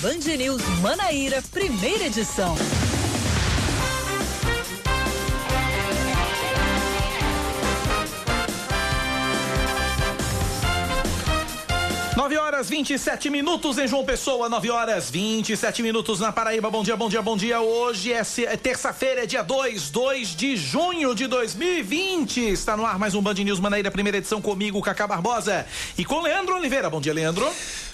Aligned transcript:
Band 0.00 0.34
News 0.38 0.62
Manaíra, 0.80 1.42
primeira 1.52 2.06
edição. 2.06 2.56
9 12.16 12.36
horas 12.38 12.70
27 12.70 13.28
minutos 13.28 13.76
em 13.76 13.86
João 13.86 14.02
Pessoa, 14.02 14.48
9 14.48 14.70
horas 14.70 15.10
27 15.10 15.82
minutos 15.82 16.18
na 16.18 16.32
Paraíba. 16.32 16.70
Bom 16.70 16.82
dia, 16.82 16.96
bom 16.96 17.10
dia, 17.10 17.20
bom 17.20 17.36
dia. 17.36 17.60
Hoje 17.60 18.10
é, 18.12 18.22
é 18.44 18.56
terça-feira, 18.56 19.24
é 19.24 19.26
dia 19.26 19.42
2, 19.42 19.90
2 19.90 20.28
de 20.34 20.56
junho 20.56 21.14
de 21.14 21.26
2020. 21.26 22.40
Está 22.40 22.74
no 22.74 22.86
ar 22.86 22.98
mais 22.98 23.14
um 23.14 23.20
Band 23.20 23.34
News 23.34 23.60
Manaíra, 23.60 23.90
primeira 23.90 24.16
edição 24.16 24.40
comigo, 24.40 24.80
Cacá 24.80 25.06
Barbosa. 25.06 25.66
E 25.98 26.06
com 26.06 26.22
Leandro 26.22 26.56
Oliveira. 26.56 26.88
Bom 26.88 27.02
dia, 27.02 27.12
Leandro. 27.12 27.50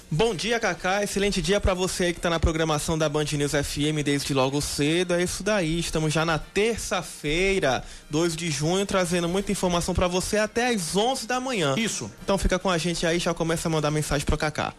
Bom 0.08 0.36
dia, 0.36 0.60
Cacá. 0.60 1.02
Excelente 1.02 1.42
dia 1.42 1.60
para 1.60 1.74
você 1.74 2.04
aí 2.04 2.14
que 2.14 2.20
tá 2.20 2.30
na 2.30 2.38
programação 2.38 2.96
da 2.96 3.08
Band 3.08 3.24
News 3.32 3.50
FM 3.50 4.04
desde 4.04 4.32
logo 4.32 4.60
cedo. 4.60 5.14
É 5.14 5.22
isso 5.22 5.42
daí. 5.42 5.80
Estamos 5.80 6.12
já 6.12 6.24
na 6.24 6.38
terça-feira, 6.38 7.82
2 8.08 8.36
de 8.36 8.48
junho, 8.48 8.86
trazendo 8.86 9.28
muita 9.28 9.50
informação 9.50 9.92
para 9.94 10.06
você 10.06 10.38
até 10.38 10.68
às 10.68 10.94
11 10.94 11.26
da 11.26 11.40
manhã. 11.40 11.74
Isso. 11.76 12.08
Então 12.22 12.38
fica 12.38 12.56
com 12.56 12.70
a 12.70 12.78
gente 12.78 13.04
aí, 13.04 13.18
já 13.18 13.34
começa 13.34 13.66
a 13.66 13.70
mandar 13.70 13.90
mensagem 13.90 14.24
pro 14.24 14.38
Cacá. 14.38 14.72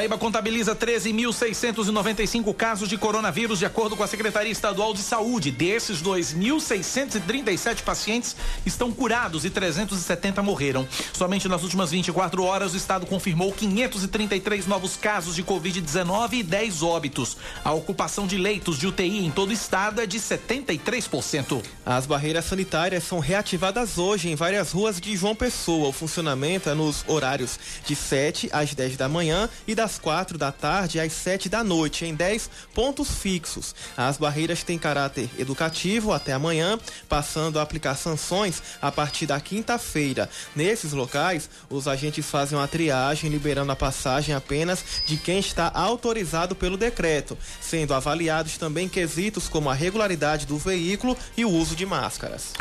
Paraíba 0.00 0.16
contabiliza 0.16 0.74
13.695 0.74 2.54
casos 2.54 2.88
de 2.88 2.96
coronavírus, 2.96 3.58
de 3.58 3.66
acordo 3.66 3.94
com 3.94 4.02
a 4.02 4.06
Secretaria 4.06 4.50
Estadual 4.50 4.94
de 4.94 5.00
Saúde. 5.00 5.50
Desses, 5.50 6.00
2.637 6.00 7.82
pacientes 7.82 8.34
estão 8.64 8.90
curados 8.90 9.44
e 9.44 9.50
370 9.50 10.42
morreram. 10.42 10.88
Somente 11.12 11.46
nas 11.48 11.62
últimas 11.62 11.90
24 11.90 12.42
horas, 12.42 12.72
o 12.72 12.78
estado 12.78 13.04
confirmou 13.04 13.52
533 13.52 14.66
novos 14.66 14.96
casos 14.96 15.36
de 15.36 15.44
Covid-19 15.44 16.32
e 16.32 16.42
10 16.44 16.82
óbitos. 16.82 17.36
A 17.62 17.74
ocupação 17.74 18.26
de 18.26 18.38
leitos 18.38 18.78
de 18.78 18.86
UTI 18.86 19.26
em 19.26 19.30
todo 19.30 19.50
o 19.50 19.52
estado 19.52 20.00
é 20.00 20.06
de 20.06 20.18
73%. 20.18 21.62
As 21.84 22.06
barreiras 22.06 22.46
sanitárias 22.46 23.04
são 23.04 23.18
reativadas 23.18 23.98
hoje 23.98 24.30
em 24.30 24.34
várias 24.34 24.72
ruas 24.72 24.98
de 24.98 25.14
João 25.14 25.36
Pessoa. 25.36 25.88
O 25.88 25.92
funcionamento 25.92 26.70
é 26.70 26.74
nos 26.74 27.04
horários 27.06 27.60
de 27.84 27.94
7 27.94 28.48
às 28.50 28.74
10 28.74 28.96
da 28.96 29.06
manhã 29.06 29.46
e 29.66 29.74
das 29.74 29.89
quatro 29.98 30.36
da 30.38 30.52
tarde 30.52 31.00
às 31.00 31.12
sete 31.12 31.48
da 31.48 31.64
noite, 31.64 32.04
em 32.04 32.14
10 32.14 32.50
pontos 32.74 33.10
fixos. 33.10 33.74
As 33.96 34.16
barreiras 34.16 34.62
têm 34.62 34.78
caráter 34.78 35.28
educativo 35.38 36.12
até 36.12 36.32
amanhã, 36.32 36.78
passando 37.08 37.58
a 37.58 37.62
aplicar 37.62 37.94
sanções 37.94 38.62
a 38.80 38.90
partir 38.90 39.26
da 39.26 39.40
quinta-feira. 39.40 40.28
Nesses 40.54 40.92
locais, 40.92 41.48
os 41.68 41.86
agentes 41.88 42.24
fazem 42.24 42.58
uma 42.58 42.68
triagem, 42.68 43.30
liberando 43.30 43.72
a 43.72 43.76
passagem 43.76 44.34
apenas 44.34 44.84
de 45.06 45.16
quem 45.16 45.38
está 45.38 45.70
autorizado 45.74 46.54
pelo 46.54 46.76
decreto, 46.76 47.36
sendo 47.60 47.94
avaliados 47.94 48.56
também 48.56 48.88
quesitos 48.88 49.48
como 49.48 49.70
a 49.70 49.74
regularidade 49.74 50.46
do 50.46 50.58
veículo 50.58 51.16
e 51.36 51.44
o 51.44 51.50
uso 51.50 51.74
de 51.74 51.86
máscaras. 51.86 52.52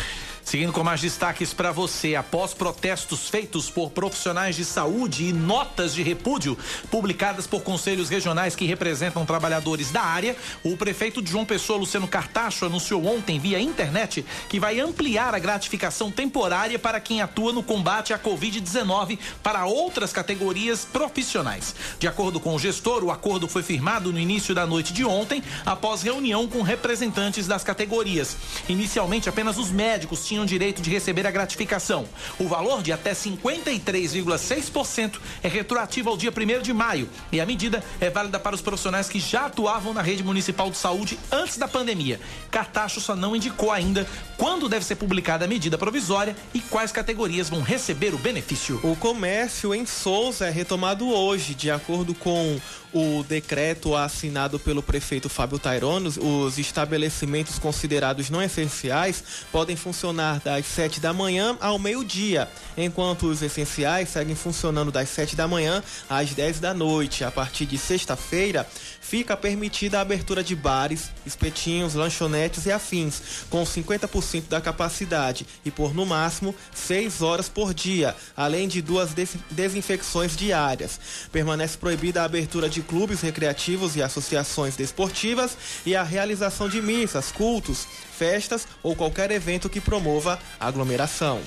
Seguindo 0.43 0.73
com 0.73 0.83
mais 0.83 1.01
destaques 1.01 1.53
para 1.53 1.71
você, 1.71 2.15
após 2.15 2.53
protestos 2.53 3.29
feitos 3.29 3.69
por 3.69 3.91
profissionais 3.91 4.55
de 4.55 4.65
saúde 4.65 5.25
e 5.25 5.33
notas 5.33 5.93
de 5.93 6.01
repúdio 6.01 6.57
publicadas 6.89 7.45
por 7.45 7.61
conselhos 7.61 8.09
regionais 8.09 8.55
que 8.55 8.65
representam 8.65 9.25
trabalhadores 9.25 9.91
da 9.91 10.01
área, 10.01 10.35
o 10.63 10.75
prefeito 10.75 11.21
de 11.21 11.31
João 11.31 11.45
Pessoa, 11.45 11.79
Luciano 11.79 12.07
Cartacho, 12.07 12.65
anunciou 12.65 13.05
ontem 13.05 13.39
via 13.39 13.59
internet 13.59 14.25
que 14.47 14.59
vai 14.59 14.79
ampliar 14.79 15.35
a 15.35 15.39
gratificação 15.39 16.11
temporária 16.11 16.79
para 16.79 16.99
quem 16.99 17.21
atua 17.21 17.53
no 17.53 17.63
combate 17.63 18.13
à 18.13 18.19
Covid-19 18.19 19.19
para 19.43 19.65
outras 19.65 20.11
categorias 20.11 20.85
profissionais. 20.85 21.75
De 21.99 22.07
acordo 22.07 22.39
com 22.39 22.55
o 22.55 22.59
gestor, 22.59 23.03
o 23.03 23.11
acordo 23.11 23.47
foi 23.47 23.63
firmado 23.63 24.11
no 24.11 24.19
início 24.19 24.55
da 24.55 24.65
noite 24.65 24.93
de 24.93 25.05
ontem, 25.05 25.43
após 25.65 26.01
reunião 26.01 26.47
com 26.47 26.61
representantes 26.61 27.47
das 27.47 27.63
categorias. 27.63 28.35
Inicialmente, 28.67 29.29
apenas 29.29 29.57
os 29.57 29.71
médicos 29.71 30.25
tinham 30.25 30.38
tinham 30.39 30.45
direito 30.45 30.81
de 30.81 30.89
receber 30.89 31.27
a 31.27 31.31
gratificação. 31.31 32.07
O 32.39 32.47
valor 32.47 32.81
de 32.81 32.93
até 32.93 33.11
53,6% 33.11 35.19
é 35.43 35.47
retroativo 35.47 36.09
ao 36.09 36.17
dia 36.17 36.31
1 36.31 36.61
de 36.61 36.73
maio 36.73 37.09
e 37.31 37.39
a 37.41 37.45
medida 37.45 37.83
é 37.99 38.09
válida 38.09 38.39
para 38.39 38.55
os 38.55 38.61
profissionais 38.61 39.09
que 39.09 39.19
já 39.19 39.47
atuavam 39.47 39.93
na 39.93 40.01
rede 40.01 40.23
municipal 40.23 40.71
de 40.71 40.77
saúde 40.77 41.19
antes 41.31 41.57
da 41.57 41.67
pandemia. 41.67 42.19
Cartacho 42.49 43.01
só 43.01 43.15
não 43.15 43.35
indicou 43.35 43.71
ainda 43.71 44.07
quando 44.37 44.69
deve 44.69 44.85
ser 44.85 44.95
publicada 44.95 45.45
a 45.45 45.47
medida 45.47 45.77
provisória 45.77 46.35
e 46.53 46.61
quais 46.61 46.91
categorias 46.91 47.49
vão 47.49 47.61
receber 47.61 48.13
o 48.13 48.17
benefício. 48.17 48.79
O 48.83 48.95
comércio 48.95 49.75
em 49.75 49.85
Souza 49.85 50.47
é 50.47 50.49
retomado 50.49 51.09
hoje, 51.09 51.53
de 51.53 51.69
acordo 51.69 52.13
com 52.13 52.59
o 52.93 53.23
decreto 53.23 53.95
assinado 53.95 54.57
pelo 54.57 54.81
prefeito 54.81 55.29
Fábio 55.29 55.59
Taironos, 55.59 56.17
os 56.17 56.57
estabelecimentos 56.57 57.59
considerados 57.59 58.29
não 58.29 58.41
essenciais 58.41 59.23
podem 59.51 59.75
funcionar 59.75 60.18
das 60.43 60.65
7 60.65 60.99
da 60.99 61.13
manhã 61.13 61.57
ao 61.59 61.79
meio-dia, 61.79 62.47
enquanto 62.77 63.27
os 63.27 63.41
essenciais 63.41 64.09
seguem 64.09 64.35
funcionando 64.35 64.91
das 64.91 65.09
7 65.09 65.35
da 65.35 65.47
manhã 65.47 65.83
às 66.09 66.31
10 66.33 66.59
da 66.59 66.73
noite. 66.73 67.23
A 67.23 67.31
partir 67.31 67.65
de 67.65 67.77
sexta-feira, 67.77 68.67
fica 69.01 69.35
permitida 69.35 69.97
a 69.97 70.01
abertura 70.01 70.43
de 70.43 70.55
bares, 70.55 71.09
espetinhos, 71.25 71.95
lanchonetes 71.95 72.65
e 72.65 72.71
afins, 72.71 73.21
com 73.49 73.63
50% 73.63 74.47
da 74.49 74.61
capacidade 74.61 75.47
e 75.65 75.71
por 75.71 75.93
no 75.93 76.05
máximo 76.05 76.53
6 76.73 77.21
horas 77.21 77.49
por 77.49 77.73
dia, 77.73 78.15
além 78.35 78.67
de 78.67 78.81
duas 78.81 79.11
desinfecções 79.49 80.35
diárias. 80.35 80.99
Permanece 81.31 81.77
proibida 81.77 82.21
a 82.21 82.25
abertura 82.25 82.69
de 82.69 82.81
clubes 82.81 83.21
recreativos 83.21 83.95
e 83.95 84.03
associações 84.03 84.75
desportivas 84.75 85.57
e 85.85 85.95
a 85.95 86.03
realização 86.03 86.67
de 86.67 86.81
missas, 86.81 87.31
cultos, 87.31 87.87
festas 88.19 88.67
ou 88.83 88.97
qualquer 88.97 89.31
evento 89.31 89.69
que 89.69 89.79
promova 89.79 90.37
aglomeração. 90.59 91.39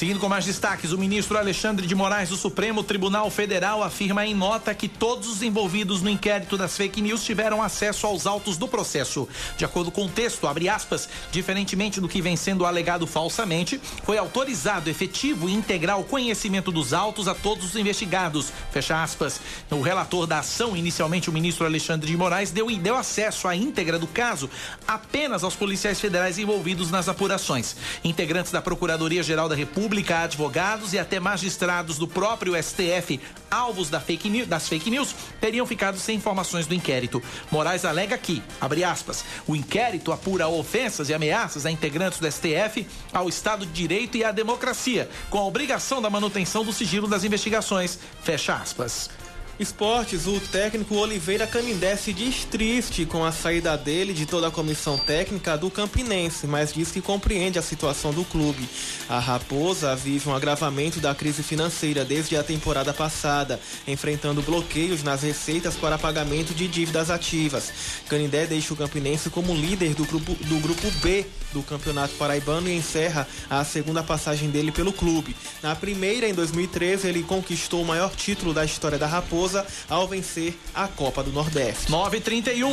Seguindo 0.00 0.18
com 0.18 0.30
mais 0.30 0.46
destaques, 0.46 0.92
o 0.92 0.98
ministro 0.98 1.36
Alexandre 1.36 1.86
de 1.86 1.94
Moraes 1.94 2.30
do 2.30 2.36
Supremo 2.36 2.82
Tribunal 2.82 3.30
Federal 3.30 3.82
afirma 3.82 4.24
em 4.24 4.34
nota 4.34 4.74
que 4.74 4.88
todos 4.88 5.28
os 5.28 5.42
envolvidos 5.42 6.00
no 6.00 6.08
inquérito 6.08 6.56
das 6.56 6.74
fake 6.74 7.02
news 7.02 7.22
tiveram 7.22 7.62
acesso 7.62 8.06
aos 8.06 8.26
autos 8.26 8.56
do 8.56 8.66
processo. 8.66 9.28
De 9.58 9.64
acordo 9.66 9.90
com 9.90 10.06
o 10.06 10.08
texto, 10.08 10.46
abre 10.46 10.70
aspas, 10.70 11.06
diferentemente 11.30 12.00
do 12.00 12.08
que 12.08 12.22
vem 12.22 12.34
sendo 12.34 12.64
alegado 12.64 13.06
falsamente, 13.06 13.78
foi 14.02 14.16
autorizado 14.16 14.88
efetivo 14.88 15.50
e 15.50 15.52
integral 15.52 16.02
conhecimento 16.04 16.72
dos 16.72 16.94
autos 16.94 17.28
a 17.28 17.34
todos 17.34 17.66
os 17.66 17.76
investigados. 17.76 18.50
Fecha 18.72 19.02
aspas. 19.02 19.38
O 19.70 19.82
relator 19.82 20.26
da 20.26 20.38
ação, 20.38 20.74
inicialmente 20.74 21.28
o 21.28 21.32
ministro 21.32 21.66
Alexandre 21.66 22.10
de 22.10 22.16
Moraes, 22.16 22.50
deu, 22.50 22.74
deu 22.78 22.96
acesso 22.96 23.46
à 23.46 23.54
íntegra 23.54 23.98
do 23.98 24.06
caso 24.06 24.48
apenas 24.88 25.44
aos 25.44 25.54
policiais 25.54 25.99
federais 26.00 26.38
envolvidos 26.38 26.90
nas 26.90 27.08
apurações. 27.08 27.76
Integrantes 28.02 28.50
da 28.50 28.62
Procuradoria-Geral 28.62 29.48
da 29.48 29.54
República 29.54 30.20
advogados 30.20 30.92
e 30.92 30.98
até 30.98 31.20
magistrados 31.20 31.98
do 31.98 32.08
próprio 32.08 32.54
STF, 32.60 33.20
alvos 33.50 33.90
da 33.90 34.00
fake 34.00 34.28
news, 34.28 34.48
das 34.48 34.68
fake 34.68 34.90
news, 34.90 35.14
teriam 35.40 35.66
ficado 35.66 35.98
sem 35.98 36.16
informações 36.16 36.66
do 36.66 36.74
inquérito. 36.74 37.22
Moraes 37.50 37.84
alega 37.84 38.16
que, 38.16 38.42
abre 38.60 38.84
aspas, 38.84 39.24
o 39.46 39.54
inquérito 39.54 40.12
apura 40.12 40.48
ofensas 40.48 41.08
e 41.08 41.14
ameaças 41.14 41.66
a 41.66 41.70
integrantes 41.70 42.18
do 42.18 42.30
STF, 42.30 42.86
ao 43.12 43.28
Estado 43.28 43.66
de 43.66 43.72
Direito 43.72 44.16
e 44.16 44.24
à 44.24 44.32
democracia, 44.32 45.08
com 45.28 45.38
a 45.38 45.44
obrigação 45.44 46.00
da 46.00 46.10
manutenção 46.10 46.64
do 46.64 46.72
sigilo 46.72 47.08
das 47.08 47.24
investigações. 47.24 47.98
Fecha 48.22 48.54
aspas. 48.54 49.10
Esportes, 49.60 50.26
o 50.26 50.40
técnico 50.40 50.94
Oliveira 50.94 51.46
Canindé 51.46 51.94
se 51.94 52.14
diz 52.14 52.46
triste 52.46 53.04
com 53.04 53.22
a 53.22 53.30
saída 53.30 53.76
dele 53.76 54.14
de 54.14 54.24
toda 54.24 54.48
a 54.48 54.50
comissão 54.50 54.96
técnica 54.96 55.54
do 55.58 55.70
Campinense, 55.70 56.46
mas 56.46 56.72
diz 56.72 56.90
que 56.90 57.02
compreende 57.02 57.58
a 57.58 57.62
situação 57.62 58.10
do 58.10 58.24
clube. 58.24 58.66
A 59.06 59.18
Raposa 59.18 59.94
vive 59.94 60.30
um 60.30 60.34
agravamento 60.34 60.98
da 60.98 61.14
crise 61.14 61.42
financeira 61.42 62.06
desde 62.06 62.38
a 62.38 62.42
temporada 62.42 62.94
passada, 62.94 63.60
enfrentando 63.86 64.40
bloqueios 64.40 65.02
nas 65.02 65.20
receitas 65.20 65.76
para 65.76 65.98
pagamento 65.98 66.54
de 66.54 66.66
dívidas 66.66 67.10
ativas. 67.10 67.70
Canindé 68.08 68.46
deixa 68.46 68.72
o 68.72 68.76
Campinense 68.78 69.28
como 69.28 69.54
líder 69.54 69.92
do 69.92 70.06
grupo, 70.06 70.32
do 70.42 70.58
grupo 70.58 70.90
B 71.02 71.26
do 71.52 71.62
Campeonato 71.62 72.14
Paraibano 72.14 72.68
e 72.68 72.76
encerra 72.76 73.26
a 73.50 73.62
segunda 73.64 74.02
passagem 74.02 74.48
dele 74.48 74.72
pelo 74.72 74.92
clube. 74.92 75.36
Na 75.62 75.74
primeira, 75.74 76.28
em 76.28 76.32
2013, 76.32 77.08
ele 77.08 77.22
conquistou 77.22 77.82
o 77.82 77.84
maior 77.84 78.14
título 78.14 78.54
da 78.54 78.64
história 78.64 78.96
da 78.96 79.06
Raposa 79.06 79.49
ao 79.88 80.06
vencer 80.06 80.54
a 80.74 80.88
Copa 80.88 81.22
do 81.22 81.32
Nordeste. 81.32 81.90
9:31. 81.90 82.70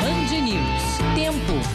Band 0.00 0.40
News. 0.42 0.82
Tempo. 1.14 1.73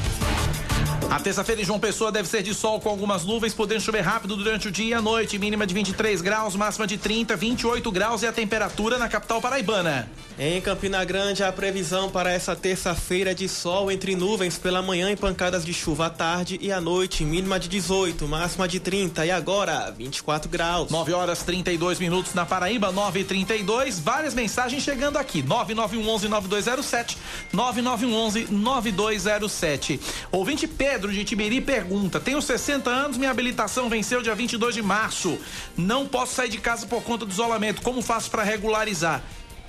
A 1.09 1.19
terça-feira 1.19 1.59
em 1.59 1.65
João 1.65 1.79
Pessoa 1.79 2.11
deve 2.11 2.29
ser 2.29 2.43
de 2.43 2.53
sol 2.53 2.79
com 2.79 2.87
algumas 2.87 3.25
nuvens, 3.25 3.51
podendo 3.51 3.81
chover 3.81 4.01
rápido 4.01 4.37
durante 4.37 4.67
o 4.67 4.71
dia 4.71 4.89
e 4.89 4.93
a 4.93 5.01
noite. 5.01 5.39
Mínima 5.39 5.65
de 5.65 5.73
23 5.73 6.21
graus, 6.21 6.55
máxima 6.55 6.85
de 6.85 6.99
30, 6.99 7.35
28 7.35 7.91
graus 7.91 8.21
e 8.21 8.27
a 8.27 8.31
temperatura 8.31 8.99
na 8.99 9.09
capital 9.09 9.41
paraibana. 9.41 10.07
Em 10.37 10.61
Campina 10.61 11.03
Grande, 11.03 11.43
a 11.43 11.51
previsão 11.51 12.09
para 12.09 12.31
essa 12.31 12.55
terça-feira 12.55 13.31
é 13.31 13.33
de 13.33 13.49
sol 13.49 13.91
entre 13.91 14.15
nuvens 14.15 14.57
pela 14.59 14.83
manhã 14.83 15.11
e 15.11 15.15
pancadas 15.15 15.65
de 15.65 15.73
chuva 15.73 16.05
à 16.05 16.09
tarde 16.11 16.59
e 16.61 16.71
à 16.71 16.79
noite. 16.79 17.25
Mínima 17.25 17.59
de 17.59 17.67
18, 17.67 18.27
máxima 18.27 18.67
de 18.67 18.79
30 18.79 19.25
e 19.25 19.31
agora 19.31 19.91
24 19.91 20.47
graus. 20.47 20.91
9 20.91 21.11
horas 21.11 21.41
32 21.43 21.99
minutos 21.99 22.35
na 22.35 22.45
Paraíba, 22.45 22.91
9 22.91 23.21
e 23.21 23.23
32 23.23 23.99
Várias 23.99 24.35
mensagens 24.35 24.83
chegando 24.83 25.17
aqui. 25.17 25.41
9911 25.41 26.27
9207 26.29 27.17
9911 27.51 28.47
9207. 28.49 29.99
Ouvinte 30.31 30.67
Pedro 30.67 30.98
Pedro 30.99 31.13
de 31.13 31.23
Tibiri 31.23 31.61
pergunta: 31.61 32.19
Tenho 32.19 32.41
60 32.41 32.89
anos, 32.89 33.15
minha 33.15 33.31
habilitação 33.31 33.87
venceu 33.87 34.21
dia 34.21 34.35
22 34.35 34.75
de 34.75 34.81
março. 34.81 35.39
Não 35.77 36.05
posso 36.05 36.35
sair 36.35 36.49
de 36.49 36.57
casa 36.57 36.85
por 36.87 37.01
conta 37.03 37.25
do 37.25 37.31
isolamento. 37.31 37.81
Como 37.81 38.01
faço 38.01 38.29
para 38.29 38.43
regularizar? 38.43 39.23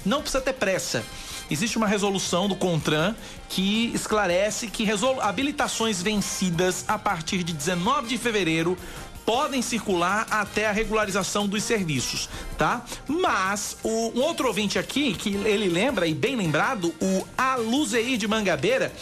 Não 0.05 0.23
precisa 0.23 0.41
ter 0.41 0.55
pressa. 0.55 1.05
Existe 1.49 1.77
uma 1.77 1.87
resolução 1.87 2.49
do 2.49 2.57
CONTRAN 2.57 3.15
que 3.49 3.93
esclarece 3.95 4.67
que 4.67 4.85
habilitações 5.21 6.03
vencidas 6.03 6.85
a 6.89 6.99
partir 6.99 7.45
de 7.45 7.53
19 7.53 8.09
de 8.09 8.19
fevereiro 8.19 8.77
podem 9.25 9.63
circular 9.63 10.27
até 10.33 10.67
a 10.67 10.73
regularização 10.73 11.47
dos 11.47 11.63
serviços, 11.63 12.29
tá? 12.59 12.85
Mas 13.07 13.77
o, 13.85 14.19
um 14.19 14.23
outro 14.23 14.49
ouvinte 14.49 14.81
aqui, 14.81 15.15
que 15.15 15.37
ele 15.37 15.69
lembra, 15.69 16.09
e 16.09 16.15
bem 16.15 16.35
lembrado, 16.35 16.93
o 17.01 17.25
Aluzeir 17.39 18.19
de 18.19 18.27
Mangabeira, 18.27 18.93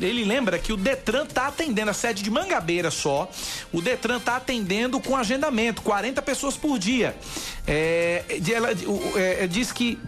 ele 0.00 0.24
lembra 0.24 0.58
que 0.58 0.72
o 0.72 0.76
Detran 0.76 1.24
está 1.24 1.46
atendendo 1.46 1.90
a 1.90 1.94
sede 1.94 2.22
de 2.22 2.30
Mangabeira 2.30 2.90
só. 2.90 3.30
O 3.72 3.80
Detran 3.80 4.18
está 4.18 4.36
atendendo 4.36 5.00
com 5.00 5.16
agendamento, 5.16 5.82
40 5.82 6.20
pessoas 6.22 6.56
por 6.56 6.78
dia. 6.78 7.16
É, 7.66 8.22
ela 8.54 8.70
é, 8.70 9.44
é, 9.44 9.46
diz 9.46 9.72
que 9.72 9.98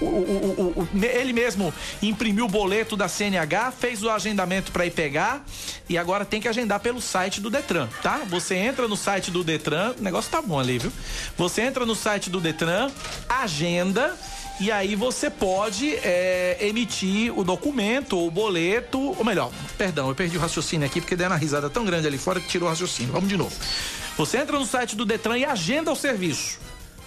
o, 0.00 0.04
o, 0.04 0.88
o, 0.92 1.04
ele 1.04 1.32
mesmo 1.32 1.74
imprimiu 2.00 2.44
o 2.44 2.48
boleto 2.48 2.96
da 2.96 3.08
CNH, 3.08 3.72
fez 3.72 4.02
o 4.02 4.10
agendamento 4.10 4.70
para 4.70 4.86
ir 4.86 4.92
pegar 4.92 5.44
e 5.88 5.98
agora 5.98 6.24
tem 6.24 6.40
que 6.40 6.48
agendar 6.48 6.80
pelo 6.80 7.00
site 7.00 7.40
do 7.40 7.50
Detran, 7.50 7.88
tá? 8.02 8.20
Você 8.28 8.54
entra 8.54 8.86
no 8.86 8.96
site 8.96 9.30
do 9.30 9.42
Detran, 9.42 9.94
o 9.98 10.02
negócio 10.02 10.30
tá 10.30 10.40
bom 10.40 10.58
ali, 10.58 10.78
viu? 10.78 10.92
Você 11.36 11.62
entra 11.62 11.84
no 11.84 11.96
site 11.96 12.30
do 12.30 12.40
Detran, 12.40 12.90
agenda 13.28 14.16
e 14.60 14.72
aí 14.72 14.96
você 14.96 15.30
pode 15.30 15.94
é, 15.96 16.56
emitir 16.60 17.36
o 17.38 17.44
documento 17.44 18.18
ou 18.18 18.26
o 18.26 18.30
boleto, 18.30 18.98
ou 19.16 19.24
melhor, 19.24 19.52
perdão, 19.76 20.08
eu 20.08 20.14
perdi 20.14 20.36
o 20.36 20.40
raciocínio 20.40 20.86
aqui 20.86 21.00
porque 21.00 21.14
deu 21.14 21.28
uma 21.28 21.36
risada 21.36 21.70
tão 21.70 21.84
grande 21.84 22.06
ali 22.06 22.18
fora 22.18 22.40
que 22.40 22.48
tirou 22.48 22.66
o 22.66 22.70
raciocínio. 22.70 23.12
Vamos 23.12 23.28
de 23.28 23.36
novo. 23.36 23.54
Você 24.16 24.38
entra 24.38 24.58
no 24.58 24.66
site 24.66 24.96
do 24.96 25.04
Detran 25.04 25.38
e 25.38 25.44
agenda 25.44 25.92
o 25.92 25.96
serviço. 25.96 26.58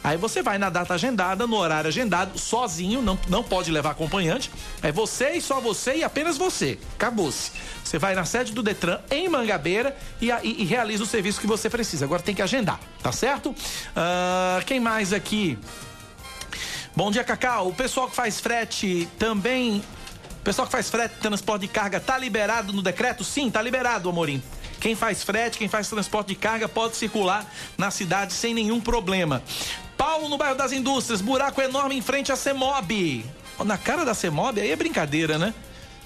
Aí 0.03 0.18
você 0.18 0.42
vai 0.42 0.57
na 0.57 0.69
data 0.69 0.94
agendada, 0.95 1.45
no 1.45 1.57
horário 1.57 1.88
agendado, 1.88 2.39
sozinho, 2.39 3.01
não, 3.01 3.19
não 3.27 3.44
pode 3.44 3.69
levar 3.69 3.92
acompanhante. 3.92 4.50
É 4.81 4.92
você 4.92 5.31
e 5.33 5.42
só 5.42 5.59
você 5.59 5.98
e 5.98 6.03
apenas 6.03 6.38
você. 6.38 6.80
Acabou-se. 6.95 7.51
Você 7.83 8.00
vai 8.00 8.15
na 8.15 8.25
sede 8.25 8.51
do 8.51 8.63
Detran 8.63 9.00
em 9.12 9.30
Mangabeira 9.30 9.95
e, 10.19 10.31
e, 10.31 10.62
e, 10.62 10.65
realiza 10.65 11.03
o 11.03 11.06
serviço 11.06 11.39
que 11.39 11.45
você 11.45 11.69
precisa. 11.69 12.06
Agora 12.06 12.21
tem 12.21 12.33
que 12.33 12.42
agendar, 12.42 12.80
tá 13.03 13.12
certo? 13.12 13.50
Uh, 13.50 14.65
quem 14.65 14.80
mais 14.80 15.13
aqui? 15.13 15.59
Bom 16.93 17.09
dia, 17.09 17.23
Cacau. 17.23 17.69
O 17.69 17.73
pessoal 17.73 18.09
que 18.09 18.15
faz 18.15 18.41
frete 18.41 19.07
também. 19.17 19.81
O 20.39 20.43
pessoal 20.43 20.65
que 20.65 20.71
faz 20.73 20.89
frete, 20.89 21.15
transporte 21.21 21.61
de 21.61 21.67
carga, 21.69 22.01
tá 22.01 22.17
liberado 22.17 22.73
no 22.73 22.81
decreto? 22.81 23.23
Sim, 23.23 23.49
tá 23.49 23.61
liberado, 23.61 24.09
Amorim. 24.09 24.43
Quem 24.79 24.93
faz 24.93 25.23
frete, 25.23 25.57
quem 25.57 25.69
faz 25.69 25.88
transporte 25.88 26.29
de 26.29 26.35
carga 26.35 26.67
pode 26.67 26.97
circular 26.97 27.45
na 27.77 27.91
cidade 27.91 28.33
sem 28.33 28.53
nenhum 28.53 28.81
problema. 28.81 29.41
Paulo, 29.95 30.27
no 30.27 30.38
bairro 30.38 30.55
das 30.55 30.73
Indústrias, 30.73 31.21
buraco 31.21 31.61
enorme 31.61 31.95
em 31.95 32.01
frente 32.01 32.31
à 32.31 32.35
CEMOB. 32.35 33.23
Na 33.63 33.77
cara 33.77 34.03
da 34.03 34.13
CEMOB, 34.13 34.59
aí 34.59 34.71
é 34.71 34.75
brincadeira, 34.75 35.38
né? 35.38 35.53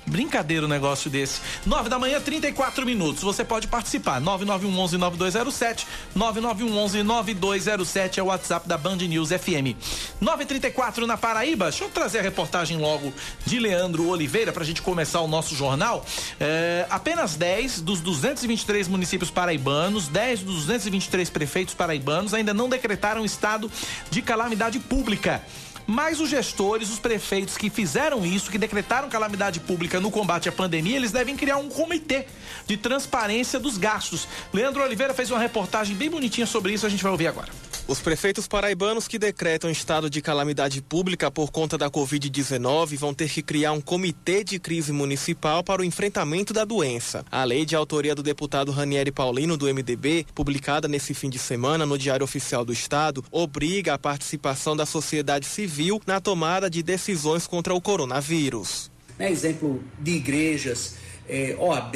Brincadeira 0.06 0.66
um 0.66 0.70
negócio 0.70 1.10
desse. 1.10 1.42
9 1.66 1.90
da 1.90 1.98
manhã, 1.98 2.22
34 2.22 2.86
minutos. 2.86 3.24
Você 3.24 3.44
pode 3.44 3.68
participar. 3.68 4.22
9911-9207. 4.22 5.86
9911-9207 6.16 8.20
é 8.20 8.24
o 8.24 8.28
WhatsApp 8.28 8.68
da 8.68 8.78
Band 8.78 8.98
News 8.98 9.30
FM. 9.30 9.76
934 10.22 11.08
na 11.08 11.18
Paraíba. 11.18 11.66
Deixa 11.66 11.84
eu 11.84 11.90
trazer 11.90 12.20
a 12.20 12.22
reportagem 12.22 12.78
logo 12.78 13.12
de 13.46 13.60
Leandro 13.60 14.08
Oliveira 14.08 14.54
para 14.54 14.64
a 14.64 14.66
gente 14.66 14.82
começar 14.82 15.22
o 15.22 15.28
nosso 15.28 15.56
jornal. 15.56 16.06
É, 16.40 16.86
apenas 16.90 17.36
10 17.36 17.82
dos 17.82 18.00
223 18.02 18.88
municípios 18.88 19.32
paraibanos, 19.32 20.08
10 20.08 20.42
dos 20.42 20.66
223 20.66 21.30
prefeitos 21.30 21.74
paraibanos 21.74 22.34
ainda 22.34 22.54
não 22.54 22.70
decretaram 22.70 23.26
estado 23.26 23.72
de 24.12 24.22
calamidade 24.22 24.80
pública. 24.80 25.42
Mas 25.88 26.20
os 26.20 26.30
gestores, 26.30 26.90
os 26.90 27.00
prefeitos 27.00 27.58
que 27.58 27.70
fizeram 27.70 28.26
isso, 28.26 28.50
que 28.50 28.58
decretaram 28.58 29.10
calamidade 29.10 29.60
pública 29.60 30.00
no 30.00 30.10
combate 30.10 30.50
à 30.50 30.52
pandemia, 30.52 30.96
eles 30.96 31.12
devem 31.12 31.36
criar 31.36 31.58
um 31.58 31.70
comitê 31.70 32.26
de 32.66 32.76
transparência 32.76 33.60
dos 33.60 33.78
gastos. 33.78 34.28
Leandro 34.52 34.84
Oliveira 34.84 35.14
fez 35.14 35.30
uma 35.30 35.40
reportagem 35.40 35.96
bem 35.96 36.10
bonitinha 36.10 36.48
sobre 36.48 36.74
isso, 36.74 36.86
a 36.86 36.90
gente 36.90 37.04
vai 37.04 37.12
ouvir 37.12 37.28
agora. 37.28 37.50
Os 37.88 38.00
prefeitos 38.00 38.48
paraibanos 38.48 39.08
que 39.08 39.20
decretam 39.20 39.70
estado 39.70 40.10
de 40.10 40.20
calamidade 40.20 40.82
pública 40.82 41.30
por 41.30 41.52
conta 41.52 41.78
da 41.78 41.88
Covid-19 41.88 42.98
vão 42.98 43.14
ter 43.14 43.30
que 43.30 43.44
criar 43.44 43.74
um 43.74 43.82
comitê 43.82 44.44
de 44.44 44.58
crise 44.58 44.92
municipal 44.92 45.64
para 45.64 45.84
o 45.84 45.86
enfrentamento 45.86 46.52
da 46.52 46.66
doença. 46.66 47.24
A 47.32 47.44
lei 47.44 47.64
de 47.64 47.76
autoria 47.76 48.16
do 48.16 48.24
deputado 48.24 48.72
Ranieri 48.72 49.12
Paulino, 49.12 49.56
do 49.56 49.72
MDB, 49.72 50.26
publicada 50.34 50.88
nesse 50.88 51.14
fim 51.14 51.30
de 51.30 51.38
semana 51.38 51.86
no 51.86 51.96
Diário 51.96 52.24
Oficial 52.24 52.66
do 52.66 52.74
Estado, 52.74 53.24
obriga 53.30 53.94
a 53.94 54.00
participação 54.00 54.76
da 54.76 54.88
sociedade 54.88 55.46
civil 55.46 56.02
na 56.08 56.20
tomada 56.20 56.72
de 56.72 56.82
decisões 56.82 57.46
contra 57.46 57.72
o 57.76 57.80
coronavírus. 57.80 58.90
É 59.20 59.30
exemplo 59.30 59.84
de 60.00 60.14
igrejas, 60.14 60.96
é, 61.30 61.56
OAB, 61.60 61.96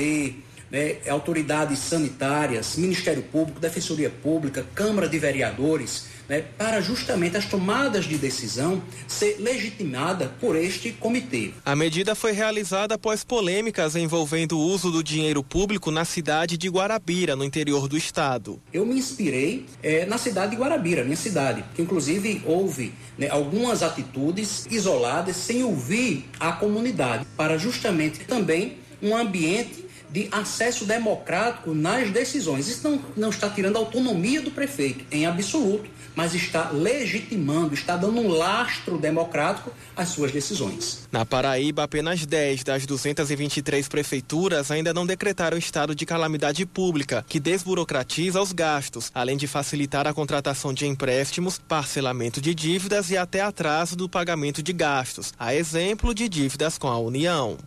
né, 0.72 0.98
autoridades 1.10 1.80
sanitárias, 1.80 2.76
Ministério 2.78 3.24
Público, 3.24 3.60
Defensoria 3.60 4.10
Pública, 4.10 4.66
Câmara 4.76 5.08
de 5.08 5.18
Vereadores, 5.18 6.08
né, 6.28 6.44
para 6.58 6.80
justamente 6.80 7.36
as 7.36 7.46
tomadas 7.46 8.06
de 8.06 8.18
decisão 8.18 8.82
ser 9.08 9.38
legitimada 9.40 10.32
por 10.40 10.56
este 10.56 10.92
comitê. 10.92 11.52
A 11.66 11.76
medida 11.76 12.14
foi 12.14 12.32
realizada 12.32 12.96
após 12.96 13.24
polêmicas 13.24 13.96
envolvendo 13.96 14.58
o 14.58 14.62
uso 14.62 14.92
do 14.92 15.04
dinheiro 15.04 15.44
público 15.44 15.90
na 15.90 16.06
cidade 16.06 16.58
de 16.58 16.70
Guarabira, 16.70 17.36
no 17.36 17.44
interior 17.44 17.88
do 17.88 17.98
estado. 17.98 18.62
Eu 18.72 18.86
me 18.86 18.96
inspirei 18.98 19.66
é, 19.82 20.06
na 20.06 20.20
cidade 20.20 20.52
de 20.52 20.58
Guarabira, 20.58 21.04
minha 21.04 21.18
cidade, 21.18 21.64
que 21.74 21.82
inclusive 21.82 22.44
houve 22.46 22.94
né, 23.18 23.28
algumas 23.30 23.82
atitudes 23.82 24.68
isoladas 24.70 25.36
sem 25.36 25.64
ouvir 25.64 26.26
a 26.40 26.52
comunidade, 26.52 27.26
para 27.36 27.58
justamente 27.58 28.20
também 28.20 28.78
um 29.02 29.16
ambiente 29.16 29.89
de 30.12 30.28
acesso 30.32 30.86
democrático 30.86 31.74
nas 31.74 32.10
decisões. 32.12 32.68
Isso 32.68 32.90
não, 32.90 33.02
não 33.16 33.30
está 33.30 33.50
tirando 33.50 33.78
a 33.78 33.80
autonomia 33.80 34.42
do 34.42 34.52
prefeito, 34.52 35.06
em 35.12 35.26
absoluto, 35.26 35.90
mas 36.16 36.34
está 36.34 36.72
legitimando, 36.72 37.74
está 37.74 37.96
dando 37.96 38.20
um 38.20 38.28
lastro 38.28 38.98
democrático 38.98 39.72
às 39.96 40.10
suas 40.10 40.32
decisões. 40.32 41.08
Na 41.12 41.26
Paraíba, 41.26 41.84
apenas 41.84 42.26
10 42.26 42.64
das 42.64 42.86
223 42.86 43.88
prefeituras 43.88 44.72
ainda 44.72 44.94
não 44.94 45.06
decretaram 45.06 45.58
estado 45.58 45.96
de 45.96 46.06
calamidade 46.06 46.66
pública, 46.66 47.24
que 47.28 47.40
desburocratiza 47.40 48.42
os 48.42 48.52
gastos, 48.52 49.12
além 49.14 49.38
de 49.38 49.48
facilitar 49.48 50.08
a 50.08 50.14
contratação 50.14 50.74
de 50.74 50.86
empréstimos, 50.86 51.58
parcelamento 51.58 52.42
de 52.42 52.54
dívidas 52.54 53.10
e 53.12 53.18
até 53.18 53.42
atraso 53.42 53.96
do 53.96 54.10
pagamento 54.10 54.62
de 54.62 54.74
gastos, 54.74 55.34
a 55.40 55.54
exemplo 55.54 56.14
de 56.14 56.28
dívidas 56.28 56.78
com 56.78 56.88
a 56.88 57.00
União. 57.00 57.58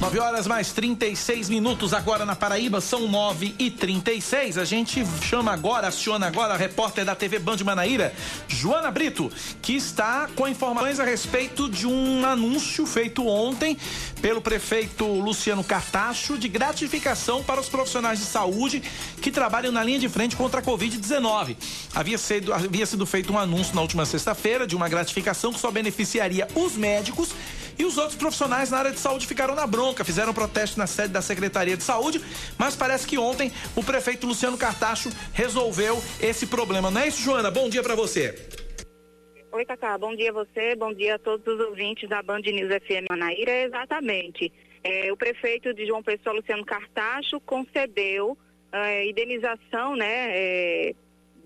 9 0.00 0.18
horas 0.18 0.46
mais 0.46 0.72
36 0.72 1.48
minutos 1.48 1.94
agora 1.94 2.26
na 2.26 2.36
Paraíba, 2.36 2.80
são 2.80 3.08
9 3.08 3.54
e 3.58 3.70
36 3.70 4.58
A 4.58 4.64
gente 4.64 5.02
chama 5.22 5.52
agora, 5.52 5.88
aciona 5.88 6.26
agora 6.26 6.54
a 6.54 6.56
repórter 6.56 7.04
da 7.04 7.14
TV 7.14 7.38
Band 7.38 7.58
Manaíra, 7.64 8.12
Joana 8.48 8.90
Brito, 8.90 9.30
que 9.62 9.74
está 9.74 10.28
com 10.34 10.46
informações 10.46 11.00
a 11.00 11.04
respeito 11.04 11.68
de 11.68 11.86
um 11.86 12.24
anúncio 12.26 12.84
feito 12.86 13.26
ontem 13.26 13.76
pelo 14.20 14.40
prefeito 14.40 15.06
Luciano 15.06 15.64
Cartacho 15.64 16.36
de 16.36 16.48
gratificação 16.48 17.42
para 17.42 17.60
os 17.60 17.68
profissionais 17.68 18.18
de 18.18 18.24
saúde 18.24 18.82
que 19.22 19.30
trabalham 19.30 19.72
na 19.72 19.82
linha 19.82 19.98
de 19.98 20.08
frente 20.08 20.36
contra 20.36 20.60
a 20.60 20.62
Covid-19. 20.62 21.56
Havia 21.94 22.18
sido, 22.18 22.52
havia 22.52 22.86
sido 22.86 23.06
feito 23.06 23.32
um 23.32 23.38
anúncio 23.38 23.74
na 23.74 23.80
última 23.80 24.04
sexta-feira 24.04 24.66
de 24.66 24.76
uma 24.76 24.88
gratificação 24.88 25.52
que 25.52 25.60
só 25.60 25.70
beneficiaria 25.70 26.48
os 26.54 26.76
médicos 26.76 27.30
e 27.78 27.84
os 27.84 27.98
outros 27.98 28.16
profissionais 28.16 28.70
na 28.70 28.78
área 28.78 28.90
de 28.90 28.98
saúde 28.98 29.26
ficaram 29.26 29.54
na 29.54 29.66
bronca, 29.66 30.04
fizeram 30.04 30.32
protesto 30.32 30.78
na 30.78 30.86
sede 30.86 31.12
da 31.12 31.22
Secretaria 31.22 31.76
de 31.76 31.82
Saúde, 31.82 32.20
mas 32.58 32.76
parece 32.76 33.06
que 33.06 33.18
ontem 33.18 33.52
o 33.76 33.82
prefeito 33.82 34.26
Luciano 34.26 34.56
Cartacho 34.56 35.10
resolveu 35.32 35.96
esse 36.20 36.46
problema. 36.46 36.90
Não 36.90 37.00
é 37.00 37.08
isso, 37.08 37.22
Joana? 37.22 37.50
Bom 37.50 37.68
dia 37.68 37.82
para 37.82 37.94
você. 37.94 38.34
Oi, 39.52 39.64
Cacá. 39.64 39.96
Bom 39.96 40.16
dia 40.16 40.30
a 40.30 40.32
você, 40.32 40.74
bom 40.74 40.92
dia 40.92 41.14
a 41.14 41.18
todos 41.18 41.46
os 41.46 41.60
ouvintes 41.68 42.08
da 42.08 42.20
Band 42.22 42.40
News 42.40 42.72
FM 42.82 43.06
Manaíra. 43.08 43.62
Exatamente. 43.62 44.52
É, 44.82 45.12
o 45.12 45.16
prefeito 45.16 45.72
de 45.72 45.86
João 45.86 46.02
Pessoa, 46.02 46.34
Luciano 46.34 46.64
Cartacho, 46.64 47.38
concedeu 47.40 48.36
é, 48.72 49.08
indenização 49.08 49.94
né, 49.94 50.30
é, 50.30 50.92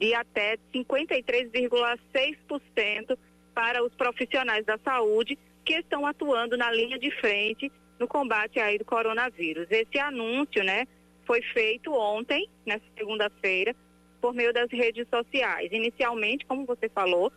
de 0.01 0.15
até 0.15 0.57
53,6% 0.75 3.19
para 3.55 3.85
os 3.85 3.95
profissionais 3.95 4.65
da 4.65 4.79
saúde 4.79 5.39
que 5.69 5.75
estão 5.75 6.07
atuando 6.07 6.57
na 6.57 6.73
linha 6.73 6.99
de 6.99 7.11
frente 7.21 7.71
no 8.01 8.09
combate 8.09 8.59
aí 8.59 8.79
do 8.79 8.87
coronavírus. 8.87 9.67
Esse 9.71 9.99
anúncio, 9.99 10.65
né, 10.65 10.87
foi 11.27 11.43
feito 11.43 11.93
ontem, 11.93 12.49
nessa 12.65 12.87
segunda-feira, 12.97 13.77
por 14.19 14.33
meio 14.33 14.51
das 14.51 14.71
redes 14.71 15.07
sociais. 15.13 15.71
Inicialmente, 15.71 16.47
como 16.47 16.65
você 16.65 16.89
falou, 16.89 17.31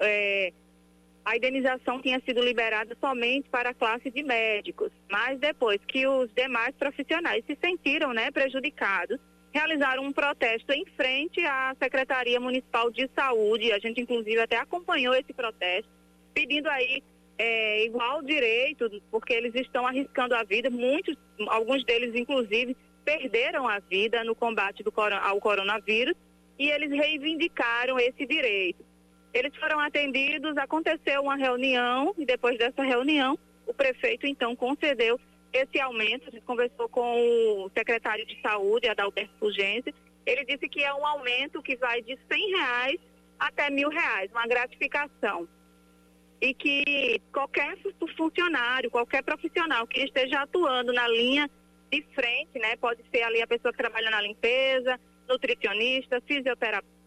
é, 0.00 0.52
a 1.24 1.36
indenização 1.36 2.02
tinha 2.02 2.20
sido 2.26 2.42
liberada 2.42 2.96
somente 3.00 3.48
para 3.48 3.70
a 3.70 3.74
classe 3.74 4.10
de 4.10 4.24
médicos, 4.24 4.90
mas 5.08 5.38
depois 5.38 5.78
que 5.86 6.08
os 6.08 6.28
demais 6.34 6.74
profissionais 6.74 7.44
se 7.46 7.56
sentiram 7.62 8.12
né, 8.12 8.32
prejudicados, 8.32 9.16
realizaram 9.52 10.02
um 10.02 10.12
protesto 10.12 10.72
em 10.72 10.84
frente 10.96 11.40
à 11.46 11.72
Secretaria 11.80 12.40
Municipal 12.40 12.90
de 12.90 13.08
Saúde. 13.14 13.70
A 13.70 13.78
gente, 13.78 14.00
inclusive, 14.00 14.40
até 14.40 14.56
acompanhou 14.56 15.14
esse 15.14 15.32
protesto, 15.32 15.88
pedindo 16.34 16.68
aí 16.68 17.00
é, 17.42 17.86
igual 17.86 18.22
direito, 18.22 19.02
porque 19.10 19.32
eles 19.32 19.54
estão 19.54 19.86
arriscando 19.86 20.34
a 20.34 20.42
vida. 20.42 20.68
Muitos, 20.68 21.16
alguns 21.48 21.82
deles, 21.84 22.14
inclusive, 22.14 22.76
perderam 23.02 23.66
a 23.66 23.78
vida 23.78 24.22
no 24.22 24.34
combate 24.34 24.82
do, 24.82 24.92
ao 25.22 25.40
coronavírus 25.40 26.14
e 26.58 26.68
eles 26.68 26.90
reivindicaram 26.90 27.98
esse 27.98 28.26
direito. 28.26 28.84
Eles 29.32 29.56
foram 29.56 29.80
atendidos, 29.80 30.54
aconteceu 30.58 31.22
uma 31.22 31.36
reunião 31.36 32.14
e 32.18 32.26
depois 32.26 32.58
dessa 32.58 32.82
reunião 32.82 33.38
o 33.66 33.72
prefeito 33.72 34.26
então 34.26 34.54
concedeu 34.54 35.18
esse 35.50 35.80
aumento. 35.80 36.28
A 36.28 36.32
gente 36.32 36.44
conversou 36.44 36.90
com 36.90 37.64
o 37.64 37.70
secretário 37.74 38.26
de 38.26 38.38
saúde, 38.42 38.86
Adalberto 38.86 39.32
Fulgêncio. 39.38 39.94
Ele 40.26 40.44
disse 40.44 40.68
que 40.68 40.84
é 40.84 40.92
um 40.92 41.06
aumento 41.06 41.62
que 41.62 41.74
vai 41.76 42.02
de 42.02 42.18
100 42.30 42.50
reais 42.50 43.00
até 43.38 43.70
mil 43.70 43.88
reais, 43.88 44.30
uma 44.30 44.46
gratificação. 44.46 45.48
E 46.40 46.54
que 46.54 47.20
qualquer 47.32 47.76
funcionário, 48.16 48.90
qualquer 48.90 49.22
profissional 49.22 49.86
que 49.86 50.00
esteja 50.00 50.42
atuando 50.42 50.92
na 50.92 51.06
linha 51.08 51.50
de 51.92 52.02
frente, 52.14 52.58
né, 52.58 52.76
pode 52.76 53.02
ser 53.12 53.22
ali 53.22 53.42
a 53.42 53.46
pessoa 53.46 53.72
que 53.72 53.78
trabalha 53.78 54.10
na 54.10 54.22
limpeza, 54.22 54.98
nutricionista, 55.28 56.20
fisioterapeuta 56.26 57.00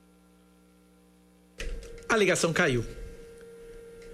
a 2.14 2.18
ligação 2.18 2.54
caiu. 2.54 2.86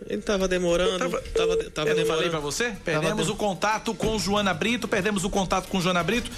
Ele 0.07 0.19
estava 0.19 0.47
demorando. 0.47 0.97
Tava, 0.97 1.21
tava, 1.21 1.57
tava 1.71 1.89
eu 1.89 1.95
demorando. 1.95 2.07
falei 2.07 2.29
para 2.29 2.39
você? 2.39 2.75
Perdemos 2.83 3.29
o 3.29 3.35
contato 3.35 3.93
com 3.93 4.17
Joana 4.17 4.53
Brito, 4.53 4.87
perdemos 4.87 5.25
o 5.25 5.29
contato 5.29 5.67
com 5.67 5.81
Joana 5.81 6.01
Brito. 6.01 6.31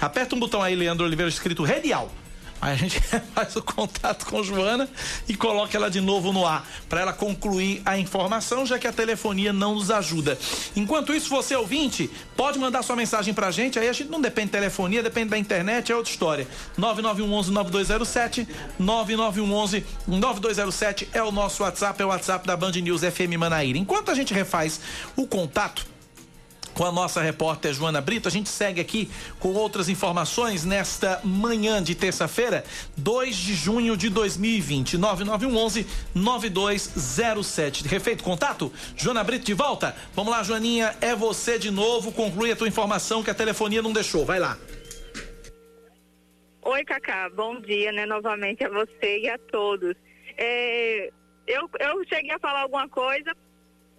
Aperta 0.00 0.34
um 0.36 0.38
botão 0.38 0.62
aí, 0.62 0.74
Leandro 0.74 1.06
Oliveira, 1.06 1.28
escrito 1.28 1.64
radial. 1.64 2.12
Aí 2.60 2.72
a 2.72 2.76
gente 2.76 3.00
faz 3.34 3.54
o 3.56 3.62
contato 3.62 4.26
com 4.26 4.42
Joana 4.42 4.88
e 5.28 5.36
coloca 5.36 5.76
ela 5.76 5.90
de 5.90 6.00
novo 6.00 6.32
no 6.32 6.46
ar 6.46 6.66
para 6.88 7.00
ela 7.00 7.12
concluir 7.12 7.82
a 7.84 7.98
informação, 7.98 8.64
já 8.64 8.78
que 8.78 8.86
a 8.86 8.92
telefonia 8.92 9.52
não 9.52 9.74
nos 9.74 9.90
ajuda. 9.90 10.38
Enquanto 10.74 11.14
isso, 11.14 11.28
você 11.28 11.54
ouvinte, 11.54 12.10
pode 12.36 12.58
mandar 12.58 12.82
sua 12.82 12.96
mensagem 12.96 13.34
pra 13.34 13.50
gente. 13.50 13.78
Aí 13.78 13.88
a 13.88 13.92
gente 13.92 14.10
não 14.10 14.20
depende 14.20 14.46
de 14.46 14.52
telefonia, 14.52 15.02
depende 15.02 15.30
da 15.30 15.38
internet, 15.38 15.92
é 15.92 15.96
outra 15.96 16.10
história. 16.10 16.48
99111 16.76 17.50
9207 17.52 18.48
99111 18.78 19.84
9207 20.06 21.08
é 21.12 21.22
o 21.22 21.30
nosso 21.30 21.62
WhatsApp, 21.62 22.00
é 22.00 22.04
o 22.04 22.08
WhatsApp 22.08 22.46
da 22.46 22.56
Band 22.56 22.72
News 22.72 23.02
FM 23.02 23.36
Manaíra. 23.38 23.78
Enquanto 23.78 24.10
a 24.10 24.14
gente 24.14 24.32
refaz 24.32 24.80
o 25.16 25.26
contato 25.26 25.95
com 26.76 26.84
a 26.84 26.92
nossa 26.92 27.22
repórter 27.22 27.72
Joana 27.72 28.02
Brito. 28.02 28.28
A 28.28 28.30
gente 28.30 28.50
segue 28.50 28.80
aqui 28.80 29.10
com 29.40 29.54
outras 29.54 29.88
informações 29.88 30.64
nesta 30.64 31.20
manhã 31.24 31.82
de 31.82 31.94
terça-feira, 31.94 32.62
2 32.98 33.34
de 33.34 33.54
junho 33.54 33.96
de 33.96 34.10
2020. 34.10 34.98
9911 34.98 35.86
9207. 36.14 37.88
Refeito 37.88 38.22
contato? 38.22 38.70
Joana 38.94 39.24
Brito 39.24 39.46
de 39.46 39.54
volta? 39.54 39.96
Vamos 40.14 40.30
lá, 40.30 40.42
Joaninha, 40.42 40.94
é 41.00 41.14
você 41.14 41.58
de 41.58 41.70
novo. 41.70 42.12
Conclui 42.12 42.52
a 42.52 42.56
tua 42.56 42.68
informação 42.68 43.22
que 43.22 43.30
a 43.30 43.34
telefonia 43.34 43.80
não 43.80 43.92
deixou. 43.92 44.26
Vai 44.26 44.38
lá. 44.38 44.58
Oi, 46.62 46.84
Cacá. 46.84 47.30
Bom 47.30 47.58
dia, 47.60 47.90
né? 47.92 48.04
Novamente 48.04 48.62
a 48.64 48.68
você 48.68 49.20
e 49.20 49.30
a 49.30 49.38
todos. 49.38 49.94
É, 50.36 51.10
eu, 51.46 51.70
eu 51.80 52.04
cheguei 52.06 52.32
a 52.32 52.38
falar 52.38 52.62
alguma 52.62 52.86
coisa, 52.88 53.32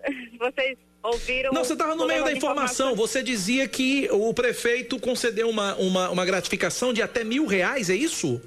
vocês 0.38 0.77
ouviram. 1.08 1.52
Não, 1.52 1.64
você 1.64 1.74
estava 1.74 1.96
no 1.96 2.06
meio 2.06 2.24
da 2.24 2.32
informação. 2.32 2.96
Você 2.96 3.24
dizia 3.24 3.68
que 3.68 4.10
o 4.12 4.34
prefeito 4.34 5.00
concedeu 5.00 5.50
uma, 5.50 5.76
uma, 5.76 6.10
uma 6.10 6.26
gratificação 6.26 6.94
de 6.94 7.02
até 7.02 7.24
mil 7.24 7.46
reais, 7.46 7.90
é 7.90 7.96
isso? 7.96 8.42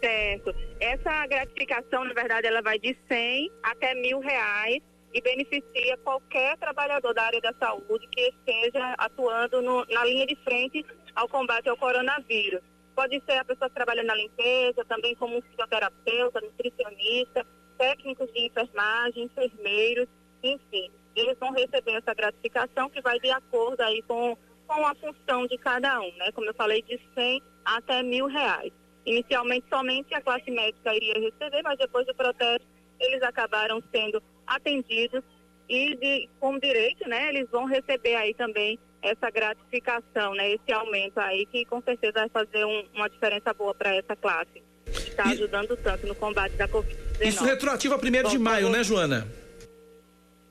Certo. 0.00 0.54
Essa 0.80 1.26
gratificação, 1.26 2.04
na 2.04 2.12
verdade, 2.12 2.46
ela 2.46 2.60
vai 2.60 2.78
de 2.78 2.96
100 3.08 3.50
até 3.62 3.94
mil 3.94 4.20
reais 4.20 4.82
e 5.12 5.20
beneficia 5.20 5.96
qualquer 5.98 6.56
trabalhador 6.58 7.14
da 7.14 7.22
área 7.22 7.40
da 7.40 7.54
saúde 7.54 8.06
que 8.08 8.20
esteja 8.20 8.94
atuando 8.98 9.62
no, 9.62 9.84
na 9.86 10.04
linha 10.04 10.26
de 10.26 10.36
frente 10.36 10.84
ao 11.14 11.28
combate 11.28 11.68
ao 11.68 11.76
coronavírus. 11.76 12.60
Pode 12.94 13.20
ser 13.24 13.38
a 13.38 13.44
pessoa 13.44 13.68
que 13.68 13.74
trabalha 13.74 14.02
na 14.02 14.14
limpeza, 14.14 14.84
também 14.84 15.14
como 15.14 15.38
um 15.38 15.42
fisioterapeuta, 15.42 16.40
nutricionista, 16.40 17.46
técnicos 17.78 18.32
de 18.32 18.46
enfermagem, 18.46 19.24
enfermeiros, 19.24 20.08
enfim 20.42 20.90
eles 21.16 21.36
vão 21.38 21.52
receber 21.52 21.92
essa 21.92 22.14
gratificação 22.14 22.90
que 22.90 23.00
vai 23.00 23.18
de 23.20 23.30
acordo 23.30 23.80
aí 23.80 24.02
com, 24.02 24.36
com 24.66 24.86
a 24.86 24.94
função 24.94 25.46
de 25.46 25.56
cada 25.58 26.00
um, 26.00 26.12
né? 26.16 26.32
Como 26.32 26.46
eu 26.46 26.54
falei, 26.54 26.82
de 26.82 27.00
100 27.14 27.42
até 27.64 28.02
mil 28.02 28.26
reais. 28.26 28.72
Inicialmente 29.06 29.66
somente 29.68 30.14
a 30.14 30.20
classe 30.20 30.50
médica 30.50 30.94
iria 30.94 31.14
receber, 31.14 31.62
mas 31.62 31.78
depois 31.78 32.06
do 32.06 32.14
protesto 32.14 32.66
eles 32.98 33.22
acabaram 33.22 33.82
sendo 33.92 34.22
atendidos 34.46 35.22
e 35.68 35.94
de, 35.96 36.28
com 36.40 36.58
direito, 36.58 37.08
né? 37.08 37.28
Eles 37.28 37.48
vão 37.50 37.64
receber 37.64 38.14
aí 38.14 38.34
também 38.34 38.78
essa 39.02 39.30
gratificação, 39.30 40.34
né? 40.34 40.52
Esse 40.52 40.72
aumento 40.72 41.18
aí 41.18 41.46
que 41.46 41.64
com 41.66 41.82
certeza 41.82 42.14
vai 42.14 42.28
fazer 42.28 42.64
um, 42.64 42.84
uma 42.94 43.08
diferença 43.08 43.52
boa 43.52 43.74
para 43.74 43.94
essa 43.94 44.16
classe. 44.16 44.62
Está 44.86 45.24
ajudando 45.24 45.76
tanto 45.76 46.06
no 46.06 46.14
combate 46.14 46.54
da 46.54 46.68
Covid-19. 46.68 47.26
Isso 47.26 47.44
retroativo 47.44 47.94
a 47.94 47.98
1 47.98 48.28
de 48.28 48.38
maio, 48.38 48.70
né, 48.70 48.82
Joana? 48.82 49.43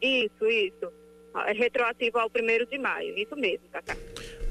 Isso, 0.04 0.46
isso. 0.46 0.92
É 1.48 1.54
retroativo 1.54 2.20
ao 2.20 2.30
primeiro 2.30 2.66
de 2.68 2.78
maio. 2.78 3.18
Isso 3.18 3.36
mesmo, 3.36 3.68
Cacá. 3.72 3.98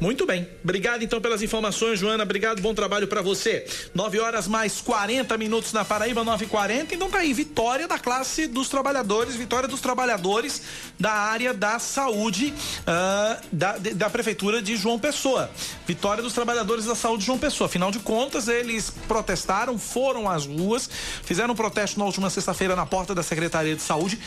Muito 0.00 0.26
bem. 0.26 0.48
Obrigado 0.64 1.04
então 1.04 1.20
pelas 1.20 1.42
informações, 1.42 1.96
Joana. 1.96 2.24
Obrigado, 2.24 2.60
bom 2.60 2.74
trabalho 2.74 3.06
para 3.06 3.22
você. 3.22 3.64
9 3.94 4.18
horas 4.18 4.48
mais 4.48 4.80
40 4.80 5.38
minutos 5.38 5.72
na 5.72 5.84
Paraíba, 5.84 6.24
9 6.24 6.44
e 6.44 6.48
40 6.48 6.92
Então 6.92 7.08
tá 7.08 7.18
aí, 7.18 7.32
vitória 7.32 7.86
da 7.86 8.00
classe 8.00 8.48
dos 8.48 8.68
trabalhadores, 8.68 9.36
vitória 9.36 9.68
dos 9.68 9.80
trabalhadores 9.80 10.60
da 10.98 11.12
área 11.12 11.54
da 11.54 11.78
saúde 11.78 12.52
uh, 12.80 13.46
da, 13.52 13.78
de, 13.78 13.94
da 13.94 14.10
Prefeitura 14.10 14.60
de 14.60 14.74
João 14.74 14.98
Pessoa. 14.98 15.48
Vitória 15.86 16.20
dos 16.20 16.32
trabalhadores 16.32 16.84
da 16.84 16.96
saúde 16.96 17.20
de 17.20 17.26
João 17.26 17.38
Pessoa. 17.38 17.66
Afinal 17.66 17.92
de 17.92 18.00
contas, 18.00 18.48
eles 18.48 18.90
protestaram, 19.06 19.78
foram 19.78 20.28
às 20.28 20.46
ruas, 20.46 20.90
fizeram 21.22 21.52
um 21.52 21.56
protesto 21.56 22.00
na 22.00 22.06
última 22.06 22.28
sexta-feira 22.28 22.74
na 22.74 22.86
porta 22.86 23.14
da 23.14 23.22
Secretaria 23.22 23.76
de 23.76 23.82
Saúde 23.82 24.18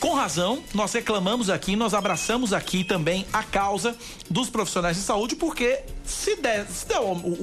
com 0.00 0.14
razão, 0.14 0.62
nós 0.74 0.92
reclamamos 0.92 1.48
aqui, 1.48 1.76
nós 1.76 1.94
abraçamos 1.94 2.52
aqui 2.52 2.82
também 2.82 3.24
a 3.32 3.42
causa 3.42 3.96
dos 4.28 4.50
profissionais 4.50 4.96
de 4.96 5.02
saúde, 5.02 5.36
porque 5.36 5.80
se 6.04 6.36
der, 6.36 6.66
se 6.66 6.86
der 6.86 6.98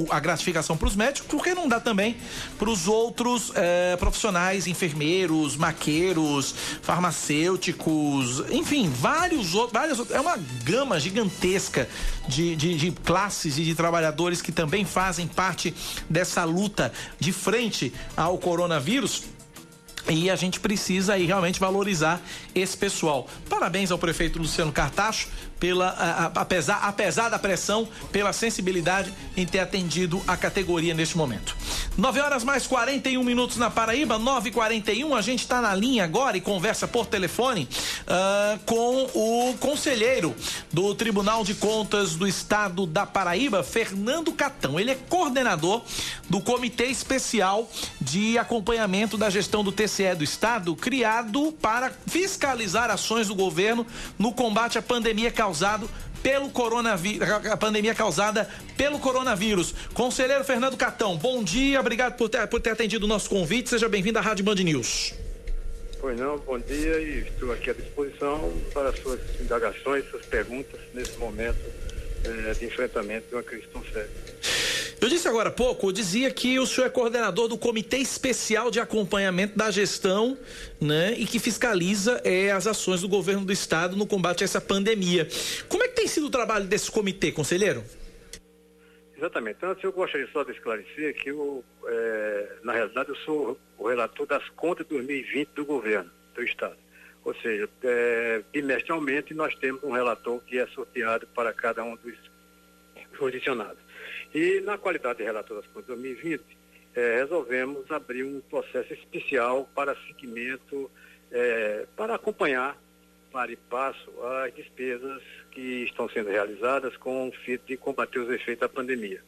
a 0.09 0.19
gratificação 0.19 0.75
para 0.75 0.87
os 0.87 0.95
médicos, 0.95 1.29
por 1.29 1.43
que 1.43 1.53
não 1.53 1.67
dá 1.67 1.79
também 1.79 2.17
para 2.57 2.69
os 2.69 2.87
outros 2.87 3.51
eh, 3.55 3.95
profissionais, 3.97 4.67
enfermeiros, 4.67 5.55
maqueiros, 5.55 6.53
farmacêuticos, 6.81 8.43
enfim, 8.49 8.89
vários 8.89 9.55
outros, 9.55 10.11
é 10.11 10.19
uma 10.19 10.37
gama 10.63 10.99
gigantesca 10.99 11.87
de, 12.27 12.55
de, 12.55 12.75
de 12.75 12.91
classes 12.91 13.57
e 13.57 13.63
de 13.63 13.73
trabalhadores 13.73 14.41
que 14.41 14.51
também 14.51 14.83
fazem 14.83 15.27
parte 15.27 15.73
dessa 16.09 16.43
luta 16.43 16.91
de 17.19 17.31
frente 17.31 17.93
ao 18.17 18.37
coronavírus 18.37 19.23
e 20.09 20.29
a 20.29 20.35
gente 20.35 20.59
precisa 20.59 21.13
aí 21.13 21.25
realmente 21.25 21.59
valorizar 21.59 22.21
esse 22.53 22.75
pessoal. 22.75 23.27
Parabéns 23.49 23.91
ao 23.91 23.97
prefeito 23.97 24.39
Luciano 24.39 24.71
Cartacho 24.71 25.29
pela 25.59 25.89
a, 25.89 26.25
a, 26.25 26.25
apesar, 26.41 26.79
apesar 26.83 27.29
da 27.29 27.37
pressão, 27.37 27.87
pela 28.11 28.31
sensibilidade 28.31 29.13
em 29.35 29.45
ter 29.45 29.59
atendido 29.59 30.21
a 30.27 30.37
categoria 30.37 30.93
neste 30.93 31.17
momento. 31.17 31.55
9 31.97 32.19
horas 32.21 32.43
mais 32.43 32.65
41 32.65 33.21
minutos 33.23 33.57
na 33.57 33.69
Paraíba, 33.69 34.17
9h41. 34.17 35.17
A 35.17 35.21
gente 35.21 35.41
está 35.41 35.59
na 35.59 35.75
linha 35.75 36.05
agora 36.05 36.37
e 36.37 36.41
conversa 36.41 36.87
por 36.87 37.05
telefone 37.05 37.67
uh, 38.03 38.59
com 38.65 39.09
o 39.13 39.57
conselheiro 39.59 40.33
do 40.71 40.95
Tribunal 40.95 41.43
de 41.43 41.55
Contas 41.55 42.15
do 42.15 42.25
Estado 42.25 42.85
da 42.85 43.05
Paraíba, 43.05 43.63
Fernando 43.63 44.31
Catão. 44.31 44.79
Ele 44.79 44.91
é 44.91 44.95
coordenador 44.95 45.81
do 46.29 46.39
Comitê 46.39 46.85
Especial 46.85 47.69
de 47.99 48.37
Acompanhamento 48.37 49.17
da 49.17 49.29
Gestão 49.29 49.63
do 49.63 49.71
TCU 49.71 49.89
TSE 49.89 50.15
do 50.15 50.23
Estado, 50.23 50.75
criado 50.75 51.51
para 51.59 51.91
fiscalizar 52.05 52.91
ações 52.91 53.27
do 53.27 53.35
governo 53.35 53.85
no 54.17 54.31
combate 54.31 54.77
à 54.77 54.81
pandemia 54.81 55.31
causado 55.49 55.89
pelo 56.21 56.49
coronavírus, 56.49 57.27
a 57.27 57.57
pandemia 57.57 57.95
causada 57.95 58.47
pelo 58.77 58.99
coronavírus. 58.99 59.73
Conselheiro 59.93 60.43
Fernando 60.43 60.77
Catão, 60.77 61.17
bom 61.17 61.43
dia, 61.43 61.79
obrigado 61.79 62.15
por 62.15 62.29
ter, 62.29 62.45
por 62.47 62.61
ter 62.61 62.71
atendido 62.71 63.05
o 63.05 63.09
nosso 63.09 63.29
convite. 63.29 63.69
Seja 63.69 63.89
bem-vindo 63.89 64.19
à 64.19 64.21
Rádio 64.21 64.45
Band 64.45 64.55
News. 64.55 65.15
Pois 65.99 66.17
não, 66.19 66.37
bom 66.37 66.59
dia 66.59 66.99
e 66.99 67.27
estou 67.27 67.51
aqui 67.51 67.71
à 67.71 67.73
disposição 67.73 68.53
para 68.73 68.95
suas 68.95 69.19
indagações, 69.41 70.07
suas 70.09 70.25
perguntas 70.25 70.79
nesse 70.93 71.17
momento 71.17 71.59
eh, 72.23 72.53
de 72.53 72.65
enfrentamento 72.65 73.27
de 73.29 73.35
uma 73.35 73.43
crise 73.43 73.65
tão 73.73 73.83
séria. 73.85 74.09
Eu 75.01 75.07
disse 75.07 75.29
agora 75.29 75.47
há 75.47 75.51
pouco, 75.51 75.87
eu 75.87 75.91
dizia 75.93 76.29
que 76.29 76.59
o 76.59 76.65
senhor 76.65 76.87
é 76.87 76.89
coordenador 76.89 77.47
do 77.47 77.57
Comitê 77.57 77.97
Especial 77.97 78.69
de 78.69 78.81
Acompanhamento 78.81 79.57
da 79.57 79.71
Gestão, 79.71 80.37
né, 80.79 81.13
e 81.17 81.25
que 81.25 81.39
fiscaliza 81.39 82.21
é, 82.25 82.51
as 82.51 82.67
ações 82.67 82.99
do 82.99 83.07
governo 83.07 83.45
do 83.45 83.53
estado 83.53 83.95
no 83.95 84.05
combate 84.05 84.43
a 84.43 84.45
essa 84.45 84.59
pandemia. 84.59 85.25
Como 85.69 85.83
é 85.83 85.87
que 85.87 85.95
tem 85.95 86.07
sido 86.07 86.27
o 86.27 86.29
trabalho 86.29 86.65
desse 86.65 86.91
comitê, 86.91 87.31
conselheiro? 87.31 87.81
Exatamente. 89.17 89.57
Então, 89.57 89.75
eu 89.81 89.91
gostaria 89.93 90.27
só 90.33 90.43
de 90.43 90.51
esclarecer 90.51 91.15
que, 91.15 91.29
eu, 91.29 91.63
é, 91.85 92.57
na 92.63 92.73
realidade, 92.73 93.09
eu 93.09 93.15
sou 93.17 93.57
o 93.77 93.87
relator 93.87 94.27
das 94.27 94.47
contas 94.49 94.85
de 94.85 94.93
2020 94.95 95.49
do 95.55 95.65
governo 95.65 96.11
do 96.35 96.43
Estado. 96.43 96.75
Ou 97.23 97.33
seja, 97.35 97.69
é, 97.83 98.41
bimestralmente 98.51 99.33
nós 99.33 99.55
temos 99.55 99.81
um 99.81 99.91
relator 99.91 100.41
que 100.41 100.57
é 100.57 100.67
sorteado 100.67 101.25
para 101.27 101.53
cada 101.53 101.83
um 101.83 101.95
dos 101.95 102.15
jurisdicionados. 103.17 103.88
E, 104.33 104.61
na 104.61 104.77
qualidade 104.77 105.19
de 105.19 105.23
relator 105.23 105.57
das 105.57 105.67
contas 105.67 105.85
de 105.85 106.01
2020, 106.01 106.43
é, 106.95 107.15
resolvemos 107.17 107.89
abrir 107.91 108.23
um 108.23 108.41
processo 108.41 108.93
especial 108.93 109.69
para 109.73 109.95
seguimento, 110.07 110.89
é, 111.31 111.87
para 111.95 112.15
acompanhar 112.15 112.77
para 113.31 113.51
e 113.51 113.55
passo 113.55 114.11
as 114.23 114.53
despesas 114.55 115.21
que 115.51 115.83
estão 115.83 116.09
sendo 116.09 116.29
realizadas 116.29 116.97
com 116.97 117.29
o 117.29 117.31
fim 117.31 117.59
de 117.65 117.77
combater 117.77 118.19
os 118.19 118.29
efeitos 118.29 118.61
da 118.61 118.69
pandemia. 118.69 119.23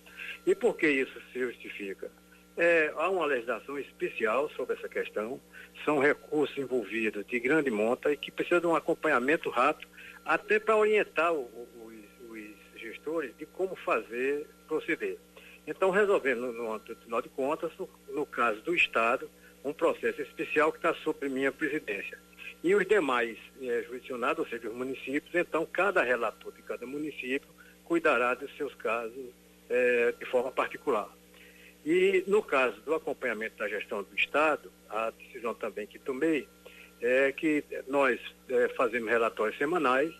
E 0.46 0.56
por 0.56 0.76
que 0.76 0.88
isso 0.88 1.22
se 1.32 1.40
justifica? 1.40 2.12
É, 2.58 2.92
há 2.98 3.10
uma 3.10 3.26
legislação 3.26 3.78
especial 3.80 4.50
sobre 4.50 4.76
essa 4.76 4.90
questão, 4.90 5.40
são 5.86 6.00
recursos 6.00 6.58
envolvidos 6.58 7.26
de 7.26 7.40
grande 7.40 7.72
monta 7.72 8.12
e 8.12 8.18
que 8.18 8.32
precisam 8.32 8.60
de 8.60 8.68
um 8.68 8.76
acompanhamento 8.76 9.50
rápido, 9.50 9.90
até 10.26 10.60
para 10.60 10.76
orientar 10.76 11.34
o, 11.34 11.44
o, 11.44 11.68
os, 11.86 12.30
os, 12.30 12.82
gestores 12.82 13.36
de 13.38 13.46
como 13.46 13.76
fazer, 13.76 14.48
proceder. 14.72 15.18
Então, 15.68 15.90
resolvendo, 15.92 16.54
no, 16.54 16.74
no 16.78 16.96
final 16.96 17.22
de 17.22 17.28
contas, 17.28 17.72
no, 17.78 17.90
no 18.08 18.26
caso 18.26 18.62
do 18.62 18.74
Estado, 18.74 19.30
um 19.66 19.74
processo 19.74 20.22
especial 20.22 20.72
que 20.72 20.78
está 20.78 20.94
sob 20.94 21.28
minha 21.28 21.52
presidência. 21.52 22.18
E 22.64 22.74
os 22.74 22.88
demais 22.88 23.38
jurisdicionados, 23.60 24.40
ou 24.40 24.50
seja, 24.50 24.70
os 24.70 24.76
municípios, 24.76 25.34
então 25.36 25.66
cada 25.66 26.02
relator 26.02 26.54
de 26.54 26.62
cada 26.62 26.86
município 26.86 27.50
cuidará 27.84 28.34
dos 28.34 28.56
seus 28.56 28.74
casos 28.76 29.26
é, 29.70 30.14
de 30.18 30.26
forma 30.26 30.52
particular. 30.52 31.10
E 31.86 32.24
no 32.28 32.42
caso 32.42 32.80
do 32.82 32.94
acompanhamento 32.94 33.58
da 33.58 33.68
gestão 33.68 34.04
do 34.04 34.16
Estado, 34.16 34.72
a 34.90 35.10
decisão 35.12 35.54
também 35.54 35.88
que 35.88 36.00
tomei 36.00 36.48
é 37.02 37.32
que 37.32 37.64
nós 37.88 38.20
é, 38.48 38.70
fazemos 38.70 39.10
relatórios 39.10 39.58
semanais 39.58 40.14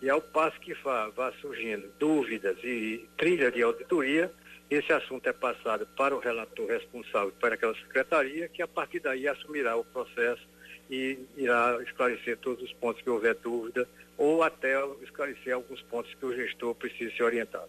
e 0.00 0.08
ao 0.08 0.20
passo 0.20 0.58
que 0.60 0.74
vá, 0.74 1.08
vá 1.08 1.32
surgindo 1.40 1.88
dúvidas 1.98 2.56
e 2.62 3.08
trilha 3.16 3.50
de 3.50 3.62
auditoria, 3.62 4.32
esse 4.70 4.92
assunto 4.92 5.26
é 5.26 5.32
passado 5.32 5.86
para 5.96 6.14
o 6.14 6.18
relator 6.18 6.68
responsável 6.68 7.32
para 7.40 7.54
aquela 7.54 7.74
secretaria, 7.74 8.48
que 8.48 8.62
a 8.62 8.68
partir 8.68 9.00
daí 9.00 9.26
assumirá 9.26 9.76
o 9.76 9.84
processo 9.84 10.42
e 10.90 11.18
irá 11.36 11.78
esclarecer 11.82 12.36
todos 12.38 12.62
os 12.64 12.72
pontos 12.74 13.02
que 13.02 13.10
houver 13.10 13.34
dúvida 13.36 13.88
ou 14.16 14.42
até 14.42 14.74
esclarecer 15.02 15.54
alguns 15.54 15.80
pontos 15.82 16.12
que 16.14 16.26
o 16.26 16.34
gestor 16.34 16.74
precisa 16.74 17.10
ser 17.16 17.22
orientado. 17.22 17.68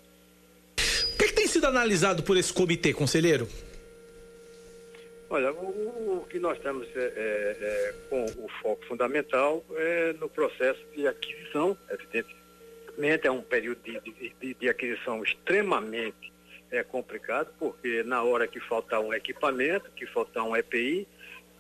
O 1.14 1.18
que, 1.18 1.26
é 1.26 1.28
que 1.28 1.34
tem 1.34 1.48
sido 1.48 1.68
analisado 1.68 2.24
por 2.24 2.38
esse 2.38 2.52
comitê, 2.52 2.94
conselheiro? 2.94 3.48
Olha, 5.30 5.52
o, 5.54 6.22
o 6.24 6.26
que 6.28 6.40
nós 6.40 6.58
estamos 6.58 6.88
é, 6.96 7.00
é, 7.00 7.58
é, 7.62 7.96
com 8.10 8.26
o 8.26 8.50
foco 8.62 8.84
fundamental 8.88 9.64
é 9.76 10.14
no 10.14 10.28
processo 10.28 10.84
de 10.96 11.08
aquisição, 11.08 11.78
evidentemente 11.88 13.28
é 13.28 13.32
um 13.32 13.42
período 13.42 13.80
de, 13.84 14.00
de, 14.40 14.54
de 14.56 14.70
aquisição 14.70 15.24
extremamente 15.24 16.34
é, 16.72 16.82
complicado, 16.84 17.54
porque 17.60 18.02
na 18.02 18.24
hora 18.24 18.48
que 18.48 18.60
faltar 18.60 19.02
um 19.02 19.14
equipamento, 19.14 19.92
que 19.92 20.08
faltar 20.08 20.44
um 20.44 20.56
EPI, 20.56 21.08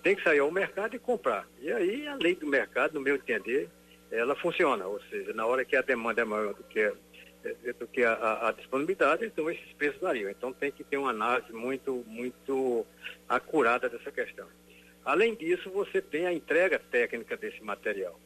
tem 0.01 0.15
que 0.15 0.23
sair 0.23 0.39
ao 0.39 0.49
mercado 0.49 0.95
e 0.95 0.99
comprar. 0.99 1.47
E 1.61 1.71
aí 1.71 2.07
a 2.07 2.15
lei 2.15 2.33
do 2.33 2.47
mercado, 2.47 2.95
no 2.95 3.01
meu 3.01 3.15
entender, 3.15 3.69
ela 4.11 4.35
funciona, 4.35 4.87
ou 4.87 4.99
seja, 5.11 5.31
na 5.33 5.45
hora 5.45 5.63
que 5.63 5.75
a 5.75 5.81
demanda 5.83 6.21
é 6.21 6.25
maior 6.25 6.55
do 6.55 6.63
que, 6.63 6.91
do 7.79 7.87
que 7.87 8.03
a, 8.03 8.13
a, 8.13 8.49
a 8.49 8.51
disponibilidade, 8.51 9.25
então 9.25 9.49
esses 9.49 9.71
preços 9.73 10.01
variam. 10.01 10.29
Então 10.29 10.51
tem 10.51 10.71
que 10.71 10.83
ter 10.83 10.97
uma 10.97 11.11
análise 11.11 11.51
muito, 11.53 12.03
muito 12.07 12.85
acurada 13.27 13.89
dessa 13.89 14.11
questão. 14.11 14.47
Além 15.05 15.35
disso, 15.35 15.69
você 15.69 16.01
tem 16.01 16.27
a 16.27 16.33
entrega 16.33 16.77
técnica 16.77 17.37
desse 17.37 17.61
material. 17.63 18.19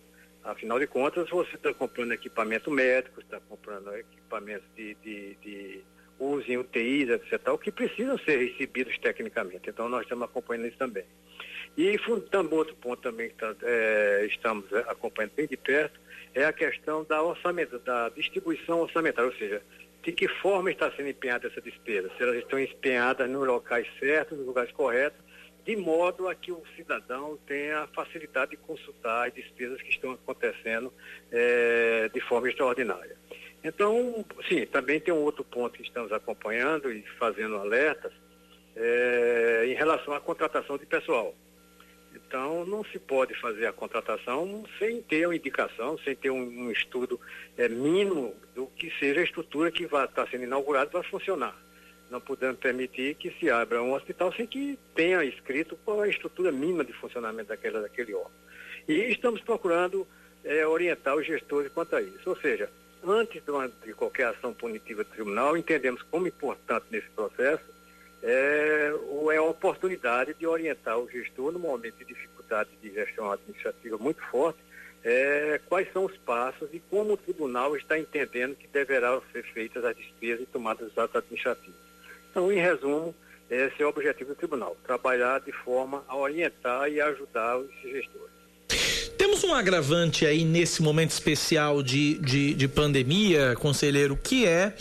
Afinal 0.44 0.78
de 0.78 0.88
contas, 0.88 1.30
você 1.30 1.56
está 1.56 1.74
comprando 1.74 2.12
equipamento 2.12 2.70
médico, 2.70 3.22
está 3.22 3.40
comprando 3.40 3.96
equipamentos 3.96 4.68
de, 4.76 4.94
de, 4.96 5.36
de 5.36 5.84
uso 6.20 6.52
em 6.52 6.58
UTIs, 6.58 7.10
etc., 7.10 7.58
que 7.62 7.72
precisam 7.72 8.18
ser 8.20 8.38
recebidos 8.38 8.98
tecnicamente. 8.98 9.70
Então, 9.70 9.88
nós 9.88 10.02
estamos 10.02 10.26
acompanhando 10.26 10.68
isso 10.68 10.78
também. 10.78 11.06
E 11.78 11.98
também 12.30 12.58
outro 12.58 12.76
ponto 12.76 13.02
também 13.02 13.30
que 13.30 13.36
tá, 13.36 13.56
é, 13.64 14.26
estamos 14.30 14.72
acompanhando 14.88 15.32
bem 15.32 15.48
de 15.48 15.58
perto 15.58 16.00
é 16.34 16.46
a 16.46 16.54
questão 16.54 17.04
da 17.04 17.22
orçamento, 17.22 17.80
da 17.80 18.10
distribuição 18.10 18.82
orçamentária, 18.82 19.30
ou 19.30 19.38
seja, 19.38 19.62
de 20.02 20.12
que 20.12 20.28
forma 20.28 20.72
está 20.72 20.92
sendo 20.92 21.10
empenhada 21.10 21.48
essa 21.48 21.62
despesa, 21.62 22.12
se 22.18 22.24
elas 22.24 22.38
estão 22.38 22.60
empenhadas 22.60 23.30
nos 23.30 23.48
locais 23.48 23.88
certos, 24.00 24.38
nos 24.38 24.46
lugares 24.46 24.72
corretos, 24.72 25.20
de 25.66 25.76
modo 25.78 26.28
a 26.28 26.36
que 26.36 26.52
o 26.52 26.62
cidadão 26.76 27.38
tenha 27.48 27.88
facilidade 27.94 28.52
de 28.52 28.58
consultar 28.58 29.28
as 29.28 29.34
despesas 29.34 29.82
que 29.82 29.90
estão 29.90 30.12
acontecendo 30.12 30.94
é, 31.32 32.10
de 32.14 32.20
forma 32.20 32.50
extraordinária. 32.50 33.16
Então, 33.64 34.26
sim, 34.50 34.66
também 34.66 35.00
tem 35.00 35.14
um 35.14 35.22
outro 35.22 35.44
ponto 35.46 35.78
que 35.78 35.84
estamos 35.84 36.12
acompanhando 36.12 36.92
e 36.92 37.02
fazendo 37.18 37.56
alertas 37.56 38.12
é, 38.76 39.64
em 39.68 39.74
relação 39.74 40.14
à 40.14 40.20
contratação 40.20 40.78
de 40.78 40.86
pessoal. 40.86 41.34
Então, 42.34 42.66
não 42.66 42.84
se 42.86 42.98
pode 42.98 43.40
fazer 43.40 43.68
a 43.68 43.72
contratação 43.72 44.66
sem 44.80 45.04
ter 45.04 45.28
uma 45.28 45.36
indicação, 45.36 46.00
sem 46.00 46.16
ter 46.16 46.32
um, 46.32 46.42
um 46.42 46.72
estudo 46.72 47.22
é, 47.56 47.70
mínimo 47.70 48.34
do 48.56 48.66
que 48.66 48.92
seja 48.98 49.20
a 49.20 49.24
estrutura 49.24 49.72
que 49.72 49.86
vai 49.86 50.06
estar 50.06 50.28
sendo 50.28 50.46
inaugurada 50.46 50.90
para 50.90 51.04
funcionar. 51.04 51.56
Não 52.10 52.20
podemos 52.20 52.58
permitir 52.58 53.14
que 53.14 53.30
se 53.40 53.52
abra 53.52 53.84
um 53.84 53.94
hospital 53.94 54.34
sem 54.34 54.48
que 54.48 54.80
tenha 54.96 55.24
escrito 55.24 55.78
qual 55.86 56.04
é 56.04 56.08
a 56.08 56.10
estrutura 56.10 56.52
mínima 56.52 56.84
de 56.84 56.92
funcionamento 56.94 57.50
daquela, 57.50 57.82
daquele 57.82 58.16
órgão. 58.16 58.32
E 58.88 59.12
estamos 59.12 59.40
procurando 59.42 60.08
é, 60.44 60.66
orientar 60.66 61.16
os 61.16 61.28
gestores 61.28 61.72
quanto 61.72 61.96
a 61.96 62.02
isso. 62.02 62.28
Ou 62.28 62.36
seja, 62.38 62.68
antes 63.04 63.44
de, 63.44 63.52
uma, 63.52 63.70
de 63.70 63.94
qualquer 63.94 64.30
ação 64.30 64.56
punitiva 64.56 65.04
do 65.04 65.10
tribunal, 65.12 65.56
entendemos 65.56 66.02
como 66.02 66.28
importante 66.28 66.88
nesse 66.90 67.12
processo 67.12 67.73
é, 68.24 68.94
é 69.34 69.38
a 69.38 69.44
oportunidade 69.44 70.34
de 70.34 70.48
orientar 70.48 70.98
o 70.98 71.10
gestor 71.10 71.52
no 71.52 71.60
momento 71.60 71.98
de 71.98 72.06
dificuldade 72.06 72.70
de 72.82 72.94
gestão 72.94 73.30
administrativa 73.32 73.98
muito 73.98 74.22
forte, 74.32 74.60
é, 75.04 75.60
quais 75.68 75.92
são 75.92 76.06
os 76.06 76.16
passos 76.20 76.70
e 76.72 76.80
como 76.90 77.14
o 77.14 77.18
tribunal 77.18 77.76
está 77.76 78.00
entendendo 78.00 78.56
que 78.56 78.68
deverá 78.68 79.20
ser 79.34 79.44
feitas 79.54 79.84
as 79.84 79.96
despesas 79.96 80.44
e 80.44 80.46
tomadas 80.46 80.90
os 80.90 80.98
atos 80.98 81.18
administrativos. 81.18 81.76
Então, 82.32 82.52
em 82.52 82.60
resumo, 82.60 83.14
esse 83.50 83.84
é 83.84 83.86
o 83.86 83.90
objetivo 83.90 84.30
do 84.30 84.36
tribunal, 84.36 84.78
trabalhar 84.86 85.42
de 85.42 85.52
forma 85.52 86.04
a 86.08 86.16
orientar 86.16 86.90
e 86.90 87.02
ajudar 87.02 87.58
os 87.58 87.70
gestores. 87.82 88.32
Temos 89.18 89.44
um 89.44 89.54
agravante 89.54 90.26
aí 90.26 90.44
nesse 90.44 90.82
momento 90.82 91.12
especial 91.12 91.84
de, 91.84 92.16
de, 92.20 92.54
de 92.54 92.68
pandemia, 92.68 93.56
conselheiro, 93.56 94.18
que 94.18 94.46
é 94.48 94.74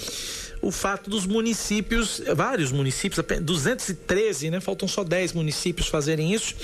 o 0.62 0.70
fato 0.70 1.10
dos 1.10 1.26
municípios, 1.26 2.22
vários 2.34 2.72
municípios, 2.72 3.22
213, 3.42 4.50
né? 4.50 4.60
Faltam 4.60 4.88
só 4.88 5.02
10 5.02 5.32
municípios 5.32 5.88
fazerem 5.88 6.32
isso 6.32 6.54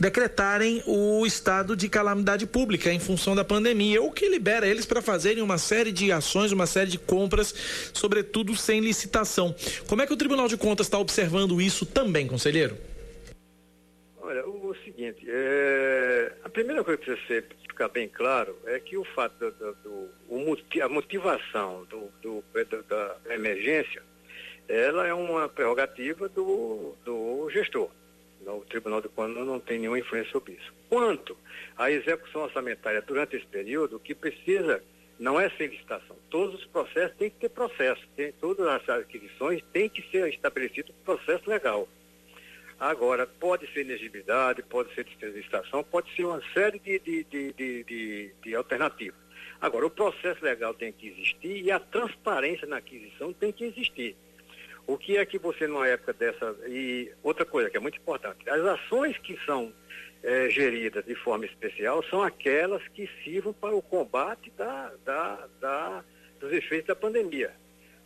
decretarem 0.00 0.82
o 0.84 1.24
estado 1.24 1.76
de 1.76 1.88
calamidade 1.88 2.44
pública 2.44 2.92
em 2.92 2.98
função 2.98 3.36
da 3.36 3.44
pandemia, 3.44 4.02
o 4.02 4.10
que 4.10 4.28
libera 4.28 4.66
eles 4.66 4.84
para 4.84 5.00
fazerem 5.00 5.42
uma 5.42 5.58
série 5.58 5.92
de 5.92 6.10
ações, 6.10 6.50
uma 6.50 6.66
série 6.66 6.90
de 6.90 6.98
compras, 6.98 7.54
sobretudo 7.92 8.56
sem 8.56 8.80
licitação. 8.80 9.54
Como 9.86 10.02
é 10.02 10.06
que 10.06 10.12
o 10.12 10.16
Tribunal 10.16 10.48
de 10.48 10.56
Contas 10.56 10.86
está 10.86 10.98
observando 10.98 11.60
isso 11.60 11.86
também, 11.86 12.26
conselheiro? 12.26 12.76
Seguinte, 15.02 15.26
é, 15.28 16.32
a 16.44 16.48
primeira 16.48 16.84
coisa 16.84 16.96
que 17.00 17.10
precisa 17.10 17.44
ficar 17.66 17.88
bem 17.88 18.08
claro 18.08 18.56
é 18.66 18.78
que 18.78 18.96
o 18.96 19.02
fato 19.02 19.50
do, 19.50 19.74
do, 19.82 20.08
o, 20.28 20.56
a 20.80 20.88
motivação 20.88 21.84
do, 21.86 22.08
do, 22.22 22.44
da 22.88 23.16
emergência, 23.34 24.00
ela 24.68 25.04
é 25.04 25.12
uma 25.12 25.48
prerrogativa 25.48 26.28
do, 26.28 26.94
do 27.04 27.50
gestor. 27.50 27.90
O 28.46 28.60
Tribunal 28.60 29.00
de 29.00 29.08
Contas 29.08 29.44
não 29.44 29.58
tem 29.58 29.80
nenhuma 29.80 29.98
influência 29.98 30.30
sobre 30.30 30.52
isso. 30.52 30.72
Quanto 30.88 31.36
à 31.76 31.90
execução 31.90 32.42
orçamentária 32.42 33.02
durante 33.02 33.34
esse 33.34 33.46
período, 33.46 33.96
o 33.96 34.00
que 34.00 34.14
precisa 34.14 34.80
não 35.18 35.40
é 35.40 35.50
sem 35.50 35.66
licitação. 35.66 36.16
Todos 36.30 36.60
os 36.60 36.66
processos 36.66 37.16
têm 37.16 37.28
que 37.28 37.40
ter 37.40 37.48
processo. 37.48 38.02
Tem, 38.14 38.30
todas 38.40 38.64
as 38.68 38.88
aquisições 38.88 39.64
têm 39.72 39.88
que 39.88 40.02
ser 40.12 40.28
estabelecido 40.28 40.92
processo 41.04 41.50
legal. 41.50 41.88
Agora, 42.82 43.28
pode 43.28 43.72
ser 43.72 43.82
inegibilidade, 43.82 44.60
pode 44.60 44.92
ser 44.92 45.06
licitação, 45.22 45.84
pode 45.84 46.12
ser 46.16 46.24
uma 46.24 46.42
série 46.52 46.80
de, 46.80 46.98
de, 46.98 47.22
de, 47.22 47.52
de, 47.84 48.34
de 48.42 48.54
alternativas. 48.56 49.20
Agora, 49.60 49.86
o 49.86 49.90
processo 49.90 50.44
legal 50.44 50.74
tem 50.74 50.92
que 50.92 51.06
existir 51.06 51.62
e 51.62 51.70
a 51.70 51.78
transparência 51.78 52.66
na 52.66 52.78
aquisição 52.78 53.32
tem 53.32 53.52
que 53.52 53.66
existir. 53.66 54.16
O 54.84 54.98
que 54.98 55.16
é 55.16 55.24
que 55.24 55.38
você, 55.38 55.68
numa 55.68 55.86
época 55.86 56.12
dessa. 56.12 56.56
E 56.66 57.12
outra 57.22 57.44
coisa 57.44 57.70
que 57.70 57.76
é 57.76 57.80
muito 57.80 57.98
importante: 57.98 58.50
as 58.50 58.60
ações 58.62 59.16
que 59.18 59.38
são 59.46 59.72
é, 60.20 60.50
geridas 60.50 61.04
de 61.04 61.14
forma 61.14 61.46
especial 61.46 62.02
são 62.10 62.20
aquelas 62.20 62.82
que 62.88 63.08
sirvam 63.22 63.52
para 63.52 63.76
o 63.76 63.80
combate 63.80 64.50
da, 64.58 64.92
da, 65.04 65.48
da, 65.60 66.04
dos 66.40 66.52
efeitos 66.52 66.88
da 66.88 66.96
pandemia. 66.96 67.52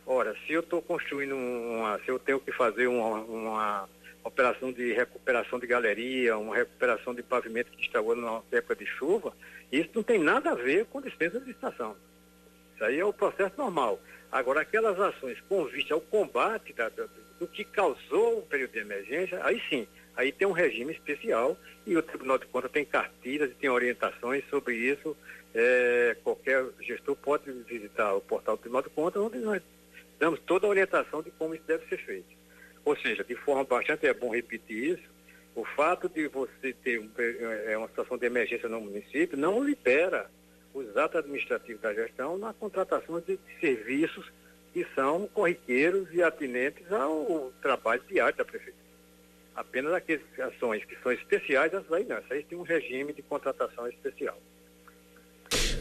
Ora, 0.05 0.35
se 0.45 0.53
eu 0.53 0.59
estou 0.59 0.83
construindo 0.83 1.35
uma. 1.35 1.99
Se 2.05 2.09
eu 2.09 2.19
tenho 2.19 2.39
que 2.39 2.51
fazer 2.51 2.85
uma, 2.85 3.21
uma 3.21 3.89
operação 4.27 4.71
de 4.71 4.93
recuperação 4.93 5.59
de 5.59 5.67
galeria, 5.67 6.37
uma 6.37 6.55
recuperação 6.55 7.13
de 7.13 7.23
pavimento 7.23 7.71
que 7.71 7.81
estragou 7.81 8.15
na 8.15 8.41
época 8.51 8.75
de 8.75 8.85
chuva, 8.85 9.33
isso 9.71 9.89
não 9.93 10.03
tem 10.03 10.19
nada 10.19 10.51
a 10.51 10.55
ver 10.55 10.85
com 10.85 11.01
dispensa 11.01 11.39
de 11.39 11.47
licitação. 11.47 11.95
Isso 12.75 12.83
aí 12.83 12.99
é 12.99 13.05
o 13.05 13.13
processo 13.13 13.53
normal. 13.57 13.99
Agora, 14.31 14.61
aquelas 14.61 14.99
ações 14.99 15.39
com 15.47 15.65
vista 15.65 15.93
ao 15.93 16.01
combate 16.01 16.73
da, 16.73 16.89
da, 16.89 17.07
do 17.39 17.47
que 17.47 17.63
causou 17.63 18.39
o 18.39 18.41
período 18.43 18.71
de 18.71 18.79
emergência, 18.79 19.43
aí 19.43 19.61
sim, 19.69 19.87
aí 20.15 20.31
tem 20.31 20.47
um 20.47 20.51
regime 20.51 20.93
especial 20.93 21.57
e 21.85 21.95
o 21.95 22.03
Tribunal 22.03 22.37
de 22.37 22.45
Contas 22.45 22.71
tem 22.71 22.85
cartilhas 22.85 23.49
e 23.49 23.55
tem 23.55 23.69
orientações 23.69 24.43
sobre 24.49 24.75
isso. 24.75 25.15
É, 25.55 26.17
qualquer 26.23 26.65
gestor 26.81 27.15
pode 27.15 27.51
visitar 27.63 28.13
o 28.13 28.21
portal 28.21 28.57
do 28.57 28.59
Tribunal 28.59 28.83
de 28.83 28.89
Contas, 28.89 29.21
onde 29.21 29.37
nós 29.39 29.61
damos 30.19 30.39
toda 30.41 30.67
a 30.67 30.69
orientação 30.69 31.23
de 31.23 31.31
como 31.31 31.55
isso 31.55 31.63
deve 31.65 31.87
ser 31.87 31.97
feito. 31.97 32.36
Ou 32.87 32.95
seja, 32.95 33.21
de 33.21 33.35
forma 33.35 33.65
bastante 33.65 34.07
é 34.07 34.13
bom 34.13 34.33
repetir 34.33 34.93
isso, 34.93 35.03
o 35.53 35.65
fato 35.65 36.07
de 36.07 36.29
você 36.29 36.71
ter 36.71 36.97
um, 37.01 37.09
é, 37.17 37.77
uma 37.77 37.89
situação 37.89 38.17
de 38.17 38.25
emergência 38.25 38.69
no 38.69 38.79
município 38.79 39.37
não 39.37 39.61
libera 39.61 40.31
os 40.73 40.95
atos 40.95 41.17
administrativos 41.17 41.81
da 41.81 41.93
gestão 41.93 42.37
na 42.37 42.53
contratação 42.53 43.19
de 43.19 43.37
serviços 43.59 44.31
que 44.71 44.87
são 44.95 45.27
corriqueiros 45.27 46.07
e 46.13 46.23
atinentes 46.23 46.89
ao 46.89 47.51
trabalho 47.61 48.01
diário 48.07 48.37
da 48.37 48.45
prefeitura. 48.45 48.87
Apenas 49.53 49.91
aquelas 49.91 50.23
ações 50.39 50.85
que 50.85 50.95
são 51.03 51.11
especiais, 51.11 51.73
essas 51.73 51.91
aí 51.91 52.05
não, 52.05 52.15
essas 52.15 52.31
aí 52.31 52.43
tem 52.43 52.57
um 52.57 52.61
regime 52.61 53.11
de 53.11 53.21
contratação 53.21 53.85
especial. 53.89 54.39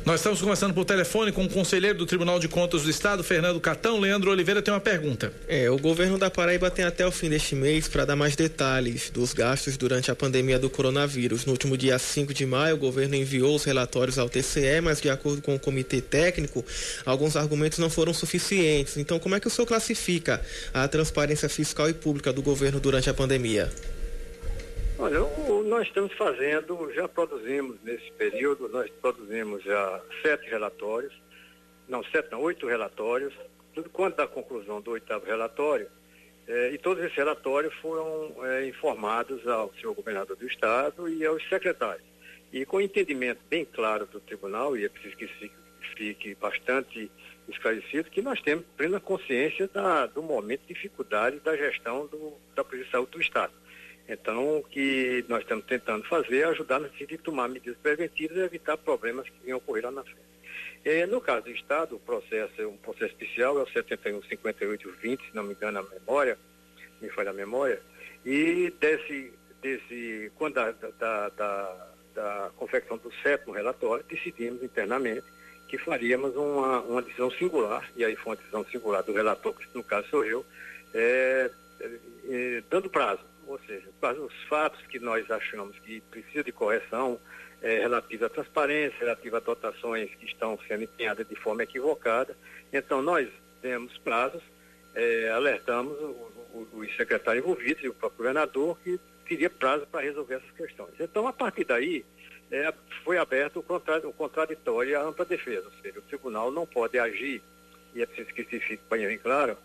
Nós 0.06 0.20
estamos 0.20 0.40
conversando 0.40 0.72
por 0.72 0.84
telefone 0.84 1.32
com 1.32 1.42
o 1.42 1.48
conselheiro 1.48 1.98
do 1.98 2.06
Tribunal 2.06 2.38
de 2.38 2.46
Contas 2.46 2.84
do 2.84 2.90
Estado, 2.90 3.24
Fernando 3.24 3.58
Catão. 3.58 3.98
Leandro 3.98 4.30
Oliveira 4.30 4.62
tem 4.62 4.72
uma 4.72 4.78
pergunta. 4.78 5.32
É, 5.48 5.68
o 5.68 5.76
governo 5.76 6.16
da 6.16 6.30
Paraíba 6.30 6.70
tem 6.70 6.84
até 6.84 7.04
o 7.04 7.10
fim 7.10 7.28
deste 7.28 7.56
mês 7.56 7.88
para 7.88 8.04
dar 8.04 8.14
mais 8.14 8.36
detalhes 8.36 9.10
dos 9.10 9.32
gastos 9.32 9.76
durante 9.76 10.08
a 10.08 10.14
pandemia 10.14 10.60
do 10.60 10.70
coronavírus. 10.70 11.44
No 11.44 11.50
último 11.50 11.76
dia 11.76 11.98
5 11.98 12.32
de 12.32 12.46
maio, 12.46 12.76
o 12.76 12.78
governo 12.78 13.16
enviou 13.16 13.56
os 13.56 13.64
relatórios 13.64 14.16
ao 14.16 14.28
TCE, 14.28 14.80
mas 14.80 15.00
de 15.00 15.10
acordo 15.10 15.42
com 15.42 15.56
o 15.56 15.58
comitê 15.58 16.00
técnico, 16.00 16.64
alguns 17.04 17.34
argumentos 17.34 17.80
não 17.80 17.90
foram 17.90 18.14
suficientes. 18.14 18.96
Então, 18.98 19.18
como 19.18 19.34
é 19.34 19.40
que 19.40 19.48
o 19.48 19.50
senhor 19.50 19.66
classifica 19.66 20.40
a 20.72 20.86
transparência 20.86 21.48
fiscal 21.48 21.90
e 21.90 21.92
pública 21.92 22.32
do 22.32 22.42
governo 22.42 22.78
durante 22.78 23.10
a 23.10 23.14
pandemia? 23.14 23.72
Olha, 24.98 25.22
o, 25.22 25.62
nós 25.62 25.86
estamos 25.86 26.14
fazendo, 26.14 26.90
já 26.94 27.06
produzimos 27.06 27.76
nesse 27.82 28.10
período, 28.12 28.66
nós 28.70 28.90
produzimos 29.02 29.62
já 29.62 30.02
sete 30.22 30.48
relatórios, 30.48 31.12
não, 31.86 32.02
sete 32.04 32.32
não, 32.32 32.40
oito 32.40 32.66
relatórios, 32.66 33.34
tudo 33.74 33.90
quanto 33.90 34.16
da 34.16 34.26
conclusão 34.26 34.80
do 34.80 34.92
oitavo 34.92 35.26
relatório, 35.26 35.86
eh, 36.48 36.70
e 36.72 36.78
todos 36.78 37.04
esses 37.04 37.14
relatórios 37.14 37.74
foram 37.74 38.34
eh, 38.46 38.68
informados 38.68 39.46
ao 39.46 39.70
senhor 39.74 39.92
governador 39.92 40.34
do 40.34 40.46
estado 40.46 41.06
e 41.10 41.26
aos 41.26 41.46
secretários. 41.46 42.06
E 42.50 42.64
com 42.64 42.80
entendimento 42.80 43.40
bem 43.50 43.66
claro 43.66 44.06
do 44.06 44.18
tribunal, 44.18 44.78
e 44.78 44.86
é 44.86 44.88
preciso 44.88 45.14
que 45.14 45.26
fique, 45.26 45.54
fique 45.94 46.34
bastante 46.36 47.10
esclarecido, 47.50 48.10
que 48.10 48.22
nós 48.22 48.40
temos 48.40 48.64
plena 48.78 48.98
consciência 48.98 49.68
da, 49.68 50.06
do 50.06 50.22
momento 50.22 50.62
de 50.62 50.72
dificuldade 50.72 51.38
da 51.40 51.54
gestão 51.54 52.06
do, 52.06 52.32
da 52.54 52.64
Polícia 52.64 52.86
de 52.86 52.92
Saúde 52.92 53.10
do 53.10 53.20
Estado 53.20 53.52
então, 54.08 54.58
o 54.58 54.62
que 54.62 55.24
nós 55.28 55.40
estamos 55.40 55.64
tentando 55.64 56.06
fazer 56.06 56.38
é 56.38 56.44
ajudar 56.44 56.78
no 56.78 56.88
sentido 56.90 57.08
de 57.08 57.18
tomar 57.18 57.48
medidas 57.48 57.76
preventivas 57.78 58.36
e 58.36 58.40
evitar 58.40 58.76
problemas 58.76 59.28
que 59.28 59.34
venham 59.44 59.58
ocorrer 59.58 59.84
lá 59.84 59.90
na 59.90 60.04
frente. 60.04 60.20
É, 60.84 61.04
no 61.06 61.20
caso 61.20 61.46
do 61.46 61.50
Estado, 61.50 61.96
o 61.96 62.00
processo 62.00 62.62
é 62.62 62.66
um 62.66 62.76
processo 62.76 63.12
especial, 63.12 63.58
é 63.58 63.62
o 63.62 63.66
715820, 63.66 65.30
se 65.30 65.34
não 65.34 65.42
me 65.42 65.54
engano 65.54 65.80
a 65.80 65.82
memória, 65.82 66.38
me 67.00 67.10
falha 67.10 67.30
a 67.30 67.34
memória, 67.34 67.82
e 68.24 68.72
desse, 68.78 69.32
desse 69.60 70.30
quando 70.36 70.54
da, 70.54 70.70
da, 70.70 71.28
da, 71.30 71.90
da 72.14 72.50
confecção 72.56 72.96
do 72.98 73.12
sétimo 73.22 73.52
relatório, 73.52 74.04
decidimos 74.08 74.62
internamente 74.62 75.26
que 75.66 75.76
faríamos 75.76 76.36
uma, 76.36 76.80
uma 76.82 77.02
decisão 77.02 77.32
singular, 77.32 77.90
e 77.96 78.04
aí 78.04 78.14
foi 78.14 78.30
uma 78.30 78.36
decisão 78.36 78.64
singular 78.66 79.02
do 79.02 79.12
relator, 79.12 79.52
que 79.54 79.66
no 79.74 79.82
caso 79.82 80.08
sou 80.08 80.24
eu, 80.24 80.46
é, 80.94 81.50
é, 82.30 82.62
dando 82.70 82.88
prazo 82.88 83.22
ou 83.46 83.58
seja, 83.66 83.88
os 84.20 84.34
fatos 84.48 84.84
que 84.86 84.98
nós 84.98 85.30
achamos 85.30 85.78
que 85.80 86.00
precisa 86.02 86.42
de 86.42 86.52
correção 86.52 87.18
é, 87.62 87.80
relativa 87.80 88.26
à 88.26 88.28
transparência, 88.28 88.98
relativa 88.98 89.38
a 89.38 89.40
dotações 89.40 90.14
que 90.14 90.26
estão 90.26 90.58
sendo 90.66 90.84
empenhadas 90.84 91.26
de 91.26 91.34
forma 91.36 91.62
equivocada. 91.62 92.36
Então, 92.72 93.00
nós 93.02 93.28
demos 93.62 93.96
prazos, 93.98 94.42
é, 94.94 95.30
alertamos 95.30 95.96
os 96.72 96.96
secretários 96.96 97.44
envolvidos 97.44 97.84
e 97.84 97.88
o 97.88 97.94
próprio 97.94 98.18
governador 98.18 98.78
que 98.82 98.98
teria 99.26 99.50
prazo 99.50 99.86
para 99.86 100.02
resolver 100.02 100.36
essas 100.36 100.50
questões. 100.52 100.94
Então, 100.98 101.26
a 101.26 101.32
partir 101.32 101.64
daí, 101.64 102.04
é, 102.50 102.72
foi 103.04 103.18
aberto 103.18 103.58
o, 103.58 104.12
contraditório 104.12 104.90
e 104.90 104.94
a 104.94 105.02
ampla 105.02 105.24
defesa, 105.24 105.66
ou 105.66 105.82
seja, 105.82 105.98
o 105.98 106.02
tribunal 106.02 106.50
não 106.50 106.66
pode 106.66 106.98
agir, 106.98 107.42
e 107.94 108.02
é 108.02 108.06
preciso 108.06 108.34
que 108.34 108.42
isso 108.42 108.66
fique 108.66 108.82
bem 108.88 109.18
claro, 109.18 109.56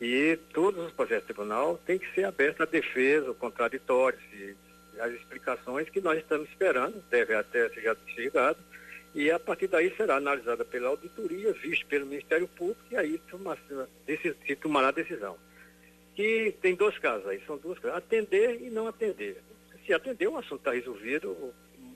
e 0.00 0.38
todos 0.52 0.86
os 0.86 0.92
processos 0.92 1.24
do 1.24 1.34
tribunal 1.34 1.78
têm 1.84 1.98
que 1.98 2.12
ser 2.14 2.24
abertos 2.24 2.60
à 2.60 2.64
defesa, 2.64 3.28
ao 3.28 3.34
contraditório, 3.34 4.18
se, 4.30 4.56
as 5.00 5.12
explicações 5.12 5.88
que 5.88 6.00
nós 6.00 6.18
estamos 6.18 6.48
esperando, 6.48 7.02
devem 7.10 7.36
até 7.36 7.68
ser 7.70 7.82
já 7.82 7.96
chegado, 8.14 8.58
e 9.14 9.30
a 9.30 9.38
partir 9.38 9.66
daí 9.66 9.94
será 9.96 10.16
analisada 10.16 10.64
pela 10.64 10.88
auditoria, 10.88 11.52
visto 11.52 11.86
pelo 11.86 12.06
Ministério 12.06 12.46
Público, 12.48 12.80
e 12.90 12.96
aí 12.96 13.20
se 14.46 14.56
tomará 14.56 14.88
a 14.88 14.92
decisão. 14.92 15.36
Que 16.14 16.54
tem 16.60 16.74
dois 16.74 16.98
casos 16.98 17.26
aí, 17.26 17.40
são 17.46 17.56
duas 17.56 17.78
coisas, 17.78 17.98
atender 17.98 18.60
e 18.60 18.70
não 18.70 18.86
atender. 18.86 19.42
Se 19.86 19.92
atender, 19.92 20.28
o 20.28 20.36
assunto 20.36 20.58
está 20.58 20.72
resolvido, 20.72 21.52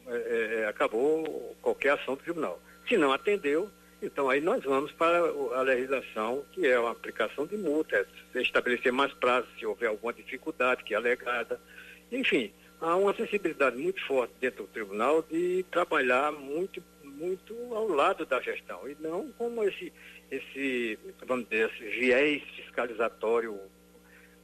é, 0.06 0.62
é, 0.62 0.66
acabou 0.66 1.56
qualquer 1.60 1.90
ação 1.90 2.14
do 2.14 2.22
tribunal. 2.22 2.60
Se 2.88 2.96
não 2.96 3.12
atendeu, 3.12 3.70
então, 4.02 4.28
aí 4.28 4.40
nós 4.40 4.64
vamos 4.64 4.90
para 4.92 5.18
a 5.18 5.62
legislação, 5.62 6.44
que 6.50 6.66
é 6.66 6.74
a 6.74 6.90
aplicação 6.90 7.46
de 7.46 7.56
multa, 7.56 8.04
é 8.34 8.42
estabelecer 8.42 8.92
mais 8.92 9.12
prazos 9.14 9.48
se 9.56 9.64
houver 9.64 9.88
alguma 9.88 10.12
dificuldade 10.12 10.82
que 10.82 10.92
é 10.92 10.96
alegada. 10.96 11.60
Enfim, 12.10 12.52
há 12.80 12.96
uma 12.96 13.14
sensibilidade 13.14 13.76
muito 13.76 14.04
forte 14.04 14.34
dentro 14.40 14.64
do 14.64 14.68
tribunal 14.70 15.22
de 15.22 15.64
trabalhar 15.70 16.32
muito, 16.32 16.82
muito 17.04 17.54
ao 17.72 17.86
lado 17.86 18.26
da 18.26 18.40
gestão, 18.40 18.88
e 18.88 18.96
não 18.98 19.30
como 19.38 19.62
esse, 19.62 19.92
esse 20.32 20.98
vamos 21.24 21.48
dizer, 21.48 21.70
esse 21.70 21.84
viés 22.00 22.42
fiscalizatório, 22.56 23.56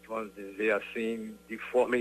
vamos 0.06 0.32
dizer 0.36 0.70
assim, 0.70 1.36
de 1.48 1.58
forma 1.58 1.96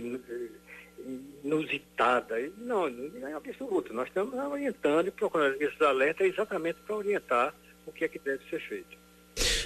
inusitada. 1.44 2.36
Não, 2.58 2.90
não 2.90 3.28
é 3.28 3.34
absoluto. 3.34 3.94
Nós 3.94 4.08
estamos 4.08 4.34
orientando 4.34 5.08
e 5.08 5.12
procurando 5.12 5.62
esses 5.62 5.82
alertas 5.82 6.28
exatamente 6.28 6.80
para 6.86 6.96
orientar 6.96 7.54
o 7.86 7.92
que 7.92 8.06
é 8.06 8.08
que 8.08 8.20
deve 8.20 8.44
ser 8.50 8.60
feito. 8.62 8.98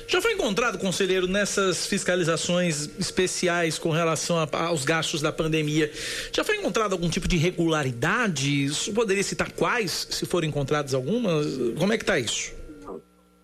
Já 0.08 0.22
foi 0.22 0.34
encontrado, 0.34 0.78
conselheiro, 0.78 1.26
nessas 1.26 1.88
fiscalizações 1.88 3.00
especiais 3.00 3.80
com 3.80 3.92
relação 3.92 4.38
a, 4.38 4.66
aos 4.66 4.84
gastos 4.84 5.22
da 5.22 5.32
pandemia, 5.32 5.90
já 6.34 6.44
foi 6.44 6.58
encontrado 6.58 6.92
algum 6.92 7.10
tipo 7.10 7.30
de 7.30 7.38
irregularidade? 7.38 8.66
Isso 8.66 8.94
poderia 8.94 9.24
citar 9.24 9.52
quais, 9.54 10.08
se 10.12 10.26
forem 10.26 10.50
encontradas 10.50 10.94
algumas? 10.94 11.58
Como 11.78 11.94
é 11.94 11.98
que 11.98 12.04
está 12.04 12.20
isso? 12.20 12.54
Não, 12.84 13.02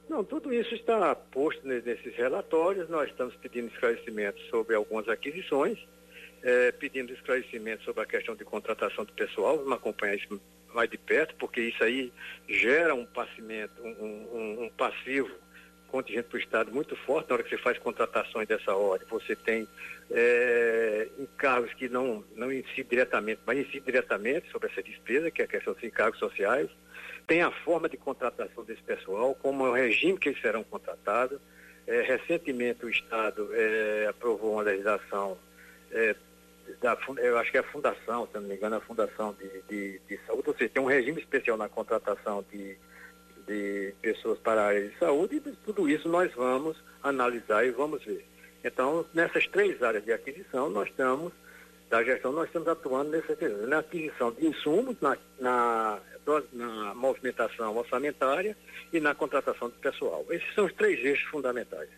não, 0.10 0.24
tudo 0.26 0.54
isso 0.54 0.76
está 0.76 1.16
posto 1.16 1.66
nesses 1.66 2.14
relatórios. 2.18 2.90
Nós 2.90 3.10
estamos 3.10 3.34
pedindo 3.38 3.68
esclarecimentos 3.68 4.44
sobre 4.50 4.76
algumas 4.76 5.08
aquisições 5.08 5.80
é, 6.44 6.72
pedindo 6.72 7.14
esclarecimento 7.14 7.84
sobre 7.84 8.04
a 8.04 8.06
questão 8.06 8.36
de 8.36 8.44
contratação 8.44 9.06
do 9.06 9.14
pessoal, 9.14 9.58
vamos 9.58 9.74
acompanhar 9.74 10.16
isso 10.16 10.40
mais 10.74 10.90
de 10.90 10.98
perto, 10.98 11.36
porque 11.36 11.62
isso 11.62 11.84
aí 11.84 12.12
gera 12.48 12.94
um, 12.94 13.08
um, 13.80 14.04
um, 14.04 14.64
um 14.64 14.70
passivo 14.78 15.32
contingente 15.88 16.28
para 16.28 16.38
o 16.38 16.40
Estado 16.40 16.72
muito 16.72 16.96
forte 16.98 17.30
na 17.30 17.36
hora 17.36 17.44
que 17.44 17.50
você 17.50 17.58
faz 17.58 17.78
contratações 17.80 18.48
dessa 18.48 18.76
ordem. 18.76 19.08
Você 19.10 19.36
tem 19.36 19.68
é, 20.12 21.08
encargos 21.18 21.74
que 21.74 21.90
não, 21.90 22.24
não 22.36 22.52
incidem 22.52 22.86
diretamente, 22.90 23.42
mas 23.46 23.60
incidem 23.60 23.82
diretamente 23.82 24.50
sobre 24.52 24.70
essa 24.70 24.84
despesa, 24.84 25.32
que 25.32 25.42
é 25.42 25.46
a 25.46 25.48
questão 25.48 25.74
dos 25.74 25.84
encargos 25.84 26.20
sociais. 26.20 26.70
Tem 27.26 27.42
a 27.42 27.52
forma 27.52 27.90
de 27.90 27.98
contratação 27.98 28.64
desse 28.64 28.82
pessoal, 28.84 29.36
como 29.36 29.66
é 29.66 29.70
o 29.70 29.74
regime 29.74 30.18
que 30.18 30.30
eles 30.30 30.42
serão 30.42 30.64
contratados. 30.64 31.40
É, 31.86 32.02
recentemente 32.02 32.86
o 32.86 32.90
Estado 32.90 33.50
é, 33.54 34.08
aprovou 34.10 34.54
uma 34.54 34.62
legislação 34.62 35.38
é, 35.92 36.16
da, 36.82 36.98
eu 37.18 37.38
acho 37.38 37.52
que 37.52 37.58
é 37.58 37.62
a 37.62 37.72
fundação, 37.72 38.28
se 38.28 38.36
não 38.36 38.42
me 38.42 38.56
engano, 38.56 38.76
a 38.76 38.82
fundação 38.82 39.36
de, 39.40 39.62
de, 39.64 40.02
de 40.08 40.20
saúde, 40.26 40.50
ou 40.50 40.56
seja, 40.56 40.70
tem 40.74 40.84
um 40.84 40.88
regime 40.88 41.20
especial 41.20 41.58
na 41.58 41.70
contratação 41.70 42.46
de, 42.52 42.78
de 43.48 43.94
pessoas 44.02 44.38
para 44.40 44.62
a 44.62 44.66
área 44.68 44.88
de 44.88 44.98
saúde 44.98 45.38
e 45.38 45.40
tudo 45.40 45.90
isso 45.90 46.08
nós 46.10 46.32
vamos 46.34 46.78
analisar 47.02 47.66
e 47.66 47.72
vamos 47.72 48.04
ver. 48.04 48.26
Então, 48.64 49.06
nessas 49.14 49.48
três 49.48 49.82
áreas 49.82 50.04
de 50.04 50.12
aquisição, 50.12 50.70
nós 50.70 50.90
estamos, 50.90 51.32
da 51.90 52.04
gestão, 52.04 52.32
nós 52.32 52.48
estamos 52.48 52.68
atuando 52.68 53.12
nessa, 53.12 53.36
na 53.68 53.80
aquisição 53.80 54.32
de 54.32 54.46
insumos, 54.46 55.00
na, 55.00 55.18
na, 55.40 56.00
na 56.52 56.94
movimentação 56.94 57.78
orçamentária 57.78 58.58
e 58.92 59.00
na 59.00 59.16
contratação 59.16 59.70
de 59.70 59.76
pessoal. 59.78 60.26
Esses 60.30 60.54
são 60.54 60.66
os 60.66 60.74
três 60.74 61.04
eixos 61.04 61.30
fundamentais. 61.30 61.90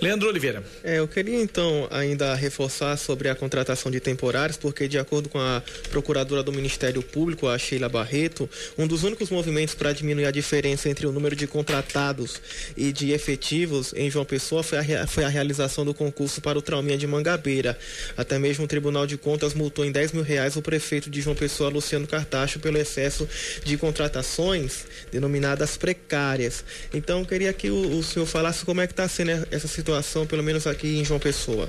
Leandro 0.00 0.30
Oliveira. 0.30 0.64
É, 0.82 0.98
eu 0.98 1.06
queria 1.06 1.38
então 1.38 1.86
ainda 1.90 2.34
reforçar 2.34 2.96
sobre 2.96 3.28
a 3.28 3.34
contratação 3.34 3.92
de 3.92 4.00
temporários, 4.00 4.56
porque 4.56 4.88
de 4.88 4.98
acordo 4.98 5.28
com 5.28 5.38
a 5.38 5.62
procuradora 5.90 6.42
do 6.42 6.50
Ministério 6.50 7.02
Público, 7.02 7.46
a 7.46 7.58
Sheila 7.58 7.86
Barreto, 7.86 8.48
um 8.78 8.86
dos 8.86 9.04
únicos 9.04 9.28
movimentos 9.28 9.74
para 9.74 9.92
diminuir 9.92 10.24
a 10.24 10.30
diferença 10.30 10.88
entre 10.88 11.06
o 11.06 11.12
número 11.12 11.36
de 11.36 11.46
contratados 11.46 12.40
e 12.74 12.92
de 12.92 13.12
efetivos 13.12 13.92
em 13.94 14.10
João 14.10 14.24
Pessoa 14.24 14.62
foi 14.62 14.78
a, 14.78 15.06
foi 15.06 15.22
a 15.22 15.28
realização 15.28 15.84
do 15.84 15.92
concurso 15.92 16.40
para 16.40 16.58
o 16.58 16.62
Trauminha 16.62 16.96
de 16.96 17.06
Mangabeira. 17.06 17.78
Até 18.16 18.38
mesmo 18.38 18.64
o 18.64 18.68
Tribunal 18.68 19.06
de 19.06 19.18
Contas 19.18 19.52
multou 19.52 19.84
em 19.84 19.92
10 19.92 20.12
mil 20.12 20.22
reais 20.22 20.56
o 20.56 20.62
prefeito 20.62 21.10
de 21.10 21.20
João 21.20 21.36
Pessoa, 21.36 21.68
Luciano 21.68 22.06
Cartacho, 22.06 22.58
pelo 22.58 22.78
excesso 22.78 23.28
de 23.62 23.76
contratações 23.76 24.86
denominadas 25.12 25.76
precárias. 25.76 26.64
Então, 26.94 27.20
eu 27.20 27.26
queria 27.26 27.52
que 27.52 27.68
o, 27.68 27.98
o 27.98 28.02
senhor 28.02 28.24
falasse 28.24 28.64
como 28.64 28.80
é 28.80 28.86
que 28.86 28.94
está 28.94 29.06
sendo 29.06 29.46
essa 29.50 29.68
situação 29.68 29.89
situação, 29.90 30.26
pelo 30.26 30.42
menos 30.42 30.66
aqui 30.66 30.98
em 30.98 31.04
João 31.04 31.18
Pessoa? 31.18 31.68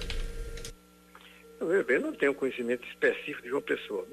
Eu 1.60 2.00
não 2.00 2.14
tenho 2.14 2.34
conhecimento 2.34 2.88
específico 2.88 3.42
de 3.42 3.50
João 3.50 3.62
Pessoa. 3.62 4.06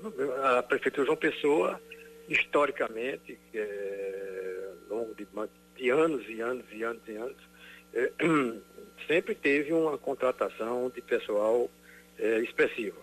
A 0.56 0.62
prefeitura 0.62 1.04
João 1.06 1.16
Pessoa, 1.16 1.80
historicamente, 2.28 3.38
é, 3.52 4.68
ao 4.90 4.96
longo 4.96 5.14
de, 5.14 5.26
de, 5.76 5.90
anos 5.90 6.24
e 6.28 6.40
anos 6.40 6.64
e 6.72 6.82
anos 6.82 7.02
e 7.06 7.16
anos, 7.16 7.36
é, 7.92 8.10
sempre 9.06 9.34
teve 9.34 9.72
uma 9.72 9.98
contratação 9.98 10.90
de 10.94 11.02
pessoal 11.02 11.70
é, 12.18 12.38
expressiva. 12.40 13.00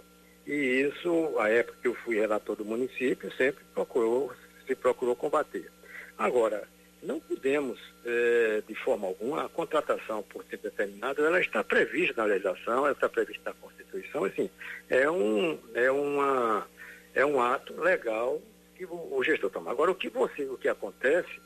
E 0.47 0.53
isso, 0.53 1.35
a 1.39 1.49
época 1.49 1.77
que 1.81 1.87
eu 1.87 1.95
fui 1.95 2.15
relator 2.15 2.55
do 2.55 2.65
município, 2.65 3.31
sempre 3.35 3.63
procurou, 3.73 4.31
se 4.65 4.75
procurou 4.75 5.15
combater. 5.15 5.71
Agora, 6.17 6.67
não 7.05 7.19
podemos, 7.19 7.79
eh, 8.05 8.63
de 8.67 8.75
forma 8.75 9.07
alguma, 9.07 9.45
a 9.45 9.49
contratação 9.49 10.23
por 10.23 10.43
tempo 10.43 10.63
determinado, 10.63 11.23
ela 11.23 11.39
está 11.39 11.63
prevista 11.63 12.21
na 12.21 12.25
legislação, 12.25 12.79
ela 12.85 12.91
está 12.91 13.07
prevista 13.07 13.49
na 13.49 13.53
Constituição, 13.55 14.25
assim, 14.25 14.49
é 14.89 15.09
um, 15.09 15.59
é 15.73 15.91
uma, 15.91 16.67
é 17.13 17.25
um 17.25 17.41
ato 17.41 17.79
legal 17.79 18.41
que 18.75 18.85
o, 18.85 19.15
o 19.15 19.23
gestor 19.23 19.49
toma. 19.49 19.71
Agora, 19.71 19.91
o 19.91 19.95
que 19.95 20.09
você, 20.09 20.43
o 20.45 20.57
que 20.57 20.67
acontece 20.67 21.39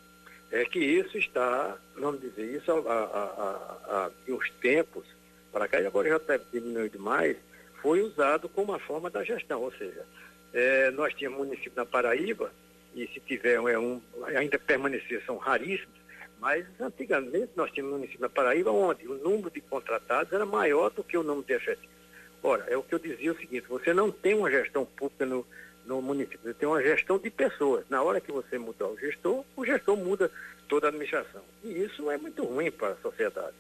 é 0.52 0.66
que 0.66 0.80
isso 0.80 1.18
está, 1.18 1.78
vamos 1.96 2.22
dizer, 2.22 2.56
isso 2.56 2.72
há, 2.72 2.94
há, 2.94 4.08
há, 4.08 4.12
uns 4.28 4.50
tempos 4.62 5.06
para 5.52 5.68
cá, 5.68 5.80
e 5.82 5.86
agora 5.86 6.10
já 6.10 6.18
está 6.18 6.38
diminuindo 6.38 7.00
mais, 7.00 7.38
foi 7.82 8.02
usado 8.02 8.50
como 8.50 8.72
uma 8.72 8.80
forma 8.80 9.10
da 9.10 9.24
gestão, 9.24 9.62
ou 9.62 9.72
seja, 9.74 10.06
eh, 10.54 10.92
nós 10.92 11.14
tínhamos 11.14 11.40
município 11.40 11.74
na 11.76 11.86
Paraíba, 11.86 12.52
e 12.96 13.08
se 13.08 13.20
tiver 13.20 13.56
é 13.56 13.78
um, 13.78 14.02
ainda 14.36 14.58
permanecer, 14.58 15.24
são 15.26 15.38
raríssimos, 15.38 16.00
mas 16.40 16.66
antigamente 16.80 17.50
nós 17.56 17.72
tínhamos 17.72 17.92
no 17.92 17.98
município 18.00 18.22
da 18.22 18.30
Paraíba 18.30 18.72
onde 18.72 19.08
o 19.08 19.16
número 19.16 19.52
de 19.52 19.62
contratados 19.62 20.32
era 20.32 20.46
maior 20.46 20.90
do 20.90 21.04
que 21.04 21.18
o 21.18 21.24
número 21.24 21.46
de 21.46 21.54
efetivos. 21.54 22.00
Ora, 22.42 22.66
é 22.70 22.78
o 22.78 22.84
que 22.84 22.96
eu 22.96 23.00
dizia 23.00 23.32
o 23.32 23.38
seguinte, 23.38 23.66
você 23.68 23.94
não 23.94 24.10
tem 24.12 24.34
uma 24.34 24.50
gestão 24.50 24.86
pública 24.86 25.26
no, 25.26 25.46
no 25.86 26.02
município, 26.02 26.40
você 26.42 26.54
tem 26.54 26.68
uma 26.68 26.82
gestão 26.82 27.18
de 27.18 27.30
pessoas. 27.30 27.86
Na 27.90 28.02
hora 28.02 28.22
que 28.22 28.32
você 28.32 28.58
mudar 28.58 28.88
o 28.88 28.98
gestor, 28.98 29.44
o 29.56 29.66
gestor 29.66 29.98
muda 29.98 30.32
toda 30.70 30.88
a 30.88 30.90
administração. 30.90 31.42
E 31.64 31.84
isso 31.84 32.10
é 32.10 32.18
muito 32.18 32.46
ruim 32.46 32.72
para 32.72 32.94
a 32.94 32.98
sociedade. 32.98 33.56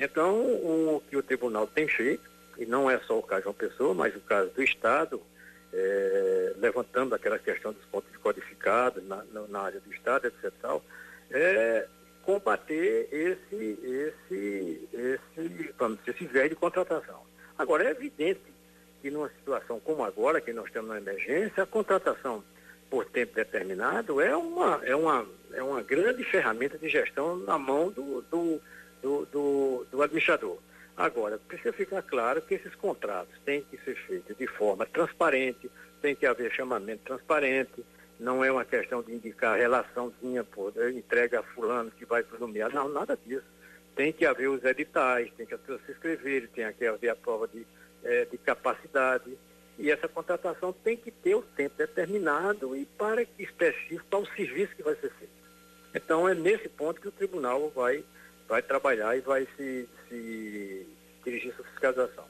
Então, 0.00 0.40
o 0.40 1.02
que 1.08 1.16
o 1.16 1.22
tribunal 1.22 1.66
tem 1.66 1.86
feito, 1.86 2.30
e 2.56 2.64
não 2.64 2.90
é 2.90 2.98
só 3.00 3.18
o 3.18 3.22
caso 3.22 3.42
de 3.42 3.48
uma 3.48 3.54
pessoa, 3.54 3.92
mas 3.92 4.16
o 4.16 4.20
caso 4.20 4.50
do 4.50 4.62
Estado, 4.62 5.22
é, 5.72 6.52
levantando 6.56 7.14
aquela 7.14 7.38
questão 7.38 7.72
dos 7.72 7.84
pontos 7.86 8.14
codificados 8.18 9.02
na, 9.06 9.24
na, 9.48 9.60
área 9.60 9.80
do 9.80 9.92
Estado, 9.92 10.26
etc. 10.26 10.52
Tal, 10.60 10.84
é 11.30 11.88
combater 12.22 13.08
esse, 13.10 13.78
esse, 13.82 14.88
esse, 14.92 15.74
vamos 15.78 15.98
dizer, 15.98 16.14
esse 16.14 16.26
velho 16.26 16.50
de 16.50 16.56
contratação. 16.56 17.22
Agora, 17.58 17.84
é 17.84 17.90
evidente 17.90 18.40
que 19.00 19.10
numa 19.10 19.28
situação 19.30 19.80
como 19.80 20.04
agora, 20.04 20.40
que 20.40 20.52
nós 20.52 20.66
estamos 20.66 20.90
na 20.90 20.98
emergência, 20.98 21.62
a 21.62 21.66
contratação 21.66 22.44
por 22.88 23.06
tempo 23.06 23.34
determinado 23.34 24.20
é 24.20 24.36
uma, 24.36 24.80
é 24.84 24.94
uma, 24.94 25.26
é 25.54 25.62
uma 25.62 25.82
grande 25.82 26.22
ferramenta 26.24 26.78
de 26.78 26.88
gestão 26.88 27.36
na 27.38 27.58
mão 27.58 27.90
do, 27.90 28.22
do, 28.30 28.60
do, 29.02 29.26
do, 29.26 29.86
do 29.90 30.02
administrador. 30.02 30.58
Agora, 30.96 31.38
precisa 31.38 31.72
ficar 31.72 32.02
claro 32.02 32.42
que 32.42 32.54
esses 32.54 32.74
contratos 32.74 33.34
têm 33.44 33.62
que 33.62 33.78
ser 33.78 33.96
feitos 34.06 34.36
de 34.36 34.46
forma 34.46 34.84
transparente, 34.84 35.70
tem 36.02 36.14
que 36.14 36.26
haver 36.26 36.52
chamamento 36.52 37.02
transparente, 37.04 37.84
não 38.20 38.44
é 38.44 38.52
uma 38.52 38.64
questão 38.64 39.02
de 39.02 39.12
indicar 39.12 39.58
relaçãozinha, 39.58 40.44
pô, 40.44 40.72
entrega 40.94 41.40
a 41.40 41.42
fulano 41.42 41.90
que 41.90 42.04
vai 42.04 42.22
para 42.22 42.36
o 42.36 42.40
nomeado, 42.40 42.74
não, 42.74 42.88
nada 42.88 43.18
disso. 43.26 43.46
Tem 43.96 44.12
que 44.12 44.24
haver 44.24 44.48
os 44.48 44.64
editais, 44.64 45.30
tem 45.36 45.46
que 45.46 45.54
as 45.54 45.60
pessoas 45.60 45.84
se 45.84 45.92
inscreverem, 45.92 46.48
tem 46.48 46.72
que 46.72 46.86
haver 46.86 47.08
a 47.08 47.16
prova 47.16 47.48
de, 47.48 47.66
é, 48.04 48.24
de 48.24 48.38
capacidade. 48.38 49.36
E 49.78 49.90
essa 49.90 50.06
contratação 50.06 50.72
tem 50.72 50.96
que 50.96 51.10
ter 51.10 51.34
o 51.34 51.42
tempo 51.42 51.76
determinado 51.76 52.76
e 52.76 52.84
para 52.84 53.22
específico 53.38 54.04
para 54.08 54.20
o 54.20 54.26
serviço 54.36 54.76
que 54.76 54.82
vai 54.82 54.94
ser 54.94 55.10
feito. 55.10 55.32
Então 55.94 56.28
é 56.28 56.34
nesse 56.34 56.68
ponto 56.68 57.00
que 57.00 57.08
o 57.08 57.12
tribunal 57.12 57.70
vai 57.70 58.04
vai 58.48 58.62
trabalhar 58.62 59.16
e 59.16 59.20
vai 59.20 59.46
se, 59.56 59.88
se 60.08 60.86
dirigir 61.24 61.54
sua 61.54 61.64
fiscalização. 61.66 62.24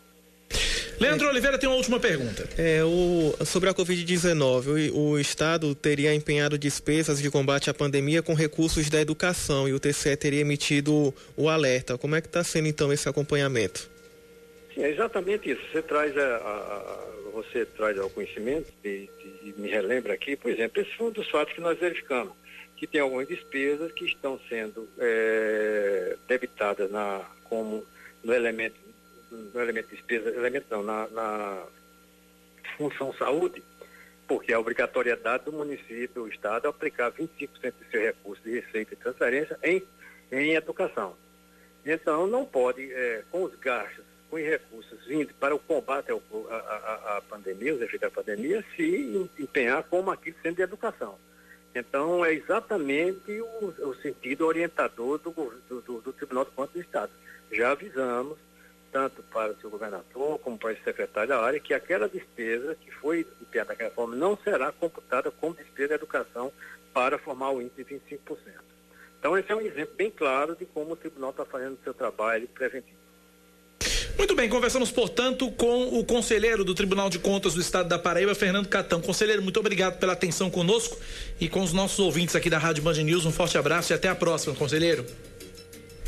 Leandro 1.00 1.28
Oliveira 1.28 1.58
tem 1.58 1.68
uma 1.68 1.76
última 1.76 1.98
pergunta. 1.98 2.48
É, 2.56 2.84
o, 2.84 3.34
sobre 3.44 3.68
a 3.68 3.74
Covid-19, 3.74 4.92
o, 4.92 5.10
o, 5.10 5.18
Estado 5.18 5.74
teria 5.74 6.14
empenhado 6.14 6.56
despesas 6.56 7.20
de 7.20 7.30
combate 7.30 7.68
à 7.68 7.74
pandemia 7.74 8.22
com 8.22 8.34
recursos 8.34 8.88
da 8.88 9.00
educação 9.00 9.68
e 9.68 9.72
o 9.72 9.80
TCE 9.80 10.16
teria 10.16 10.40
emitido 10.40 11.12
o 11.36 11.48
alerta. 11.48 11.98
Como 11.98 12.14
é 12.14 12.20
que 12.20 12.28
está 12.28 12.44
sendo 12.44 12.68
então 12.68 12.92
esse 12.92 13.08
acompanhamento? 13.08 13.90
Sim, 14.72 14.84
é 14.84 14.90
exatamente 14.90 15.50
isso. 15.50 15.60
Você 15.72 15.82
traz, 15.82 16.16
a, 16.16 16.36
a 16.36 17.06
você 17.32 17.64
traz 17.64 17.98
ao 17.98 18.08
conhecimento 18.08 18.72
e, 18.84 19.08
e 19.42 19.54
me 19.56 19.68
relembra 19.68 20.12
aqui, 20.12 20.36
por 20.36 20.50
exemplo, 20.50 20.80
esse 20.80 20.94
foi 20.96 21.08
um 21.08 21.10
dos 21.10 21.28
fatos 21.28 21.54
que 21.54 21.60
nós 21.60 21.78
verificamos 21.78 22.41
que 22.82 22.86
tem 22.88 23.00
algumas 23.00 23.28
despesas 23.28 23.92
que 23.92 24.04
estão 24.06 24.40
sendo 24.48 24.88
é, 24.98 26.16
debitadas 26.26 26.90
na, 26.90 27.24
como 27.44 27.86
no 28.24 28.34
elemento, 28.34 28.74
no 29.30 29.60
elemento 29.60 29.90
de 29.90 29.94
despesa, 29.94 30.30
elemento 30.30 30.66
não, 30.68 30.82
na, 30.82 31.06
na 31.06 31.62
função 32.76 33.14
saúde, 33.14 33.62
porque 34.26 34.52
a 34.52 34.58
obrigatoriedade 34.58 35.44
do 35.44 35.52
município, 35.52 36.24
do 36.24 36.28
Estado, 36.28 36.66
é 36.66 36.70
aplicar 36.70 37.12
25% 37.12 37.50
de 37.60 37.88
seu 37.88 38.02
recurso 38.02 38.42
de 38.42 38.58
receita 38.58 38.94
e 38.94 38.96
transferência 38.96 39.56
em, 39.62 39.80
em 40.32 40.54
educação. 40.54 41.16
Então, 41.86 42.26
não 42.26 42.44
pode, 42.44 42.92
é, 42.92 43.22
com 43.30 43.44
os 43.44 43.54
gastos, 43.60 44.04
com 44.28 44.34
os 44.34 44.42
recursos 44.42 45.06
vindo 45.06 45.32
para 45.34 45.54
o 45.54 45.58
combate 45.60 46.08
à 46.10 47.22
pandemia, 47.28 47.76
os 47.76 47.80
efeitos 47.80 48.00
da 48.00 48.10
pandemia, 48.10 48.64
se 48.74 49.30
empenhar 49.38 49.84
como 49.84 50.10
aquilo 50.10 50.34
sendo 50.42 50.56
de 50.56 50.62
educação. 50.62 51.16
Então, 51.74 52.24
é 52.24 52.34
exatamente 52.34 53.40
o, 53.40 53.88
o 53.88 53.94
sentido 53.96 54.46
orientador 54.46 55.18
do, 55.18 55.30
do, 55.68 56.00
do, 56.00 56.12
Tribunal 56.12 56.44
de 56.44 56.50
Contas 56.50 56.74
do 56.74 56.80
Estado. 56.80 57.12
Já 57.50 57.70
avisamos, 57.70 58.38
tanto 58.90 59.22
para 59.22 59.52
o 59.52 59.56
seu 59.56 59.70
governador 59.70 60.38
como 60.40 60.58
para 60.58 60.72
o 60.72 60.84
secretário 60.84 61.30
da 61.30 61.40
área, 61.40 61.60
que 61.60 61.72
aquela 61.72 62.08
despesa 62.08 62.74
que 62.74 62.90
foi 62.90 63.26
empenhada 63.40 63.70
daquela 63.70 63.90
forma 63.90 64.14
não 64.14 64.36
será 64.36 64.70
computada 64.70 65.30
como 65.30 65.54
despesa 65.54 65.88
de 65.88 65.94
educação 65.94 66.52
para 66.92 67.18
formar 67.18 67.50
o 67.50 67.62
índice 67.62 67.84
de 67.84 67.94
25%. 67.94 68.18
Então, 69.18 69.38
esse 69.38 69.50
é 69.50 69.54
um 69.54 69.60
exemplo 69.60 69.94
bem 69.94 70.10
claro 70.10 70.54
de 70.54 70.66
como 70.66 70.92
o 70.92 70.96
tribunal 70.96 71.30
está 71.30 71.44
fazendo 71.44 71.74
o 71.74 71.84
seu 71.84 71.94
trabalho 71.94 72.46
preventivo. 72.48 73.01
Muito 74.16 74.34
bem, 74.36 74.48
conversamos, 74.48 74.90
portanto, 74.90 75.50
com 75.52 75.98
o 75.98 76.04
conselheiro 76.04 76.64
do 76.64 76.74
Tribunal 76.74 77.08
de 77.08 77.18
Contas 77.18 77.54
do 77.54 77.60
Estado 77.60 77.88
da 77.88 77.98
Paraíba, 77.98 78.34
Fernando 78.34 78.68
Catão. 78.68 79.00
Conselheiro, 79.00 79.42
muito 79.42 79.58
obrigado 79.58 79.98
pela 79.98 80.12
atenção 80.12 80.50
conosco 80.50 80.96
e 81.40 81.48
com 81.48 81.62
os 81.62 81.72
nossos 81.72 81.98
ouvintes 81.98 82.36
aqui 82.36 82.48
da 82.48 82.58
Rádio 82.58 82.82
Band 82.82 82.94
News. 82.94 83.24
Um 83.24 83.32
forte 83.32 83.56
abraço 83.58 83.92
e 83.92 83.94
até 83.94 84.08
a 84.08 84.14
próxima, 84.14 84.54
conselheiro. 84.54 85.04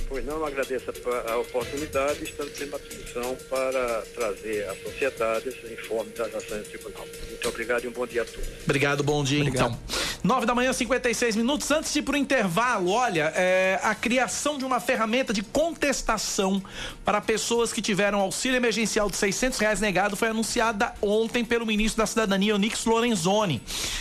Pois 0.08 0.24
não, 0.24 0.44
agradeço 0.44 0.84
a 1.26 1.36
oportunidade 1.38 2.20
e 2.20 2.24
estamos 2.24 2.56
sempre 2.56 2.76
à 2.76 2.78
disposição 2.78 3.36
para 3.48 4.02
trazer 4.14 4.68
à 4.68 4.76
sociedade 4.76 5.48
esse 5.48 5.72
informe 5.72 6.12
das 6.12 6.32
ações 6.34 6.62
do 6.62 6.68
tribunal. 6.68 7.06
Muito 7.28 7.48
obrigado 7.48 7.84
e 7.84 7.88
um 7.88 7.92
bom 7.92 8.06
dia 8.06 8.22
a 8.22 8.24
todos. 8.24 8.48
Obrigado, 8.64 9.02
bom 9.02 9.24
dia 9.24 9.40
Obrigado. 9.40 9.72
então. 9.72 10.03
9 10.24 10.46
da 10.46 10.54
manhã, 10.54 10.72
56 10.72 11.36
minutos. 11.36 11.70
Antes 11.70 11.92
de 11.92 11.98
ir 11.98 12.02
para 12.02 12.14
o 12.14 12.16
intervalo, 12.16 12.90
olha, 12.90 13.30
é, 13.36 13.78
a 13.82 13.94
criação 13.94 14.56
de 14.56 14.64
uma 14.64 14.80
ferramenta 14.80 15.34
de 15.34 15.42
contestação 15.42 16.62
para 17.04 17.20
pessoas 17.20 17.74
que 17.74 17.82
tiveram 17.82 18.20
auxílio 18.20 18.56
emergencial 18.56 19.10
de 19.10 19.18
600 19.18 19.58
reais 19.58 19.80
negado 19.82 20.16
foi 20.16 20.28
anunciada 20.28 20.94
ontem 21.02 21.44
pelo 21.44 21.66
ministro 21.66 22.02
da 22.02 22.06
Cidadania, 22.06 22.54
Onix 22.54 22.86
Lorenzoni. 22.86 23.60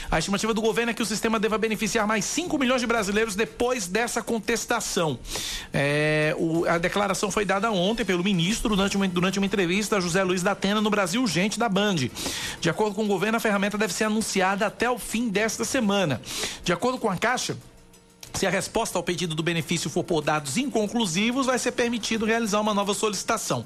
A 0.09 0.17
estimativa 0.17 0.53
do 0.53 0.61
governo 0.61 0.91
é 0.91 0.93
que 0.93 1.01
o 1.01 1.05
sistema 1.05 1.37
deva 1.37 1.57
beneficiar 1.57 2.07
mais 2.07 2.23
5 2.23 2.57
milhões 2.57 2.79
de 2.79 2.87
brasileiros 2.87 3.35
depois 3.35 3.85
dessa 3.85 4.23
contestação. 4.23 5.19
É, 5.73 6.33
o, 6.39 6.65
a 6.65 6.77
declaração 6.77 7.31
foi 7.31 7.43
dada 7.43 7.69
ontem 7.69 8.05
pelo 8.05 8.23
ministro 8.23 8.73
durante 8.73 8.95
uma, 8.95 9.09
durante 9.09 9.39
uma 9.39 9.45
entrevista 9.45 9.97
a 9.97 9.99
José 9.99 10.23
Luiz 10.23 10.41
da 10.41 10.51
Atena 10.51 10.79
no 10.79 10.89
Brasil 10.89 11.21
Urgente 11.21 11.59
da 11.59 11.67
Band. 11.67 11.95
De 12.61 12.69
acordo 12.69 12.95
com 12.95 13.03
o 13.03 13.07
governo, 13.07 13.35
a 13.35 13.41
ferramenta 13.41 13.77
deve 13.77 13.93
ser 13.93 14.05
anunciada 14.05 14.65
até 14.65 14.89
o 14.89 14.97
fim 14.97 15.27
desta 15.27 15.65
semana. 15.65 16.12
De 16.63 16.73
acordo 16.73 16.97
com 16.97 17.09
a 17.09 17.17
Caixa, 17.17 17.57
se 18.33 18.47
a 18.47 18.49
resposta 18.49 18.97
ao 18.97 19.03
pedido 19.03 19.35
do 19.35 19.43
benefício 19.43 19.89
for 19.89 20.03
por 20.03 20.21
dados 20.21 20.57
inconclusivos, 20.57 21.45
vai 21.45 21.59
ser 21.59 21.71
permitido 21.71 22.25
realizar 22.25 22.59
uma 22.61 22.73
nova 22.73 22.93
solicitação. 22.93 23.65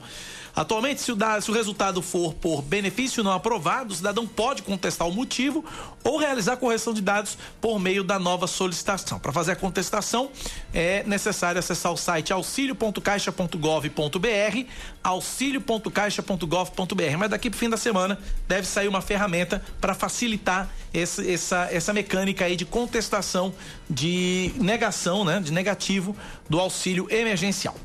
Atualmente, 0.58 1.02
se 1.02 1.12
o, 1.12 1.16
da, 1.16 1.40
se 1.40 1.52
o 1.52 1.54
resultado 1.54 2.02
for 2.02 2.34
por 2.34 2.64
benefício 2.64 3.24
não 3.24 3.32
aprovado, 3.32 3.94
o 3.94 3.96
cidadão 3.96 4.26
pode 4.26 4.64
contestar 4.64 5.08
o 5.08 5.14
motivo 5.14 5.64
ou 6.04 6.18
realizar 6.18 6.58
correção 6.58 6.96
de 6.96 7.02
dados 7.02 7.38
por 7.62 7.80
meio 7.80 8.04
da 8.04 8.18
nova 8.18 8.48
solicitação. 8.48 9.20
Para 9.20 9.32
fazer 9.32 9.52
a 9.52 9.56
contestação, 9.56 10.32
é 10.74 11.04
necessário 11.06 11.60
acessar 11.60 11.94
o 11.94 11.98
site 11.98 12.34
auxilio.caixa.gov.br, 12.34 14.66
auxilio.caixa.gov.br. 15.04 17.18
Mas 17.20 17.30
daqui 17.30 17.52
para 17.52 17.58
o 17.58 17.60
fim 17.60 17.70
da 17.70 17.78
semana 17.78 18.18
deve 18.48 18.66
sair 18.66 18.88
uma 18.88 19.02
ferramenta 19.02 19.64
para 19.80 19.94
facilitar 19.94 20.68
esse, 20.92 21.32
essa, 21.32 21.68
essa 21.72 21.94
mecânica 21.94 22.46
aí 22.46 22.56
de 22.56 22.66
contestação, 22.66 23.54
de 23.88 24.56
negação, 24.58 25.24
né, 25.24 25.40
de 25.40 25.54
negativo 25.54 26.16
do 26.50 26.60
auxílio 26.60 27.08
emergencial. 27.12 27.76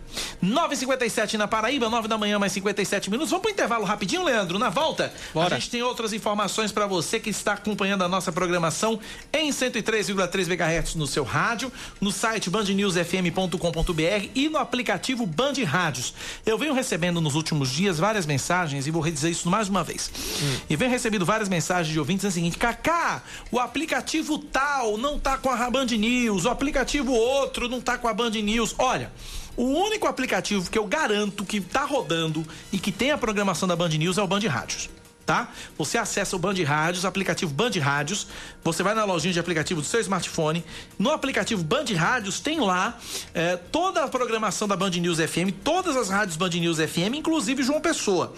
9h57 0.43 1.35
na 1.35 1.49
Paraíba, 1.49 1.89
9 1.89 2.09
da 2.09 2.19
manhã, 2.19 2.39
mais 2.39 2.53
57 2.63 3.11
minutos. 3.11 3.31
Vamos 3.31 3.43
para 3.43 3.51
o 3.51 3.53
intervalo 3.53 3.85
rapidinho, 3.85 4.25
Leandro. 4.25 4.59
Na 4.59 4.71
volta, 4.71 5.13
Bora. 5.35 5.57
a 5.57 5.59
gente 5.59 5.71
tem 5.71 5.83
outras 5.83 6.13
informações 6.13 6.71
para 6.71 6.87
você 6.87 7.19
que 7.19 7.31
está 7.31 7.55
acompanhando 7.55 8.03
a 8.03 8.09
nossa 8.09 8.31
programação 8.31 8.99
em 9.33 9.51
103,3 9.51 10.47
MHz 10.47 10.95
no 10.95 11.07
seu 11.07 11.25
rádio, 11.25 11.73
no 12.01 12.13
site 12.13 12.49
bandnewsfm.com.br 12.49 14.29
e 14.35 14.49
no 14.49 14.59
aplicativo 14.59 15.27
Band 15.27 15.55
Rádios. 15.65 16.15
Eu 16.47 16.57
venho 16.57 16.73
recebendo 16.73 17.21
nos 17.21 17.35
últimos 17.35 17.71
dias 17.71 17.99
várias 17.99 18.25
mensagens 18.25 18.87
e 18.87 18.91
vou 18.91 19.03
redizer 19.03 19.31
isso 19.31 19.51
mais 19.51 19.69
uma 19.69 19.83
vez. 19.83 20.11
Hum. 20.43 20.57
E 20.71 20.77
venho 20.77 20.91
recebendo 20.91 21.27
várias 21.27 21.49
mensagens 21.49 21.93
de 21.93 21.99
ouvintes 21.99 22.23
dizendo 22.23 22.31
o 22.31 22.35
seguinte: 22.35 22.59
Kaká, 22.59 23.23
o 23.51 23.59
aplicativo 23.59 24.39
tal 24.39 24.97
não 24.97 25.19
tá 25.19 25.37
com 25.37 25.51
a 25.51 25.71
Band 25.71 25.87
News, 25.87 26.45
o 26.45 26.51
aplicativo 26.51 27.13
outro 27.13 27.69
não 27.69 27.81
tá 27.81 27.99
com 27.99 28.07
a 28.07 28.15
Band 28.15 28.31
News. 28.31 28.75
Olha. 28.79 29.11
O 29.57 29.65
único 29.65 30.07
aplicativo 30.07 30.71
que 30.71 30.79
eu 30.79 30.87
garanto 30.87 31.45
que 31.45 31.59
está 31.59 31.85
rodando 31.85 32.45
e 32.73 32.79
que 32.79 32.91
tem 32.91 33.11
a 33.11 33.19
programação 33.19 33.69
da 33.69 33.77
Band 33.77 33.91
News 33.91 34.19
é 34.19 34.23
o 34.23 34.27
Band 34.27 34.41
Rádios. 34.49 34.89
Tá? 35.25 35.49
Você 35.79 35.97
acessa 35.99 36.35
o 36.35 36.39
Band 36.39 36.55
Rádios, 36.67 37.05
aplicativo 37.05 37.53
Band 37.53 37.71
Rádios. 37.81 38.27
Você 38.65 38.83
vai 38.83 38.93
na 38.93 39.05
lojinha 39.05 39.33
de 39.33 39.39
aplicativo 39.39 39.81
do 39.81 39.87
seu 39.87 40.01
smartphone. 40.01 40.65
No 40.99 41.11
aplicativo 41.11 41.63
Band 41.63 41.85
Rádios 41.97 42.41
tem 42.41 42.59
lá 42.59 42.99
é, 43.33 43.57
toda 43.57 44.03
a 44.03 44.09
programação 44.09 44.67
da 44.67 44.77
Band 44.77 44.91
News 44.91 45.19
FM, 45.19 45.55
todas 45.63 45.97
as 45.97 46.09
rádios 46.09 46.37
Band 46.37 46.51
News 46.51 46.79
FM, 46.79 47.15
inclusive 47.15 47.63
João 47.63 47.81
Pessoa. 47.81 48.35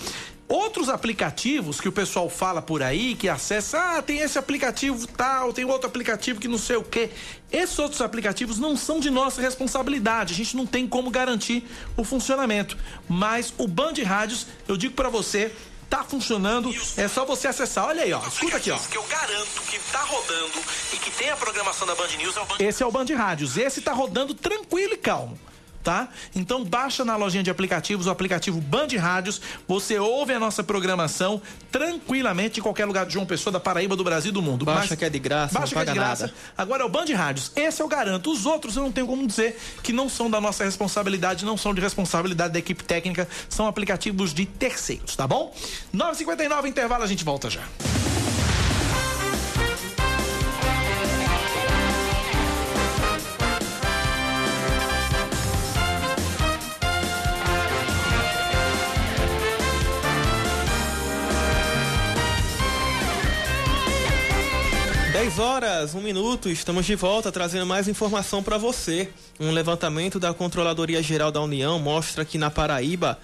Outros 0.47 0.91
aplicativos 0.91 1.81
que 1.81 1.89
o 1.89 1.93
pessoal 1.93 2.29
fala 2.29 2.61
por 2.61 2.83
aí, 2.83 3.15
que 3.15 3.29
acessa, 3.29 3.79
ah, 3.79 4.03
tem 4.03 4.19
esse 4.19 4.39
aplicativo 4.39 5.07
tal, 5.07 5.55
tem 5.55 5.65
outro 5.65 5.89
aplicativo 5.89 6.39
que 6.39 6.47
não 6.47 6.59
sei 6.59 6.77
o 6.77 6.83
quê. 6.83 7.11
Esses 7.51 7.79
outros 7.79 8.03
aplicativos 8.03 8.59
não 8.59 8.77
são 8.77 9.01
de 9.01 9.11
nossa 9.11 9.41
responsabilidade, 9.41 10.35
a 10.35 10.37
gente 10.37 10.55
não 10.55 10.67
tem 10.67 10.87
como 10.87 11.11
garantir 11.11 11.65
o 11.97 12.05
funcionamento. 12.05 12.77
Mas 13.09 13.55
o 13.57 13.67
Band 13.67 13.95
Rádios, 14.05 14.47
eu 14.69 14.77
digo 14.77 14.95
para 14.95 15.09
você, 15.09 15.51
tá 15.89 16.05
funcionando, 16.05 16.75
é 16.99 17.09
só 17.09 17.25
você 17.25 17.49
acessar. 17.49 17.87
Olha 17.87 18.03
aí, 18.03 18.13
ó, 18.13 18.21
escuta 18.27 18.59
aqui, 18.59 18.71
ó. 18.71 18.77
que 18.79 18.99
eu 18.99 19.05
garanto 19.05 19.63
que 19.63 19.79
tá 19.91 20.03
rodando 20.03 20.61
e 20.93 20.97
que 20.99 21.11
tem 21.11 21.31
a 21.31 21.37
programação 21.37 21.87
da 21.87 21.95
Band 21.95 22.09
News 22.19 22.37
é 22.37 22.41
o 22.41 22.45
Band 22.45 22.57
Esse 22.59 22.83
é 22.83 22.87
o 22.87 22.93
Band 22.93 23.07
Rádios, 23.17 23.57
esse 23.57 23.81
tá 23.81 23.93
rodando 23.93 24.35
tranquilo 24.35 24.93
e 24.93 24.99
calmo 24.99 25.39
tá? 25.85 26.09
Então 26.35 26.65
baixa 26.65 27.05
na 27.05 27.15
lojinha 27.15 27.43
de 27.43 27.51
aplicativos 27.51 28.07
o 28.07 28.11
aplicativo 28.11 28.61
Band 28.61 28.89
Rádios, 28.99 29.41
você 29.69 29.99
ouve 29.99 30.33
a 30.33 30.41
nossa 30.41 30.65
programação 30.65 31.41
tranquilamente 31.71 32.59
em 32.59 32.63
qualquer 32.63 32.87
lugar 32.87 33.05
de 33.05 33.13
João 33.13 33.27
Pessoa, 33.27 33.53
da 33.53 33.61
Paraíba, 33.61 33.95
do 33.95 34.03
Brasil 34.03 34.33
do 34.33 34.41
mundo. 34.41 34.65
Baixa 34.65 34.87
Mas, 34.91 34.99
que 34.99 35.05
é 35.05 35.11
de 35.11 35.19
graça, 35.19 35.59
baixa 35.59 35.75
não 35.75 35.81
paga 35.81 35.85
que 35.85 35.91
é 35.91 35.93
de 35.93 35.99
graça. 35.99 36.27
Nada. 36.27 36.35
Agora 36.57 36.83
é 36.83 36.87
o 36.87 36.89
Band 36.89 37.05
Rádios, 37.15 37.53
esse 37.55 37.83
eu 37.83 37.87
garanto. 37.87 38.33
Os 38.33 38.47
outros 38.47 38.77
eu 38.77 38.83
não 38.83 38.91
tenho 38.91 39.07
como 39.07 39.27
dizer 39.27 39.61
que 39.83 39.93
não 39.93 40.09
são 40.09 40.31
da 40.31 40.41
nossa 40.41 40.65
responsabilidade, 40.65 41.45
não 41.45 41.57
são 41.57 41.75
de 41.75 41.81
responsabilidade 41.81 42.55
da 42.55 42.59
equipe 42.59 42.83
técnica, 42.83 43.29
são 43.49 43.67
aplicativos 43.67 44.33
de 44.33 44.47
terceiros, 44.47 45.15
tá 45.15 45.27
bom? 45.27 45.55
9h59, 45.95 46.67
intervalo, 46.67 47.05
a 47.05 47.07
gente 47.07 47.25
volta 47.25 47.51
já. 47.51 47.63
10 65.25 65.39
horas, 65.39 65.95
um 65.95 66.03
minuto, 66.03 66.51
estamos 66.51 66.85
de 66.85 66.95
volta 66.95 67.33
trazendo 67.33 67.65
mais 67.65 67.89
informação 67.89 68.43
para 68.43 68.59
você. 68.59 69.09
Um 69.41 69.53
levantamento 69.53 70.21
da 70.21 70.35
Controladoria 70.35 71.03
Geral 71.03 71.33
da 71.33 71.41
União 71.41 71.79
mostra 71.79 72.27
que 72.27 72.37
na 72.37 72.51
Paraíba, 72.51 73.19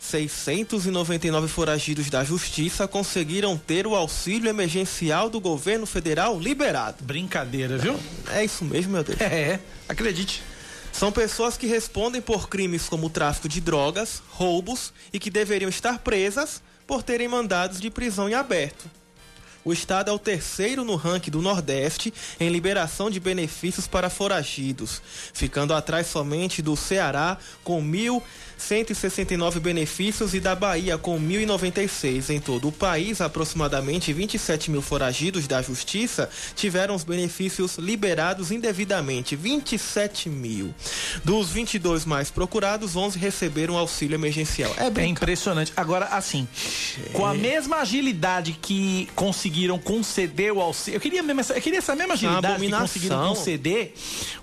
699 0.00 1.46
foragidos 1.46 2.10
da 2.10 2.24
Justiça 2.24 2.88
conseguiram 2.88 3.56
ter 3.56 3.86
o 3.86 3.94
auxílio 3.94 4.50
emergencial 4.50 5.30
do 5.30 5.40
governo 5.40 5.86
federal 5.86 6.36
liberado. 6.36 7.04
Brincadeira, 7.04 7.78
viu? 7.78 7.96
É 8.32 8.44
isso 8.44 8.64
mesmo, 8.64 8.94
meu 8.94 9.04
Deus. 9.04 9.20
É, 9.20 9.60
acredite. 9.88 10.42
São 10.90 11.12
pessoas 11.12 11.56
que 11.56 11.68
respondem 11.68 12.20
por 12.20 12.48
crimes 12.48 12.88
como 12.88 13.08
tráfico 13.08 13.48
de 13.48 13.60
drogas, 13.60 14.20
roubos 14.30 14.92
e 15.12 15.20
que 15.20 15.30
deveriam 15.30 15.68
estar 15.68 16.00
presas 16.00 16.60
por 16.88 17.04
terem 17.04 17.28
mandados 17.28 17.80
de 17.80 17.88
prisão 17.88 18.28
em 18.28 18.34
aberto. 18.34 18.90
O 19.66 19.72
estado 19.72 20.12
é 20.12 20.14
o 20.14 20.18
terceiro 20.18 20.84
no 20.84 20.94
ranking 20.94 21.32
do 21.32 21.42
Nordeste 21.42 22.14
em 22.38 22.48
liberação 22.50 23.10
de 23.10 23.18
benefícios 23.18 23.88
para 23.88 24.08
foragidos, 24.08 25.02
ficando 25.34 25.74
atrás 25.74 26.06
somente 26.06 26.62
do 26.62 26.76
Ceará 26.76 27.36
com 27.64 27.82
mil 27.82 28.22
169 28.56 29.60
benefícios 29.60 30.34
e 30.34 30.40
da 30.40 30.54
Bahia 30.54 30.96
com 30.96 31.20
1.096. 31.20 32.30
Em 32.30 32.40
todo 32.40 32.68
o 32.68 32.72
país, 32.72 33.20
aproximadamente 33.20 34.12
27 34.12 34.70
mil 34.70 34.82
foragidos 34.82 35.46
da 35.46 35.60
Justiça 35.60 36.28
tiveram 36.54 36.94
os 36.94 37.04
benefícios 37.04 37.76
liberados 37.76 38.50
indevidamente. 38.50 39.36
27 39.36 40.28
mil. 40.28 40.74
Dos 41.24 41.50
22 41.50 42.04
mais 42.04 42.30
procurados, 42.30 42.96
11 42.96 43.18
receberam 43.18 43.76
auxílio 43.76 44.14
emergencial. 44.14 44.72
É, 44.76 44.90
bem 44.90 45.04
é 45.04 45.08
impressionante. 45.08 45.72
Agora, 45.76 46.06
assim, 46.06 46.48
com 47.12 47.26
a 47.26 47.34
mesma 47.34 47.78
agilidade 47.78 48.58
que 48.60 49.08
conseguiram 49.14 49.78
conceder 49.78 50.52
o 50.52 50.60
auxílio. 50.60 50.96
Eu 50.96 51.00
queria, 51.00 51.22
mesmo 51.22 51.40
essa, 51.40 51.54
eu 51.54 51.62
queria 51.62 51.78
essa 51.78 51.94
mesma 51.94 52.14
agilidade 52.14 52.64
que 52.64 52.70
conseguiram 52.70 53.28
conceder 53.28 53.94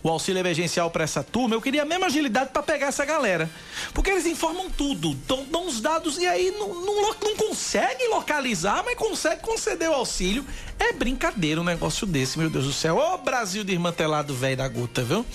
o 0.01 0.09
auxílio 0.09 0.39
emergencial 0.39 0.89
para 0.91 1.03
essa 1.03 1.23
turma. 1.23 1.55
Eu 1.55 1.61
queria 1.61 1.81
a 1.83 1.85
mesma 1.85 2.07
agilidade 2.07 2.51
para 2.51 2.63
pegar 2.63 2.87
essa 2.87 3.05
galera. 3.05 3.49
Porque 3.93 4.02
porque 4.03 4.11
eles 4.11 4.25
informam 4.25 4.69
tudo, 4.69 5.13
dão, 5.25 5.45
dão 5.45 5.65
os 5.65 5.79
dados 5.79 6.17
e 6.17 6.27
aí 6.27 6.51
não, 6.51 6.67
não, 6.67 7.15
não 7.23 7.37
consegue 7.37 8.05
localizar, 8.09 8.83
mas 8.83 8.97
consegue 8.97 9.41
conceder 9.41 9.89
o 9.89 9.93
auxílio. 9.93 10.45
É 10.79 10.91
brincadeira 10.91 11.61
um 11.61 11.63
negócio 11.63 12.05
desse, 12.05 12.37
meu 12.37 12.49
Deus 12.49 12.65
do 12.65 12.73
céu. 12.73 12.97
Ô 12.97 13.17
Brasil 13.17 13.63
de 13.63 13.71
irmantelado 13.71 14.33
velho 14.33 14.57
da 14.57 14.67
gota, 14.67 15.03
viu? 15.03 15.25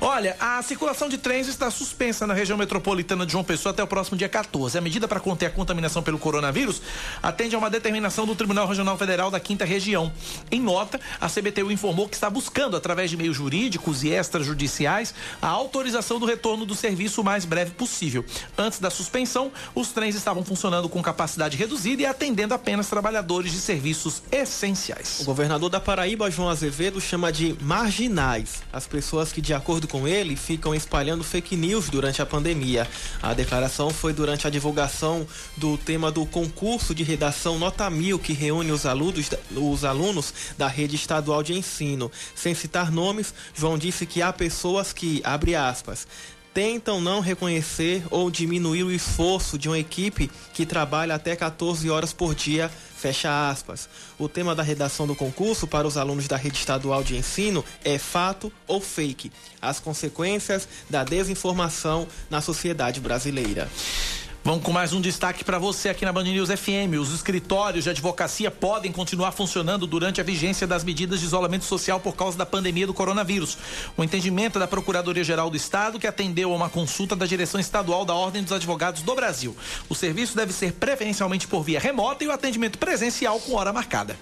Olha, 0.00 0.36
a 0.40 0.60
circulação 0.62 1.08
de 1.08 1.16
trens 1.16 1.46
está 1.48 1.70
suspensa 1.70 2.26
na 2.26 2.34
região 2.34 2.58
metropolitana 2.58 3.24
de 3.24 3.32
João 3.32 3.44
Pessoa 3.44 3.72
até 3.72 3.82
o 3.82 3.86
próximo 3.86 4.16
dia 4.16 4.28
14. 4.28 4.76
A 4.76 4.80
medida 4.80 5.06
para 5.06 5.20
conter 5.20 5.46
a 5.46 5.50
contaminação 5.50 6.02
pelo 6.02 6.18
coronavírus 6.18 6.82
atende 7.22 7.54
a 7.54 7.58
uma 7.58 7.70
determinação 7.70 8.26
do 8.26 8.34
Tribunal 8.34 8.66
Regional 8.66 8.98
Federal 8.98 9.30
da 9.30 9.38
Quinta 9.38 9.64
Região. 9.64 10.12
Em 10.50 10.60
nota, 10.60 11.00
a 11.20 11.28
CBTU 11.28 11.70
informou 11.70 12.08
que 12.08 12.14
está 12.14 12.28
buscando, 12.28 12.76
através 12.76 13.10
de 13.10 13.16
meios 13.16 13.36
jurídicos 13.36 14.02
e 14.02 14.08
extrajudiciais, 14.08 15.14
a 15.40 15.48
autorização 15.48 16.18
do 16.18 16.26
retorno 16.26 16.66
do 16.66 16.74
serviço 16.74 17.20
o 17.20 17.24
mais 17.24 17.44
breve 17.44 17.70
possível. 17.72 18.24
Antes 18.58 18.78
da 18.78 18.90
suspensão, 18.90 19.52
os 19.74 19.88
trens 19.88 20.14
estavam 20.14 20.44
funcionando 20.44 20.88
com 20.88 21.02
capacidade 21.02 21.56
reduzida 21.56 22.02
e 22.02 22.06
atendendo 22.06 22.54
apenas 22.54 22.88
trabalhadores 22.88 23.52
de 23.52 23.60
serviços 23.60 24.22
essenciais 24.30 24.81
O 25.20 25.24
governador 25.24 25.70
da 25.70 25.78
Paraíba, 25.78 26.30
João 26.30 26.48
Azevedo, 26.48 27.00
chama 27.00 27.30
de 27.30 27.56
marginais 27.60 28.62
as 28.72 28.86
pessoas 28.86 29.32
que, 29.32 29.40
de 29.40 29.54
acordo 29.54 29.86
com 29.86 30.08
ele, 30.08 30.34
ficam 30.34 30.74
espalhando 30.74 31.22
fake 31.22 31.56
news 31.56 31.88
durante 31.88 32.20
a 32.20 32.26
pandemia. 32.26 32.88
A 33.22 33.32
declaração 33.34 33.90
foi 33.90 34.12
durante 34.12 34.46
a 34.46 34.50
divulgação 34.50 35.26
do 35.56 35.78
tema 35.78 36.10
do 36.10 36.26
concurso 36.26 36.94
de 36.94 37.02
redação 37.02 37.58
Nota 37.58 37.88
Mil, 37.88 38.18
que 38.18 38.32
reúne 38.32 38.72
os 38.72 38.84
alunos, 38.84 39.30
os 39.54 39.84
alunos 39.84 40.34
da 40.58 40.66
rede 40.66 40.96
estadual 40.96 41.42
de 41.42 41.54
ensino. 41.54 42.10
Sem 42.34 42.54
citar 42.54 42.90
nomes, 42.90 43.32
João 43.54 43.78
disse 43.78 44.06
que 44.06 44.22
há 44.22 44.32
pessoas 44.32 44.92
que, 44.92 45.20
abre 45.24 45.54
aspas, 45.54 46.06
tentam 46.54 47.00
não 47.00 47.20
reconhecer 47.20 48.04
ou 48.10 48.30
diminuir 48.30 48.84
o 48.84 48.92
esforço 48.92 49.58
de 49.58 49.68
uma 49.68 49.78
equipe 49.78 50.30
que 50.52 50.66
trabalha 50.66 51.14
até 51.14 51.34
14 51.34 51.88
horas 51.88 52.12
por 52.12 52.34
dia, 52.34 52.70
fecha 52.96 53.48
aspas. 53.48 53.88
O 54.18 54.28
tema 54.28 54.54
da 54.54 54.62
redação 54.62 55.06
do 55.06 55.14
concurso 55.14 55.66
para 55.66 55.86
os 55.86 55.96
alunos 55.96 56.28
da 56.28 56.36
rede 56.36 56.58
estadual 56.58 57.02
de 57.02 57.16
ensino 57.16 57.64
é 57.84 57.98
fato 57.98 58.52
ou 58.66 58.80
fake, 58.80 59.32
as 59.60 59.80
consequências 59.80 60.68
da 60.88 61.04
desinformação 61.04 62.06
na 62.30 62.40
sociedade 62.40 63.00
brasileira. 63.00 63.68
Vamos 64.44 64.64
com 64.64 64.72
mais 64.72 64.92
um 64.92 65.00
destaque 65.00 65.44
para 65.44 65.56
você 65.56 65.88
aqui 65.88 66.04
na 66.04 66.12
Band 66.12 66.24
News 66.24 66.48
FM. 66.48 66.98
Os 67.00 67.14
escritórios 67.14 67.84
de 67.84 67.90
advocacia 67.90 68.50
podem 68.50 68.90
continuar 68.90 69.30
funcionando 69.30 69.86
durante 69.86 70.20
a 70.20 70.24
vigência 70.24 70.66
das 70.66 70.82
medidas 70.82 71.20
de 71.20 71.26
isolamento 71.26 71.64
social 71.64 72.00
por 72.00 72.16
causa 72.16 72.36
da 72.36 72.44
pandemia 72.44 72.84
do 72.84 72.92
coronavírus. 72.92 73.56
O 73.96 74.02
entendimento 74.02 74.58
da 74.58 74.66
Procuradoria-Geral 74.66 75.48
do 75.48 75.56
Estado, 75.56 75.96
que 75.96 76.08
atendeu 76.08 76.52
a 76.52 76.56
uma 76.56 76.68
consulta 76.68 77.14
da 77.14 77.24
direção 77.24 77.60
estadual 77.60 78.04
da 78.04 78.14
Ordem 78.14 78.42
dos 78.42 78.50
Advogados 78.50 79.02
do 79.02 79.14
Brasil. 79.14 79.56
O 79.88 79.94
serviço 79.94 80.36
deve 80.36 80.52
ser 80.52 80.72
preferencialmente 80.72 81.46
por 81.46 81.62
via 81.62 81.78
remota 81.78 82.24
e 82.24 82.26
o 82.26 82.32
atendimento 82.32 82.78
presencial 82.78 83.38
com 83.38 83.54
hora 83.54 83.72
marcada. 83.72 84.16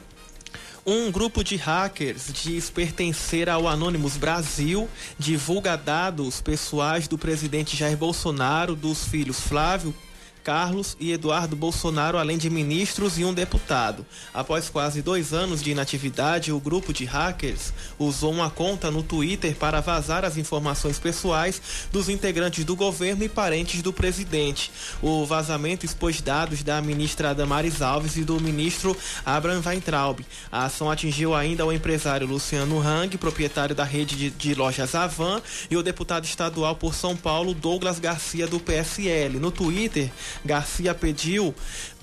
Um 0.84 1.10
grupo 1.10 1.42
de 1.42 1.56
hackers 1.56 2.30
diz 2.30 2.68
pertencer 2.68 3.48
ao 3.48 3.66
Anonymous 3.66 4.18
Brasil, 4.18 4.86
divulga 5.18 5.76
dados 5.76 6.42
pessoais 6.42 7.08
do 7.08 7.16
presidente 7.16 7.74
Jair 7.74 7.96
Bolsonaro, 7.96 8.74
dos 8.74 9.04
filhos 9.04 9.40
Flávio, 9.40 9.94
Carlos 10.42 10.96
e 10.98 11.12
Eduardo 11.12 11.54
Bolsonaro, 11.54 12.18
além 12.18 12.38
de 12.38 12.50
ministros 12.50 13.18
e 13.18 13.24
um 13.24 13.32
deputado. 13.34 14.04
Após 14.32 14.68
quase 14.68 15.02
dois 15.02 15.32
anos 15.32 15.62
de 15.62 15.70
inatividade, 15.70 16.52
o 16.52 16.60
grupo 16.60 16.92
de 16.92 17.04
hackers 17.04 17.72
usou 17.98 18.32
uma 18.32 18.50
conta 18.50 18.90
no 18.90 19.02
Twitter 19.02 19.54
para 19.54 19.80
vazar 19.80 20.24
as 20.24 20.36
informações 20.36 20.98
pessoais 20.98 21.60
dos 21.92 22.08
integrantes 22.08 22.64
do 22.64 22.74
governo 22.74 23.24
e 23.24 23.28
parentes 23.28 23.82
do 23.82 23.92
presidente. 23.92 24.70
O 25.02 25.24
vazamento 25.24 25.84
expôs 25.84 26.20
dados 26.20 26.62
da 26.62 26.80
ministra 26.80 27.34
Damares 27.34 27.82
Alves 27.82 28.16
e 28.16 28.24
do 28.24 28.40
ministro 28.40 28.96
Abraham 29.24 29.62
Weintraub. 29.64 30.20
A 30.50 30.64
ação 30.64 30.90
atingiu 30.90 31.34
ainda 31.34 31.64
o 31.64 31.72
empresário 31.72 32.26
Luciano 32.26 32.80
Hang, 32.80 33.16
proprietário 33.18 33.74
da 33.74 33.84
rede 33.84 34.16
de, 34.16 34.30
de 34.30 34.54
lojas 34.54 34.94
Avan, 34.94 35.40
e 35.70 35.76
o 35.76 35.82
deputado 35.82 36.24
estadual 36.24 36.74
por 36.76 36.94
São 36.94 37.16
Paulo, 37.16 37.54
Douglas 37.54 37.98
Garcia, 37.98 38.46
do 38.46 38.58
PSL. 38.58 39.38
No 39.38 39.50
Twitter, 39.50 40.10
Garcia 40.44 40.94
pediu 40.94 41.54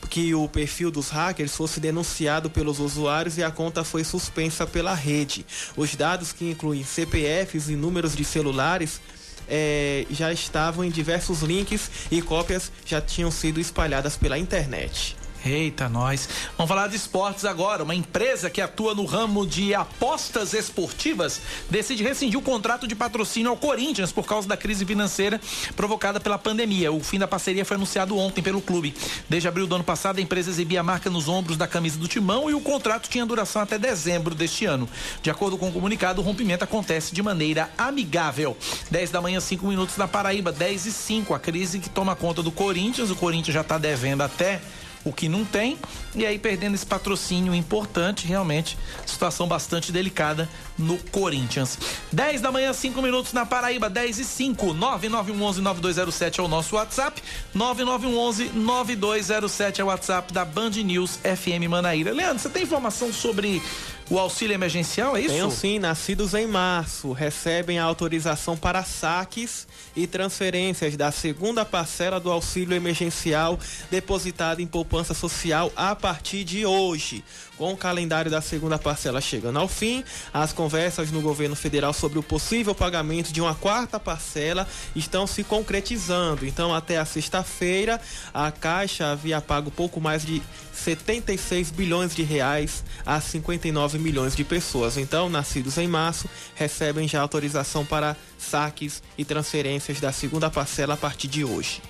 que 0.10 0.34
o 0.34 0.48
perfil 0.48 0.92
dos 0.92 1.10
hackers 1.10 1.56
fosse 1.56 1.80
denunciado 1.80 2.50
pelos 2.50 2.80
usuários 2.80 3.38
e 3.38 3.44
a 3.44 3.52
conta 3.52 3.84
foi 3.84 4.04
suspensa 4.04 4.66
pela 4.66 4.94
rede. 4.94 5.46
Os 5.76 5.96
dados 5.96 6.32
que 6.32 6.50
incluem 6.50 6.84
CPFs 6.84 7.70
e 7.70 7.76
números 7.76 8.16
de 8.16 8.24
celulares 8.24 9.02
é, 9.50 10.06
já 10.10 10.32
estavam 10.32 10.86
em 10.86 10.92
diversos 10.92 11.42
links 11.42 11.90
e 12.12 12.22
cópias 12.22 12.72
já 12.86 13.02
tinham 13.02 13.32
sido 13.32 13.60
espalhadas 13.60 14.16
pela 14.16 14.38
internet. 14.38 15.17
Eita, 15.48 15.88
nós. 15.88 16.28
Vamos 16.58 16.68
falar 16.68 16.88
de 16.88 16.96
esportes 16.96 17.46
agora. 17.46 17.84
Uma 17.84 17.96
empresa 17.96 18.50
que 18.50 18.62
atua 18.62 18.94
no 18.94 19.06
ramo 19.06 19.46
de 19.46 19.74
apostas 19.74 20.54
esportivas 20.54 21.42
decide 21.70 22.04
rescindir 22.04 22.38
o 22.38 22.42
contrato 22.42 22.88
de 22.88 22.96
patrocínio 22.96 23.50
ao 23.50 23.58
Corinthians 23.58 24.12
por 24.12 24.26
causa 24.26 24.48
da 24.48 24.58
crise 24.58 24.86
financeira 24.86 25.40
provocada 25.76 26.20
pela 26.20 26.38
pandemia. 26.38 26.92
O 26.92 27.00
fim 27.00 27.18
da 27.18 27.28
parceria 27.28 27.64
foi 27.64 27.76
anunciado 27.76 28.18
ontem 28.18 28.42
pelo 28.42 28.62
clube. 28.62 28.94
Desde 29.30 29.48
abril 29.48 29.68
do 29.68 29.76
ano 29.76 29.84
passado, 29.84 30.20
a 30.20 30.22
empresa 30.22 30.50
exibia 30.50 30.82
a 30.82 30.84
marca 30.84 31.10
nos 31.10 31.28
ombros 31.28 31.58
da 31.58 31.68
camisa 31.68 31.98
do 31.98 32.08
timão 32.08 32.50
e 32.50 32.54
o 32.54 32.62
contrato 32.62 33.10
tinha 33.10 33.26
duração 33.26 33.62
até 33.62 33.78
dezembro 33.78 34.36
deste 34.36 34.66
ano. 34.66 34.90
De 35.22 35.30
acordo 35.30 35.58
com 35.58 35.70
o 35.70 35.72
comunicado, 35.72 36.22
o 36.22 36.24
rompimento 36.24 36.64
acontece 36.64 37.14
de 37.14 37.24
maneira 37.24 37.70
amigável. 37.78 38.58
10 38.92 39.12
da 39.12 39.22
manhã, 39.22 39.40
5 39.40 39.66
minutos 39.66 39.96
na 39.98 40.08
Paraíba, 40.08 40.52
10 40.52 40.86
e 40.86 40.92
5. 40.92 41.34
A 41.34 41.40
crise 41.40 41.80
que 41.80 41.90
toma 41.90 42.16
conta 42.16 42.44
do 42.44 42.52
Corinthians. 42.52 43.10
O 43.10 43.16
Corinthians 43.16 43.54
já 43.54 43.62
está 43.62 43.78
devendo 43.78 44.22
até 44.22 44.62
o 45.08 45.14
que 45.14 45.30
não 45.30 45.46
tem, 45.46 45.78
e 46.14 46.26
aí 46.26 46.38
perdendo 46.38 46.76
esse 46.76 46.86
patrocínio 46.86 47.54
importante, 47.54 48.28
realmente, 48.28 48.78
situação 49.06 49.48
bastante 49.48 49.92
delicada 49.92 50.50
no 50.78 50.98
Corinthians. 51.12 51.80
10 52.12 52.42
da 52.42 52.52
manhã, 52.52 52.74
5 52.74 53.02
minutos 53.02 53.34
na 53.34 53.46
Paraíba, 53.46 53.90
10 53.90 54.20
e 54.20 54.26
5, 54.26 54.76
9911-9207 54.76 56.40
é 56.40 56.42
o 56.42 56.48
nosso 56.48 56.76
WhatsApp, 56.76 57.22
9911-9207 57.56 59.80
é 59.80 59.84
o 59.84 59.88
WhatsApp 59.88 60.32
da 60.32 60.46
Band 60.46 60.70
News 60.72 61.18
FM 61.18 61.68
Manaíra. 61.70 62.14
Leandro, 62.14 62.40
você 62.40 62.50
tem 62.50 62.64
informação 62.64 63.12
sobre 63.12 63.62
o 64.10 64.18
auxílio 64.18 64.54
emergencial, 64.54 65.18
é 65.18 65.22
isso? 65.22 65.34
Tenho 65.34 65.52
sim, 65.52 65.80
nascidos 65.80 66.34
em 66.34 66.48
março 66.48 67.12
recebem 67.12 67.78
a 67.78 67.84
autorização 67.84 68.56
para 68.56 68.84
saques 68.84 69.68
e 69.96 70.08
transferências 70.08 70.96
da 70.96 71.12
segunda 71.12 71.66
parcela 71.66 72.20
do 72.20 72.32
auxílio 72.32 72.76
emergencial 72.76 73.60
depositado 73.92 74.62
em 74.62 74.68
poupança 74.68 75.14
social 75.14 75.72
a 75.76 75.94
partir 75.96 76.46
de 76.46 76.66
hoje. 76.66 77.24
Com 77.58 77.74
o 77.74 77.78
calendário 77.78 78.30
da 78.30 78.40
segunda 78.40 78.78
parcela 78.78 79.20
chegando 79.20 79.58
ao 79.58 79.68
fim, 79.68 80.04
as 80.32 80.54
conversas 80.54 81.12
no 81.12 81.22
governo 81.22 81.56
federal 81.56 81.92
sobre 81.92 82.20
o 82.20 82.24
possível 82.24 82.76
pagamento 82.76 83.34
de 83.34 83.42
uma 83.42 83.56
quarta 83.56 84.00
parcela 84.00 84.68
estão 84.96 85.26
se 85.26 85.44
concretizando. 85.44 86.46
Então, 86.46 86.74
até 86.74 87.00
a 87.00 87.06
sexta-feira, 87.06 88.00
a 88.32 88.52
Caixa 88.52 89.08
havia 89.12 89.42
pago 89.42 89.72
pouco 89.72 90.00
mais 90.00 90.24
de 90.24 90.42
76 90.72 91.72
bilhões 91.72 92.16
de 92.16 92.22
reais 92.22 92.84
a 93.04 93.20
59 93.20 93.98
milhões 93.98 94.36
de 94.36 94.44
pessoas. 94.44 94.96
Então, 94.96 95.28
nascidos 95.28 95.80
em 95.80 95.88
março, 95.88 96.30
recebem 96.54 97.08
já 97.08 97.22
autorização 97.22 97.84
para 97.84 98.16
saques 98.38 99.02
e 99.18 99.26
transferências 99.26 100.00
da 100.00 100.12
segunda 100.12 100.50
parcela 100.52 100.94
a 100.94 100.98
partir 100.98 101.28
de 101.28 101.44
hoje. 101.44 101.82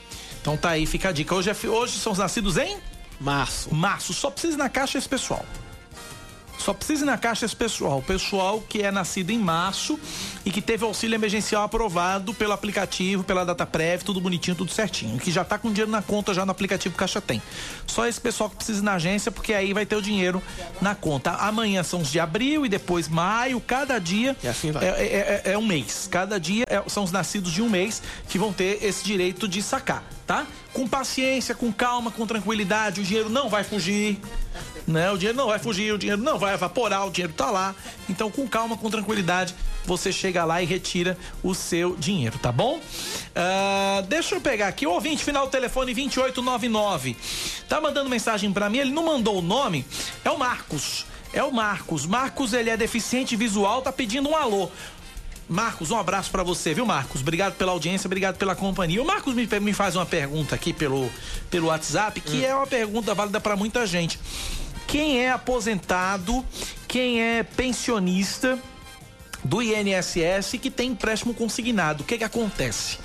Então 0.41 0.55
tá 0.55 0.69
aí, 0.69 0.85
fica 0.85 1.09
a 1.09 1.11
dica. 1.11 1.35
Hoje, 1.35 1.49
é, 1.49 1.67
hoje 1.67 1.99
são 1.99 2.13
os 2.13 2.19
nascidos 2.19 2.55
em 2.55 2.77
Março. 3.19 3.73
março. 3.73 4.13
Só 4.13 4.29
precisa 4.29 4.55
ir 4.55 4.57
na 4.59 4.69
caixa 4.69 4.97
esse 4.97 5.09
pessoal. 5.09 5.45
Só 6.59 6.73
precisa 6.73 7.03
ir 7.03 7.05
na 7.05 7.17
caixa 7.19 7.45
esse 7.45 7.55
pessoal. 7.55 7.99
O 7.99 8.01
pessoal 8.01 8.59
que 8.67 8.81
é 8.81 8.91
nascido 8.91 9.29
em 9.29 9.37
março 9.37 9.97
e 10.43 10.49
que 10.51 10.59
teve 10.59 10.83
auxílio 10.83 11.13
emergencial 11.15 11.63
aprovado 11.63 12.33
pelo 12.33 12.51
aplicativo, 12.51 13.23
pela 13.23 13.45
data 13.45 13.63
prévia, 13.63 14.03
tudo 14.03 14.19
bonitinho, 14.19 14.55
tudo 14.57 14.71
certinho. 14.71 15.19
Que 15.19 15.31
já 15.31 15.45
tá 15.45 15.59
com 15.59 15.69
dinheiro 15.69 15.91
na 15.91 16.01
conta 16.01 16.33
já 16.33 16.43
no 16.47 16.51
aplicativo 16.51 16.95
Caixa 16.95 17.21
Tem. 17.21 17.41
Só 17.85 18.07
esse 18.07 18.19
pessoal 18.19 18.49
que 18.49 18.55
precisa 18.55 18.79
ir 18.79 18.83
na 18.83 18.93
agência, 18.95 19.31
porque 19.31 19.53
aí 19.53 19.71
vai 19.71 19.85
ter 19.85 19.95
o 19.95 20.01
dinheiro 20.01 20.41
na 20.81 20.95
conta. 20.95 21.31
Amanhã 21.33 21.83
são 21.83 22.01
os 22.01 22.11
de 22.11 22.19
abril 22.19 22.65
e 22.65 22.69
depois 22.69 23.07
maio. 23.07 23.61
Cada 23.61 23.99
dia 23.99 24.35
E 24.43 24.47
assim 24.47 24.71
vai. 24.71 24.83
é, 24.83 24.89
é- 24.89 25.41
é- 25.45 25.51
é 25.53 25.57
um 25.59 25.65
mês. 25.65 26.07
Cada 26.11 26.39
dia 26.39 26.65
é- 26.67 26.81
são 26.89 27.03
os 27.03 27.11
nascidos 27.11 27.51
de 27.53 27.61
um 27.61 27.69
mês 27.69 28.01
que 28.27 28.39
vão 28.39 28.51
ter 28.51 28.83
esse 28.83 29.03
direito 29.05 29.47
de 29.47 29.61
sacar, 29.61 30.03
tá? 30.27 30.45
Com 30.73 30.85
paciência, 30.85 31.55
com 31.55 31.71
calma, 31.71 32.11
com 32.11 32.27
tranquilidade. 32.27 32.99
O 32.99 33.03
dinheiro 33.03 33.29
não 33.29 33.49
vai 33.49 33.63
fugir. 33.63 34.19
Né? 34.85 35.09
O 35.09 35.17
dinheiro 35.17 35.37
não 35.37 35.47
vai 35.47 35.57
fugir, 35.57 35.91
o 35.93 35.97
dinheiro 35.97 36.21
não 36.21 36.37
vai 36.37 36.53
evaporar, 36.53 37.07
o 37.07 37.09
dinheiro 37.09 37.33
tá 37.33 37.49
lá. 37.49 37.73
Então, 38.09 38.29
com 38.29 38.47
calma, 38.47 38.77
com 38.77 38.89
tranquilidade, 38.89 39.55
você 39.85 40.11
chega 40.11 40.45
lá 40.45 40.61
e 40.61 40.65
retira 40.65 41.17
o 41.41 41.55
seu 41.55 41.95
dinheiro, 41.95 42.37
tá 42.39 42.51
bom? 42.51 42.79
Ah, 43.35 44.03
deixa 44.07 44.35
eu 44.35 44.41
pegar 44.41 44.67
aqui, 44.67 44.85
o 44.85 44.91
ouvinte, 44.91 45.23
final 45.23 45.45
do 45.45 45.51
telefone 45.51 45.93
2899. 45.93 47.17
Tá 47.67 47.81
mandando 47.81 48.09
mensagem 48.09 48.51
pra 48.51 48.69
mim, 48.69 48.79
ele 48.79 48.91
não 48.91 49.05
mandou 49.05 49.39
o 49.39 49.41
nome, 49.41 49.85
é 50.23 50.29
o 50.29 50.37
Marcos. 50.37 51.05
É 51.33 51.43
o 51.43 51.51
Marcos. 51.51 52.05
Marcos, 52.05 52.53
ele 52.53 52.69
é 52.69 52.77
deficiente 52.77 53.35
visual, 53.35 53.81
tá 53.81 53.91
pedindo 53.91 54.29
um 54.29 54.35
alô. 54.35 54.71
Marcos, 55.49 55.91
um 55.91 55.97
abraço 55.97 56.29
pra 56.29 56.43
você, 56.43 56.73
viu, 56.73 56.85
Marcos? 56.85 57.21
Obrigado 57.21 57.55
pela 57.55 57.71
audiência, 57.71 58.07
obrigado 58.07 58.37
pela 58.37 58.55
companhia. 58.55 59.01
O 59.01 59.05
Marcos 59.05 59.33
me, 59.33 59.47
me 59.61 59.73
faz 59.73 59.95
uma 59.95 60.05
pergunta 60.05 60.53
aqui 60.53 60.73
pelo, 60.73 61.09
pelo 61.49 61.67
WhatsApp, 61.67 62.19
que 62.19 62.45
é 62.45 62.53
uma 62.53 62.67
pergunta 62.67 63.13
válida 63.13 63.39
pra 63.39 63.55
muita 63.55 63.85
gente. 63.87 64.19
Quem 64.87 65.19
é 65.19 65.31
aposentado, 65.31 66.45
quem 66.87 67.21
é 67.21 67.43
pensionista 67.43 68.59
do 69.43 69.61
INSS 69.61 70.57
que 70.61 70.69
tem 70.69 70.91
empréstimo 70.91 71.33
consignado, 71.33 72.03
o 72.03 72.05
que 72.05 72.17
que 72.17 72.23
acontece? 72.23 72.97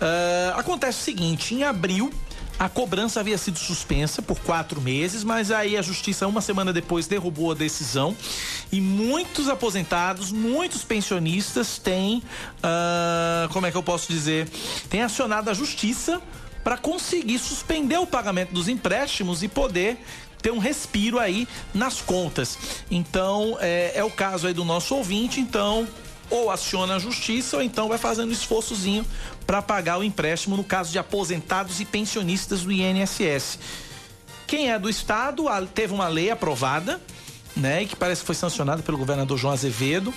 Ah, 0.00 0.54
acontece 0.56 1.00
o 1.00 1.02
seguinte, 1.02 1.54
em 1.54 1.62
abril 1.62 2.12
a 2.58 2.68
cobrança 2.68 3.20
havia 3.20 3.36
sido 3.36 3.58
suspensa 3.58 4.22
por 4.22 4.38
quatro 4.40 4.80
meses, 4.80 5.22
mas 5.22 5.50
aí 5.50 5.76
a 5.76 5.82
justiça, 5.82 6.26
uma 6.26 6.40
semana 6.40 6.72
depois, 6.72 7.06
derrubou 7.06 7.50
a 7.50 7.54
decisão. 7.54 8.16
E 8.72 8.80
muitos 8.80 9.48
aposentados, 9.48 10.32
muitos 10.32 10.82
pensionistas 10.82 11.78
têm, 11.78 12.22
ah, 12.62 13.48
como 13.52 13.66
é 13.66 13.70
que 13.70 13.76
eu 13.76 13.82
posso 13.82 14.10
dizer, 14.10 14.48
têm 14.88 15.02
acionado 15.02 15.50
a 15.50 15.54
justiça 15.54 16.20
para 16.64 16.78
conseguir 16.78 17.38
suspender 17.38 17.98
o 17.98 18.06
pagamento 18.06 18.52
dos 18.52 18.68
empréstimos 18.68 19.42
e 19.42 19.48
poder 19.48 19.98
ter 20.40 20.50
um 20.50 20.58
respiro 20.58 21.18
aí 21.18 21.46
nas 21.74 22.00
contas. 22.00 22.58
Então, 22.90 23.56
é, 23.60 23.92
é 23.94 24.04
o 24.04 24.10
caso 24.10 24.46
aí 24.46 24.54
do 24.54 24.64
nosso 24.64 24.94
ouvinte, 24.94 25.40
então 25.40 25.86
ou 26.28 26.50
aciona 26.50 26.96
a 26.96 26.98
justiça 26.98 27.56
ou 27.56 27.62
então 27.62 27.88
vai 27.88 27.98
fazendo 27.98 28.30
um 28.30 28.32
esforçozinho 28.32 29.06
para 29.46 29.62
pagar 29.62 29.98
o 29.98 30.04
empréstimo 30.04 30.56
no 30.56 30.64
caso 30.64 30.90
de 30.90 30.98
aposentados 30.98 31.80
e 31.80 31.84
pensionistas 31.84 32.62
do 32.62 32.72
INSS. 32.72 33.58
Quem 34.46 34.70
é 34.70 34.78
do 34.78 34.88
estado 34.88 35.44
teve 35.74 35.92
uma 35.92 36.08
lei 36.08 36.30
aprovada 36.30 37.00
né, 37.56 37.86
que 37.86 37.96
parece 37.96 38.20
que 38.20 38.26
foi 38.26 38.34
sancionado 38.34 38.82
pelo 38.82 38.98
governador 38.98 39.38
João 39.38 39.54
Azevedo. 39.54 40.12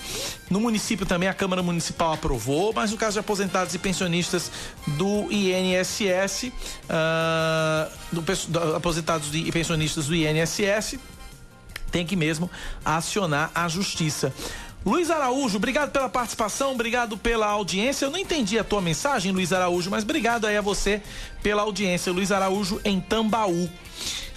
No 0.49 0.59
município 0.59 1.05
também 1.05 1.29
a 1.29 1.33
Câmara 1.33 1.63
Municipal 1.63 2.11
aprovou, 2.11 2.73
mas 2.73 2.91
no 2.91 2.97
caso 2.97 3.13
de 3.13 3.19
aposentados 3.19 3.73
e 3.73 3.79
pensionistas 3.79 4.51
do 4.85 5.31
INSS, 5.31 6.43
uh, 6.43 6.51
ah, 6.89 7.89
do, 8.11 8.21
do, 8.21 8.75
aposentados 8.75 9.33
e 9.33 9.49
pensionistas 9.51 10.07
do 10.07 10.15
INSS, 10.15 10.99
tem 11.89 12.05
que 12.05 12.15
mesmo 12.15 12.51
acionar 12.83 13.49
a 13.55 13.67
justiça. 13.67 14.33
Luiz 14.85 15.11
Araújo, 15.11 15.57
obrigado 15.57 15.91
pela 15.91 16.07
participação, 16.07 16.71
obrigado 16.71 17.17
pela 17.17 17.47
audiência. 17.47 18.05
Eu 18.05 18.11
não 18.11 18.17
entendi 18.17 18.57
a 18.57 18.63
tua 18.63 18.81
mensagem, 18.81 19.31
Luiz 19.31 19.51
Araújo, 19.51 19.91
mas 19.91 20.03
obrigado 20.03 20.45
aí 20.45 20.55
a 20.55 20.61
você 20.61 21.01
pela 21.43 21.63
audiência. 21.63 22.13
Luiz 22.13 22.31
Araújo 22.31 22.79
em 22.85 22.99
Tambaú. 22.99 23.69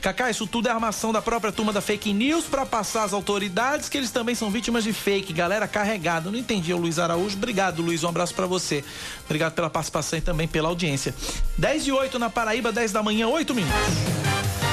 Cacá, 0.03 0.29
isso 0.29 0.49
tudo 0.49 0.67
é 0.67 0.71
armação 0.73 1.13
da 1.13 1.23
própria 1.23 1.53
turma 1.53 1.73
da 1.73 1.81
fake 1.81 2.13
news 2.13 2.45
para 2.47 2.67
passar 2.67 3.05
às 3.05 3.13
autoridades 3.13 3.89
que 3.89 3.97
eles 3.97 4.11
também 4.11 4.35
são 4.35 4.51
vítimas 4.51 4.83
de 4.83 4.93
fake, 4.93 5.33
galera 5.33 5.69
carregada. 5.69 6.29
Não 6.29 6.37
entendi 6.37 6.75
o 6.75 6.77
Luiz 6.77 6.99
Araújo. 6.99 7.37
Obrigado, 7.37 7.81
Luiz. 7.81 8.03
Um 8.03 8.09
abraço 8.09 8.35
para 8.35 8.47
você. 8.47 8.85
Obrigado 9.25 9.53
pela 9.53 9.71
participação 9.71 10.19
e 10.19 10.23
também 10.23 10.49
pela 10.49 10.69
audiência. 10.69 11.15
10 11.57 11.87
e 11.87 11.93
8 11.93 12.19
na 12.19 12.29
Paraíba, 12.29 12.73
10 12.73 12.91
da 12.91 13.01
manhã, 13.01 13.29
8 13.29 13.55
minutos. 13.55 14.72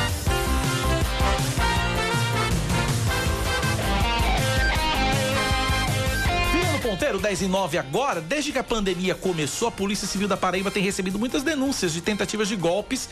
Ponteiro 7.00 7.18
10 7.18 7.44
e 7.44 7.48
9 7.48 7.78
agora. 7.78 8.20
Desde 8.20 8.52
que 8.52 8.60
a 8.60 8.64
pandemia 8.64 9.16
começou, 9.16 9.70
a 9.70 9.72
Polícia 9.72 10.06
Civil 10.06 10.28
da 10.28 10.36
Paraíba 10.36 10.70
tem 10.70 10.84
recebido 10.84 11.18
muitas 11.18 11.44
denúncias 11.44 11.94
de 11.94 12.02
tentativas 12.02 12.50
de 12.50 12.58
golpes 12.58 13.08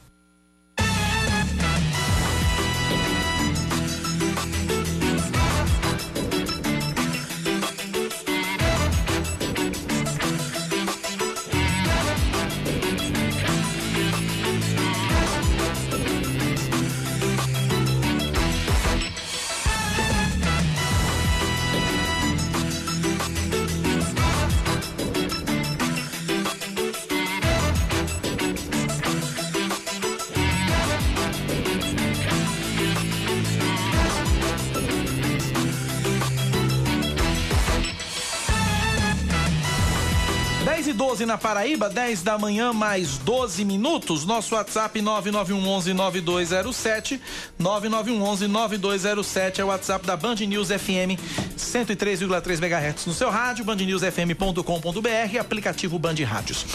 12 41.15 41.25
na 41.25 41.37
Paraíba, 41.37 41.89
10 41.89 42.23
da 42.23 42.37
manhã, 42.37 42.73
mais 42.73 43.17
12 43.19 43.63
minutos. 43.63 44.25
Nosso 44.25 44.53
WhatsApp 44.53 44.99
9911-9207. 44.99 47.21
9911-9207 47.57 49.59
é 49.59 49.63
o 49.63 49.67
WhatsApp 49.67 50.05
da 50.05 50.17
Band 50.17 50.35
News 50.35 50.67
FM 50.67 51.17
103,3 51.57 52.61
MHz 52.61 53.05
no 53.05 53.13
seu 53.13 53.29
rádio, 53.29 53.63
bandnewsfm.com.br, 53.63 55.39
aplicativo 55.39 55.97
Band 55.97 56.15
Rádios. 56.25 56.65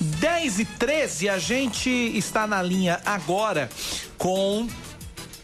10 0.00 0.60
e 0.60 0.64
13, 0.64 1.28
a 1.28 1.38
gente 1.38 1.90
está 1.90 2.46
na 2.46 2.62
linha 2.62 2.98
agora 3.04 3.68
com 4.16 4.66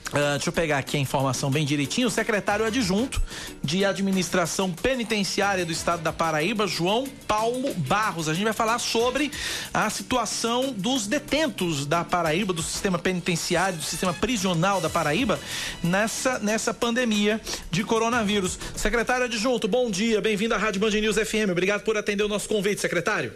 Uh, 0.09 0.32
deixa 0.32 0.48
eu 0.48 0.52
pegar 0.52 0.78
aqui 0.78 0.96
a 0.96 1.00
informação 1.00 1.50
bem 1.50 1.66
direitinho. 1.66 2.09
O 2.09 2.11
secretário 2.11 2.64
adjunto 2.64 3.20
de 3.62 3.84
administração 3.84 4.72
penitenciária 4.72 5.66
do 5.66 5.72
estado 5.72 6.02
da 6.02 6.12
Paraíba, 6.12 6.66
João 6.66 7.06
Paulo 7.26 7.74
Barros. 7.74 8.26
A 8.26 8.32
gente 8.32 8.44
vai 8.44 8.54
falar 8.54 8.78
sobre 8.78 9.30
a 9.72 9.90
situação 9.90 10.72
dos 10.72 11.06
detentos 11.06 11.84
da 11.84 12.04
Paraíba, 12.04 12.54
do 12.54 12.62
sistema 12.62 12.98
penitenciário, 12.98 13.78
do 13.78 13.84
sistema 13.84 14.14
prisional 14.14 14.80
da 14.80 14.88
Paraíba, 14.88 15.38
nessa, 15.82 16.38
nessa 16.38 16.72
pandemia 16.72 17.38
de 17.70 17.84
coronavírus. 17.84 18.59
Secretário 18.74 19.26
adjunto, 19.26 19.68
bom 19.68 19.90
dia, 19.90 20.22
bem-vindo 20.22 20.54
à 20.54 20.59
Rádio 20.59 20.80
Band 20.80 20.90
News 20.90 21.16
FM. 21.16 21.50
Obrigado 21.50 21.82
por 21.82 21.98
atender 21.98 22.24
o 22.24 22.28
nosso 22.28 22.48
convite, 22.48 22.80
secretário. 22.80 23.32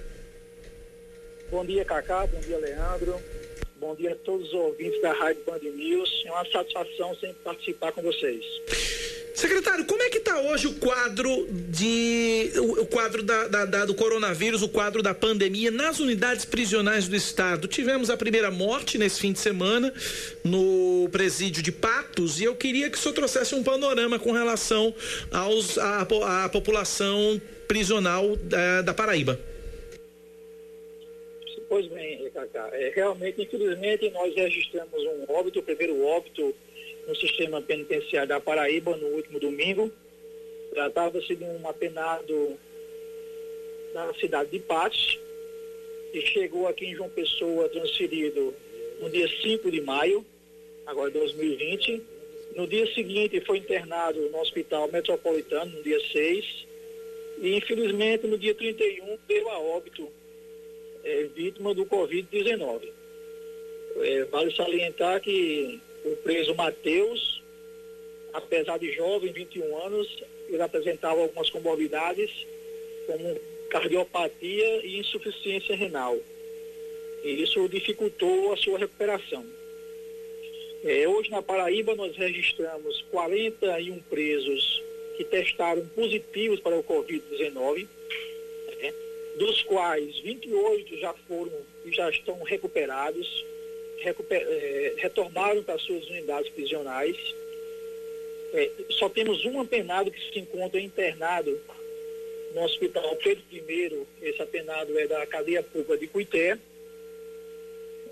Bom 1.50 1.66
dia, 1.66 1.84
Cacá. 1.84 2.26
Bom 2.26 2.40
dia, 2.40 2.56
Leandro. 2.56 3.20
Bom 3.82 3.96
dia 3.96 4.12
a 4.12 4.14
todos 4.14 4.46
os 4.46 4.54
ouvintes 4.54 5.02
da 5.02 5.12
Rádio 5.12 5.42
Band 5.44 5.58
News. 5.58 6.22
É 6.24 6.30
uma 6.30 6.44
satisfação 6.44 7.16
sempre 7.16 7.38
participar 7.42 7.90
com 7.90 8.00
vocês. 8.00 8.44
Secretário, 9.34 9.84
como 9.86 10.00
é 10.00 10.08
que 10.08 10.18
está 10.18 10.38
hoje 10.38 10.68
o 10.68 10.74
quadro 10.74 11.48
de 11.50 12.52
o, 12.58 12.86
quadro 12.86 13.24
da, 13.24 13.48
da, 13.48 13.64
da, 13.64 13.84
do 13.84 13.92
coronavírus, 13.92 14.62
o 14.62 14.68
quadro 14.68 15.02
da 15.02 15.12
pandemia 15.12 15.72
nas 15.72 15.98
unidades 15.98 16.44
prisionais 16.44 17.08
do 17.08 17.16
estado? 17.16 17.66
Tivemos 17.66 18.08
a 18.08 18.16
primeira 18.16 18.52
morte 18.52 18.98
nesse 18.98 19.18
fim 19.18 19.32
de 19.32 19.40
semana 19.40 19.92
no 20.44 21.08
presídio 21.10 21.60
de 21.60 21.72
Patos 21.72 22.40
e 22.40 22.44
eu 22.44 22.54
queria 22.54 22.88
que 22.88 22.96
o 22.96 23.00
senhor 23.00 23.14
trouxesse 23.14 23.52
um 23.52 23.64
panorama 23.64 24.16
com 24.16 24.30
relação 24.30 24.94
aos 25.28 25.76
à, 25.76 26.48
população 26.52 27.42
prisional 27.66 28.36
da, 28.36 28.82
da 28.82 28.94
Paraíba. 28.94 29.40
Pois 31.72 31.86
bem, 31.86 32.28
Cacá, 32.34 32.68
é, 32.74 32.92
realmente, 32.94 33.40
infelizmente, 33.40 34.10
nós 34.10 34.34
registramos 34.34 35.02
um 35.04 35.32
óbito, 35.32 35.60
o 35.60 35.62
primeiro 35.62 36.04
óbito 36.04 36.54
no 37.08 37.16
sistema 37.16 37.62
penitenciário 37.62 38.28
da 38.28 38.38
Paraíba 38.38 38.94
no 38.94 39.06
último 39.06 39.40
domingo. 39.40 39.90
Tratava-se 40.74 41.34
de 41.34 41.42
um 41.42 41.66
apenado 41.66 42.58
da 43.94 44.12
cidade 44.20 44.50
de 44.50 44.58
Patos, 44.58 45.18
e 46.12 46.20
chegou 46.20 46.68
aqui 46.68 46.84
em 46.84 46.94
João 46.94 47.08
Pessoa 47.08 47.70
transferido 47.70 48.54
no 49.00 49.08
dia 49.08 49.26
5 49.26 49.70
de 49.70 49.80
maio, 49.80 50.22
agora 50.84 51.10
2020. 51.10 52.02
No 52.54 52.66
dia 52.66 52.86
seguinte 52.92 53.40
foi 53.46 53.56
internado 53.56 54.20
no 54.28 54.40
Hospital 54.40 54.92
Metropolitano, 54.92 55.74
no 55.74 55.82
dia 55.82 56.00
6. 56.12 56.66
E 57.38 57.56
infelizmente 57.56 58.26
no 58.26 58.36
dia 58.36 58.54
31 58.54 59.16
deu 59.26 59.48
a 59.48 59.58
óbito 59.58 60.06
é, 61.04 61.24
vítima 61.34 61.74
do 61.74 61.84
Covid-19. 61.86 62.88
É, 63.96 64.24
vale 64.24 64.54
salientar 64.54 65.20
que 65.20 65.80
o 66.04 66.16
preso 66.16 66.54
Matheus, 66.54 67.42
apesar 68.32 68.78
de 68.78 68.92
jovem, 68.92 69.32
21 69.32 69.86
anos, 69.86 70.24
ele 70.48 70.62
apresentava 70.62 71.20
algumas 71.20 71.50
comorbidades, 71.50 72.30
como 73.06 73.40
cardiopatia 73.70 74.86
e 74.86 74.98
insuficiência 74.98 75.76
renal. 75.76 76.18
E 77.24 77.42
isso 77.42 77.68
dificultou 77.68 78.52
a 78.52 78.56
sua 78.56 78.78
recuperação. 78.78 79.44
É, 80.84 81.06
hoje 81.06 81.30
na 81.30 81.40
Paraíba 81.40 81.94
nós 81.94 82.16
registramos 82.16 83.02
41 83.10 84.00
presos 84.02 84.82
que 85.16 85.24
testaram 85.24 85.86
positivos 85.88 86.58
para 86.60 86.76
o 86.76 86.82
Covid-19 86.82 87.86
dos 89.38 89.62
quais 89.62 90.18
28 90.20 90.98
já 90.98 91.14
foram 91.26 91.52
e 91.84 91.92
já 91.92 92.08
estão 92.10 92.42
recuperados, 92.42 93.44
recuper, 93.98 94.42
é, 94.46 94.94
retornaram 94.98 95.62
para 95.62 95.78
suas 95.78 96.06
unidades 96.08 96.50
prisionais. 96.52 97.16
É, 98.54 98.70
só 98.90 99.08
temos 99.08 99.44
um 99.44 99.60
apenado 99.60 100.10
que 100.10 100.32
se 100.32 100.38
encontra 100.38 100.80
internado 100.80 101.58
no 102.54 102.62
Hospital 102.64 103.16
Pedro 103.16 103.42
I, 103.50 104.06
esse 104.22 104.42
apenado 104.42 104.98
é 104.98 105.06
da 105.06 105.26
cadeia 105.26 105.62
pública 105.62 105.96
de 105.96 106.06
Cuité. 106.06 106.58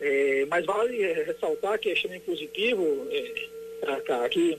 É, 0.00 0.46
mas 0.48 0.64
vale 0.64 1.12
ressaltar 1.24 1.78
que 1.78 1.90
é 1.90 1.92
extremamente 1.92 2.24
positivo, 2.24 3.06
é, 3.10 4.28
que 4.30 4.58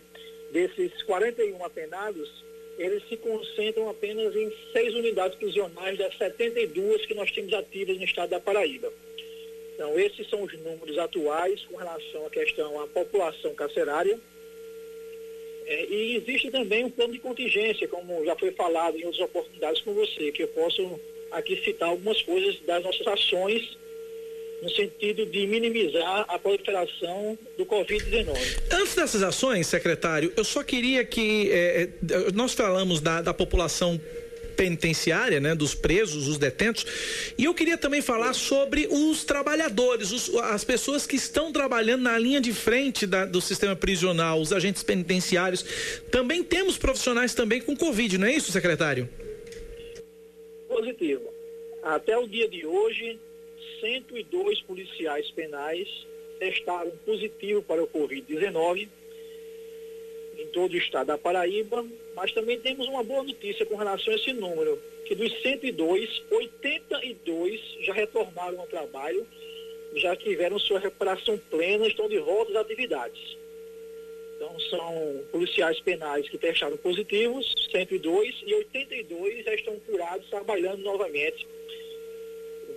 desses 0.52 1.02
41 1.04 1.64
apenados, 1.66 2.30
eles 2.82 3.08
se 3.08 3.16
concentram 3.18 3.90
apenas 3.90 4.36
em 4.36 4.52
seis 4.74 4.94
unidades 4.96 5.38
prisionais 5.38 5.98
das 5.98 6.18
72 6.18 7.06
que 7.06 7.14
nós 7.14 7.32
temos 7.32 7.54
ativas 7.54 7.98
no 7.98 8.04
estado 8.04 8.30
da 8.30 8.40
Paraíba. 8.40 8.92
Então, 9.76 10.00
esses 10.00 10.28
são 10.30 10.42
os 10.44 10.54
números 10.60 10.98
atuais 10.98 11.64
com 11.66 11.78
relação 11.78 12.26
à 12.26 12.30
questão 12.30 12.82
à 12.82 12.88
população 12.88 13.54
carcerária. 13.54 14.20
É, 15.66 15.86
e 15.86 16.16
existe 16.16 16.50
também 16.50 16.84
um 16.84 16.90
plano 16.90 17.14
de 17.14 17.20
contingência, 17.20 17.88
como 17.88 18.26
já 18.26 18.36
foi 18.36 18.52
falado 18.52 18.98
em 18.98 19.06
outras 19.06 19.24
oportunidades 19.24 19.82
com 19.82 19.94
você, 19.94 20.32
que 20.32 20.44
eu 20.44 20.48
posso 20.50 21.00
aqui 21.32 21.64
citar 21.64 21.90
algumas 21.90 22.22
coisas 22.24 22.60
das 22.62 22.84
nossas 22.84 23.06
ações 23.08 23.78
no 24.62 24.70
sentido 24.70 25.26
de 25.26 25.48
minimizar 25.48 26.26
a 26.28 26.38
proliferação 26.38 27.38
do 27.58 27.66
Covid-19. 27.66 28.38
Antes 28.72 28.96
dessas 28.96 29.24
ações, 29.24 29.68
secretário, 29.68 30.32
eu 30.38 30.44
só 30.44 30.64
queria 30.64 31.04
que 31.04 31.50
eh, 31.52 31.90
eh, 32.10 32.32
nós 32.34 32.54
falamos 32.54 33.02
da, 33.02 33.22
da 33.22 33.34
população 33.34 34.00
penitenciária, 34.62 35.40
né, 35.40 35.56
dos 35.56 35.74
presos, 35.74 36.28
os 36.28 36.38
detentos. 36.38 36.86
E 37.36 37.46
eu 37.46 37.54
queria 37.54 37.78
também 37.78 38.00
falar 38.00 38.34
sobre 38.34 38.88
os 38.92 39.24
trabalhadores, 39.24 40.12
os, 40.12 40.36
as 40.36 40.64
pessoas 40.64 41.08
que 41.08 41.16
estão 41.16 41.52
trabalhando 41.52 42.04
na 42.04 42.16
linha 42.20 42.40
de 42.40 42.54
frente 42.54 43.08
da, 43.08 43.26
do 43.26 43.42
sistema 43.42 43.76
prisional, 43.76 44.40
os 44.40 44.54
agentes 44.54 44.84
penitenciários. 44.84 45.66
Também 46.12 46.44
temos 46.44 46.78
profissionais 46.78 47.34
também 47.34 47.60
com 47.60 47.76
Covid, 47.76 48.20
não 48.20 48.28
é 48.28 48.34
isso, 48.34 48.52
secretário? 48.52 49.10
Positivo. 50.68 51.24
Até 51.82 52.16
o 52.16 52.28
dia 52.28 52.48
de 52.48 52.64
hoje, 52.64 53.20
102 53.82 54.62
policiais 54.62 55.30
penais 55.32 55.88
testaram 56.40 56.92
positivo 57.06 57.62
para 57.64 57.84
o 57.84 57.88
Covid-19 57.88 58.88
em 60.38 60.48
todo 60.48 60.74
o 60.74 60.78
estado 60.78 61.08
da 61.08 61.18
Paraíba, 61.18 61.86
mas 62.16 62.32
também 62.32 62.60
temos 62.60 62.88
uma 62.88 63.04
boa 63.04 63.24
notícia 63.24 63.66
com 63.66 63.76
relação 63.76 64.14
a 64.14 64.16
esse 64.16 64.34
número, 64.34 64.82
que 65.06 65.14
dos 65.14 65.32
102, 65.42 66.24
82 66.32 67.62
já 67.82 67.94
retornaram 67.94 68.60
ao 68.60 68.68
trabalho, 68.68 69.28
já 69.96 70.16
tiveram 70.16 70.58
sua 70.58 70.80
recuperação 70.80 71.38
plena, 71.50 71.88
estão 71.88 72.08
de 72.08 72.18
volta 72.20 72.52
às 72.52 72.58
atividades. 72.58 73.38
Então 74.36 74.60
são 74.62 75.24
policiais 75.32 75.80
penais 75.82 76.28
que 76.28 76.38
testaram 76.38 76.78
positivos, 76.78 77.54
102, 77.72 78.42
e 78.48 78.56
82 78.56 79.46
já 79.46 79.54
estão 79.54 79.80
curados, 79.82 80.28
trabalhando 80.30 80.82
novamente 80.82 81.46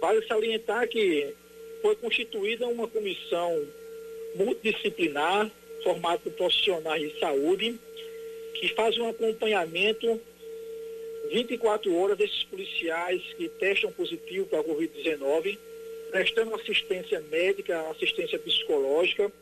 Vale 0.05 0.23
salientar 0.27 0.87
que 0.87 1.35
foi 1.81 1.97
constituída 1.97 2.67
uma 2.67 2.87
comissão 2.87 3.67
multidisciplinar, 4.35 5.51
formada 5.83 6.19
por 6.19 6.31
profissionais 6.33 7.11
de 7.11 7.19
saúde, 7.19 7.81
que 8.53 8.69
faz 8.75 8.99
um 8.99 9.09
acompanhamento 9.09 10.21
24 11.31 11.97
horas 11.97 12.19
desses 12.19 12.43
policiais 12.43 13.23
que 13.39 13.49
testam 13.49 13.91
positivo 13.93 14.45
para 14.45 14.61
a 14.61 14.65
Covid-19, 14.65 15.59
prestando 16.11 16.55
assistência 16.55 17.25
médica, 17.31 17.89
assistência 17.89 18.39
psicológica, 18.39 19.33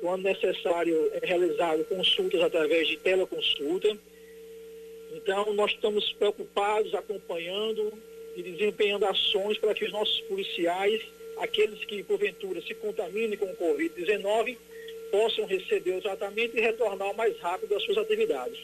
quando 0.00 0.22
necessário 0.22 1.10
é 1.20 1.26
realizado 1.26 1.84
consultas 1.84 2.40
através 2.40 2.88
de 2.88 2.96
teleconsulta. 2.96 3.94
Então, 5.14 5.52
nós 5.52 5.72
estamos 5.72 6.10
preocupados, 6.14 6.94
acompanhando 6.94 7.92
e 8.36 8.42
desempenhando 8.42 9.06
ações 9.06 9.58
para 9.58 9.74
que 9.74 9.84
os 9.84 9.92
nossos 9.92 10.20
policiais, 10.22 11.02
aqueles 11.38 11.84
que 11.84 12.02
porventura 12.02 12.60
se 12.62 12.74
contaminem 12.74 13.36
com 13.36 13.46
o 13.46 13.56
Covid-19, 13.56 14.56
possam 15.10 15.44
receber 15.44 15.96
o 15.96 16.00
tratamento 16.00 16.56
e 16.56 16.60
retornar 16.60 17.14
mais 17.14 17.36
rápido 17.38 17.74
às 17.74 17.82
suas 17.82 17.98
atividades. 17.98 18.58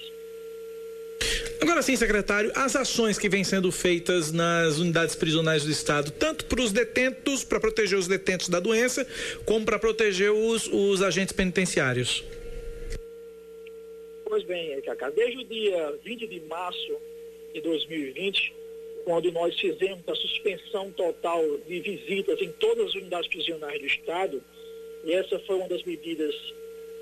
Agora 1.60 1.82
sim, 1.82 1.96
secretário, 1.96 2.52
as 2.54 2.76
ações 2.76 3.18
que 3.18 3.28
vêm 3.28 3.42
sendo 3.42 3.70
feitas 3.72 4.30
nas 4.30 4.78
unidades 4.78 5.16
prisionais 5.16 5.64
do 5.64 5.70
Estado, 5.70 6.10
tanto 6.12 6.44
para 6.46 6.60
os 6.60 6.70
detentos, 6.72 7.44
para 7.44 7.58
proteger 7.58 7.98
os 7.98 8.06
detentos 8.06 8.48
da 8.48 8.60
doença, 8.60 9.06
como 9.44 9.66
para 9.66 9.78
proteger 9.78 10.30
os, 10.30 10.68
os 10.68 11.02
agentes 11.02 11.32
penitenciários. 11.32 12.24
Pois 14.24 14.44
bem, 14.44 14.80
Cacá, 14.82 15.10
desde 15.10 15.38
o 15.38 15.44
dia 15.44 15.98
20 16.04 16.26
de 16.26 16.40
março 16.40 16.96
de 17.52 17.60
2020, 17.60 18.54
quando 19.08 19.32
nós 19.32 19.58
fizemos 19.58 20.06
a 20.06 20.14
suspensão 20.14 20.92
total 20.92 21.42
de 21.66 21.80
visitas 21.80 22.38
em 22.42 22.52
todas 22.52 22.88
as 22.88 22.94
unidades 22.94 23.26
prisionais 23.30 23.80
do 23.80 23.86
Estado, 23.86 24.42
e 25.02 25.14
essa 25.14 25.38
foi 25.46 25.56
uma 25.56 25.66
das 25.66 25.82
medidas 25.82 26.34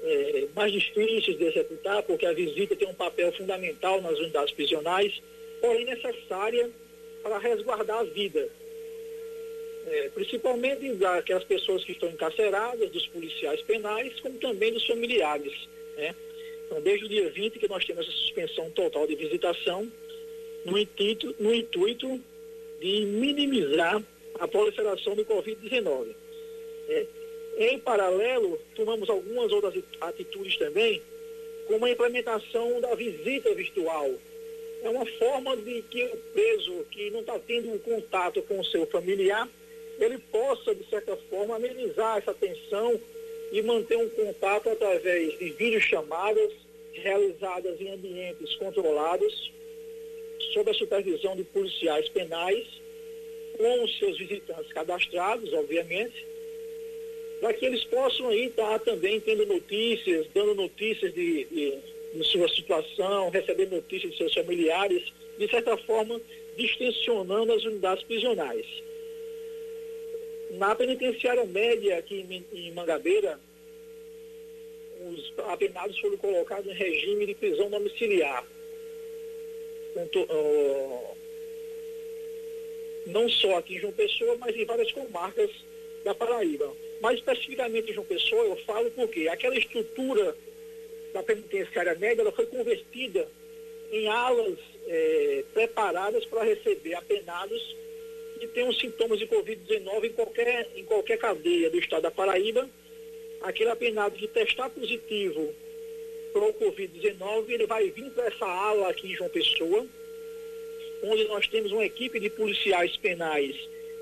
é, 0.04 0.46
mais 0.54 0.70
difíceis 0.70 1.36
de 1.36 1.44
executar, 1.44 2.04
porque 2.04 2.24
a 2.24 2.32
visita 2.32 2.76
tem 2.76 2.86
um 2.86 2.94
papel 2.94 3.32
fundamental 3.32 4.00
nas 4.00 4.16
unidades 4.20 4.54
prisionais, 4.54 5.20
porém 5.60 5.84
necessária 5.84 6.70
para 7.24 7.38
resguardar 7.38 7.98
a 7.98 8.04
vida. 8.04 8.48
é, 9.88 10.08
principalmente 10.10 10.92
daquelas 10.94 11.44
pessoas 11.44 11.84
que 11.84 11.90
estão 11.90 12.08
encarceradas, 12.08 12.88
dos 12.90 13.06
policiais 13.08 13.62
penais, 13.62 14.18
como 14.20 14.38
também 14.38 14.72
dos 14.72 14.86
familiares. 14.86 15.52
Né? 15.96 16.14
Então, 16.66 16.80
desde 16.82 17.04
o 17.04 17.08
dia 17.08 17.30
20 17.30 17.58
que 17.58 17.68
nós 17.68 17.84
temos 17.84 18.08
a 18.08 18.12
suspensão 18.12 18.70
total 18.70 19.08
de 19.08 19.16
visitação, 19.16 19.90
no 20.66 20.76
intuito, 20.76 21.34
no 21.38 21.54
intuito 21.54 22.20
de 22.80 23.06
minimizar 23.06 24.02
a 24.38 24.48
proliferação 24.48 25.14
do 25.14 25.24
Covid-19. 25.24 26.14
É, 26.88 27.06
em 27.58 27.78
paralelo, 27.78 28.60
tomamos 28.74 29.08
algumas 29.08 29.50
outras 29.50 29.82
atitudes 30.00 30.58
também, 30.58 31.00
como 31.66 31.86
a 31.86 31.90
implementação 31.90 32.80
da 32.80 32.94
visita 32.94 33.54
virtual. 33.54 34.10
É 34.82 34.88
uma 34.90 35.06
forma 35.06 35.56
de 35.56 35.82
que 35.82 36.04
o 36.04 36.16
preso 36.34 36.84
que 36.90 37.10
não 37.10 37.20
está 37.20 37.38
tendo 37.38 37.72
um 37.72 37.78
contato 37.78 38.42
com 38.42 38.60
o 38.60 38.64
seu 38.64 38.86
familiar, 38.86 39.48
ele 39.98 40.18
possa, 40.18 40.74
de 40.74 40.86
certa 40.90 41.16
forma, 41.30 41.56
amenizar 41.56 42.18
essa 42.18 42.34
tensão 42.34 43.00
e 43.50 43.62
manter 43.62 43.96
um 43.96 44.08
contato 44.10 44.68
através 44.68 45.38
de 45.38 45.50
videochamadas 45.50 46.52
realizadas 46.92 47.80
em 47.80 47.90
ambientes 47.90 48.54
controlados, 48.56 49.52
sob 50.52 50.70
a 50.70 50.74
supervisão 50.74 51.36
de 51.36 51.44
policiais 51.44 52.08
penais, 52.08 52.66
com 53.56 53.84
os 53.84 53.98
seus 53.98 54.18
visitantes 54.18 54.72
cadastrados, 54.72 55.52
obviamente, 55.52 56.26
para 57.40 57.52
que 57.54 57.66
eles 57.66 57.84
possam 57.84 58.28
aí 58.28 58.46
estar 58.46 58.78
também 58.80 59.20
tendo 59.20 59.46
notícias, 59.46 60.26
dando 60.34 60.54
notícias 60.54 61.12
de, 61.12 61.44
de, 61.44 61.78
de 62.14 62.24
sua 62.24 62.48
situação, 62.48 63.30
recebendo 63.30 63.76
notícias 63.76 64.12
de 64.12 64.18
seus 64.18 64.34
familiares, 64.34 65.02
de 65.38 65.48
certa 65.48 65.76
forma, 65.78 66.20
distensionando 66.56 67.52
as 67.52 67.64
unidades 67.64 68.04
prisionais. 68.04 68.66
Na 70.52 70.74
penitenciária 70.74 71.44
média 71.44 71.98
aqui 71.98 72.24
em, 72.30 72.44
em 72.58 72.72
Mangabeira, 72.72 73.38
os 75.08 75.32
apenados 75.48 75.98
foram 75.98 76.16
colocados 76.16 76.66
em 76.66 76.74
regime 76.74 77.26
de 77.26 77.34
prisão 77.34 77.68
domiciliar. 77.68 78.44
Não 83.06 83.28
só 83.28 83.58
aqui 83.58 83.76
em 83.76 83.80
João 83.80 83.92
Pessoa, 83.92 84.36
mas 84.38 84.54
em 84.56 84.64
várias 84.64 84.92
comarcas 84.92 85.50
da 86.04 86.14
Paraíba. 86.14 86.72
Mais 87.00 87.18
especificamente 87.18 87.90
em 87.90 87.94
João 87.94 88.06
Pessoa, 88.06 88.44
eu 88.44 88.56
falo 88.64 88.90
porque 88.90 89.28
aquela 89.28 89.56
estrutura 89.56 90.36
da 91.12 91.22
penitenciária 91.22 91.94
média 91.94 92.22
ela 92.22 92.32
foi 92.32 92.46
convertida 92.46 93.28
em 93.90 94.08
alas 94.08 94.58
é, 94.86 95.44
preparadas 95.54 96.24
para 96.26 96.44
receber 96.44 96.94
apenados 96.94 97.76
que 98.38 98.46
tenham 98.48 98.72
sintomas 98.72 99.18
de 99.18 99.26
Covid-19 99.26 100.04
em 100.04 100.12
qualquer, 100.12 100.70
em 100.76 100.84
qualquer 100.84 101.18
cadeia 101.18 101.70
do 101.70 101.78
estado 101.78 102.02
da 102.02 102.10
Paraíba. 102.10 102.68
Aquele 103.40 103.70
apenado 103.70 104.16
que 104.16 104.28
testar 104.28 104.68
positivo 104.70 105.54
para 106.36 106.44
o 106.44 106.52
Covid-19, 106.52 107.48
ele 107.48 107.66
vai 107.66 107.88
vir 107.88 108.10
para 108.10 108.26
essa 108.26 108.44
ala 108.44 108.90
aqui 108.90 109.10
em 109.10 109.16
João 109.16 109.30
Pessoa, 109.30 109.86
onde 111.02 111.24
nós 111.28 111.48
temos 111.48 111.72
uma 111.72 111.86
equipe 111.86 112.20
de 112.20 112.28
policiais 112.28 112.94
penais 112.98 113.56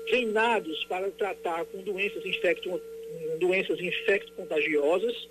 treinados 0.05 0.83
para 0.83 1.09
tratar 1.11 1.63
com 1.65 1.81
doenças 1.81 2.25
infecto, 2.25 2.81
doenças 3.39 3.79
infecto-contagiosas 3.79 5.29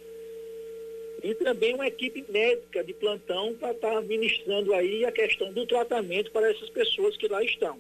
e 1.22 1.34
também 1.34 1.74
uma 1.74 1.86
equipe 1.86 2.24
médica 2.26 2.82
de 2.82 2.94
plantão 2.94 3.54
para 3.54 3.72
estar 3.72 3.98
administrando 3.98 4.72
aí 4.72 5.04
a 5.04 5.12
questão 5.12 5.52
do 5.52 5.66
tratamento 5.66 6.30
para 6.30 6.50
essas 6.50 6.70
pessoas 6.70 7.18
que 7.18 7.28
lá 7.28 7.44
estão. 7.44 7.78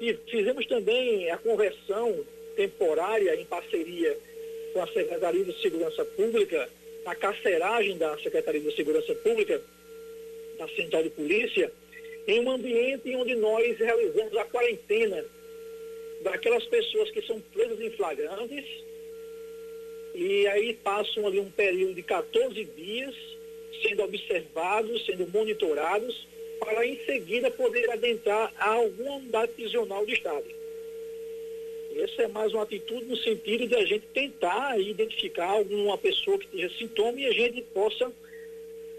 E 0.00 0.14
fizemos 0.30 0.64
também 0.64 1.30
a 1.30 1.36
conversão 1.36 2.24
temporária 2.56 3.38
em 3.38 3.44
parceria 3.44 4.18
com 4.72 4.80
a 4.80 4.86
Secretaria 4.86 5.44
de 5.44 5.60
Segurança 5.60 6.06
Pública, 6.06 6.68
a 7.06 7.14
carceragem 7.14 7.96
da 7.96 8.16
Secretaria 8.18 8.60
de 8.60 8.74
Segurança 8.74 9.14
Pública, 9.16 9.60
da 10.58 10.68
Central 10.68 11.02
de 11.02 11.10
Polícia, 11.10 11.72
em 12.26 12.40
um 12.40 12.50
ambiente 12.50 13.14
onde 13.16 13.34
nós 13.34 13.78
realizamos 13.78 14.36
a 14.36 14.44
quarentena 14.44 15.24
daquelas 16.22 16.64
pessoas 16.66 17.10
que 17.10 17.22
são 17.22 17.40
presas 17.52 17.80
em 17.80 17.90
flagrantes 17.90 18.64
e 20.14 20.46
aí 20.48 20.74
passam 20.74 21.26
ali 21.26 21.40
um 21.40 21.50
período 21.50 21.94
de 21.94 22.02
14 22.02 22.64
dias 22.76 23.14
sendo 23.82 24.02
observados, 24.02 25.06
sendo 25.06 25.26
monitorados, 25.28 26.28
para 26.58 26.84
em 26.84 27.02
seguida 27.06 27.50
poder 27.50 27.90
adentrar 27.90 28.52
a 28.58 28.74
alguma 28.74 29.16
unidade 29.16 29.52
prisional 29.52 30.04
do 30.04 30.12
Estado. 30.12 30.59
Essa 32.02 32.22
é 32.22 32.28
mais 32.28 32.52
uma 32.54 32.62
atitude 32.62 33.04
no 33.04 33.16
sentido 33.16 33.66
de 33.66 33.74
a 33.74 33.84
gente 33.84 34.06
tentar 34.14 34.78
identificar 34.80 35.50
alguma 35.50 35.98
pessoa 35.98 36.38
que 36.38 36.46
tenha 36.46 36.70
sintoma 36.70 37.20
e 37.20 37.26
a 37.26 37.32
gente 37.32 37.60
possa 37.74 38.10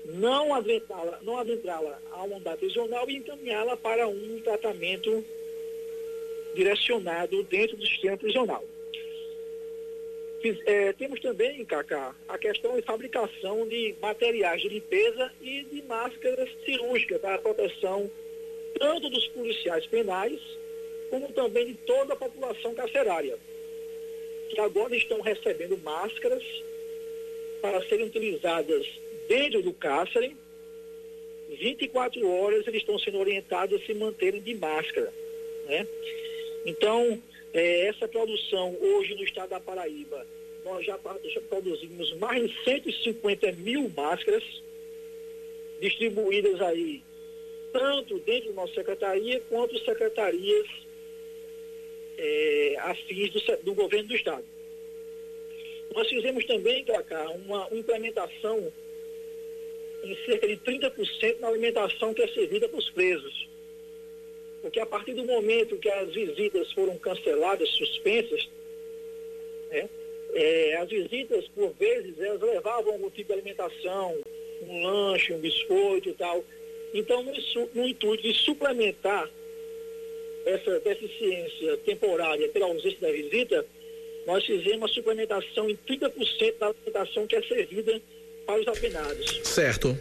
não 0.06 0.54
adentrá-la 0.54 1.20
não 1.22 1.38
adentrá-la 1.38 2.00
a 2.12 2.24
uma 2.24 2.36
unidade 2.36 2.58
prisional 2.58 3.10
e 3.10 3.18
encaminhá-la 3.18 3.76
para 3.78 4.08
um 4.08 4.40
tratamento 4.44 5.24
direcionado 6.54 7.42
dentro 7.44 7.76
do 7.78 7.88
sistema 7.88 8.18
prisional. 8.18 8.64
É, 10.66 10.92
temos 10.94 11.20
também, 11.20 11.64
Cacá, 11.66 12.16
a 12.28 12.38
questão 12.38 12.76
de 12.76 12.82
fabricação 12.82 13.68
de 13.68 13.96
materiais 14.02 14.62
de 14.62 14.70
limpeza 14.70 15.32
e 15.40 15.64
de 15.64 15.84
máscaras 15.84 16.50
cirúrgicas 16.66 17.22
para 17.22 17.36
a 17.36 17.40
proteção 17.40 18.10
tanto 18.80 19.10
dos 19.10 19.28
policiais 19.28 19.86
penais 19.86 20.40
como 21.12 21.28
também 21.34 21.68
de 21.68 21.74
toda 21.74 22.14
a 22.14 22.16
população 22.16 22.74
carcerária, 22.74 23.38
que 24.50 24.60
agora 24.60 24.96
estão 24.96 25.20
recebendo 25.20 25.78
máscaras 25.84 26.42
para 27.62 27.86
serem 27.88 28.06
utilizadas 28.06 28.88
dentro 29.28 29.62
do 29.62 29.74
cárcere, 29.74 30.36
24 31.50 32.28
horas 32.28 32.66
eles 32.66 32.82
estão 32.82 32.98
sendo 32.98 33.20
orientados 33.20 33.80
a 33.80 33.86
se 33.86 33.94
manterem 33.94 34.42
de 34.42 34.56
máscara. 34.56 35.14
Né? 35.66 35.86
Então, 36.66 37.22
é, 37.54 37.88
essa 37.88 38.08
produção 38.08 38.76
hoje 38.82 39.14
no 39.16 39.24
estado 39.24 39.50
da 39.50 39.60
Paraíba, 39.60 40.26
nós 40.64 40.86
já, 40.86 40.98
já 41.26 41.42
produzimos 41.42 42.14
mais 42.14 42.50
de 42.50 42.64
150 42.64 43.52
mil 43.54 43.90
máscaras 43.90 44.44
distribuídas 45.82 46.62
aí, 46.62 47.04
tanto 47.74 48.18
dentro 48.20 48.50
da 48.50 48.62
nossa 48.62 48.76
secretaria 48.76 49.42
quanto 49.50 49.78
secretarias 49.84 50.68
é, 52.18 52.76
afins 52.80 53.32
do, 53.32 53.58
do 53.64 53.74
governo 53.74 54.08
do 54.08 54.16
estado. 54.16 54.46
Nós 55.94 56.08
fizemos 56.08 56.46
também, 56.46 56.84
Cacá, 56.86 57.30
uma 57.32 57.68
implementação 57.72 58.72
em 60.04 60.16
cerca 60.26 60.48
de 60.48 60.58
30% 60.58 61.40
na 61.40 61.50
alimentação 61.50 62.14
que 62.14 62.22
é 62.22 62.28
servida 62.30 62.68
para 62.68 62.80
os 62.80 62.90
presos. 62.90 63.50
Porque 64.62 64.80
a 64.80 64.86
partir 64.86 65.14
do 65.14 65.26
momento 65.26 65.78
que 65.78 65.90
as 65.90 66.14
visitas 66.14 66.72
foram 66.72 66.98
canceladas, 66.98 67.70
suspensas, 67.70 68.50
né, 69.70 69.90
é, 70.34 70.78
as 70.78 70.90
visitas, 70.90 71.48
por 71.50 71.74
vezes, 71.74 72.18
elas 72.20 72.42
levavam 72.42 72.94
algum 72.94 73.10
tipo 73.10 73.28
de 73.28 73.34
alimentação, 73.34 74.18
um 74.62 74.84
lanche, 74.84 75.34
um 75.34 75.40
biscoito 75.40 76.10
e 76.10 76.14
tal. 76.14 76.44
Então, 76.94 77.24
no, 77.24 77.34
no 77.74 77.88
intuito 77.88 78.24
de 78.24 78.34
suplementar 78.34 79.30
essa 80.46 80.80
deficiência 80.80 81.78
temporária 81.78 82.48
pela 82.50 82.66
ausência 82.66 83.00
da 83.00 83.12
visita, 83.12 83.66
nós 84.26 84.46
fizemos 84.46 84.90
a 84.90 84.94
suplementação 84.94 85.70
em 85.70 85.78
30% 85.88 86.58
da 86.60 86.68
alimentação 86.68 87.28
que 87.28 87.36
é 87.36 87.42
servida 87.44 88.02
para 88.46 88.62
os 88.62 88.68
apenados. 88.68 89.42
Certo. 89.44 89.98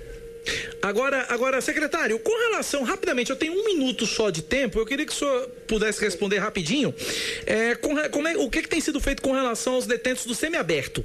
Agora, 0.80 1.26
agora, 1.28 1.60
secretário, 1.60 2.18
com 2.18 2.36
relação, 2.50 2.82
rapidamente, 2.82 3.30
eu 3.30 3.36
tenho 3.36 3.52
um 3.52 3.64
minuto 3.64 4.06
só 4.06 4.30
de 4.30 4.42
tempo, 4.42 4.78
eu 4.78 4.86
queria 4.86 5.04
que 5.04 5.12
o 5.12 5.14
senhor 5.14 5.48
pudesse 5.68 6.00
responder 6.00 6.38
rapidinho. 6.38 6.94
É, 7.46 7.74
com, 7.74 7.94
como 8.10 8.26
é, 8.26 8.36
o 8.36 8.48
que, 8.48 8.62
que 8.62 8.68
tem 8.68 8.80
sido 8.80 8.98
feito 9.00 9.20
com 9.22 9.32
relação 9.32 9.74
aos 9.74 9.86
detentos 9.86 10.24
do 10.24 10.34
semiaberto? 10.34 11.04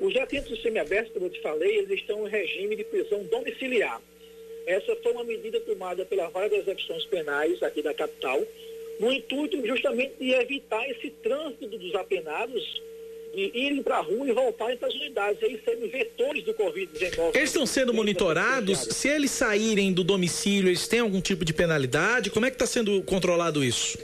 Os 0.00 0.14
detentos 0.14 0.50
do 0.50 0.56
semiaberto, 0.62 1.10
como 1.10 1.26
eu 1.26 1.30
te 1.30 1.40
falei, 1.40 1.78
eles 1.78 2.00
estão 2.00 2.26
em 2.26 2.30
regime 2.30 2.76
de 2.76 2.84
prisão 2.84 3.24
domiciliar. 3.24 4.00
Essa 4.68 4.94
foi 5.02 5.12
uma 5.12 5.24
medida 5.24 5.58
tomada 5.60 6.04
pela 6.04 6.28
Vara 6.28 6.50
das 6.50 6.58
Execuções 6.60 7.02
Penais 7.06 7.62
aqui 7.62 7.80
da 7.80 7.94
capital, 7.94 8.38
no 9.00 9.10
intuito 9.10 9.66
justamente 9.66 10.16
de 10.20 10.30
evitar 10.32 10.86
esse 10.90 11.08
trânsito 11.22 11.78
dos 11.78 11.94
apenados 11.94 12.82
de 13.34 13.50
irem 13.54 13.82
para 13.82 13.96
a 13.96 14.00
rua 14.02 14.28
e 14.28 14.32
voltarem 14.32 14.76
para 14.76 14.88
as 14.88 14.94
unidades, 14.94 15.40
e 15.40 15.46
aí 15.46 15.60
serem 15.64 15.88
vetores 15.88 16.44
do 16.44 16.52
Covid-19. 16.52 17.34
Eles 17.34 17.48
estão 17.48 17.64
sendo 17.64 17.94
monitorados? 17.94 18.78
Se 18.78 19.08
eles 19.08 19.30
saírem 19.30 19.90
do 19.90 20.04
domicílio, 20.04 20.68
eles 20.68 20.86
têm 20.86 21.00
algum 21.00 21.22
tipo 21.22 21.46
de 21.46 21.54
penalidade? 21.54 22.28
Como 22.28 22.44
é 22.44 22.50
que 22.50 22.56
está 22.56 22.66
sendo 22.66 23.02
controlado 23.04 23.64
isso? 23.64 23.98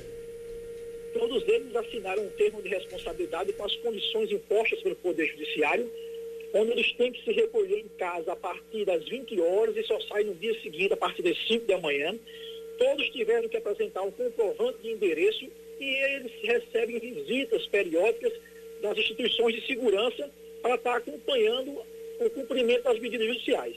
Todos 1.13 1.47
eles 1.47 1.77
assinaram 1.77 2.25
um 2.25 2.31
termo 2.31 2.63
de 2.63 2.71
responsabilidade 2.71 3.53
com 3.53 3.67
as 3.67 3.77
condições 3.77 4.33
impostas 4.33 4.81
pelo 4.81 4.97
Poder 4.97 5.27
Judiciário, 5.27 5.91
onde 6.55 6.71
eles 6.71 6.93
têm 6.93 7.13
que 7.13 7.23
se 7.25 7.33
recolher 7.33 7.81
em 7.81 7.89
casa 7.99 8.33
a 8.33 8.37
partir 8.37 8.85
das 8.85 9.05
20 9.09 9.41
horas 9.41 9.77
e 9.77 9.83
só 9.83 10.01
saem 10.03 10.27
no 10.27 10.35
dia 10.37 10.59
seguinte, 10.63 10.93
a 10.93 10.97
partir 10.97 11.23
das 11.23 11.37
5 11.49 11.67
da 11.67 11.79
manhã, 11.79 12.17
todos 12.79 13.11
tiveram 13.11 13.49
que 13.49 13.57
apresentar 13.57 14.03
um 14.03 14.13
comprovante 14.13 14.79
de 14.83 14.91
endereço 14.91 15.47
e 15.81 15.85
eles 15.85 16.33
recebem 16.43 17.01
visitas 17.01 17.67
periódicas 17.67 18.33
das 18.81 18.97
instituições 18.97 19.57
de 19.57 19.67
segurança 19.67 20.31
para 20.63 20.77
estar 20.77 20.97
acompanhando 20.97 21.83
o 22.21 22.31
cumprimento 22.31 22.85
das 22.85 23.01
medidas 23.01 23.27
judiciais. 23.27 23.77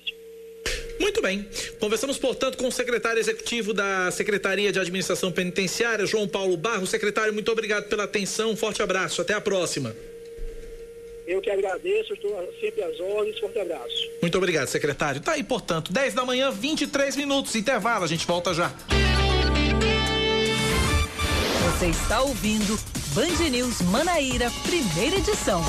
Muito 1.00 1.22
bem. 1.22 1.48
Conversamos, 1.80 2.18
portanto, 2.18 2.58
com 2.58 2.68
o 2.68 2.72
secretário 2.72 3.20
executivo 3.20 3.74
da 3.74 4.12
Secretaria 4.12 4.72
de 4.72 4.80
Administração 4.80 5.32
Penitenciária, 5.32 6.06
João 6.06 6.28
Paulo 6.28 6.58
Barro. 6.58 6.86
Secretário, 6.86 7.34
muito 7.34 7.52
obrigado 7.52 7.88
pela 7.88 8.04
atenção. 8.04 8.52
Um 8.52 8.56
forte 8.56 8.82
abraço. 8.82 9.22
Até 9.22 9.34
a 9.34 9.42
próxima. 9.42 9.96
Eu 11.28 11.42
que 11.42 11.50
agradeço, 11.50 12.14
estou 12.14 12.32
sempre 12.62 12.82
às 12.82 12.98
ordens. 13.00 13.38
Forte 13.38 13.60
abraço. 13.60 14.10
Muito 14.22 14.38
obrigado, 14.38 14.68
secretário. 14.68 15.20
Tá 15.20 15.34
aí, 15.34 15.44
portanto, 15.44 15.92
10 15.92 16.14
da 16.14 16.24
manhã, 16.24 16.50
23 16.50 17.18
minutos. 17.18 17.54
Intervalo, 17.54 18.06
a 18.06 18.08
gente 18.08 18.26
volta 18.26 18.54
já. 18.54 18.72
Você 21.78 21.88
está 21.88 22.22
ouvindo 22.22 22.80
Band 23.14 23.50
News 23.50 23.82
Manaíra, 23.82 24.50
primeira 24.64 25.18
edição. 25.18 25.62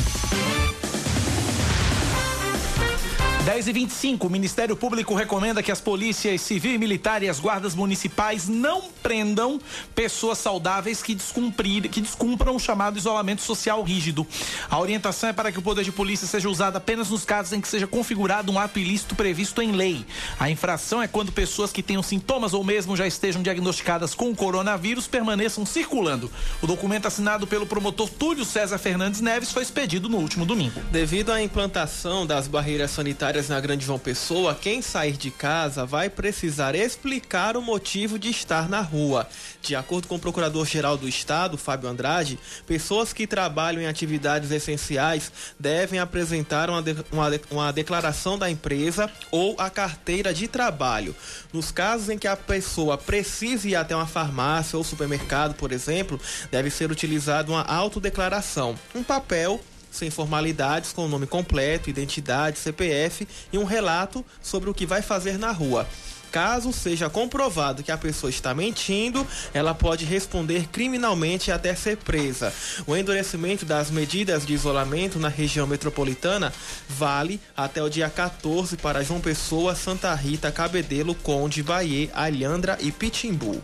10 3.48 3.66
e 3.66 3.72
25 3.72 4.26
o 4.26 4.30
Ministério 4.30 4.76
Público 4.76 5.14
recomenda 5.14 5.62
que 5.62 5.72
as 5.72 5.80
polícias 5.80 6.42
civil 6.42 6.74
e 6.74 6.78
militar 6.78 7.22
e 7.22 7.30
as 7.30 7.40
guardas 7.40 7.74
municipais 7.74 8.46
não 8.46 8.82
prendam 9.02 9.58
pessoas 9.94 10.36
saudáveis 10.36 11.02
que, 11.02 11.14
descumprir, 11.14 11.88
que 11.88 12.02
descumpram 12.02 12.54
o 12.54 12.60
chamado 12.60 12.98
isolamento 12.98 13.40
social 13.40 13.82
rígido. 13.82 14.26
A 14.68 14.78
orientação 14.78 15.30
é 15.30 15.32
para 15.32 15.50
que 15.50 15.58
o 15.58 15.62
poder 15.62 15.82
de 15.82 15.90
polícia 15.90 16.26
seja 16.26 16.46
usado 16.46 16.76
apenas 16.76 17.08
nos 17.08 17.24
casos 17.24 17.54
em 17.54 17.60
que 17.62 17.68
seja 17.68 17.86
configurado 17.86 18.52
um 18.52 18.58
ato 18.58 18.78
ilícito 18.78 19.14
previsto 19.14 19.62
em 19.62 19.72
lei. 19.72 20.04
A 20.38 20.50
infração 20.50 21.00
é 21.02 21.08
quando 21.08 21.32
pessoas 21.32 21.72
que 21.72 21.82
tenham 21.82 22.02
sintomas 22.02 22.52
ou 22.52 22.62
mesmo 22.62 22.98
já 22.98 23.06
estejam 23.06 23.42
diagnosticadas 23.42 24.14
com 24.14 24.28
o 24.28 24.36
coronavírus 24.36 25.06
permaneçam 25.06 25.64
circulando. 25.64 26.30
O 26.60 26.66
documento 26.66 27.06
assinado 27.06 27.46
pelo 27.46 27.66
promotor 27.66 28.10
Túlio 28.10 28.44
César 28.44 28.76
Fernandes 28.76 29.22
Neves 29.22 29.52
foi 29.52 29.62
expedido 29.62 30.06
no 30.06 30.18
último 30.18 30.44
domingo. 30.44 30.82
Devido 30.92 31.32
à 31.32 31.42
implantação 31.42 32.26
das 32.26 32.46
barreiras 32.46 32.90
sanitárias 32.90 33.37
na 33.46 33.60
Grande 33.60 33.86
João 33.86 34.00
Pessoa, 34.00 34.52
quem 34.52 34.82
sair 34.82 35.12
de 35.12 35.30
casa 35.30 35.86
vai 35.86 36.10
precisar 36.10 36.74
explicar 36.74 37.56
o 37.56 37.62
motivo 37.62 38.18
de 38.18 38.28
estar 38.30 38.68
na 38.68 38.80
rua. 38.80 39.28
De 39.62 39.76
acordo 39.76 40.08
com 40.08 40.16
o 40.16 40.18
Procurador-Geral 40.18 40.96
do 40.96 41.08
Estado, 41.08 41.56
Fábio 41.56 41.88
Andrade, 41.88 42.36
pessoas 42.66 43.12
que 43.12 43.28
trabalham 43.28 43.80
em 43.80 43.86
atividades 43.86 44.50
essenciais 44.50 45.30
devem 45.60 46.00
apresentar 46.00 46.68
uma, 46.68 46.82
de, 46.82 46.96
uma, 47.12 47.30
uma 47.50 47.72
declaração 47.72 48.36
da 48.36 48.50
empresa 48.50 49.08
ou 49.30 49.54
a 49.58 49.70
carteira 49.70 50.34
de 50.34 50.48
trabalho. 50.48 51.14
Nos 51.52 51.70
casos 51.70 52.08
em 52.08 52.18
que 52.18 52.26
a 52.26 52.36
pessoa 52.36 52.98
precise 52.98 53.68
ir 53.68 53.76
até 53.76 53.94
uma 53.94 54.06
farmácia 54.06 54.76
ou 54.76 54.82
supermercado, 54.82 55.54
por 55.54 55.70
exemplo, 55.70 56.20
deve 56.50 56.70
ser 56.70 56.90
utilizada 56.90 57.52
uma 57.52 57.62
autodeclaração, 57.62 58.76
um 58.96 59.04
papel 59.04 59.60
sem 59.90 60.10
formalidades, 60.10 60.92
com 60.92 61.04
o 61.04 61.08
nome 61.08 61.26
completo, 61.26 61.90
identidade, 61.90 62.58
CPF 62.58 63.26
e 63.52 63.58
um 63.58 63.64
relato 63.64 64.24
sobre 64.42 64.68
o 64.70 64.74
que 64.74 64.86
vai 64.86 65.02
fazer 65.02 65.38
na 65.38 65.50
rua. 65.52 65.86
Caso 66.30 66.72
seja 66.72 67.08
comprovado 67.08 67.82
que 67.82 67.90
a 67.90 67.96
pessoa 67.96 68.30
está 68.30 68.54
mentindo, 68.54 69.26
ela 69.54 69.74
pode 69.74 70.04
responder 70.04 70.68
criminalmente 70.68 71.50
até 71.50 71.74
ser 71.74 71.96
presa. 71.96 72.52
O 72.86 72.94
endurecimento 72.94 73.64
das 73.64 73.90
medidas 73.90 74.44
de 74.44 74.52
isolamento 74.52 75.18
na 75.18 75.28
região 75.28 75.66
metropolitana 75.66 76.52
vale 76.88 77.40
até 77.56 77.82
o 77.82 77.88
dia 77.88 78.10
14 78.10 78.76
para 78.76 79.02
João 79.02 79.20
Pessoa, 79.20 79.74
Santa 79.74 80.14
Rita, 80.14 80.52
Cabedelo, 80.52 81.14
Conde, 81.14 81.62
Bahia, 81.62 82.10
Alhandra 82.14 82.76
e 82.80 82.92
Pitimbu. 82.92 83.62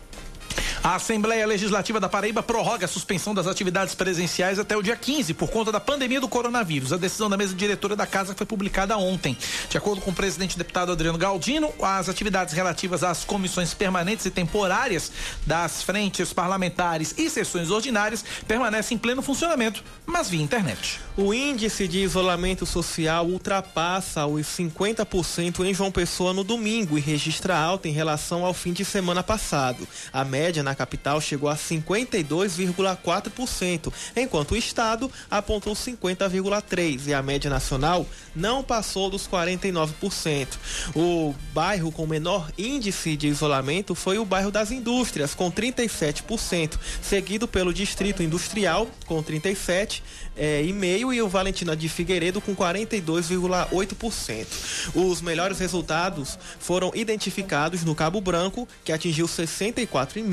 A 0.83 0.95
Assembleia 0.95 1.47
Legislativa 1.47 1.99
da 1.99 2.07
Paraíba 2.07 2.43
prorroga 2.43 2.85
a 2.85 2.87
suspensão 2.87 3.33
das 3.33 3.47
atividades 3.47 3.95
presenciais 3.95 4.59
até 4.59 4.77
o 4.77 4.81
dia 4.81 4.95
15 4.95 5.33
por 5.33 5.49
conta 5.49 5.71
da 5.71 5.79
pandemia 5.79 6.21
do 6.21 6.27
coronavírus. 6.27 6.93
A 6.93 6.97
decisão 6.97 7.29
da 7.29 7.35
mesa 7.35 7.55
diretora 7.55 7.95
da 7.95 8.05
casa 8.05 8.35
foi 8.35 8.45
publicada 8.45 8.97
ontem. 8.97 9.37
De 9.69 9.77
acordo 9.77 10.01
com 10.01 10.11
o 10.11 10.13
presidente 10.13 10.57
deputado 10.57 10.91
Adriano 10.91 11.17
Galdino, 11.17 11.73
as 11.81 12.07
atividades 12.07 12.53
relativas 12.53 13.03
às 13.03 13.23
comissões 13.25 13.73
permanentes 13.73 14.25
e 14.25 14.31
temporárias 14.31 15.11
das 15.45 15.81
frentes 15.81 16.31
parlamentares 16.31 17.15
e 17.17 17.29
sessões 17.29 17.71
ordinárias 17.71 18.23
permanecem 18.47 18.95
em 18.95 18.99
pleno 18.99 19.21
funcionamento, 19.21 19.83
mas 20.05 20.29
via 20.29 20.41
internet. 20.41 20.99
O 21.17 21.33
índice 21.33 21.87
de 21.87 21.99
isolamento 21.99 22.65
social 22.65 23.25
ultrapassa 23.25 24.25
os 24.25 24.45
50% 24.45 25.65
em 25.65 25.73
João 25.73 25.91
Pessoa 25.91 26.33
no 26.33 26.43
domingo 26.43 26.97
e 26.97 27.01
registra 27.01 27.57
alta 27.57 27.87
em 27.87 27.91
relação 27.91 28.45
ao 28.45 28.53
fim 28.53 28.73
de 28.73 28.85
semana 28.85 29.23
passado. 29.23 29.87
A 30.13 30.23
média 30.23 30.44
na 30.63 30.75
capital 30.75 31.21
chegou 31.21 31.49
a 31.49 31.55
52,4%, 31.55 33.91
enquanto 34.15 34.51
o 34.51 34.57
estado 34.57 35.11
apontou 35.29 35.73
50,3% 35.73 37.07
e 37.07 37.13
a 37.13 37.21
média 37.21 37.49
nacional 37.49 38.07
não 38.35 38.63
passou 38.63 39.09
dos 39.09 39.27
49%. 39.27 40.47
O 40.95 41.35
bairro 41.53 41.91
com 41.91 42.05
menor 42.05 42.51
índice 42.57 43.17
de 43.17 43.27
isolamento 43.27 43.95
foi 43.95 44.17
o 44.17 44.25
bairro 44.25 44.51
das 44.51 44.71
Indústrias, 44.71 45.35
com 45.35 45.51
37%, 45.51 46.79
seguido 47.01 47.47
pelo 47.47 47.73
Distrito 47.73 48.23
Industrial, 48.23 48.89
com 49.05 49.23
37% 49.23 50.01
é, 50.37 50.63
e 50.63 50.73
meio 50.73 51.13
e 51.13 51.21
o 51.21 51.29
Valentina 51.29 51.75
de 51.75 51.87
Figueiredo 51.87 52.41
com 52.41 52.55
42,8%. 52.55 54.47
Os 54.93 55.21
melhores 55.21 55.59
resultados 55.59 56.37
foram 56.59 56.91
identificados 56.93 57.83
no 57.83 57.95
Cabo 57.95 58.19
Branco, 58.19 58.67
que 58.83 58.91
atingiu 58.91 59.27
64,5% 59.27 60.25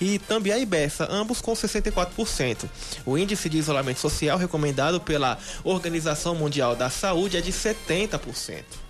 e 0.00 0.18
também 0.18 0.52
a 0.52 0.58
Ibessa, 0.58 1.08
ambos 1.10 1.40
com 1.40 1.52
64%. 1.52 2.68
O 3.04 3.18
índice 3.18 3.48
de 3.48 3.58
isolamento 3.58 4.00
social 4.00 4.38
recomendado 4.38 5.00
pela 5.00 5.38
Organização 5.64 6.34
Mundial 6.34 6.76
da 6.76 6.88
Saúde 6.88 7.36
é 7.36 7.40
de 7.40 7.52
70%. 7.52 8.89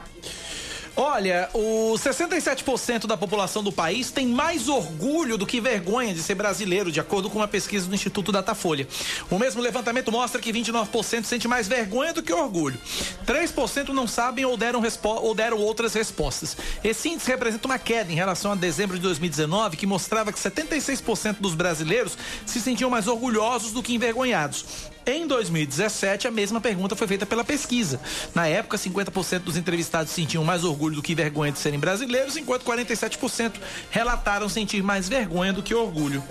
Olha, 0.96 1.48
o 1.54 1.94
67% 1.94 3.06
da 3.06 3.16
população 3.16 3.62
do 3.62 3.72
país 3.72 4.10
tem 4.10 4.26
mais 4.26 4.68
orgulho 4.68 5.38
do 5.38 5.46
que 5.46 5.60
vergonha 5.60 6.12
de 6.12 6.22
ser 6.22 6.34
brasileiro, 6.34 6.90
de 6.90 7.00
acordo 7.00 7.30
com 7.30 7.38
uma 7.38 7.48
pesquisa 7.48 7.86
do 7.86 7.94
Instituto 7.94 8.32
Datafolha. 8.32 8.86
O 9.30 9.38
mesmo 9.38 9.62
levantamento 9.62 10.10
mostra 10.10 10.40
que 10.40 10.52
29% 10.52 11.24
sente 11.24 11.48
mais 11.48 11.68
vergonha 11.68 12.12
do 12.12 12.22
que 12.22 12.32
orgulho. 12.32 12.78
3% 13.26 13.88
não 13.88 14.06
sabem 14.06 14.44
ou 14.44 14.56
deram, 14.56 14.82
ou 15.02 15.34
deram 15.34 15.58
outras 15.58 15.94
respostas. 15.94 16.56
Esse 16.82 17.08
índice 17.08 17.30
representa 17.30 17.68
uma 17.68 17.78
queda 17.78 18.12
em 18.12 18.16
relação 18.16 18.52
a 18.52 18.54
dezembro 18.54 18.96
de 18.96 19.02
2019, 19.02 19.76
que 19.76 19.86
mostrava 19.86 20.32
que 20.32 20.38
76% 20.38 21.36
dos 21.40 21.54
brasileiros 21.54 22.18
se 22.44 22.60
sentiam 22.60 22.90
mais 22.90 23.06
orgulhosos 23.06 23.72
do 23.72 23.82
que 23.82 23.94
envergonhados. 23.94 24.89
Em 25.06 25.26
2017, 25.26 26.28
a 26.28 26.30
mesma 26.30 26.60
pergunta 26.60 26.94
foi 26.94 27.06
feita 27.06 27.24
pela 27.24 27.42
pesquisa. 27.42 28.00
Na 28.34 28.46
época, 28.46 28.76
50% 28.76 29.40
dos 29.40 29.56
entrevistados 29.56 30.12
sentiam 30.12 30.44
mais 30.44 30.62
orgulho 30.62 30.96
do 30.96 31.02
que 31.02 31.14
vergonha 31.14 31.52
de 31.52 31.58
serem 31.58 31.78
brasileiros, 31.78 32.36
enquanto 32.36 32.64
47% 32.64 33.54
relataram 33.90 34.48
sentir 34.48 34.82
mais 34.82 35.08
vergonha 35.08 35.52
do 35.52 35.62
que 35.62 35.74
orgulho. 35.74 36.22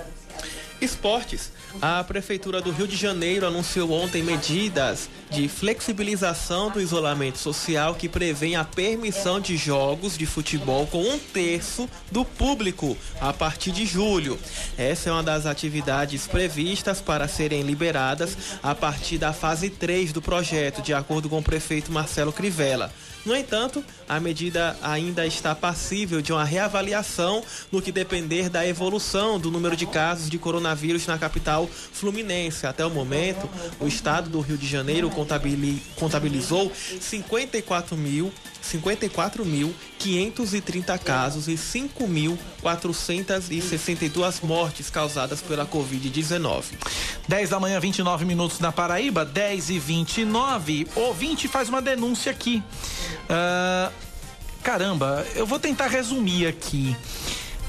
Esportes. 0.82 1.52
A 1.82 2.04
Prefeitura 2.04 2.62
do 2.62 2.72
Rio 2.72 2.88
de 2.88 2.96
Janeiro 2.96 3.46
anunciou 3.46 3.92
ontem 3.92 4.24
medidas 4.24 5.10
de 5.30 5.48
flexibilização 5.48 6.72
do 6.72 6.82
isolamento 6.82 7.38
social 7.38 7.96
que 7.96 8.10
prevêem 8.10 8.56
a 8.56 8.64
permissão 8.64 9.40
de 9.40 9.56
jogos 9.56 10.18
de 10.18 10.26
futebol 10.26 10.88
com 10.88 11.02
um 11.02 11.20
terço 11.20 11.90
do 12.12 12.26
público 12.26 12.98
a 13.22 13.32
partir 13.32 13.72
de 13.72 13.86
julho. 13.86 14.40
Essa 14.78 15.10
é 15.10 15.14
uma 15.14 15.24
das 15.24 15.46
atividades 15.46 16.28
previstas 16.28 17.02
para 17.02 17.28
serem 17.28 17.62
liberadas 17.62 18.36
a 18.64 18.74
partir 18.74 19.18
da 19.18 19.34
fase 19.34 19.70
3 19.70 20.12
do 20.12 20.22
projeto, 20.22 20.82
de 20.82 20.94
acordo 20.94 21.30
com 21.30 21.40
o 21.40 21.44
prefeito 21.44 21.92
Marcelo 21.92 22.34
Crivella. 22.34 22.92
No 23.26 23.36
entanto, 23.36 23.84
a 24.08 24.20
medida 24.20 24.78
ainda 24.82 25.26
está 25.26 25.54
passível 25.54 26.22
de 26.22 26.32
uma 26.32 26.44
reavaliação 26.44 27.44
no 27.72 27.82
que 27.82 27.92
depender 27.92 28.50
da 28.50 28.66
evolução 28.66 29.40
do 29.40 29.52
número 29.52 29.76
de 29.76 29.86
casos 29.86 30.30
de 30.30 30.38
coronavírus 30.38 31.06
na 31.06 31.18
capital 31.18 31.68
fluminense. 31.68 32.66
Até 32.66 32.86
o 32.86 32.90
momento, 32.90 33.50
o 33.80 33.88
estado 33.88 34.30
do 34.30 34.40
Rio 34.40 34.58
de 34.58 34.68
Janeiro 34.68 35.12
contabilizou 35.96 36.72
54 37.00 37.96
mil 39.46 39.74
54.530 40.00 41.00
casos 41.00 41.48
e 41.48 41.56
5.462 41.56 44.44
mortes 44.44 44.90
causadas 44.90 45.42
pela 45.42 45.66
Covid-19. 45.66 46.66
10 47.28 47.50
da 47.50 47.60
manhã, 47.60 47.80
29 47.80 48.26
minutos 48.26 48.60
na 48.60 48.72
Paraíba, 48.72 49.26
10 49.26 49.72
e 49.72 49.80
29. 49.80 50.88
Ouvinte 50.96 51.48
faz 51.48 51.70
uma 51.70 51.82
denúncia 51.82 52.32
aqui. 52.32 52.62
Uh, 53.26 53.92
caramba, 54.64 55.26
eu 55.36 55.46
vou 55.46 55.60
tentar 55.60 55.88
resumir 55.88 56.48
aqui. 56.48 56.96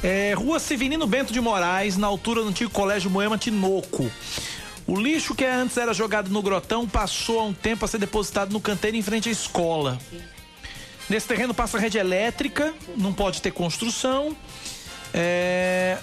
É, 0.02 0.32
Rua 0.34 0.58
Severino 0.58 1.06
Bento 1.06 1.30
de 1.30 1.42
Moraes, 1.42 1.98
na 1.98 2.06
altura 2.06 2.40
do 2.42 2.48
antigo 2.48 2.70
Colégio 2.70 3.10
Moema 3.10 3.36
Tinoco. 3.36 4.10
O 4.86 4.98
lixo 4.98 5.34
que 5.34 5.44
antes 5.44 5.76
era 5.76 5.92
jogado 5.92 6.30
no 6.30 6.40
grotão 6.42 6.88
passou 6.88 7.38
há 7.38 7.44
um 7.44 7.52
tempo 7.52 7.84
a 7.84 7.88
ser 7.88 7.98
depositado 7.98 8.50
no 8.50 8.60
canteiro 8.60 8.96
em 8.96 9.02
frente 9.02 9.28
à 9.28 9.32
escola. 9.32 9.98
Nesse 11.10 11.26
terreno 11.26 11.52
passa 11.52 11.76
rede 11.76 11.98
elétrica, 11.98 12.72
não 12.96 13.12
pode 13.12 13.42
ter 13.42 13.50
construção. 13.50 14.34
É... 15.12 15.98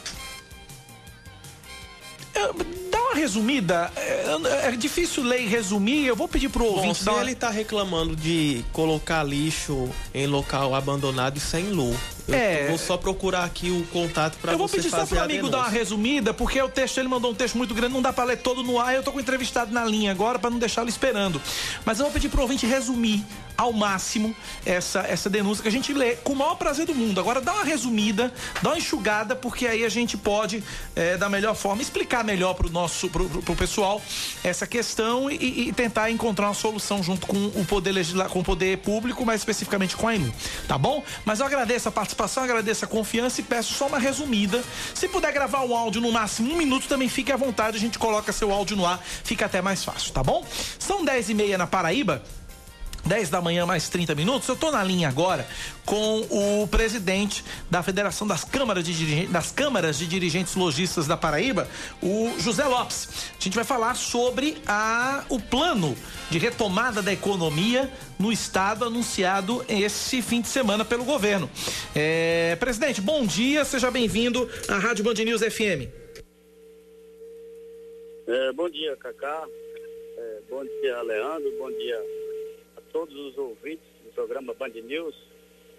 Dá 2.92 3.00
uma 3.02 3.16
resumida. 3.16 3.90
É, 3.96 4.68
é 4.68 4.72
difícil 4.72 5.24
ler 5.24 5.42
e 5.42 5.48
resumir. 5.48 6.06
Eu 6.06 6.16
vou 6.16 6.28
pedir 6.28 6.50
pro 6.50 6.64
Bom, 6.66 6.72
ouvinte. 6.76 7.00
se 7.00 7.06
dar 7.06 7.14
uma- 7.14 7.22
ele 7.22 7.34
tá 7.36 7.50
reclamando 7.50 8.16
de 8.16 8.64
colocar 8.74 9.24
lixo 9.24 9.90
em 10.14 10.28
local 10.28 10.76
abandonado 10.76 11.38
e 11.38 11.40
sem 11.40 11.70
luz, 11.72 11.98
É. 12.34 12.68
vou 12.68 12.78
só 12.78 12.98
procurar 12.98 13.44
aqui 13.44 13.70
o 13.70 13.86
contato 13.88 14.38
para 14.42 14.52
Eu 14.52 14.58
vou 14.58 14.68
você 14.68 14.78
pedir 14.78 14.90
só 14.90 14.98
fazer 14.98 15.16
pro 15.16 15.24
amigo 15.24 15.50
dar 15.50 15.60
uma 15.60 15.70
resumida, 15.70 16.34
porque 16.34 16.62
o 16.62 16.70
texto, 16.70 16.98
ele 17.00 17.08
mandou 17.08 17.32
um 17.32 17.36
texto 17.36 17.58
muito 17.58 17.74
grande, 17.74 17.94
não 17.94 18.02
dá 18.02 18.12
pra 18.12 18.24
ler 18.24 18.38
todo 18.38 18.64
no 18.64 18.80
ar. 18.80 18.94
Eu 18.96 19.04
tô 19.04 19.12
com 19.12 19.18
o 19.18 19.22
entrevistado 19.22 19.72
na 19.74 19.86
linha 19.86 20.12
agora 20.12 20.38
pra 20.40 20.50
não 20.50 20.60
deixá-lo 20.60 20.90
esperando. 20.90 21.42
Mas 21.86 22.00
eu 22.00 22.06
vou 22.06 22.14
pedir 22.14 22.30
pro 22.30 22.42
ouvinte 22.42 22.66
resumir 22.66 23.24
ao 23.58 23.74
máximo 23.74 24.36
essa, 24.66 25.00
essa 25.02 25.30
denúncia 25.30 25.64
que 25.64 25.68
a 25.68 25.72
gente 25.72 25.92
lê 25.92 26.16
com 26.18 26.34
o 26.34 26.36
maior 26.36 26.56
prazer 26.56 26.86
do 26.86 26.94
mundo. 26.94 27.20
Agora 27.20 27.42
dá 27.42 27.54
uma 27.54 27.64
resumida, 27.64 28.32
dá 28.62 28.70
uma 28.70 28.78
enxugada, 28.78 29.36
porque 29.36 29.66
aí 29.66 29.84
a 29.84 29.90
gente 29.90 30.16
pode, 30.16 30.64
é, 30.96 31.18
da 31.18 31.28
melhor 31.28 31.56
forma, 31.56 31.82
explicar 31.82 32.24
melhor 32.24 32.54
pro 32.54 32.70
nosso, 32.70 33.10
pro, 33.10 33.28
pro- 33.28 33.56
pessoal 33.56 34.00
essa 34.44 34.68
questão 34.68 35.30
e, 35.32 35.70
e 35.70 35.74
tentar 35.74 36.12
encontrar 36.12 36.48
uma 36.48 36.54
solução 36.54 37.02
junto 37.02 37.26
com 37.26 37.38
o 37.48 37.66
poder 37.66 37.92
legisla, 37.94 38.26
com 38.30 38.42
o 38.42 38.44
poder 38.44 38.78
público, 38.80 39.26
mais 39.26 39.42
especificamente 39.42 39.96
com 39.96 40.08
a 40.08 40.16
ENU, 40.16 40.32
tá 40.68 40.78
bom? 40.78 41.04
Mas 41.26 41.40
eu 41.40 41.46
agradeço 41.46 41.90
a 41.90 41.92
participação, 41.92 42.17
agradeço 42.44 42.86
a 42.86 42.88
confiança 42.88 43.42
e 43.42 43.44
peço 43.44 43.74
só 43.74 43.88
uma 43.88 44.00
resumida. 44.00 44.64
Se 44.94 45.08
puder 45.08 45.32
gravar 45.32 45.64
um 45.64 45.76
áudio 45.76 46.02
no 46.02 46.12
máximo 46.12 46.54
um 46.54 46.58
minuto, 46.58 46.88
também 46.88 47.10
fique 47.10 47.32
à 47.32 47.38
vontade, 47.38 47.78
a 47.78 47.80
gente 47.80 48.00
coloca 48.00 48.32
seu 48.32 48.52
áudio 48.52 48.76
no 48.76 48.86
ar, 48.86 49.00
fica 49.24 49.46
até 49.46 49.62
mais 49.62 49.84
fácil, 49.84 50.12
tá 50.14 50.24
bom? 50.24 50.46
São 50.80 51.04
10 51.04 51.30
e 51.30 51.34
meia 51.34 51.58
na 51.58 51.68
Paraíba. 51.68 52.22
10 53.08 53.30
da 53.30 53.42
manhã, 53.42 53.66
mais 53.66 53.88
30 53.90 54.14
minutos. 54.14 54.48
Eu 54.50 54.56
tô 54.56 54.70
na 54.70 54.84
linha 54.84 55.08
agora 55.08 55.48
com 55.86 56.20
o 56.30 56.68
presidente 56.68 57.44
da 57.72 57.82
Federação 57.82 58.28
das 58.28 58.44
Câmaras 58.44 58.84
de, 58.84 58.94
Dirige- 58.94 59.28
das 59.28 59.52
Câmaras 59.52 59.98
de 59.98 60.06
Dirigentes 60.06 60.56
Logistas 60.56 61.08
da 61.08 61.16
Paraíba, 61.16 61.68
o 62.04 62.34
José 62.40 62.66
Lopes. 62.66 63.08
A 63.40 63.44
gente 63.44 63.56
vai 63.56 63.64
falar 63.64 63.96
sobre 63.96 64.58
a, 64.68 65.24
o 65.30 65.40
plano 65.40 65.96
de 66.30 66.38
retomada 66.38 67.02
da 67.02 67.14
economia 67.14 67.90
no 68.20 68.32
estado 68.32 68.84
anunciado 68.84 69.64
esse 69.70 70.22
fim 70.22 70.42
de 70.42 70.50
semana 70.50 70.84
pelo 70.84 71.06
governo. 71.06 71.50
É, 71.96 72.56
presidente, 72.58 73.00
bom 73.00 73.26
dia, 73.26 73.64
seja 73.64 73.90
bem-vindo 73.90 74.50
à 74.68 74.78
Rádio 74.78 75.06
Band 75.06 75.14
News 75.14 75.42
FM. 75.42 75.88
É, 78.28 78.52
bom 78.52 78.70
dia, 78.70 78.98
Cacá. 78.98 79.46
É, 80.18 80.40
bom 80.50 80.64
dia, 80.66 81.02
Leandro. 81.04 81.50
Bom 81.58 81.70
dia 81.72 82.27
todos 82.92 83.16
os 83.16 83.38
ouvintes 83.38 83.86
do 84.04 84.12
programa 84.12 84.54
Band 84.54 84.70
News. 84.70 85.16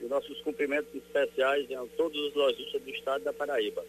E 0.00 0.04
nossos 0.04 0.40
cumprimentos 0.42 0.94
especiais 0.94 1.70
a 1.72 1.84
todos 1.96 2.16
os 2.20 2.34
lojistas 2.34 2.80
do 2.80 2.90
estado 2.90 3.24
da 3.24 3.32
Paraíba. 3.32 3.84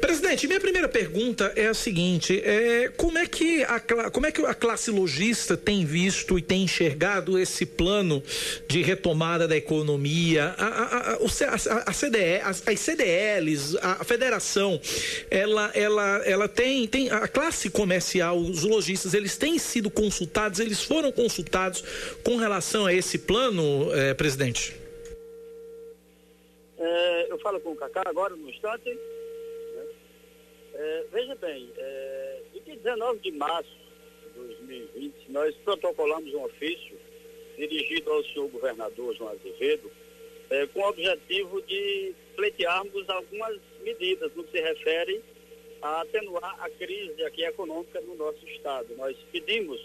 Presidente, 0.00 0.46
minha 0.46 0.60
primeira 0.60 0.88
pergunta 0.88 1.52
é 1.54 1.66
a 1.66 1.74
seguinte: 1.74 2.40
é, 2.42 2.88
como, 2.96 3.18
é 3.18 3.26
que 3.26 3.62
a, 3.64 3.80
como 4.10 4.26
é 4.26 4.32
que 4.32 4.44
a 4.44 4.54
classe 4.54 4.90
logista 4.90 5.56
tem 5.56 5.84
visto 5.84 6.38
e 6.38 6.42
tem 6.42 6.62
enxergado 6.62 7.38
esse 7.38 7.66
plano 7.66 8.22
de 8.66 8.80
retomada 8.82 9.46
da 9.46 9.56
economia? 9.56 10.54
A, 10.56 10.66
a, 10.66 11.12
a, 11.12 11.90
a, 11.90 11.92
CDE, 11.92 12.40
as, 12.42 12.66
as 12.66 12.80
CDLs, 12.80 13.78
a, 13.82 14.04
federação, 14.04 14.80
ela, 15.30 15.70
ela, 15.74 16.22
ela 16.24 16.48
tem, 16.48 16.86
tem. 16.86 17.10
A 17.10 17.28
classe 17.28 17.68
comercial, 17.68 18.38
os 18.38 18.62
lojistas, 18.62 19.12
eles 19.12 19.36
têm 19.36 19.58
sido 19.58 19.90
consultados, 19.90 20.60
eles 20.60 20.82
foram 20.82 21.12
consultados 21.12 21.84
com 22.24 22.36
relação 22.36 22.86
a 22.86 22.94
esse 22.94 23.18
plano, 23.18 23.92
eh, 23.92 24.14
presidente? 24.14 24.74
É, 26.78 27.32
eu 27.32 27.38
falo 27.40 27.60
com 27.60 27.72
o 27.72 27.76
Cacá 27.76 28.02
agora, 28.06 28.34
no 28.34 28.48
instante. 28.48 28.96
É, 30.80 31.04
veja 31.10 31.34
bem, 31.34 31.68
é, 31.76 32.40
dia 32.64 32.76
19 32.76 33.18
de 33.18 33.32
março 33.32 33.68
de 34.22 34.38
2020, 34.38 35.12
nós 35.30 35.52
protocolamos 35.64 36.32
um 36.32 36.44
ofício 36.44 36.96
dirigido 37.56 38.12
ao 38.12 38.22
senhor 38.22 38.48
governador 38.48 39.12
João 39.16 39.30
Azevedo, 39.30 39.90
é, 40.48 40.66
com 40.68 40.78
o 40.78 40.88
objetivo 40.88 41.60
de 41.62 42.14
pleitearmos 42.36 43.10
algumas 43.10 43.58
medidas 43.82 44.32
no 44.36 44.44
que 44.44 44.52
se 44.52 44.62
refere 44.62 45.20
a 45.82 46.02
atenuar 46.02 46.56
a 46.62 46.70
crise 46.70 47.24
aqui 47.24 47.42
econômica 47.44 48.00
no 48.02 48.14
nosso 48.14 48.46
estado. 48.46 48.94
Nós 48.96 49.16
pedimos 49.32 49.80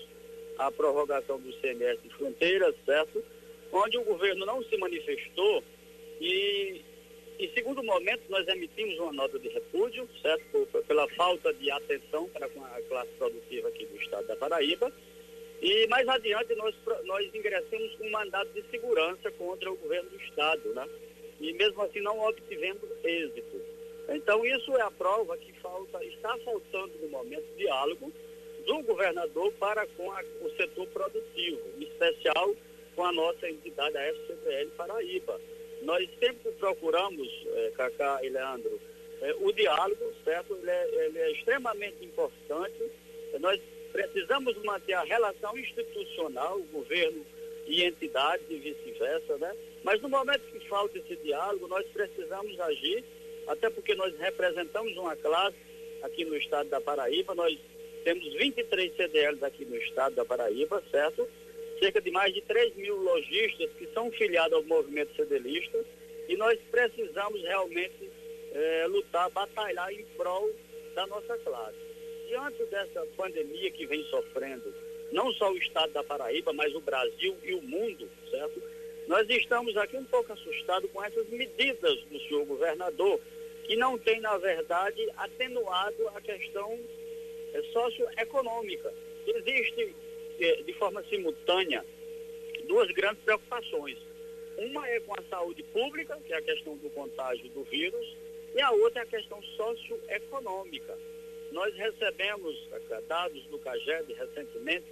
a 0.59 0.71
prorrogação 0.71 1.39
do 1.39 1.51
CMS 1.53 1.99
de 2.03 2.09
fronteiras, 2.09 2.75
certo? 2.85 3.23
Onde 3.71 3.97
o 3.97 4.03
governo 4.03 4.45
não 4.45 4.63
se 4.63 4.77
manifestou 4.77 5.63
e, 6.21 6.81
em 7.39 7.49
segundo 7.53 7.83
momento, 7.83 8.21
nós 8.29 8.47
emitimos 8.47 8.97
uma 8.99 9.11
nota 9.13 9.37
de 9.39 9.49
repúdio, 9.49 10.07
certo? 10.21 10.67
Pela 10.87 11.07
falta 11.09 11.53
de 11.53 11.69
atenção 11.71 12.27
para 12.29 12.47
com 12.49 12.63
a 12.63 12.81
classe 12.87 13.11
produtiva 13.17 13.67
aqui 13.69 13.85
do 13.85 13.97
estado 13.97 14.27
da 14.27 14.35
Paraíba. 14.35 14.91
E 15.61 15.87
mais 15.87 16.07
adiante 16.07 16.53
nós, 16.55 16.75
nós 17.05 17.33
ingressamos 17.33 17.95
com 17.95 18.05
um 18.05 18.11
mandato 18.11 18.49
de 18.53 18.63
segurança 18.69 19.31
contra 19.31 19.71
o 19.71 19.77
governo 19.77 20.09
do 20.09 20.17
estado, 20.17 20.73
né? 20.73 20.87
E 21.39 21.53
mesmo 21.53 21.81
assim 21.81 22.01
não 22.01 22.19
obtivemos 22.19 22.83
êxito. 23.03 23.61
Então 24.09 24.45
isso 24.45 24.75
é 24.77 24.81
a 24.81 24.91
prova 24.91 25.37
que 25.37 25.53
falta, 25.59 26.03
está 26.03 26.37
faltando 26.39 26.93
no 27.01 27.07
momento 27.07 27.45
diálogo 27.57 28.11
do 28.65 28.81
governador 28.83 29.51
para 29.53 29.87
com 29.87 30.11
a- 30.11 30.23
o 30.41 30.49
setor 30.57 30.87
produtivo, 30.87 31.61
em 31.79 31.83
especial 31.83 32.53
com 32.95 33.05
a 33.05 33.11
nossa 33.13 33.49
entidade, 33.49 33.97
a 33.97 34.01
FCPL 34.07 34.69
Paraíba. 34.77 35.39
Nós 35.83 36.09
sempre 36.19 36.51
procuramos, 36.53 37.27
eh, 37.45 37.71
Cacá 37.75 38.19
e 38.23 38.29
Leandro, 38.29 38.79
eh, 39.21 39.35
o 39.39 39.51
diálogo, 39.51 40.13
certo? 40.23 40.55
Ele 40.55 40.69
é, 40.69 41.05
ele 41.05 41.19
é 41.19 41.31
extremamente 41.31 42.03
importante. 42.03 42.91
Nós 43.39 43.59
precisamos 43.91 44.55
manter 44.63 44.93
a 44.93 45.03
relação 45.03 45.57
institucional, 45.57 46.59
governo 46.71 47.25
e 47.67 47.83
entidades 47.83 48.45
e 48.49 48.57
vice-versa, 48.57 49.37
né? 49.37 49.55
Mas 49.83 50.01
no 50.01 50.09
momento 50.09 50.41
que 50.51 50.59
falta 50.67 50.97
esse 50.97 51.15
diálogo, 51.17 51.67
nós 51.67 51.85
precisamos 51.87 52.59
agir, 52.59 53.03
até 53.47 53.69
porque 53.69 53.95
nós 53.95 54.17
representamos 54.17 54.95
uma 54.97 55.15
classe 55.15 55.57
aqui 56.01 56.25
no 56.25 56.35
estado 56.35 56.69
da 56.69 56.81
Paraíba, 56.81 57.35
nós 57.35 57.57
temos 58.03 58.33
23 58.33 58.95
CDLs 58.95 59.43
aqui 59.43 59.65
no 59.65 59.77
estado 59.77 60.15
da 60.15 60.25
Paraíba, 60.25 60.83
certo? 60.91 61.27
Cerca 61.79 62.01
de 62.01 62.11
mais 62.11 62.33
de 62.33 62.41
3 62.41 62.75
mil 62.75 62.95
lojistas 62.97 63.69
que 63.77 63.87
são 63.93 64.11
filiados 64.11 64.53
ao 64.53 64.63
movimento 64.63 65.15
CDLista 65.15 65.83
e 66.27 66.37
nós 66.37 66.57
precisamos 66.71 67.41
realmente 67.41 68.09
eh, 68.53 68.85
lutar, 68.87 69.29
batalhar 69.31 69.91
em 69.91 70.05
prol 70.17 70.49
da 70.95 71.05
nossa 71.07 71.37
classe. 71.39 71.77
Diante 72.27 72.63
dessa 72.65 73.05
pandemia 73.17 73.71
que 73.71 73.85
vem 73.85 74.03
sofrendo, 74.05 74.73
não 75.11 75.31
só 75.33 75.51
o 75.51 75.57
estado 75.57 75.91
da 75.93 76.03
Paraíba, 76.03 76.53
mas 76.53 76.73
o 76.73 76.81
Brasil 76.81 77.35
e 77.43 77.53
o 77.53 77.61
mundo, 77.61 78.09
certo? 78.29 78.61
Nós 79.07 79.29
estamos 79.29 79.75
aqui 79.75 79.97
um 79.97 80.05
pouco 80.05 80.31
assustados 80.31 80.89
com 80.91 81.03
essas 81.03 81.27
medidas 81.29 82.01
do 82.05 82.19
senhor 82.21 82.45
governador, 82.45 83.19
que 83.65 83.75
não 83.75 83.97
tem, 83.97 84.19
na 84.19 84.37
verdade, 84.37 85.07
atenuado 85.17 86.07
a 86.09 86.21
questão 86.21 86.79
eh, 87.53 87.61
socioeconômica. 87.71 88.93
Existe, 89.27 89.95
de 90.37 90.73
forma 90.73 91.03
simultânea, 91.03 91.85
duas 92.67 92.91
grandes 92.91 93.23
preocupações. 93.23 93.97
Uma 94.57 94.87
é 94.87 94.99
com 94.99 95.19
a 95.19 95.23
saúde 95.29 95.63
pública, 95.63 96.19
que 96.25 96.33
é 96.33 96.37
a 96.37 96.41
questão 96.41 96.77
do 96.77 96.89
contágio 96.91 97.49
do 97.49 97.63
vírus, 97.63 98.15
e 98.55 98.61
a 98.61 98.71
outra 98.71 99.01
é 99.01 99.03
a 99.03 99.07
questão 99.07 99.41
socioeconômica. 99.41 100.97
Nós 101.51 101.75
recebemos 101.75 102.67
Cacá, 102.69 103.01
dados 103.07 103.43
do 103.47 103.57
CAGED 103.59 104.13
recentemente, 104.13 104.85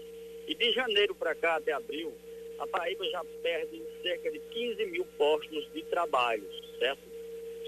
e 0.48 0.56
de 0.56 0.72
janeiro 0.72 1.14
para 1.16 1.36
cá 1.36 1.56
até 1.56 1.72
abril, 1.72 2.14
a 2.58 2.68
Paraíba 2.68 3.08
já 3.10 3.24
perde 3.42 3.82
cerca 4.04 4.30
de 4.32 4.40
15 4.40 4.86
mil 4.88 5.06
postos 5.18 5.66
de 5.74 5.82
trabalho, 5.84 6.44
certo? 6.78 7.10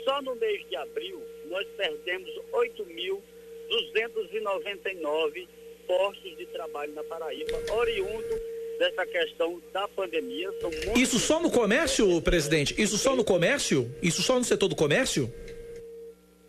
Só 0.03 0.21
no 0.21 0.35
mês 0.35 0.67
de 0.67 0.75
abril, 0.75 1.23
nós 1.45 1.65
perdemos 1.77 2.29
8.299 2.51 5.47
postos 5.87 6.37
de 6.37 6.45
trabalho 6.47 6.93
na 6.93 7.03
Paraíba, 7.03 7.51
oriundo 7.73 8.41
dessa 8.79 9.05
questão 9.05 9.61
da 9.71 9.87
pandemia. 9.89 10.49
Isso 10.95 11.19
só 11.19 11.39
no 11.39 11.51
comércio, 11.51 12.21
presidente? 12.21 12.73
Isso 12.81 12.97
só 12.97 13.15
no 13.15 13.23
comércio? 13.23 13.89
Isso 14.01 14.21
só 14.21 14.37
no 14.37 14.43
setor 14.43 14.67
do 14.67 14.75
comércio? 14.75 15.31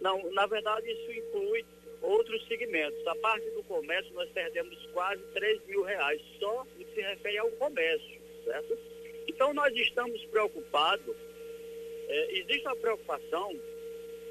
Não, 0.01 0.31
na 0.33 0.47
verdade 0.47 0.91
isso 0.91 1.13
inclui 1.13 1.65
outros 2.03 2.47
segmentos. 2.47 3.07
A 3.07 3.15
parte 3.17 3.49
do 3.51 3.63
comércio 3.65 4.13
nós 4.15 4.29
perdemos 4.31 4.77
quase 4.93 5.23
3 5.33 5.61
mil 5.67 5.83
reais 5.83 6.21
só 6.39 6.65
no 6.79 6.85
que 6.85 6.95
se 6.95 7.01
refere 7.01 7.39
ao 7.39 7.51
comércio, 7.53 8.21
certo? 8.45 8.77
Então 9.27 9.55
nós 9.55 9.75
estamos 9.75 10.23
preocupados, 10.27 11.17
eh, 12.09 12.29
existe 12.39 12.67
uma 12.67 12.77
preocupação, 12.77 13.55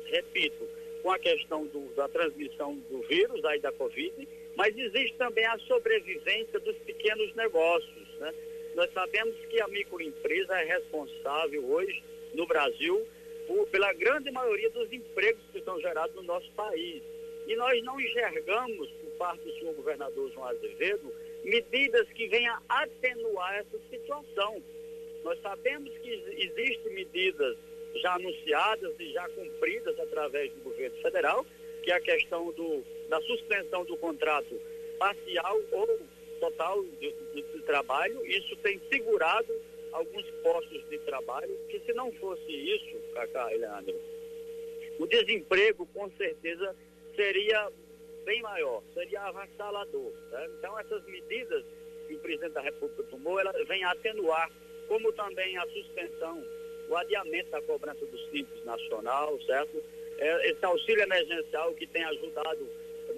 repito, 0.05 0.67
com 1.01 1.11
a 1.11 1.19
questão 1.19 1.65
do- 1.67 1.93
da 1.95 2.07
transmissão 2.07 2.75
do 2.89 3.01
vírus, 3.07 3.43
aí 3.45 3.59
da 3.59 3.71
Covid, 3.71 4.27
mas 4.55 4.77
existe 4.77 5.15
também 5.17 5.45
a 5.45 5.57
sobrevivência 5.59 6.59
dos 6.59 6.75
pequenos 6.79 7.33
negócios, 7.35 8.07
né? 8.19 8.33
Nós 8.75 8.91
sabemos 8.91 9.35
que 9.49 9.61
a 9.61 9.67
microempresa 9.67 10.59
é 10.59 10.65
responsável 10.65 11.63
hoje 11.65 12.03
no 12.33 12.47
Brasil 12.47 13.07
por, 13.47 13.67
pela 13.67 13.93
grande 13.93 14.31
maioria 14.31 14.69
dos 14.71 14.91
empregos 14.91 15.43
que 15.51 15.61
são 15.61 15.79
gerados 15.79 16.15
no 16.15 16.23
nosso 16.23 16.49
país. 16.53 17.01
E 17.45 17.55
nós 17.55 17.83
não 17.83 17.99
enxergamos, 17.99 18.89
por 18.89 19.11
parte 19.11 19.43
do 19.43 19.53
senhor 19.59 19.73
governador 19.75 20.31
João 20.31 20.47
Azevedo, 20.47 21.13
medidas 21.43 22.07
que 22.13 22.27
venham 22.27 22.57
atenuar 22.69 23.55
essa 23.55 23.77
situação. 23.89 24.63
Nós 25.23 25.39
sabemos 25.41 25.91
que 25.99 26.09
existem 26.37 26.93
medidas 26.93 27.57
já 27.95 28.15
anunciadas 28.15 28.93
e 28.99 29.11
já 29.11 29.27
cumpridas 29.29 29.99
através 29.99 30.51
do 30.53 30.61
governo 30.61 30.97
federal, 31.01 31.45
que 31.83 31.91
é 31.91 31.95
a 31.95 32.01
questão 32.01 32.51
do, 32.53 32.83
da 33.09 33.21
suspensão 33.21 33.85
do 33.85 33.97
contrato 33.97 34.59
parcial 34.97 35.59
ou 35.71 35.99
total 36.39 36.83
de, 36.83 37.11
de, 37.33 37.41
de 37.41 37.61
trabalho. 37.63 38.25
Isso 38.25 38.55
tem 38.57 38.81
segurado 38.89 39.53
alguns 39.91 40.25
postos 40.41 40.89
de 40.89 40.97
trabalho, 40.99 41.55
que 41.69 41.79
se 41.81 41.93
não 41.93 42.11
fosse 42.13 42.51
isso, 42.51 42.97
Cacá 43.13 43.53
e 43.53 43.57
Leandro, 43.57 43.95
o 44.99 45.05
desemprego 45.05 45.85
com 45.93 46.09
certeza 46.17 46.75
seria 47.15 47.71
bem 48.25 48.41
maior, 48.41 48.81
seria 48.93 49.21
avassalador. 49.21 50.11
Tá? 50.31 50.45
Então 50.57 50.79
essas 50.79 51.03
medidas 51.05 51.63
que 52.07 52.15
o 52.15 52.19
presidente 52.19 52.53
da 52.53 52.61
República 52.61 53.03
tomou, 53.03 53.39
ela 53.39 53.51
vem 53.65 53.83
atenuar, 53.83 54.49
como 54.87 55.11
também 55.13 55.57
a 55.57 55.67
suspensão, 55.67 56.43
o 56.89 56.95
adiamento 56.97 57.49
da 57.51 57.61
cobrança 57.61 58.05
do 58.05 58.17
Simples 58.29 58.65
Nacional, 58.65 59.39
certo? 59.41 59.83
É, 60.17 60.51
esse 60.51 60.63
auxílio 60.65 61.03
emergencial 61.03 61.73
que 61.73 61.87
tem 61.87 62.03
ajudado 62.03 62.67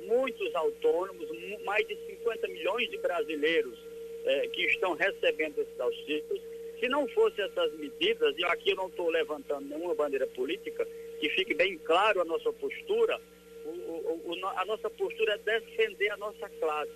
muitos 0.07 0.53
autônomos, 0.55 1.27
mais 1.63 1.85
de 1.87 1.97
50 2.07 2.47
milhões 2.47 2.89
de 2.89 2.97
brasileiros 2.97 3.77
é, 4.25 4.47
que 4.47 4.65
estão 4.65 4.93
recebendo 4.93 5.59
esses 5.59 5.79
auxílios. 5.79 6.41
Se 6.79 6.89
não 6.89 7.07
fossem 7.09 7.45
essas 7.45 7.73
medidas, 7.73 8.37
e 8.37 8.43
aqui 8.45 8.71
eu 8.71 8.75
não 8.75 8.87
estou 8.87 9.09
levantando 9.09 9.67
nenhuma 9.67 9.95
bandeira 9.95 10.27
política, 10.27 10.87
que 11.19 11.29
fique 11.29 11.53
bem 11.53 11.77
claro 11.77 12.21
a 12.21 12.25
nossa 12.25 12.51
postura, 12.53 13.19
o, 13.65 13.69
o, 13.69 14.45
a 14.45 14.65
nossa 14.65 14.89
postura 14.89 15.33
é 15.33 15.37
defender 15.37 16.09
a 16.09 16.17
nossa 16.17 16.49
classe. 16.49 16.91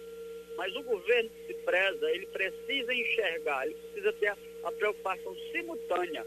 Mas 0.58 0.76
o 0.76 0.84
governo 0.84 1.30
que 1.30 1.54
se 1.54 1.54
preza, 1.62 2.12
ele 2.12 2.26
precisa 2.28 2.94
enxergar, 2.94 3.66
ele 3.66 3.76
precisa 3.76 4.14
ter 4.14 4.28
a, 4.28 4.38
a 4.66 4.72
preocupação 4.72 5.36
simultânea 5.52 6.26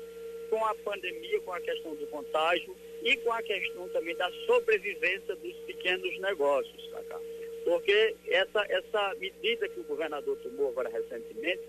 com 0.49 0.65
a 0.65 0.75
pandemia, 0.77 1.41
com 1.41 1.53
a 1.53 1.61
questão 1.61 1.95
do 1.95 2.07
contágio 2.07 2.75
e 3.03 3.17
com 3.19 3.33
a 3.33 3.43
questão 3.43 3.89
também 3.89 4.15
da 4.17 4.31
sobrevivência 4.47 5.35
dos 5.37 5.57
pequenos 5.67 6.19
negócios, 6.21 6.91
tá, 7.09 7.21
Porque 7.65 8.15
essa, 8.29 8.65
essa 8.69 9.15
medida 9.19 9.69
que 9.69 9.81
o 9.81 9.85
governador 9.85 10.37
tomou 10.39 10.69
agora 10.69 10.89
recentemente, 10.89 11.63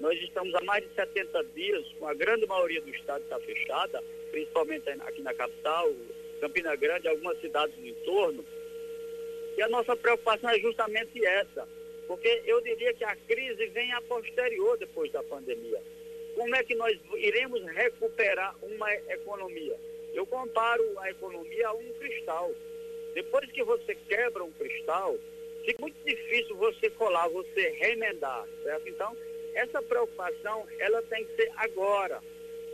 nós 0.00 0.18
estamos 0.20 0.54
há 0.54 0.60
mais 0.62 0.82
de 0.84 0.94
70 0.94 1.44
dias, 1.54 1.84
a 2.02 2.14
grande 2.14 2.46
maioria 2.46 2.80
do 2.80 2.90
estado 2.90 3.22
está 3.22 3.38
fechada, 3.40 4.02
principalmente 4.30 4.88
aqui 4.88 5.22
na 5.22 5.34
capital, 5.34 5.92
Campina 6.40 6.74
Grande, 6.76 7.08
algumas 7.08 7.38
cidades 7.40 7.74
do 7.76 7.86
entorno. 7.86 8.44
E 9.56 9.62
a 9.62 9.68
nossa 9.68 9.96
preocupação 9.96 10.48
é 10.50 10.58
justamente 10.60 11.22
essa, 11.24 11.68
porque 12.06 12.42
eu 12.46 12.60
diria 12.62 12.94
que 12.94 13.04
a 13.04 13.16
crise 13.16 13.66
vem 13.66 13.92
a 13.92 14.00
posterior 14.02 14.78
depois 14.78 15.10
da 15.12 15.22
pandemia. 15.24 15.82
Como 16.34 16.54
é 16.54 16.62
que 16.62 16.76
nós 16.76 16.96
iremos 17.16 17.60
recuperar 17.72 18.56
uma 18.62 18.94
economia? 18.94 19.76
Eu 20.18 20.26
comparo 20.26 20.84
a 20.98 21.10
economia 21.12 21.68
a 21.68 21.74
um 21.74 21.92
cristal. 21.92 22.52
Depois 23.14 23.48
que 23.52 23.62
você 23.62 23.94
quebra 23.94 24.42
um 24.42 24.50
cristal, 24.50 25.16
fica 25.64 25.80
muito 25.80 25.96
difícil 26.04 26.56
você 26.56 26.90
colar, 26.90 27.28
você 27.28 27.68
remendar, 27.78 28.44
certo? 28.64 28.88
Então, 28.88 29.16
essa 29.54 29.80
preocupação, 29.80 30.66
ela 30.80 31.00
tem 31.02 31.24
que 31.24 31.36
ser 31.36 31.52
agora. 31.54 32.20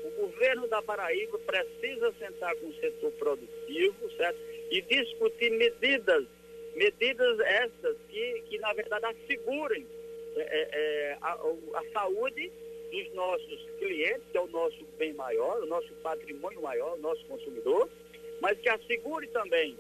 O 0.04 0.10
governo 0.22 0.66
da 0.68 0.80
Paraíba 0.80 1.38
precisa 1.40 2.14
sentar 2.18 2.56
com 2.56 2.68
o 2.68 2.74
setor 2.76 3.12
produtivo, 3.12 4.10
certo? 4.16 4.38
E 4.70 4.80
discutir 4.80 5.50
medidas, 5.50 6.24
medidas 6.74 7.40
essas 7.40 7.98
que, 8.08 8.42
que 8.48 8.58
na 8.58 8.72
verdade, 8.72 9.04
assegurem 9.04 9.86
é, 10.34 10.40
é, 10.40 10.68
é 10.72 11.18
a, 11.20 11.34
a 11.34 11.84
saúde 11.92 12.50
dos 12.94 13.12
nossos 13.14 13.66
clientes, 13.78 14.22
que 14.30 14.38
é 14.38 14.40
o 14.40 14.46
nosso 14.46 14.84
bem 14.96 15.12
maior, 15.14 15.62
o 15.62 15.66
nosso 15.66 15.92
patrimônio 15.94 16.62
maior, 16.62 16.94
o 16.96 17.00
nosso 17.00 17.24
consumidor, 17.26 17.88
mas 18.40 18.58
que 18.60 18.68
assegure 18.68 19.26
também 19.28 19.76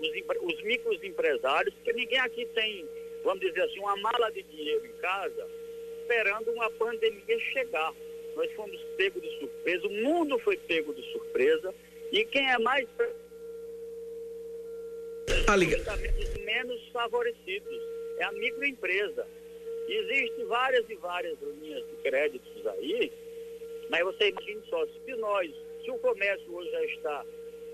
os, 0.00 0.08
os 0.42 0.62
microempresários, 0.62 1.74
porque 1.74 1.92
ninguém 1.92 2.20
aqui 2.20 2.46
tem, 2.54 2.88
vamos 3.24 3.40
dizer 3.40 3.62
assim, 3.62 3.80
uma 3.80 3.96
mala 3.96 4.30
de 4.30 4.42
dinheiro 4.44 4.86
em 4.86 4.92
casa 5.00 5.48
esperando 6.04 6.52
uma 6.52 6.70
pandemia 6.70 7.38
chegar. 7.52 7.92
Nós 8.36 8.52
fomos 8.52 8.80
pegos 8.96 9.22
de 9.22 9.38
surpresa, 9.38 9.86
o 9.86 9.92
mundo 10.02 10.38
foi 10.40 10.56
pego 10.56 10.92
de 10.92 11.02
surpresa, 11.12 11.74
e 12.12 12.24
quem 12.26 12.50
é 12.50 12.58
mais 12.58 12.86
os 16.18 16.44
menos 16.44 16.88
favorecidos 16.92 17.82
é 18.18 18.24
a 18.24 18.32
microempresa. 18.32 19.26
Existem 19.88 20.44
várias 20.46 20.88
e 20.88 20.94
várias 20.94 21.38
linhas 21.40 21.86
de 21.86 21.96
créditos 21.96 22.66
aí, 22.66 23.12
mas 23.90 24.02
você 24.02 24.28
imagine 24.28 24.62
só, 24.68 24.86
se 24.86 25.14
nós, 25.16 25.50
se 25.84 25.90
o 25.90 25.98
comércio 25.98 26.54
hoje 26.54 26.70
já 26.70 26.84
está 26.84 27.26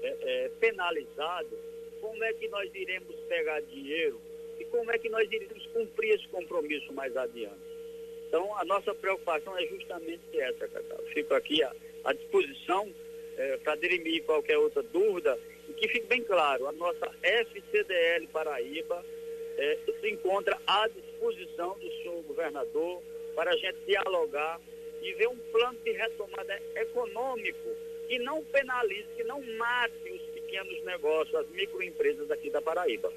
é, 0.03 0.17
é, 0.21 0.51
penalizado, 0.61 1.57
como 2.01 2.23
é 2.25 2.33
que 2.33 2.49
nós 2.49 2.71
iremos 2.75 3.15
pegar 3.29 3.61
dinheiro 3.61 4.21
e 4.59 4.65
como 4.65 4.91
é 4.91 4.99
que 4.99 5.09
nós 5.09 5.31
iremos 5.31 5.67
cumprir 5.69 6.15
esse 6.15 6.27
compromisso 6.29 6.93
mais 6.93 7.17
adiante? 7.17 7.71
Então, 8.27 8.57
a 8.57 8.65
nossa 8.65 8.95
preocupação 8.95 9.57
é 9.59 9.67
justamente 9.67 10.23
essa, 10.35 10.69
Cacá. 10.69 10.97
Fico 11.13 11.35
aqui 11.35 11.63
à, 11.63 11.75
à 12.05 12.13
disposição 12.13 12.93
é, 13.37 13.57
para 13.59 13.77
dirimir 13.77 14.23
qualquer 14.25 14.59
outra 14.59 14.83
dúvida 14.83 15.39
e 15.69 15.73
que 15.73 15.89
fique 15.89 16.07
bem 16.07 16.23
claro, 16.23 16.67
a 16.67 16.73
nossa 16.73 17.11
FCDL 17.23 18.27
Paraíba 18.29 19.05
é, 19.57 19.79
se 20.01 20.11
encontra 20.11 20.59
à 20.67 20.87
disposição 20.89 21.10
do 21.21 21.93
senhor 22.03 22.23
governador 22.23 23.03
para 23.35 23.51
a 23.51 23.57
gente 23.57 23.79
dialogar 23.87 24.61
e 25.03 25.13
ver 25.15 25.29
um 25.29 25.37
plano 25.53 25.79
de 25.85 25.93
retomada 25.93 26.61
econômico 26.75 27.69
que 28.09 28.19
não 28.19 28.43
penalize, 28.45 29.07
que 29.17 29.25
não 29.25 29.41
mate 29.57 30.11
os 30.11 30.23
pequenos 30.33 30.83
negócios, 30.85 31.35
as 31.35 31.49
microempresas 31.51 32.31
aqui 32.31 32.51
da 32.51 32.61
Paraíba. 32.61 33.13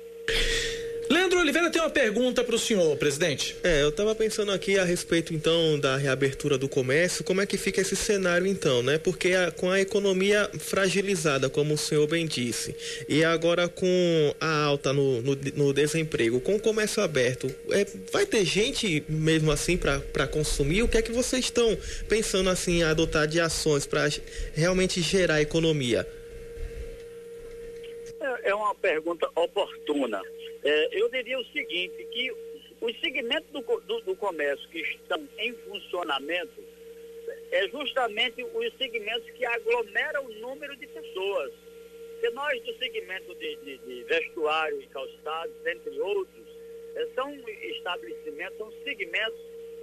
Leandro 1.33 1.39
Oliveira 1.41 1.71
tem 1.71 1.81
uma 1.81 1.89
pergunta 1.89 2.43
para 2.43 2.55
o 2.55 2.59
senhor, 2.59 2.95
presidente. 2.95 3.57
É, 3.63 3.81
eu 3.81 3.89
estava 3.89 4.13
pensando 4.13 4.51
aqui 4.51 4.77
a 4.77 4.83
respeito 4.83 5.33
então 5.33 5.79
da 5.79 5.97
reabertura 5.97 6.59
do 6.59 6.69
comércio, 6.69 7.23
como 7.23 7.41
é 7.41 7.45
que 7.45 7.57
fica 7.57 7.81
esse 7.81 7.95
cenário 7.95 8.45
então, 8.45 8.83
né? 8.83 8.99
Porque 8.99 9.33
a, 9.33 9.51
com 9.51 9.69
a 9.69 9.79
economia 9.79 10.47
fragilizada, 10.59 11.49
como 11.49 11.73
o 11.73 11.77
senhor 11.77 12.05
bem 12.07 12.27
disse, 12.27 12.75
e 13.09 13.23
agora 13.23 13.67
com 13.67 14.35
a 14.39 14.63
alta 14.63 14.93
no, 14.93 15.23
no, 15.23 15.35
no 15.55 15.73
desemprego, 15.73 16.39
com 16.39 16.55
o 16.55 16.59
comércio 16.59 17.01
aberto, 17.01 17.47
é, 17.71 17.85
vai 18.11 18.27
ter 18.27 18.45
gente 18.45 19.03
mesmo 19.09 19.51
assim 19.51 19.75
para 19.75 20.27
consumir? 20.27 20.83
O 20.83 20.87
que 20.87 20.97
é 20.97 21.01
que 21.01 21.11
vocês 21.11 21.45
estão 21.45 21.75
pensando 22.07 22.49
assim 22.49 22.79
em 22.79 22.83
adotar 22.83 23.27
de 23.27 23.39
ações 23.39 23.87
para 23.87 24.07
realmente 24.53 25.01
gerar 25.01 25.41
economia? 25.41 26.07
É, 28.21 28.49
é 28.51 28.55
uma 28.55 28.75
pergunta 28.75 29.27
oportuna. 29.35 30.21
É, 30.63 30.89
eu 30.97 31.09
diria 31.09 31.37
o 31.37 31.45
seguinte, 31.45 32.05
que 32.05 32.31
os 32.79 32.99
segmentos 33.01 33.49
do, 33.51 33.61
do, 33.61 34.01
do, 34.01 34.15
comércio 34.15 34.67
que 34.69 34.79
estão 34.79 35.27
em 35.37 35.53
funcionamento 35.53 36.63
é 37.51 37.67
justamente 37.67 38.43
os 38.43 38.77
segmentos 38.77 39.29
que 39.31 39.45
aglomeram 39.45 40.25
o 40.25 40.33
número 40.35 40.75
de 40.77 40.87
pessoas. 40.87 41.51
Porque 42.13 42.29
nós 42.29 42.61
do 42.63 42.73
segmento 42.77 43.35
de, 43.35 43.55
de, 43.57 43.77
de 43.79 44.03
vestuário 44.03 44.81
e 44.81 44.87
calçados, 44.87 45.53
entre 45.65 45.99
outros, 45.99 46.47
é, 46.95 47.07
são 47.13 47.33
estabelecimentos, 47.63 48.57
são 48.57 48.71
segmentos 48.83 49.39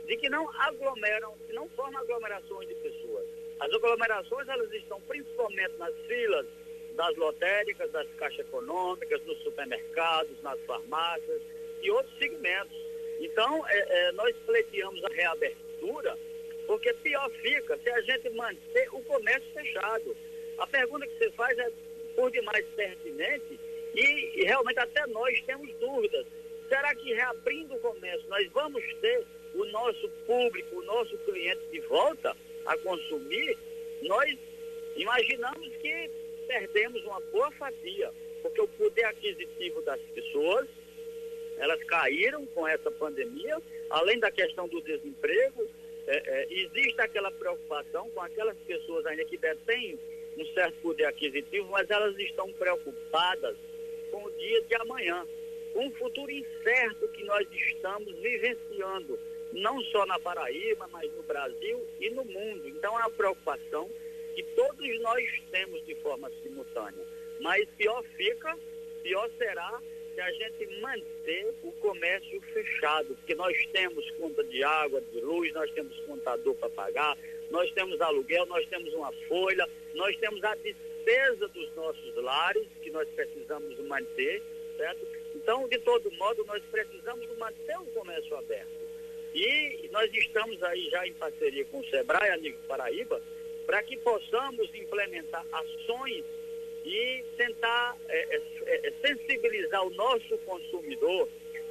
de 0.07 0.17
que 0.17 0.31
não 0.31 0.49
aglomeram, 0.61 1.37
que 1.47 1.53
não 1.53 1.69
formam 1.71 2.01
aglomerações 2.01 2.69
de 2.69 2.75
pessoas. 2.77 3.27
As 3.61 3.71
aglomerações 3.71 4.49
elas 4.49 4.73
estão 4.73 4.99
principalmente 5.03 5.77
nas 5.77 5.95
filas 6.07 6.47
das 6.95 7.17
lotéricas, 7.17 7.91
das 7.91 8.07
caixas 8.15 8.41
econômicas, 8.41 9.25
nos 9.25 9.39
supermercados, 9.43 10.41
nas 10.43 10.59
farmácias 10.61 11.41
e 11.83 11.91
outros 11.91 12.17
segmentos. 12.19 12.77
Então, 13.21 13.67
é, 13.69 13.79
é, 13.79 14.13
nós 14.13 14.35
pleiteamos 14.47 15.03
a 15.05 15.09
reabertura, 15.09 16.19
porque 16.67 16.93
pior 16.95 17.31
fica 17.43 17.79
se 17.79 17.91
a 17.91 18.01
gente 18.03 18.31
manter 18.31 18.89
o 18.93 19.03
comércio 19.03 19.53
fechado. 19.53 20.17
A 20.59 20.67
pergunta 20.67 21.07
que 21.07 21.19
você 21.19 21.31
faz 21.33 21.59
é 21.59 21.71
por 22.15 22.31
demais 22.31 22.65
pertinente 22.77 23.59
e, 23.95 24.41
e 24.41 24.45
realmente 24.45 24.79
até 24.79 25.07
nós 25.09 25.41
temos 25.43 25.71
dúvidas. 25.79 26.27
Será 26.69 26.95
que 26.95 27.13
reabrindo 27.13 27.75
o 27.75 27.81
comércio 27.81 28.29
nós 28.29 28.47
vamos 28.53 28.83
ter 29.01 29.27
o 29.55 29.65
nosso 29.67 30.09
público, 30.27 30.77
o 30.77 30.85
nosso 30.85 31.17
cliente 31.19 31.67
de 31.73 31.81
volta 31.81 32.37
a 32.67 32.77
consumir? 32.79 33.59
Nós 34.03 34.39
imaginamos 34.97 35.69
que 35.77 36.11
perdemos 36.51 37.01
uma 37.05 37.21
boa 37.21 37.49
fatia, 37.53 38.13
porque 38.43 38.61
o 38.61 38.67
poder 38.67 39.05
aquisitivo 39.05 39.81
das 39.83 40.01
pessoas, 40.13 40.67
elas 41.59 41.81
caíram 41.85 42.45
com 42.47 42.67
essa 42.67 42.91
pandemia, 42.91 43.57
além 43.89 44.19
da 44.19 44.33
questão 44.33 44.67
do 44.67 44.81
desemprego, 44.81 45.69
é, 46.09 46.17
é, 46.17 46.47
existe 46.51 47.01
aquela 47.01 47.31
preocupação 47.31 48.11
com 48.11 48.21
aquelas 48.21 48.57
pessoas 48.67 49.07
ainda 49.07 49.25
que 49.27 49.39
detêm 49.39 49.97
um 50.37 50.45
certo 50.47 50.75
poder 50.83 51.05
aquisitivo, 51.05 51.69
mas 51.71 51.89
elas 51.89 52.19
estão 52.19 52.53
preocupadas 52.55 53.57
com 54.11 54.25
o 54.25 54.31
dia 54.33 54.61
de 54.63 54.75
amanhã, 54.75 55.25
com 55.73 55.87
o 55.87 55.93
futuro 55.93 56.33
incerto 56.33 57.07
que 57.09 57.23
nós 57.25 57.47
estamos 57.53 58.13
vivenciando, 58.19 59.17
não 59.53 59.81
só 59.85 60.05
na 60.05 60.19
Paraíba, 60.19 60.89
mas 60.91 61.09
no 61.13 61.23
Brasil 61.23 61.87
e 62.01 62.11
no 62.11 62.25
mundo. 62.25 62.67
Então 62.67 62.99
é 62.99 63.03
uma 63.03 63.11
preocupação 63.11 63.89
que 64.41 64.43
todos 64.55 65.01
nós 65.01 65.43
temos 65.51 65.85
de 65.85 65.95
forma 65.97 66.31
simultânea. 66.43 67.05
Mas 67.41 67.69
pior 67.77 68.03
fica, 68.17 68.57
pior 69.03 69.31
será 69.37 69.81
se 70.15 70.21
a 70.21 70.33
gente 70.33 70.81
manter 70.81 71.55
o 71.63 71.71
comércio 71.73 72.41
fechado, 72.53 73.15
porque 73.17 73.35
nós 73.35 73.55
temos 73.73 74.11
conta 74.13 74.43
de 74.45 74.65
água, 74.65 75.01
de 75.13 75.21
luz, 75.21 75.53
nós 75.53 75.71
temos 75.73 75.95
contador 76.01 76.55
para 76.55 76.71
pagar, 76.71 77.19
nós 77.51 77.71
temos 77.73 78.01
aluguel, 78.01 78.47
nós 78.47 78.67
temos 78.69 78.93
uma 78.95 79.13
folha, 79.29 79.69
nós 79.95 80.17
temos 80.17 80.43
a 80.43 80.55
despesa 80.57 81.47
dos 81.49 81.75
nossos 81.75 82.15
lares, 82.17 82.67
que 82.83 82.91
nós 82.91 83.09
precisamos 83.11 83.79
manter, 83.81 84.43
certo? 84.77 85.07
Então, 85.35 85.69
de 85.69 85.79
todo 85.79 86.11
modo, 86.13 86.45
nós 86.47 86.63
precisamos 86.71 87.27
manter 87.37 87.79
o 87.79 87.87
comércio 87.87 88.37
aberto. 88.37 88.81
E 89.35 89.89
nós 89.93 90.11
estamos 90.13 90.63
aí 90.63 90.89
já 90.91 91.07
em 91.07 91.13
parceria 91.13 91.65
com 91.67 91.81
o 91.81 91.89
Sebrae, 91.89 92.31
amigo 92.31 92.59
Paraíba, 92.67 93.23
para 93.71 93.85
que 93.85 93.97
possamos 93.99 94.69
implementar 94.75 95.47
ações 95.53 96.25
e 96.85 97.25
tentar 97.37 97.97
é, 98.09 98.37
é, 98.37 98.89
é, 98.89 98.93
sensibilizar 99.01 99.87
o 99.87 99.91
nosso 99.91 100.37
consumidor 100.39 101.29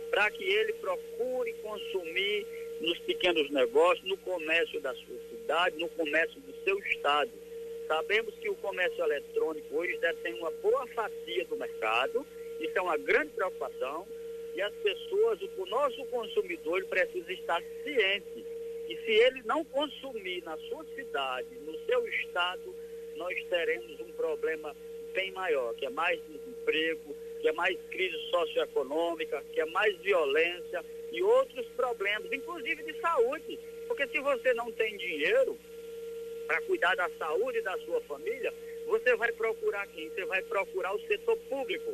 para 0.10 0.32
que 0.32 0.46
ele 0.46 0.72
procure 0.74 1.52
consumir 1.56 2.48
nos 2.80 2.98
pequenos 3.00 3.50
negócios, 3.50 4.08
no 4.08 4.16
comércio 4.20 4.80
da 4.80 4.96
sua 4.96 5.18
cidade, 5.30 5.78
no 5.78 5.90
comércio 5.90 6.40
do 6.40 6.54
seu 6.64 6.80
estado. 6.80 7.32
Sabemos 7.86 8.34
que 8.36 8.48
o 8.50 8.56
comércio 8.56 9.04
eletrônico 9.04 9.76
hoje 9.76 9.98
detém 9.98 10.36
uma 10.36 10.52
boa 10.52 10.88
fatia 10.88 11.44
do 11.48 11.58
mercado, 11.58 12.26
isso 12.62 12.78
é 12.78 12.82
uma 12.82 12.96
grande 12.96 13.34
preocupação, 13.34 14.08
e 14.56 14.62
as 14.62 14.74
pessoas, 14.76 15.42
o 15.42 15.66
nosso 15.66 16.06
consumidor, 16.06 16.82
precisa 16.86 17.34
estar 17.34 17.62
ciente 17.84 18.46
que 18.90 18.98
se 19.06 19.12
ele 19.12 19.44
não 19.46 19.64
consumir 19.66 20.44
na 20.44 20.58
sua 20.58 20.84
cidade, 20.96 21.48
seu 21.90 22.08
estado, 22.08 22.76
nós 23.16 23.36
teremos 23.50 24.00
um 24.00 24.12
problema 24.12 24.76
bem 25.12 25.32
maior, 25.32 25.74
que 25.74 25.88
é 25.88 25.90
mais 25.90 26.22
desemprego, 26.28 27.16
que 27.42 27.48
é 27.48 27.52
mais 27.54 27.78
crise 27.90 28.16
socioeconômica, 28.30 29.44
que 29.52 29.60
é 29.60 29.66
mais 29.66 29.98
violência 29.98 30.86
e 31.12 31.24
outros 31.24 31.66
problemas, 31.70 32.32
inclusive 32.32 32.84
de 32.84 33.00
saúde. 33.02 33.60
Porque 33.88 34.08
se 34.08 34.20
você 34.20 34.54
não 34.54 34.72
tem 34.72 34.96
dinheiro 34.98 35.58
para 36.46 36.62
cuidar 36.62 36.96
da 36.96 37.10
saúde 37.18 37.62
da 37.62 37.78
sua 37.80 38.00
família, 38.02 38.54
você 38.86 39.16
vai 39.16 39.32
procurar 39.32 39.88
quem? 39.88 40.10
Você 40.10 40.26
vai 40.26 40.44
procurar 40.44 40.94
o 40.94 41.02
setor 41.08 41.38
público. 41.50 41.92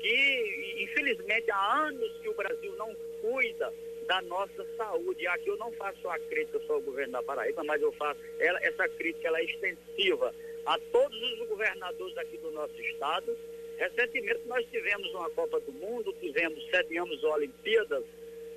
Que, 0.00 0.76
infelizmente, 0.80 1.48
há 1.52 1.86
anos 1.86 2.12
que 2.20 2.28
o 2.28 2.34
Brasil 2.34 2.74
não 2.76 2.92
cuida 3.20 3.72
da 4.06 4.22
nossa 4.22 4.66
saúde. 4.76 5.26
Aqui 5.26 5.48
eu 5.48 5.56
não 5.56 5.72
faço 5.72 6.08
a 6.08 6.18
crítica 6.18 6.60
só 6.66 6.74
ao 6.74 6.80
governo 6.80 7.12
da 7.12 7.22
Paraíba, 7.22 7.62
mas 7.64 7.80
eu 7.80 7.92
faço 7.92 8.20
ela, 8.38 8.58
essa 8.62 8.88
crítica 8.88 9.28
ela 9.28 9.38
é 9.38 9.44
extensiva 9.44 10.34
a 10.66 10.78
todos 10.78 11.22
os 11.32 11.48
governadores 11.48 12.16
aqui 12.18 12.36
do 12.38 12.50
nosso 12.50 12.80
estado. 12.80 13.36
Recentemente 13.76 14.40
nós 14.46 14.64
tivemos 14.70 15.12
uma 15.14 15.30
Copa 15.30 15.60
do 15.60 15.72
Mundo, 15.72 16.14
tivemos, 16.20 16.64
sediamos 16.70 17.22
Olimpíadas, 17.24 18.04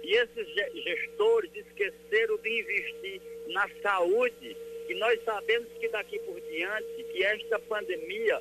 e 0.04 0.16
esses 0.16 0.48
gestores 0.84 1.52
esqueceram 1.56 2.38
de 2.38 2.62
investir 2.62 3.22
na 3.48 3.68
saúde, 3.82 4.56
e 4.88 4.94
nós 4.96 5.20
sabemos 5.24 5.68
que 5.80 5.88
daqui 5.90 6.20
por 6.20 6.40
diante, 6.42 7.04
que 7.12 7.24
esta 7.24 7.58
pandemia 7.60 8.40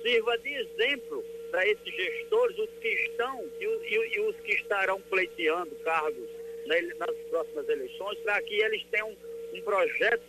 sirva 0.00 0.38
de 0.38 0.54
exemplo 0.54 1.22
para 1.50 1.66
esses 1.66 1.94
gestores, 1.94 2.58
os 2.58 2.70
que 2.80 2.88
estão 2.88 3.44
e 3.60 4.20
os 4.20 4.36
que 4.36 4.52
estarão 4.52 5.02
pleiteando 5.02 5.74
cargos 5.84 6.30
nas 6.66 7.16
próximas 7.30 7.68
eleições, 7.68 8.18
para 8.20 8.40
que 8.42 8.54
eles 8.54 8.82
tenham 8.90 9.16
um 9.52 9.60
projeto 9.62 10.22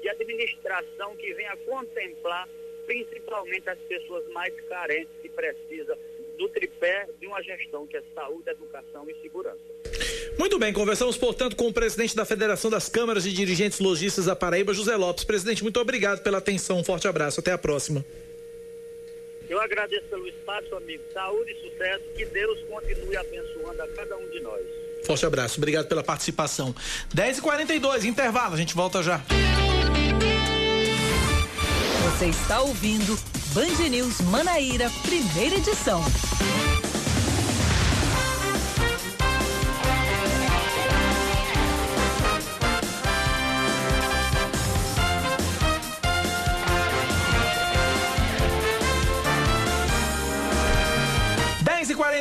de 0.00 0.08
administração 0.08 1.16
que 1.16 1.32
venha 1.34 1.56
contemplar 1.58 2.48
principalmente 2.86 3.68
as 3.68 3.78
pessoas 3.80 4.26
mais 4.32 4.52
carentes 4.68 5.12
que 5.22 5.28
precisam 5.28 5.96
do 6.36 6.48
tripé 6.48 7.06
de 7.20 7.26
uma 7.26 7.40
gestão 7.42 7.86
que 7.86 7.96
é 7.96 8.02
saúde, 8.14 8.50
educação 8.50 9.08
e 9.08 9.14
segurança. 9.22 9.60
Muito 10.38 10.58
bem, 10.58 10.72
conversamos, 10.72 11.16
portanto, 11.16 11.54
com 11.54 11.68
o 11.68 11.72
presidente 11.72 12.16
da 12.16 12.24
Federação 12.24 12.70
das 12.70 12.88
Câmaras 12.88 13.24
de 13.24 13.32
Dirigentes 13.32 13.78
Logistas 13.78 14.24
da 14.24 14.34
Paraíba, 14.34 14.72
José 14.72 14.96
Lopes. 14.96 15.22
Presidente, 15.22 15.62
muito 15.62 15.78
obrigado 15.78 16.22
pela 16.22 16.38
atenção. 16.38 16.78
Um 16.78 16.84
forte 16.84 17.06
abraço. 17.06 17.40
Até 17.40 17.52
a 17.52 17.58
próxima. 17.58 18.04
Eu 19.48 19.60
agradeço 19.60 20.06
pelo 20.06 20.26
espaço, 20.26 20.74
amigo. 20.74 21.02
Saúde 21.12 21.52
e 21.52 21.70
sucesso. 21.70 22.04
Que 22.16 22.24
Deus 22.24 22.60
continue 22.62 23.16
abençoando 23.16 23.82
a 23.82 23.88
cada 23.88 24.16
um 24.16 24.28
de 24.30 24.40
nós. 24.40 24.79
Forte 25.10 25.26
abraço. 25.26 25.58
Obrigado 25.58 25.86
pela 25.86 26.04
participação. 26.04 26.72
10h42, 27.12 28.04
intervalo. 28.04 28.54
A 28.54 28.56
gente 28.56 28.76
volta 28.76 29.02
já. 29.02 29.20
Você 32.04 32.26
está 32.26 32.60
ouvindo 32.60 33.18
Band 33.52 33.88
News 33.88 34.20
Manaíra, 34.20 34.88
primeira 35.02 35.56
edição. 35.56 36.00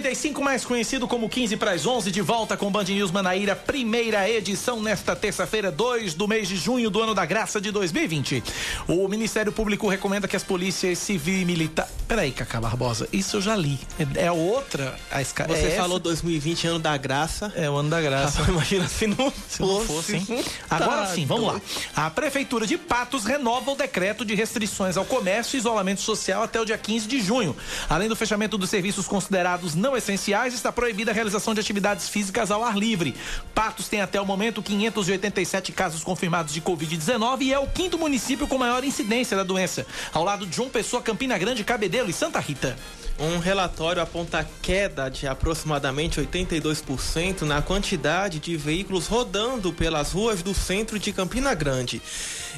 45 0.10 0.44
mais 0.44 0.66
conhecido 0.66 1.08
como 1.08 1.30
15 1.30 1.56
para 1.58 1.70
as 1.70 1.86
11, 1.86 2.10
de 2.10 2.20
volta 2.20 2.58
com 2.58 2.72
Band 2.72 2.86
News 2.86 3.12
Manaíra, 3.12 3.56
primeira 3.56 4.28
edição 4.28 4.82
nesta 4.82 5.16
terça-feira, 5.16 5.72
2 5.72 6.16
do 6.16 6.28
mês 6.28 6.48
de 6.48 6.56
junho 6.56 6.90
do 6.90 7.00
ano 7.00 7.14
da 7.14 7.28
graça 7.28 7.62
de 7.62 7.70
2020. 7.70 8.44
O 8.88 9.08
Ministério 9.08 9.52
Público 9.52 9.88
recomenda 9.88 10.28
que 10.28 10.36
as 10.36 10.44
polícias 10.44 10.98
civil 10.98 11.42
e 11.42 11.46
militar. 11.46 11.88
Peraí, 12.08 12.32
Cacá 12.32 12.60
Barbosa, 12.60 13.08
isso 13.14 13.38
eu 13.38 13.42
já 13.42 13.56
li. 13.56 13.80
É, 14.16 14.26
é 14.26 14.32
outra 14.32 14.98
a 15.12 15.22
escala. 15.22 15.56
Você 15.56 15.68
é 15.68 15.76
falou 15.76 15.98
essa? 15.98 16.06
2020, 16.06 16.66
ano 16.66 16.80
da 16.80 16.98
graça. 16.98 17.54
É 17.56 17.70
o 17.70 17.76
ano 17.76 17.92
da 17.92 18.02
graça. 18.02 18.42
imagina 18.50 18.88
se 18.88 19.06
não, 19.06 19.32
se 19.48 19.62
não 19.62 19.86
fosse. 19.86 20.16
hein? 20.16 20.44
Agora 20.68 21.06
sim, 21.06 21.28
vamos 21.28 21.54
lá. 21.54 21.62
A 21.96 22.10
Prefeitura 22.10 22.66
de 22.66 22.80
Patos 22.80 23.26
renova 23.26 23.70
o 23.70 23.76
decreto 23.76 24.26
de 24.26 24.34
restrições 24.34 24.98
ao 24.98 25.06
comércio 25.06 25.56
e 25.56 25.60
isolamento 25.60 26.02
social 26.02 26.42
até 26.42 26.60
o 26.60 26.66
dia 26.66 26.80
15 26.80 27.08
de 27.08 27.22
junho. 27.22 27.56
Além 27.88 28.10
do 28.10 28.16
fechamento 28.16 28.58
dos 28.58 28.72
serviços 28.72 29.08
considerados 29.08 29.76
não 29.76 29.99
essenciais, 30.00 30.54
está 30.54 30.72
proibida 30.72 31.12
a 31.12 31.14
realização 31.14 31.54
de 31.54 31.60
atividades 31.60 32.10
físicas 32.10 32.50
ao 32.50 32.64
ar 32.64 32.76
livre. 32.76 33.16
Patos 33.54 33.88
tem 33.88 34.02
até 34.02 34.20
o 34.20 34.26
momento 34.26 34.64
587 34.64 35.72
casos 35.72 36.04
confirmados 36.04 36.54
de 36.54 36.62
Covid-19 36.62 37.42
e 37.42 37.54
é 37.54 37.60
o 37.60 37.68
quinto 37.68 37.98
município 37.98 38.48
com 38.48 38.58
maior 38.58 38.84
incidência 38.84 39.38
da 39.38 39.44
doença, 39.44 39.86
ao 40.12 40.24
lado 40.24 40.46
de 40.46 40.56
João 40.56 40.70
Pessoa, 40.70 41.02
Campina 41.02 41.38
Grande, 41.38 41.64
Cabedelo 41.64 42.10
e 42.10 42.14
Santa 42.14 42.40
Rita. 42.40 42.76
Um 43.20 43.38
relatório 43.38 44.02
aponta 44.02 44.48
queda 44.62 45.10
de 45.10 45.28
aproximadamente 45.28 46.22
82% 46.22 47.42
na 47.42 47.62
quantidade 47.62 48.40
de 48.40 48.56
veículos 48.56 49.08
rodando 49.08 49.74
pelas 49.74 50.14
ruas 50.14 50.42
do 50.42 50.54
centro 50.54 50.98
de 50.98 51.12
Campina 51.12 51.54
Grande. 51.54 52.02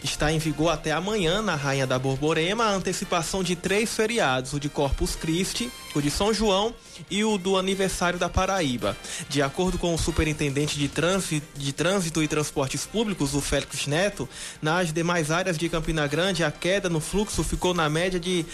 Está 0.03 0.31
em 0.31 0.37
vigor 0.37 0.69
até 0.69 0.91
amanhã, 0.91 1.41
na 1.41 1.55
Rainha 1.55 1.87
da 1.87 1.97
Borborema, 1.97 2.65
a 2.65 2.73
antecipação 2.73 3.43
de 3.43 3.55
três 3.55 3.95
feriados: 3.95 4.53
o 4.53 4.59
de 4.59 4.69
Corpus 4.69 5.15
Christi, 5.15 5.71
o 5.95 6.01
de 6.01 6.11
São 6.11 6.31
João 6.31 6.73
e 7.09 7.23
o 7.23 7.37
do 7.37 7.57
aniversário 7.57 8.19
da 8.19 8.29
Paraíba. 8.29 8.95
De 9.29 9.41
acordo 9.41 9.77
com 9.77 9.93
o 9.93 9.97
superintendente 9.97 10.77
de 10.77 10.87
trânsito, 10.87 11.47
de 11.55 11.73
trânsito 11.73 12.21
e 12.21 12.27
transportes 12.27 12.85
públicos, 12.85 13.33
o 13.33 13.41
Félix 13.41 13.87
Neto, 13.87 14.29
nas 14.61 14.93
demais 14.93 15.31
áreas 15.31 15.57
de 15.57 15.69
Campina 15.69 16.07
Grande, 16.07 16.43
a 16.43 16.51
queda 16.51 16.89
no 16.89 16.99
fluxo 16.99 17.43
ficou 17.43 17.73
na 17.73 17.89
média 17.89 18.19
de, 18.19 18.45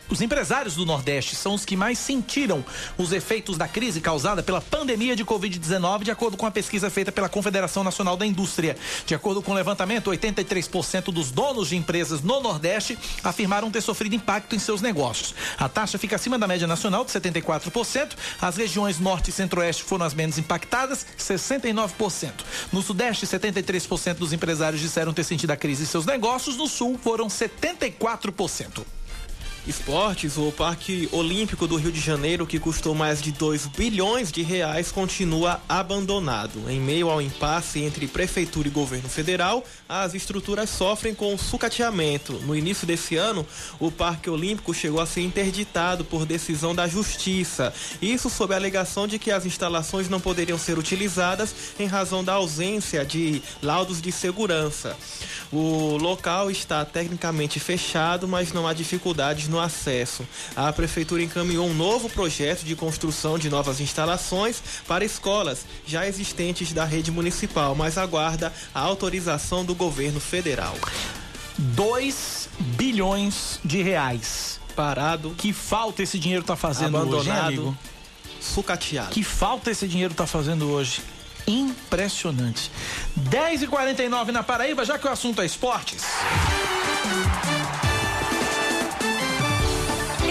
os 0.08 0.20
empresários 0.20 0.74
do 0.74 0.84
Nordeste 0.84 1.34
são 1.34 1.54
os 1.54 1.64
que 1.64 1.76
mais 1.76 1.98
sentiram 1.98 2.64
os 2.98 3.12
efeitos 3.12 3.56
da 3.56 3.66
crise 3.66 4.00
causada 4.00 4.42
pela 4.42 4.60
pandemia 4.60 5.16
de 5.16 5.24
Covid-19, 5.24 6.04
de 6.04 6.10
acordo 6.10 6.36
com 6.36 6.44
a 6.44 6.50
pesquisa 6.50 6.90
feita 6.90 7.10
pela 7.10 7.28
Confederação 7.28 7.82
Nacional 7.82 8.16
da 8.16 8.26
Indústria. 8.26 8.76
De 9.06 9.14
acordo 9.14 9.40
com 9.40 9.52
o 9.52 9.54
levantamento, 9.54 10.10
83% 10.10 11.04
dos 11.04 11.30
donos 11.30 11.68
de 11.68 11.76
empresas 11.76 12.20
no 12.20 12.40
Nordeste 12.40 12.98
afirmaram 13.24 13.70
ter 13.70 13.80
sofrido 13.80 14.14
impacto 14.14 14.54
em 14.54 14.58
seus 14.58 14.82
negócios. 14.82 15.34
A 15.58 15.68
taxa 15.68 15.98
fica 15.98 16.16
acima 16.16 16.38
da 16.38 16.46
média 16.46 16.66
nacional, 16.66 17.04
de 17.04 17.10
74%. 17.10 18.12
As 18.40 18.56
regiões 18.56 18.98
Norte 18.98 19.30
e 19.30 19.32
Centro-Oeste 19.32 19.82
foram 19.82 20.04
as 20.04 20.14
menos 20.14 20.36
impactadas, 20.36 21.06
69%. 21.18 22.32
No 22.72 22.82
Sudeste, 22.82 23.26
73% 23.26 24.14
dos 24.14 24.32
empresários 24.32 24.80
disseram 24.80 25.14
ter 25.14 25.24
sentido 25.24 25.52
a 25.52 25.56
crise 25.56 25.84
em 25.84 25.86
seus 25.86 26.04
negócios. 26.04 26.56
No 26.56 26.68
Sul, 26.68 26.98
foram 27.02 27.28
74%. 27.28 28.84
Esportes, 29.64 30.36
o 30.36 30.51
Parque 30.51 31.09
Olímpico 31.12 31.68
do 31.68 31.76
Rio 31.76 31.93
de 31.93 32.01
Janeiro, 32.01 32.44
que 32.44 32.59
custou 32.59 32.97
mais 32.97 33.22
de 33.22 33.30
2 33.30 33.66
bilhões 33.66 34.32
de 34.32 34.43
reais, 34.43 34.90
continua 34.90 35.60
abandonado. 35.68 36.68
Em 36.68 36.80
meio 36.80 37.09
ao 37.09 37.22
impasse 37.22 37.80
entre 37.80 38.09
prefeitura 38.09 38.66
e 38.66 38.72
governo 38.72 39.09
federal, 39.09 39.64
as 39.89 40.14
estruturas 40.14 40.68
sofrem 40.68 41.14
com 41.14 41.39
sucateamento. 41.39 42.32
No 42.40 42.56
início 42.56 42.84
desse 42.84 43.14
ano, 43.14 43.47
o 43.78 43.89
Parque 43.89 44.28
Olímpico 44.28 44.74
chegou 44.74 45.01
a 45.01 45.06
ser 45.06 45.20
interditado 45.20 46.05
por 46.05 46.26
decisão 46.26 46.74
da 46.74 46.89
Justiça. 46.89 47.72
Isso 48.01 48.28
sob 48.28 48.55
a 48.55 48.56
alegação 48.56 49.06
de 49.06 49.16
que 49.16 49.30
as 49.30 49.47
instalações 49.47 50.09
não 50.09 50.18
poderiam 50.18 50.59
ser 50.59 50.76
utilizadas 50.76 51.55
em 51.78 51.86
razão 51.86 52.24
da 52.24 52.32
ausência 52.32 53.05
de 53.05 53.40
laudos 53.62 54.02
de 54.02 54.10
segurança. 54.10 54.97
O 55.52 55.97
local 55.98 56.51
está 56.51 56.84
tecnicamente 56.84 57.60
fechado, 57.60 58.26
mas 58.26 58.52
não 58.52 58.66
há 58.66 58.72
dificuldades 58.72 59.51
no 59.52 59.60
acesso. 59.60 60.26
A 60.56 60.72
prefeitura 60.72 61.22
encaminhou 61.22 61.68
um 61.68 61.74
novo 61.74 62.08
projeto 62.08 62.64
de 62.64 62.74
construção 62.74 63.38
de 63.38 63.48
novas 63.48 63.80
instalações 63.80 64.60
para 64.88 65.04
escolas 65.04 65.64
já 65.86 66.06
existentes 66.06 66.72
da 66.72 66.84
rede 66.84 67.12
municipal, 67.12 67.74
mas 67.74 67.96
aguarda 67.96 68.52
a 68.74 68.80
autorização 68.80 69.64
do 69.64 69.74
governo 69.74 70.18
federal. 70.18 70.74
2 71.58 72.48
bilhões 72.58 73.60
de 73.64 73.82
reais. 73.82 74.60
Parado. 74.74 75.34
Que 75.36 75.52
falta 75.52 76.02
esse 76.02 76.18
dinheiro 76.18 76.42
tá 76.42 76.56
fazendo 76.56 76.96
abandonado, 76.96 77.52
hoje, 77.52 77.60
hein? 77.60 77.78
Sucateado. 78.40 79.10
Que 79.10 79.22
falta 79.22 79.70
esse 79.70 79.86
dinheiro 79.86 80.14
tá 80.14 80.26
fazendo 80.26 80.70
hoje. 80.70 81.02
Impressionante. 81.46 82.70
10 83.16 83.62
e 83.62 83.66
49 83.66 84.32
na 84.32 84.42
Paraíba, 84.42 84.84
já 84.84 84.98
que 84.98 85.06
o 85.06 85.10
assunto 85.10 85.42
é 85.42 85.46
esportes. 85.46 86.02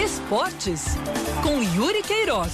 Esportes 0.04 0.96
com 1.44 1.62
Yuri 1.62 2.02
Queiroga. 2.02 2.50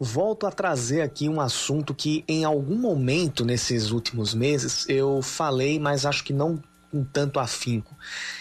Volto 0.00 0.44
a 0.44 0.50
trazer 0.50 1.02
aqui 1.02 1.28
um 1.28 1.40
assunto 1.40 1.94
que 1.94 2.24
em 2.26 2.42
algum 2.42 2.74
momento 2.74 3.44
nesses 3.44 3.92
últimos 3.92 4.34
meses 4.34 4.88
eu 4.88 5.22
falei, 5.22 5.78
mas 5.78 6.04
acho 6.04 6.24
que 6.24 6.32
não 6.32 6.60
com 6.90 7.04
tanto 7.04 7.38
afinco, 7.38 7.96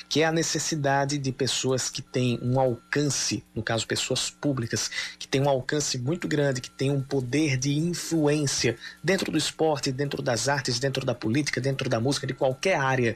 que 0.10 0.22
é 0.22 0.26
a 0.26 0.32
necessidade 0.32 1.20
de 1.20 1.32
pessoas 1.32 1.92
que 1.92 2.02
têm 2.02 2.40
um 2.42 2.60
alcance, 2.60 3.44
no 3.54 3.62
caso 3.62 3.86
pessoas 3.86 4.32
públicas, 4.32 4.90
que 5.20 5.28
têm 5.28 5.42
um 5.42 5.48
alcance 5.48 5.98
muito 6.00 6.28
grande, 6.28 6.60
que 6.60 6.72
têm 6.72 6.90
um 6.90 7.02
poder 7.02 7.56
de 7.56 7.78
influência 7.78 8.78
dentro 9.04 9.32
do 9.32 9.38
esporte, 9.38 9.92
dentro 9.92 10.24
das 10.24 10.50
artes, 10.50 10.80
dentro 10.80 11.06
da 11.06 11.14
política, 11.14 11.62
dentro 11.62 11.88
da 11.88 12.00
música, 12.00 12.26
de 12.26 12.34
qualquer 12.34 12.78
área 12.78 13.16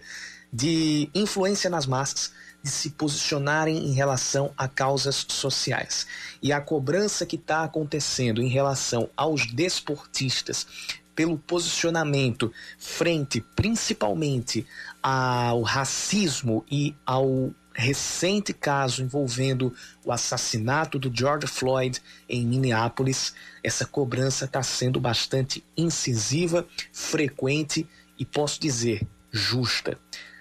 de 0.55 1.09
influência 1.13 1.69
nas 1.69 1.85
massas, 1.85 2.31
de 2.63 2.69
se 2.69 2.91
posicionarem 2.91 3.89
em 3.89 3.91
relação 3.91 4.53
a 4.57 4.69
causas 4.69 5.25
sociais. 5.27 6.07
E 6.41 6.53
a 6.53 6.61
cobrança 6.61 7.25
que 7.25 7.35
está 7.35 7.65
acontecendo 7.65 8.41
em 8.41 8.47
relação 8.47 9.09
aos 9.17 9.45
desportistas 9.51 10.65
pelo 11.13 11.37
posicionamento 11.37 12.53
frente 12.79 13.41
principalmente 13.53 14.65
ao 15.03 15.61
racismo 15.61 16.63
e 16.71 16.95
ao 17.05 17.53
recente 17.73 18.53
caso 18.53 19.03
envolvendo 19.03 19.73
o 20.05 20.11
assassinato 20.13 20.97
do 20.97 21.11
George 21.13 21.47
Floyd 21.47 22.01
em 22.29 22.45
Minneapolis, 22.45 23.33
essa 23.61 23.85
cobrança 23.85 24.45
está 24.45 24.63
sendo 24.63 25.01
bastante 25.01 25.61
incisiva, 25.75 26.65
frequente 26.93 27.85
e 28.17 28.23
posso 28.23 28.61
dizer 28.61 29.05
justa. 29.29 29.99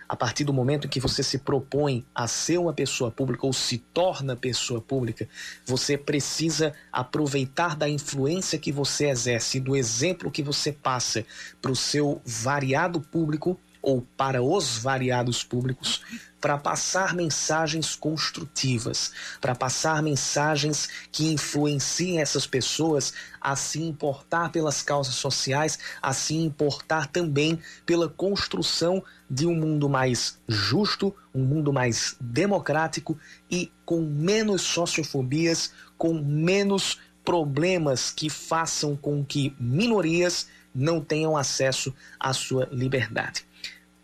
A 0.08 0.16
partir 0.16 0.44
do 0.44 0.52
momento 0.52 0.86
em 0.86 0.90
que 0.90 1.00
você 1.00 1.22
se 1.22 1.38
propõe 1.38 2.04
a 2.14 2.26
ser 2.28 2.58
uma 2.58 2.72
pessoa 2.72 3.10
pública 3.10 3.46
ou 3.46 3.52
se 3.52 3.78
torna 3.78 4.36
pessoa 4.36 4.80
pública, 4.80 5.28
você 5.64 5.96
precisa 5.96 6.72
aproveitar 6.92 7.76
da 7.76 7.88
influência 7.88 8.58
que 8.58 8.70
você 8.70 9.08
exerce, 9.08 9.60
do 9.60 9.74
exemplo 9.74 10.30
que 10.30 10.42
você 10.42 10.72
passa 10.72 11.24
para 11.60 11.72
o 11.72 11.76
seu 11.76 12.20
variado 12.24 13.00
público 13.00 13.58
ou 13.84 14.00
para 14.16 14.42
os 14.42 14.78
variados 14.78 15.44
públicos 15.44 16.00
para 16.40 16.58
passar 16.58 17.14
mensagens 17.14 17.96
construtivas, 17.96 19.12
para 19.40 19.54
passar 19.54 20.02
mensagens 20.02 20.88
que 21.10 21.32
influenciem 21.32 22.20
essas 22.20 22.46
pessoas 22.46 23.14
a 23.40 23.56
se 23.56 23.80
importar 23.82 24.50
pelas 24.50 24.82
causas 24.82 25.14
sociais, 25.14 25.78
a 26.02 26.12
se 26.12 26.34
importar 26.34 27.06
também 27.06 27.58
pela 27.86 28.08
construção 28.08 29.02
de 29.28 29.46
um 29.46 29.54
mundo 29.54 29.88
mais 29.88 30.38
justo, 30.46 31.14
um 31.34 31.42
mundo 31.42 31.72
mais 31.72 32.14
democrático 32.20 33.18
e 33.50 33.72
com 33.84 34.02
menos 34.02 34.60
sociofobias, 34.62 35.72
com 35.96 36.12
menos 36.12 36.98
problemas 37.24 38.10
que 38.10 38.28
façam 38.28 38.96
com 38.96 39.24
que 39.24 39.56
minorias 39.58 40.46
não 40.74 41.00
tenham 41.00 41.36
acesso 41.36 41.94
à 42.20 42.34
sua 42.34 42.68
liberdade. 42.70 43.46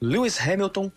Lewis 0.01 0.41
Hamilton 0.41 0.91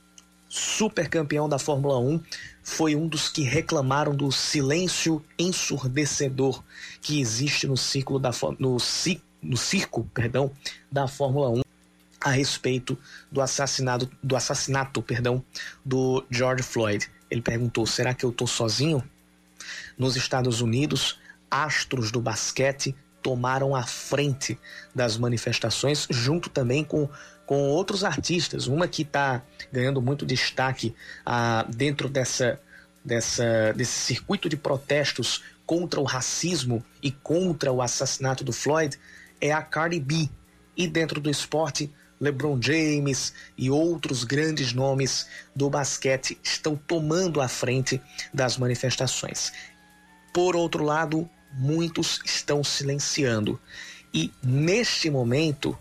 super 0.47 1.09
campeão 1.09 1.49
da 1.49 1.57
Fórmula 1.57 1.99
1, 1.99 2.21
foi 2.61 2.95
um 2.95 3.07
dos 3.07 3.27
que 3.27 3.41
reclamaram 3.41 4.15
do 4.15 4.31
silêncio 4.31 5.23
ensurdecedor 5.37 6.63
que 7.01 7.19
existe 7.19 7.65
no 7.65 7.75
ciclo 7.75 8.19
da 8.19 8.29
no, 8.59 8.77
no 9.41 9.57
circo, 9.57 10.09
perdão, 10.13 10.51
da 10.91 11.07
Fórmula 11.07 11.49
1 11.49 11.61
a 12.21 12.29
respeito 12.29 12.97
do 13.31 13.41
assassinato 13.41 14.09
do 14.21 14.35
assassinato, 14.35 15.01
perdão, 15.01 15.43
do 15.83 16.23
George 16.29 16.63
Floyd. 16.63 17.09
Ele 17.29 17.41
perguntou: 17.41 17.85
"Será 17.87 18.13
que 18.13 18.23
eu 18.23 18.29
estou 18.29 18.47
sozinho?" 18.47 19.03
Nos 19.97 20.15
Estados 20.15 20.61
Unidos, 20.61 21.19
astros 21.49 22.11
do 22.11 22.21
basquete 22.21 22.95
tomaram 23.23 23.75
a 23.75 23.83
frente 23.83 24.59
das 24.93 25.17
manifestações, 25.17 26.05
junto 26.11 26.49
também 26.49 26.83
com 26.83 27.09
com 27.45 27.69
outros 27.69 28.03
artistas. 28.03 28.67
Uma 28.67 28.87
que 28.87 29.01
está 29.01 29.43
ganhando 29.71 30.01
muito 30.01 30.25
destaque 30.25 30.95
ah, 31.25 31.65
dentro 31.69 32.09
dessa, 32.09 32.59
dessa, 33.03 33.73
desse 33.73 33.99
circuito 33.99 34.47
de 34.47 34.57
protestos 34.57 35.43
contra 35.65 35.99
o 35.99 36.03
racismo 36.03 36.83
e 37.01 37.11
contra 37.11 37.71
o 37.71 37.81
assassinato 37.81 38.43
do 38.43 38.53
Floyd 38.53 38.97
é 39.39 39.51
a 39.51 39.61
Cardi 39.61 39.99
B. 39.99 40.29
E 40.75 40.87
dentro 40.87 41.21
do 41.21 41.29
esporte, 41.29 41.93
LeBron 42.19 42.59
James 42.61 43.33
e 43.57 43.69
outros 43.69 44.23
grandes 44.23 44.73
nomes 44.73 45.27
do 45.55 45.69
basquete 45.69 46.37
estão 46.41 46.75
tomando 46.75 47.41
a 47.41 47.47
frente 47.47 48.01
das 48.33 48.57
manifestações. 48.57 49.51
Por 50.33 50.55
outro 50.55 50.83
lado, 50.83 51.29
muitos 51.53 52.19
estão 52.25 52.63
silenciando. 52.63 53.59
E 54.13 54.31
neste 54.43 55.09
momento, 55.09 55.77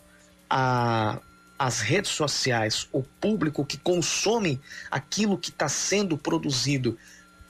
a, 0.49 1.21
as 1.59 1.81
redes 1.81 2.11
sociais, 2.11 2.89
o 2.93 3.03
público 3.03 3.65
que 3.65 3.77
consome 3.77 4.61
aquilo 4.91 5.39
que 5.39 5.51
está 5.51 5.69
sendo 5.69 6.17
produzido 6.17 6.97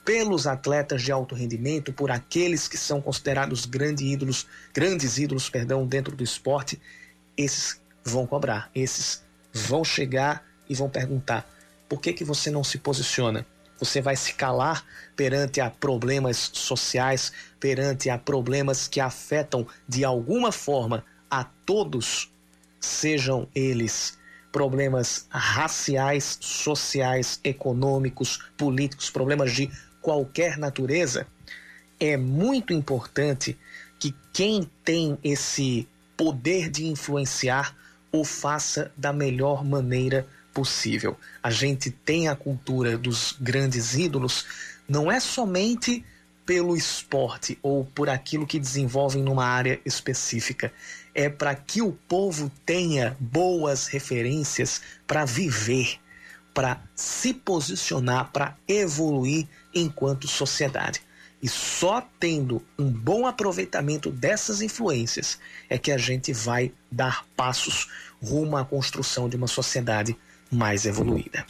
pelos 0.05 0.45
atletas 0.45 1.01
de 1.01 1.11
alto 1.11 1.33
rendimento, 1.33 1.93
por 1.93 2.11
aqueles 2.11 2.67
que 2.67 2.77
são 2.77 3.01
considerados 3.01 3.65
grandes 3.65 4.05
ídolos, 4.05 4.47
grandes 4.73 5.17
ídolos, 5.17 5.49
perdão, 5.49 5.87
dentro 5.87 6.15
do 6.15 6.23
esporte, 6.23 6.79
esses 7.37 7.81
vão 8.03 8.27
cobrar, 8.27 8.69
esses 8.75 9.23
vão 9.53 9.83
chegar 9.83 10.45
e 10.69 10.75
vão 10.75 10.89
perguntar: 10.89 11.49
por 11.87 12.01
que 12.01 12.11
que 12.11 12.23
você 12.23 12.51
não 12.51 12.63
se 12.63 12.77
posiciona? 12.77 13.45
Você 13.83 13.99
vai 13.99 14.15
se 14.15 14.33
calar 14.33 14.85
perante 15.13 15.59
a 15.59 15.69
problemas 15.69 16.49
sociais, 16.53 17.33
perante 17.59 18.09
a 18.09 18.17
problemas 18.17 18.87
que 18.87 19.01
afetam 19.01 19.67
de 19.85 20.05
alguma 20.05 20.53
forma 20.53 21.03
a 21.29 21.43
todos, 21.43 22.31
sejam 22.79 23.45
eles 23.53 24.17
problemas 24.53 25.25
raciais, 25.29 26.37
sociais, 26.39 27.41
econômicos, 27.43 28.39
políticos, 28.55 29.09
problemas 29.09 29.51
de 29.51 29.69
qualquer 30.01 30.57
natureza, 30.57 31.27
é 31.99 32.15
muito 32.15 32.71
importante 32.71 33.57
que 33.99 34.15
quem 34.31 34.69
tem 34.85 35.17
esse 35.23 35.87
poder 36.15 36.69
de 36.69 36.85
influenciar 36.85 37.75
o 38.13 38.23
faça 38.23 38.93
da 38.95 39.11
melhor 39.11 39.65
maneira 39.65 40.21
possível. 40.21 40.42
A 41.41 41.49
gente 41.49 41.89
tem 41.89 42.27
a 42.27 42.35
cultura 42.35 42.97
dos 42.97 43.35
grandes 43.39 43.95
ídolos, 43.95 44.45
não 44.87 45.11
é 45.11 45.19
somente 45.19 46.05
pelo 46.45 46.75
esporte 46.75 47.57
ou 47.61 47.85
por 47.85 48.09
aquilo 48.09 48.45
que 48.45 48.59
desenvolvem 48.59 49.23
numa 49.23 49.45
área 49.45 49.79
específica. 49.85 50.71
É 51.15 51.29
para 51.29 51.55
que 51.55 51.81
o 51.81 51.93
povo 52.07 52.51
tenha 52.65 53.15
boas 53.19 53.87
referências 53.87 54.81
para 55.07 55.25
viver, 55.25 55.99
para 56.53 56.81
se 56.95 57.33
posicionar, 57.33 58.31
para 58.31 58.57
evoluir 58.67 59.47
enquanto 59.73 60.27
sociedade. 60.27 61.01
E 61.41 61.49
só 61.49 62.01
tendo 62.19 62.63
um 62.79 62.89
bom 62.89 63.27
aproveitamento 63.27 64.09
dessas 64.09 64.61
influências 64.61 65.37
é 65.69 65.77
que 65.77 65.91
a 65.91 65.97
gente 65.97 66.31
vai 66.31 66.71
dar 66.89 67.25
passos 67.35 67.89
rumo 68.21 68.55
à 68.55 68.63
construção 68.63 69.27
de 69.27 69.35
uma 69.35 69.47
sociedade 69.47 70.15
mais 70.53 70.85
evoluída. 70.85 71.45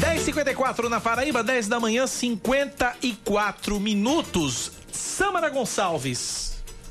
10h54 0.00 0.88
na 0.88 1.00
Paraíba, 1.00 1.42
10 1.42 1.68
da 1.68 1.78
manhã, 1.78 2.06
54 2.06 3.78
minutos. 3.80 4.72
Samara 4.92 5.48
Gonçalves. 5.48 6.50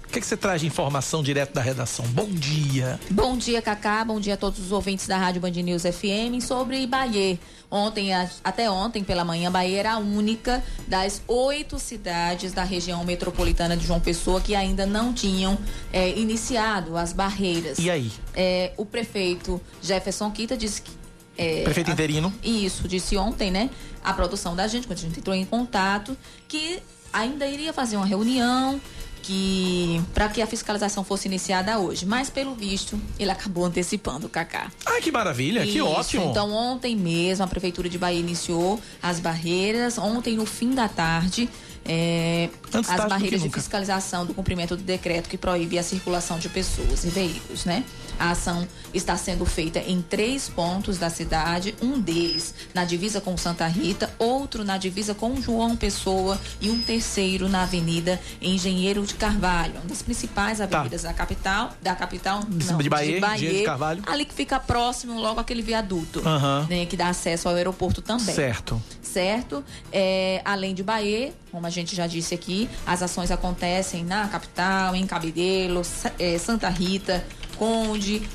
O 0.10 0.12
que, 0.12 0.20
que, 0.20 0.26
você 0.26 0.36
traz 0.36 0.62
de 0.62 0.68
informação 0.68 1.22
direto 1.22 1.54
da 1.54 1.62
redação? 1.62 2.04
Bom 2.08 2.30
dia. 2.30 3.00
Bom 3.12 3.38
dia, 3.38 3.62
Cacá. 3.62 4.04
Bom 4.04 4.20
dia 4.20 4.34
a 4.34 4.38
todos 4.38 4.60
os 4.60 4.72
ouvintes 4.72 5.06
da 5.06 5.18
Rádio 5.18 5.40
Band 5.40 5.52
News 5.52 5.84
FM 5.84 6.42
sobre 6.42 6.88
Bahia. 6.88 7.38
Ontem, 7.72 8.12
até 8.44 8.70
ontem 8.70 9.04
pela 9.04 9.24
manhã, 9.24 9.52
Bahia 9.52 9.80
era 9.80 9.94
a 9.94 9.98
única 10.00 10.64
das 10.88 11.22
oito 11.28 11.78
cidades 11.78 12.52
da 12.52 12.64
região 12.64 13.04
metropolitana 13.06 13.78
de 13.78 13.86
João 13.86 14.00
Pessoa 14.00 14.42
que 14.42 14.56
ainda 14.56 14.88
não 14.88 15.14
tinham 15.14 15.56
é, 15.94 16.10
iniciado 16.18 16.98
as 16.98 17.14
barreiras. 17.14 17.78
E 17.78 17.92
aí? 17.92 18.12
É, 18.34 18.72
o 18.76 18.86
prefeito 18.86 19.62
Jefferson 19.84 20.32
Quita 20.32 20.58
disse 20.58 20.82
que. 20.82 20.92
É, 21.38 21.64
prefeito 21.64 21.92
interino. 21.92 22.34
A, 22.44 22.48
isso, 22.48 22.88
disse 22.88 23.16
ontem, 23.16 23.52
né? 23.52 23.70
A 24.04 24.14
produção 24.14 24.56
da 24.56 24.68
gente, 24.68 24.88
quando 24.88 24.98
a 24.98 25.02
gente 25.02 25.20
entrou 25.20 25.36
em 25.36 25.46
contato, 25.46 26.18
que 26.48 26.82
ainda 27.14 27.46
iria 27.46 27.72
fazer 27.72 27.98
uma 27.98 28.06
reunião 28.06 28.82
que 29.30 30.02
para 30.12 30.28
que 30.28 30.42
a 30.42 30.48
fiscalização 30.48 31.04
fosse 31.04 31.28
iniciada 31.28 31.78
hoje, 31.78 32.04
mas 32.04 32.32
pelo 32.32 32.56
visto 32.56 33.00
ele 33.20 33.30
acabou 33.30 33.64
antecipando 33.64 34.26
o 34.26 34.30
Cacá. 34.30 34.72
Ai, 34.84 35.02
que 35.02 35.12
maravilha, 35.12 35.62
Isso, 35.62 35.72
que 35.72 35.82
ótimo. 35.82 36.32
Então 36.32 36.52
ontem 36.52 36.96
mesmo 36.96 37.46
a 37.46 37.48
prefeitura 37.48 37.88
de 37.88 38.00
Bahia 38.00 38.20
iniciou 38.20 38.82
as 39.04 39.20
barreiras, 39.20 40.00
ontem 40.00 40.36
no 40.36 40.48
fim 40.48 40.74
da 40.74 40.90
tarde 40.90 41.48
é, 41.86 42.50
as 42.74 43.08
barreiras 43.08 43.42
de 43.42 43.50
fiscalização 43.50 44.26
do 44.26 44.34
cumprimento 44.34 44.76
do 44.76 44.84
decreto 44.84 45.30
que 45.30 45.38
proíbe 45.38 45.78
a 45.78 45.84
circulação 45.84 46.38
de 46.40 46.50
pessoas 46.50 47.04
e 47.04 47.10
veículos, 47.10 47.66
né? 47.66 47.84
A 48.20 48.32
ação 48.32 48.68
está 48.94 49.16
sendo 49.16 49.46
feita 49.46 49.80
em 49.80 50.02
três 50.02 50.50
pontos 50.50 50.98
da 50.98 51.10
cidade, 51.10 51.74
um 51.82 51.98
deles 52.00 52.54
na 52.74 52.84
divisa 52.84 53.22
com 53.22 53.38
Santa 53.38 53.66
Rita, 53.66 54.10
outro 54.20 54.66
na 54.66 54.78
divisa 54.78 55.16
com 55.16 55.42
João 55.42 55.78
Pessoa 55.78 56.38
e 56.60 56.70
um 56.70 56.82
terceiro 56.82 57.48
na 57.48 57.64
Avenida 57.64 58.20
Engenheiro 58.42 59.06
de 59.06 59.14
Carvalho, 59.14 59.74
uma 59.76 59.86
das 59.86 60.02
principais 60.02 60.58
tá. 60.58 60.66
avenidas 60.66 61.04
tá. 61.04 61.08
da 61.08 61.14
capital, 61.14 61.72
da 61.82 61.96
capital, 61.96 62.44
não, 62.50 62.78
de 62.78 62.90
Bahia, 62.90 63.16
de 63.16 63.20
Bahia, 63.22 63.54
de 63.54 63.64
Carvalho. 63.64 64.04
ali 64.06 64.26
que 64.26 64.34
fica 64.34 64.60
próximo 64.60 65.18
logo 65.18 65.40
aquele 65.40 65.62
viaduto, 65.62 66.20
uhum. 66.20 66.68
né, 66.68 66.86
que 66.86 66.98
dá 66.98 67.08
acesso 67.08 67.48
ao 67.48 67.56
aeroporto 67.56 68.02
também. 68.02 68.36
Certo. 68.36 68.82
Certo? 69.02 69.64
É, 69.94 70.42
além 70.44 70.76
de 70.76 70.84
Bahia, 70.84 71.34
como 71.52 71.66
a 71.70 71.72
gente 71.72 71.96
já 71.96 72.08
disse 72.08 72.34
aqui, 72.34 72.70
as 72.86 73.02
ações 73.02 73.32
acontecem 73.32 74.04
na 74.04 74.28
capital, 74.28 74.96
em 74.96 75.06
Cabedelo, 75.06 75.82
é, 76.18 76.38
Santa 76.38 76.68
Rita, 76.68 77.24
Conde, 77.58 78.28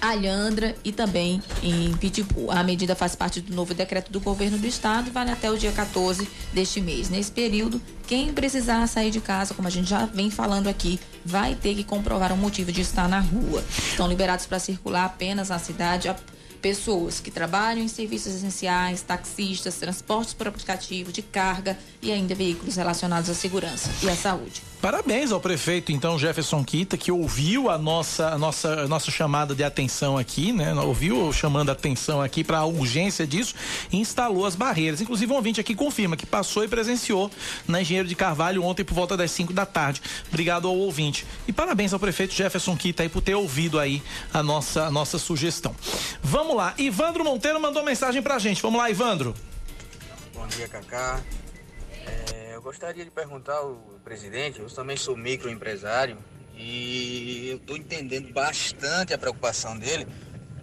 Alhandra 0.00 0.74
e 0.84 0.92
também 0.92 1.40
em 1.62 1.96
Pitbull. 1.96 2.50
A 2.50 2.62
medida 2.62 2.94
faz 2.94 3.14
parte 3.14 3.40
do 3.40 3.54
novo 3.54 3.72
decreto 3.72 4.10
do 4.10 4.20
governo 4.20 4.58
do 4.58 4.66
estado 4.66 5.08
e 5.08 5.10
vale 5.10 5.30
até 5.30 5.50
o 5.50 5.56
dia 5.56 5.72
14 5.72 6.28
deste 6.52 6.80
mês. 6.80 7.08
Nesse 7.08 7.30
período, 7.30 7.80
quem 8.06 8.32
precisar 8.32 8.86
sair 8.88 9.10
de 9.10 9.20
casa, 9.20 9.54
como 9.54 9.68
a 9.68 9.70
gente 9.70 9.88
já 9.88 10.04
vem 10.06 10.28
falando 10.28 10.68
aqui, 10.68 11.00
vai 11.24 11.54
ter 11.54 11.74
que 11.74 11.84
comprovar 11.84 12.32
um 12.32 12.36
motivo 12.36 12.72
de 12.72 12.80
estar 12.80 13.08
na 13.08 13.20
rua. 13.20 13.64
Estão 13.90 14.08
liberados 14.08 14.44
para 14.44 14.58
circular 14.58 15.04
apenas 15.04 15.48
na 15.48 15.58
cidade 15.58 16.08
pessoas 16.62 17.18
que 17.18 17.30
trabalham 17.30 17.82
em 17.82 17.88
serviços 17.88 18.36
essenciais, 18.36 19.02
taxistas, 19.02 19.74
transportes 19.74 20.32
por 20.32 20.46
aplicativo 20.46 21.10
de 21.10 21.20
carga 21.20 21.76
e 22.00 22.12
ainda 22.12 22.34
veículos 22.34 22.76
relacionados 22.76 23.28
à 23.28 23.34
segurança 23.34 23.90
e 24.02 24.08
à 24.08 24.14
saúde. 24.14 24.71
Parabéns 24.82 25.30
ao 25.30 25.38
prefeito, 25.38 25.92
então, 25.92 26.18
Jefferson 26.18 26.64
Quita, 26.64 26.98
que 26.98 27.12
ouviu 27.12 27.70
a 27.70 27.78
nossa, 27.78 28.30
a 28.30 28.36
nossa, 28.36 28.80
a 28.80 28.88
nossa 28.88 29.12
chamada 29.12 29.54
de 29.54 29.62
atenção 29.62 30.18
aqui, 30.18 30.52
né? 30.52 30.74
Ouviu 30.74 31.32
chamando 31.32 31.68
a 31.68 31.72
atenção 31.72 32.20
aqui 32.20 32.42
para 32.42 32.58
a 32.58 32.66
urgência 32.66 33.24
disso 33.24 33.54
e 33.92 33.98
instalou 33.98 34.44
as 34.44 34.56
barreiras. 34.56 35.00
Inclusive, 35.00 35.32
um 35.32 35.36
ouvinte 35.36 35.60
aqui 35.60 35.76
confirma 35.76 36.16
que 36.16 36.26
passou 36.26 36.64
e 36.64 36.68
presenciou 36.68 37.30
na 37.68 37.80
Engenheiro 37.80 38.08
de 38.08 38.16
Carvalho 38.16 38.64
ontem 38.64 38.82
por 38.82 38.92
volta 38.92 39.16
das 39.16 39.30
5 39.30 39.52
da 39.52 39.64
tarde. 39.64 40.02
Obrigado 40.28 40.66
ao 40.66 40.76
ouvinte. 40.76 41.24
E 41.46 41.52
parabéns 41.52 41.92
ao 41.92 42.00
prefeito 42.00 42.34
Jefferson 42.34 42.76
Quita 42.76 43.04
aí 43.04 43.08
por 43.08 43.20
ter 43.20 43.36
ouvido 43.36 43.78
aí 43.78 44.02
a 44.34 44.42
nossa, 44.42 44.86
a 44.86 44.90
nossa 44.90 45.16
sugestão. 45.16 45.76
Vamos 46.20 46.56
lá. 46.56 46.74
Ivandro 46.76 47.22
Monteiro 47.22 47.60
mandou 47.60 47.84
mensagem 47.84 48.20
pra 48.20 48.36
gente. 48.40 48.60
Vamos 48.60 48.80
lá, 48.80 48.90
Ivandro. 48.90 49.32
Bom 50.34 50.44
dia, 50.48 50.66
Cacá. 50.66 51.20
É, 52.04 52.41
gostaria 52.62 53.04
de 53.04 53.10
perguntar 53.10 53.56
ao 53.56 53.74
presidente, 54.04 54.60
eu 54.60 54.70
também 54.70 54.96
sou 54.96 55.16
microempresário 55.16 56.16
e 56.54 57.48
eu 57.50 57.56
estou 57.56 57.76
entendendo 57.76 58.32
bastante 58.32 59.12
a 59.12 59.18
preocupação 59.18 59.76
dele, 59.76 60.06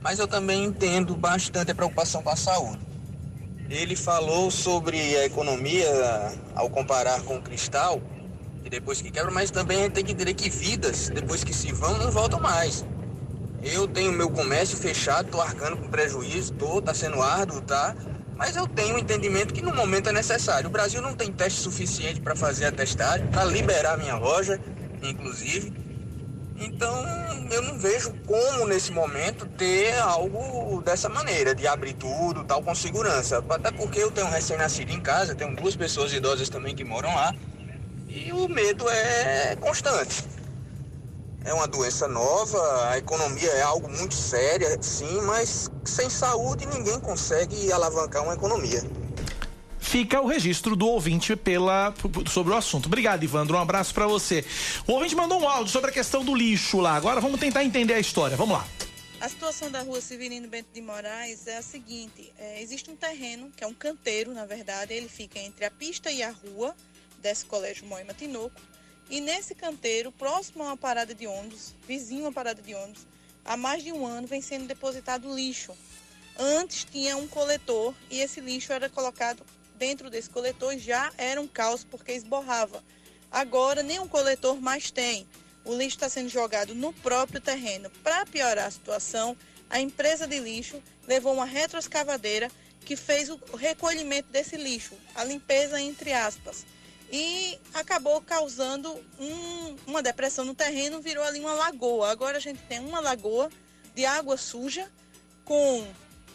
mas 0.01 0.17
eu 0.17 0.27
também 0.27 0.63
entendo 0.63 1.13
bastante 1.15 1.71
a 1.71 1.75
preocupação 1.75 2.23
com 2.23 2.29
a 2.29 2.37
saúde. 2.37 2.79
Ele 3.69 3.95
falou 3.97 4.49
sobre 4.49 4.97
a 5.17 5.25
economia 5.25 5.87
ao 6.55 6.69
comparar 6.69 7.21
com 7.23 7.37
o 7.37 7.41
cristal, 7.41 8.01
que 8.63 8.69
depois 8.69 9.01
que 9.01 9.11
quebra, 9.11 9.29
mas 9.29 9.51
também 9.51 9.91
tem 9.91 10.03
que 10.03 10.13
entender 10.13 10.33
que 10.33 10.49
vidas, 10.49 11.09
depois 11.09 11.43
que 11.43 11.53
se 11.53 11.71
vão, 11.73 11.97
não 11.97 12.09
voltam 12.11 12.39
mais. 12.39 12.85
Eu 13.61 13.87
tenho 13.87 14.13
meu 14.13 14.29
comércio 14.29 14.77
fechado, 14.77 15.25
estou 15.25 15.41
arcando 15.41 15.75
com 15.75 15.89
prejuízo, 15.89 16.53
tô, 16.53 16.81
tá 16.81 16.93
sendo 16.93 17.21
árduo, 17.21 17.61
tá? 17.61 17.93
Mas 18.39 18.55
eu 18.55 18.65
tenho 18.65 18.95
um 18.95 18.97
entendimento 18.97 19.53
que 19.53 19.61
no 19.61 19.75
momento 19.75 20.07
é 20.07 20.13
necessário. 20.13 20.69
O 20.69 20.71
Brasil 20.71 21.01
não 21.01 21.13
tem 21.13 21.29
teste 21.29 21.59
suficiente 21.59 22.21
para 22.21 22.37
fazer 22.37 22.67
a 22.67 22.71
testagem, 22.71 23.27
para 23.27 23.43
liberar 23.43 23.97
minha 23.97 24.15
loja, 24.15 24.57
inclusive. 25.03 25.73
Então, 26.55 27.05
eu 27.51 27.61
não 27.61 27.77
vejo 27.77 28.13
como 28.25 28.65
nesse 28.65 28.93
momento 28.93 29.45
ter 29.45 29.93
algo 29.99 30.81
dessa 30.81 31.09
maneira, 31.09 31.53
de 31.53 31.67
abrir 31.67 31.93
tudo, 31.95 32.45
tal, 32.45 32.63
com 32.63 32.73
segurança. 32.73 33.43
Até 33.49 33.71
porque 33.71 33.99
eu 33.99 34.09
tenho 34.09 34.27
um 34.27 34.31
recém-nascido 34.31 34.93
em 34.93 35.01
casa, 35.01 35.35
tenho 35.35 35.53
duas 35.53 35.75
pessoas 35.75 36.13
idosas 36.13 36.47
também 36.47 36.73
que 36.73 36.85
moram 36.85 37.13
lá, 37.13 37.35
e 38.07 38.31
o 38.31 38.47
medo 38.47 38.89
é 38.89 39.57
constante 39.57 40.38
é 41.45 41.53
uma 41.53 41.67
doença 41.67 42.07
nova, 42.07 42.89
a 42.89 42.97
economia 42.97 43.49
é 43.49 43.61
algo 43.61 43.89
muito 43.89 44.13
sério, 44.13 44.67
sim, 44.81 45.21
mas 45.21 45.69
sem 45.85 46.09
saúde 46.09 46.65
ninguém 46.65 46.99
consegue 46.99 47.71
alavancar 47.71 48.23
uma 48.23 48.33
economia. 48.33 48.83
fica 49.79 50.21
o 50.21 50.27
registro 50.27 50.75
do 50.75 50.87
ouvinte 50.87 51.35
pela, 51.35 51.93
sobre 52.27 52.53
o 52.53 52.55
assunto. 52.55 52.85
Obrigado, 52.85 53.23
Ivandro. 53.23 53.57
Um 53.57 53.61
abraço 53.61 53.93
para 53.93 54.05
você. 54.05 54.45
O 54.85 54.93
ouvinte 54.93 55.15
mandou 55.15 55.41
um 55.41 55.49
áudio 55.49 55.71
sobre 55.71 55.89
a 55.89 55.93
questão 55.93 56.23
do 56.23 56.35
lixo 56.35 56.79
lá. 56.79 56.95
Agora 56.95 57.19
vamos 57.19 57.39
tentar 57.39 57.63
entender 57.63 57.93
a 57.93 57.99
história. 57.99 58.37
Vamos 58.37 58.57
lá. 58.57 58.67
A 59.19 59.27
situação 59.27 59.69
da 59.69 59.81
rua 59.81 59.99
Severino 59.99 60.47
Bento 60.47 60.67
de 60.73 60.81
Moraes 60.81 61.47
é 61.47 61.57
a 61.57 61.61
seguinte: 61.61 62.31
é, 62.37 62.61
existe 62.61 62.89
um 62.89 62.95
terreno, 62.95 63.51
que 63.55 63.63
é 63.63 63.67
um 63.67 63.73
canteiro, 63.73 64.33
na 64.33 64.45
verdade, 64.45 64.93
ele 64.93 65.09
fica 65.09 65.39
entre 65.39 65.65
a 65.65 65.71
pista 65.71 66.11
e 66.11 66.21
a 66.21 66.31
rua 66.31 66.73
desse 67.21 67.45
colégio 67.45 67.85
Moima 67.85 68.13
Tinoco. 68.13 68.61
E 69.09 69.19
nesse 69.19 69.55
canteiro, 69.55 70.11
próximo 70.11 70.63
a 70.63 70.67
uma 70.67 70.77
parada 70.77 71.15
de 71.15 71.25
ônibus, 71.25 71.73
vizinho 71.87 72.27
a 72.27 72.31
parada 72.31 72.61
de 72.61 72.75
ônibus, 72.75 73.07
há 73.43 73.57
mais 73.57 73.83
de 73.83 73.91
um 73.91 74.05
ano 74.05 74.27
vem 74.27 74.41
sendo 74.41 74.67
depositado 74.67 75.33
lixo. 75.33 75.75
Antes 76.37 76.85
tinha 76.85 77.17
um 77.17 77.27
coletor 77.27 77.93
e 78.09 78.19
esse 78.19 78.39
lixo 78.39 78.71
era 78.71 78.89
colocado 78.89 79.43
dentro 79.75 80.09
desse 80.09 80.29
coletor 80.29 80.73
e 80.73 80.79
já 80.79 81.11
era 81.17 81.41
um 81.41 81.47
caos 81.47 81.83
porque 81.83 82.11
esborrava. 82.11 82.83
Agora 83.31 83.83
nem 83.83 83.99
um 83.99 84.07
coletor 84.07 84.61
mais 84.61 84.91
tem 84.91 85.27
o 85.69 85.75
lixo 85.75 85.97
está 85.97 86.09
sendo 86.09 86.29
jogado 86.29 86.73
no 86.73 86.91
próprio 86.93 87.39
terreno. 87.39 87.89
Para 88.03 88.25
piorar 88.25 88.65
a 88.65 88.71
situação, 88.71 89.37
a 89.69 89.79
empresa 89.79 90.27
de 90.27 90.39
lixo 90.39 90.81
levou 91.07 91.33
uma 91.33 91.45
retroescavadeira 91.45 92.49
que 92.85 92.95
fez 92.95 93.29
o 93.29 93.39
recolhimento 93.55 94.29
desse 94.29 94.57
lixo, 94.57 94.95
a 95.13 95.23
limpeza 95.23 95.79
entre 95.79 96.11
aspas, 96.11 96.65
e 97.11 97.57
acabou 97.73 98.21
causando 98.21 98.91
um, 99.19 99.75
uma 99.87 100.01
depressão 100.03 100.45
no 100.45 100.53
terreno, 100.53 101.01
virou 101.01 101.23
ali 101.23 101.39
uma 101.39 101.53
lagoa. 101.53 102.11
Agora 102.11 102.37
a 102.37 102.41
gente 102.41 102.61
tem 102.63 102.79
uma 102.79 102.99
lagoa 102.99 103.49
de 103.95 104.05
água 104.05 104.37
suja 104.37 104.89
com 105.43 105.87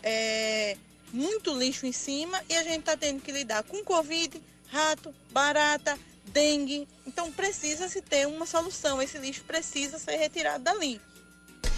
é, 0.02 0.76
muito 1.12 1.56
lixo 1.56 1.86
em 1.86 1.92
cima 1.92 2.42
e 2.48 2.56
a 2.56 2.64
gente 2.64 2.80
está 2.80 2.96
tendo 2.96 3.22
que 3.22 3.30
lidar 3.30 3.62
com 3.62 3.84
Covid, 3.84 4.42
rato, 4.68 5.14
barata, 5.30 5.98
dengue. 6.26 6.88
Então 7.06 7.30
precisa 7.30 7.88
se 7.88 8.02
ter 8.02 8.26
uma 8.26 8.46
solução. 8.46 9.00
Esse 9.00 9.18
lixo 9.18 9.44
precisa 9.44 9.98
ser 9.98 10.16
retirado 10.16 10.64
dali. 10.64 11.00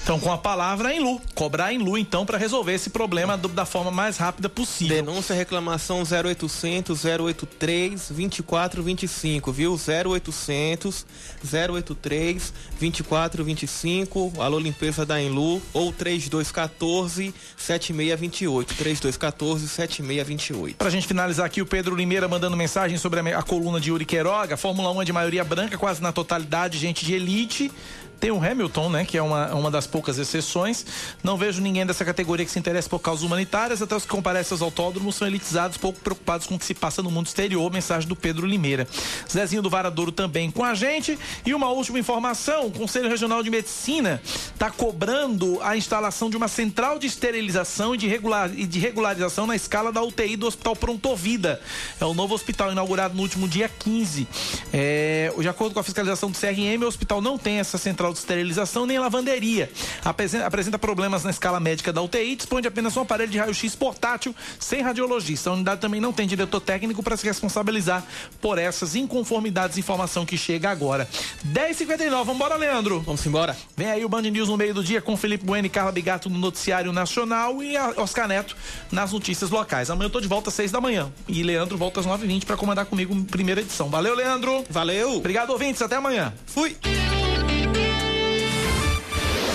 Então, 0.07 0.21
com 0.21 0.33
a 0.33 0.39
palavra 0.39 0.95
em 0.95 1.01
Lu, 1.01 1.21
cobrar 1.35 1.73
em 1.73 1.79
Lu, 1.79 1.99
então, 1.99 2.25
para 2.25 2.39
resolver 2.39 2.73
esse 2.73 2.91
problema 2.91 3.37
do, 3.37 3.49
da 3.49 3.67
forma 3.67 3.91
mais 3.91 4.17
rápida 4.19 4.49
possível. 4.49 4.99
Denúncia, 4.99 5.35
reclamação 5.35 6.05
0800 6.05 7.05
083 7.05 8.11
2425, 8.11 9.51
viu? 9.51 9.73
0800 9.73 11.05
083 11.43 12.55
2425, 12.79 14.35
alô 14.39 14.61
limpeza 14.61 15.05
da 15.05 15.21
Enlu, 15.21 15.61
ou 15.75 15.93
3214 15.93 17.35
7628, 17.57 18.77
3214 18.77 19.69
7628. 19.69 20.77
Pra 20.77 20.89
gente 20.89 21.09
finalizar 21.09 21.47
aqui, 21.47 21.61
o 21.61 21.67
Pedro 21.67 21.97
Limeira 21.97 22.29
mandando 22.29 22.57
mensagem 22.57 22.97
sobre 22.97 23.19
a, 23.19 23.41
a 23.41 23.43
coluna 23.43 23.81
de 23.81 23.91
Yuri 23.91 24.05
Queiroga, 24.05 24.57
Fórmula 24.57 24.93
1 24.93 25.03
é 25.03 25.05
de 25.05 25.13
maioria 25.13 25.43
branca, 25.43 25.77
quase 25.77 26.01
na 26.01 26.13
totalidade, 26.13 26.79
gente 26.79 27.05
de 27.05 27.13
elite. 27.13 27.73
Tem 28.19 28.31
o 28.31 28.43
Hamilton, 28.43 28.89
né, 28.89 29.05
que 29.05 29.19
é 29.19 29.23
uma, 29.23 29.55
uma 29.55 29.71
das 29.71 29.87
poucas 29.87 30.19
exceções. 30.19 30.87
Não 31.23 31.37
vejo 31.37 31.61
ninguém 31.61 31.85
dessa 31.85 32.05
categoria 32.05 32.45
que 32.47 32.51
se 32.51 32.59
interesse 32.59 32.89
por 32.89 32.99
causas 32.99 33.25
humanitárias, 33.25 33.83
até 33.83 33.95
os 33.95 34.05
que 34.05 34.09
comparecem 34.09 34.55
aos 34.55 34.63
autódromos 34.63 35.17
são 35.17 35.29
elitizados, 35.29 35.77
pouco 35.77 36.01
preocupados 36.01 36.47
com 36.47 36.55
o 36.55 36.59
que 36.59 36.65
se 36.65 36.75
passa 36.75 37.03
no 37.03 37.11
mundo 37.11 37.27
exterior. 37.27 37.71
Mensagem 37.71 38.09
do 38.09 38.17
Pedro 38.17 38.47
Limeira. 38.47 38.89
Zezinho 39.31 39.63
do 39.63 39.69
Varadouro 39.69 40.11
também 40.11 40.51
com 40.51 40.65
a 40.65 40.75
gente. 40.75 41.19
E 41.45 41.55
uma 41.55 41.69
última 41.69 41.99
informação: 41.99 42.67
o 42.67 42.71
Conselho 42.71 43.09
Regional 43.09 43.43
de 43.43 43.51
Medicina 43.51 44.21
está 44.25 44.71
cobrando 44.71 45.61
a 45.63 45.77
instalação 45.77 46.31
de 46.31 46.37
uma 46.37 46.49
central 46.49 46.99
de 46.99 47.07
esterilização 47.07 47.95
e 47.95 47.99
de, 47.99 48.09
regular, 48.09 48.51
e 48.55 48.67
de 48.67 48.79
regularização 48.79 49.47
na 49.47 49.55
escala 49.55 49.93
da 49.93 50.03
UTI 50.03 50.37
do 50.37 50.47
Hospital 50.47 50.75
Pronto 50.75 51.15
Vida. 51.15 51.61
É 52.01 52.05
o 52.05 52.15
novo 52.15 52.35
hospital 52.35 52.73
inaugurado 52.73 53.15
no 53.15 53.23
último 53.23 53.49
dia 53.49 53.69
15. 53.69 54.27
É, 54.73 55.33
de 55.39 55.49
acordo 55.49 55.75
com 55.75 55.81
a 55.81 55.85
fiscalização 55.85 56.31
do 56.31 56.39
CRM, 56.39 56.83
o 56.83 56.87
hospital 56.87 57.21
não 57.21 57.39
tem 57.39 57.59
essa 57.59 57.79
central 57.79 58.06
de 58.13 58.19
esterilização 58.19 58.87
nem 58.87 58.99
lavanderia. 58.99 59.71
Apresenta, 60.05 60.79
problemas 60.79 61.25
na 61.25 61.31
escala 61.31 61.61
médica 61.61 61.93
da 61.93 62.03
UTI 62.03 62.37
dispõe 62.37 62.63
de 62.63 62.69
apenas 62.69 62.97
um 62.97 63.01
aparelho 63.01 63.31
de 63.31 63.39
raio-x 63.39 63.75
portátil 63.75 64.35
sem 64.59 64.83
radiologista. 64.83 65.51
A 65.51 65.55
unidade 65.55 65.81
também 65.81 66.01
não 66.01 66.13
tem 66.13 66.27
diretor 66.27 66.61
técnico 66.61 67.03
para 67.03 67.17
se 67.17 67.27
responsabilizar 67.27 68.05
por 68.41 68.59
essas 68.59 68.95
inconformidades. 68.95 69.79
Informação 69.79 70.25
que 70.27 70.37
chega 70.37 70.71
agora. 70.71 71.09
10h59, 71.47 72.25
vambora, 72.25 72.57
Leandro? 72.57 73.01
Vamos 73.01 73.25
embora. 73.27 73.57
Vem 73.77 73.91
aí 73.91 74.05
o 74.05 74.09
Band 74.09 74.23
News 74.23 74.49
no 74.49 74.57
meio 74.57 74.75
do 74.75 74.83
dia 74.83 75.01
com 75.01 75.17
Felipe 75.17 75.45
Bueno 75.45 75.67
e 75.67 75.71
Carla 75.71 75.93
Bigato 75.93 76.29
no 76.29 76.39
Noticiário 76.39 76.93
Nacional 76.93 77.63
e 77.63 77.77
Oscar 77.97 78.29
Neto 78.29 78.57
nas 78.91 79.13
notícias 79.13 79.51
locais. 79.51 79.91
Amanhã 79.91 80.07
eu 80.07 80.11
tô 80.11 80.21
de 80.21 80.29
volta 80.29 80.51
às 80.51 80.55
6 80.55 80.73
da 80.73 80.81
manhã. 80.81 81.13
E 81.29 81.43
Leandro 81.43 81.77
volta 81.77 82.01
às 82.01 82.07
9h20 82.07 82.45
para 82.45 82.57
comandar 82.57 82.87
comigo 82.87 83.15
primeira 83.25 83.61
edição. 83.61 83.89
Valeu, 83.89 84.15
Leandro. 84.15 84.65
Valeu. 84.71 85.17
Obrigado, 85.17 85.51
ouvintes. 85.51 85.83
Até 85.83 85.97
amanhã. 85.97 86.33
Fui. 86.47 86.77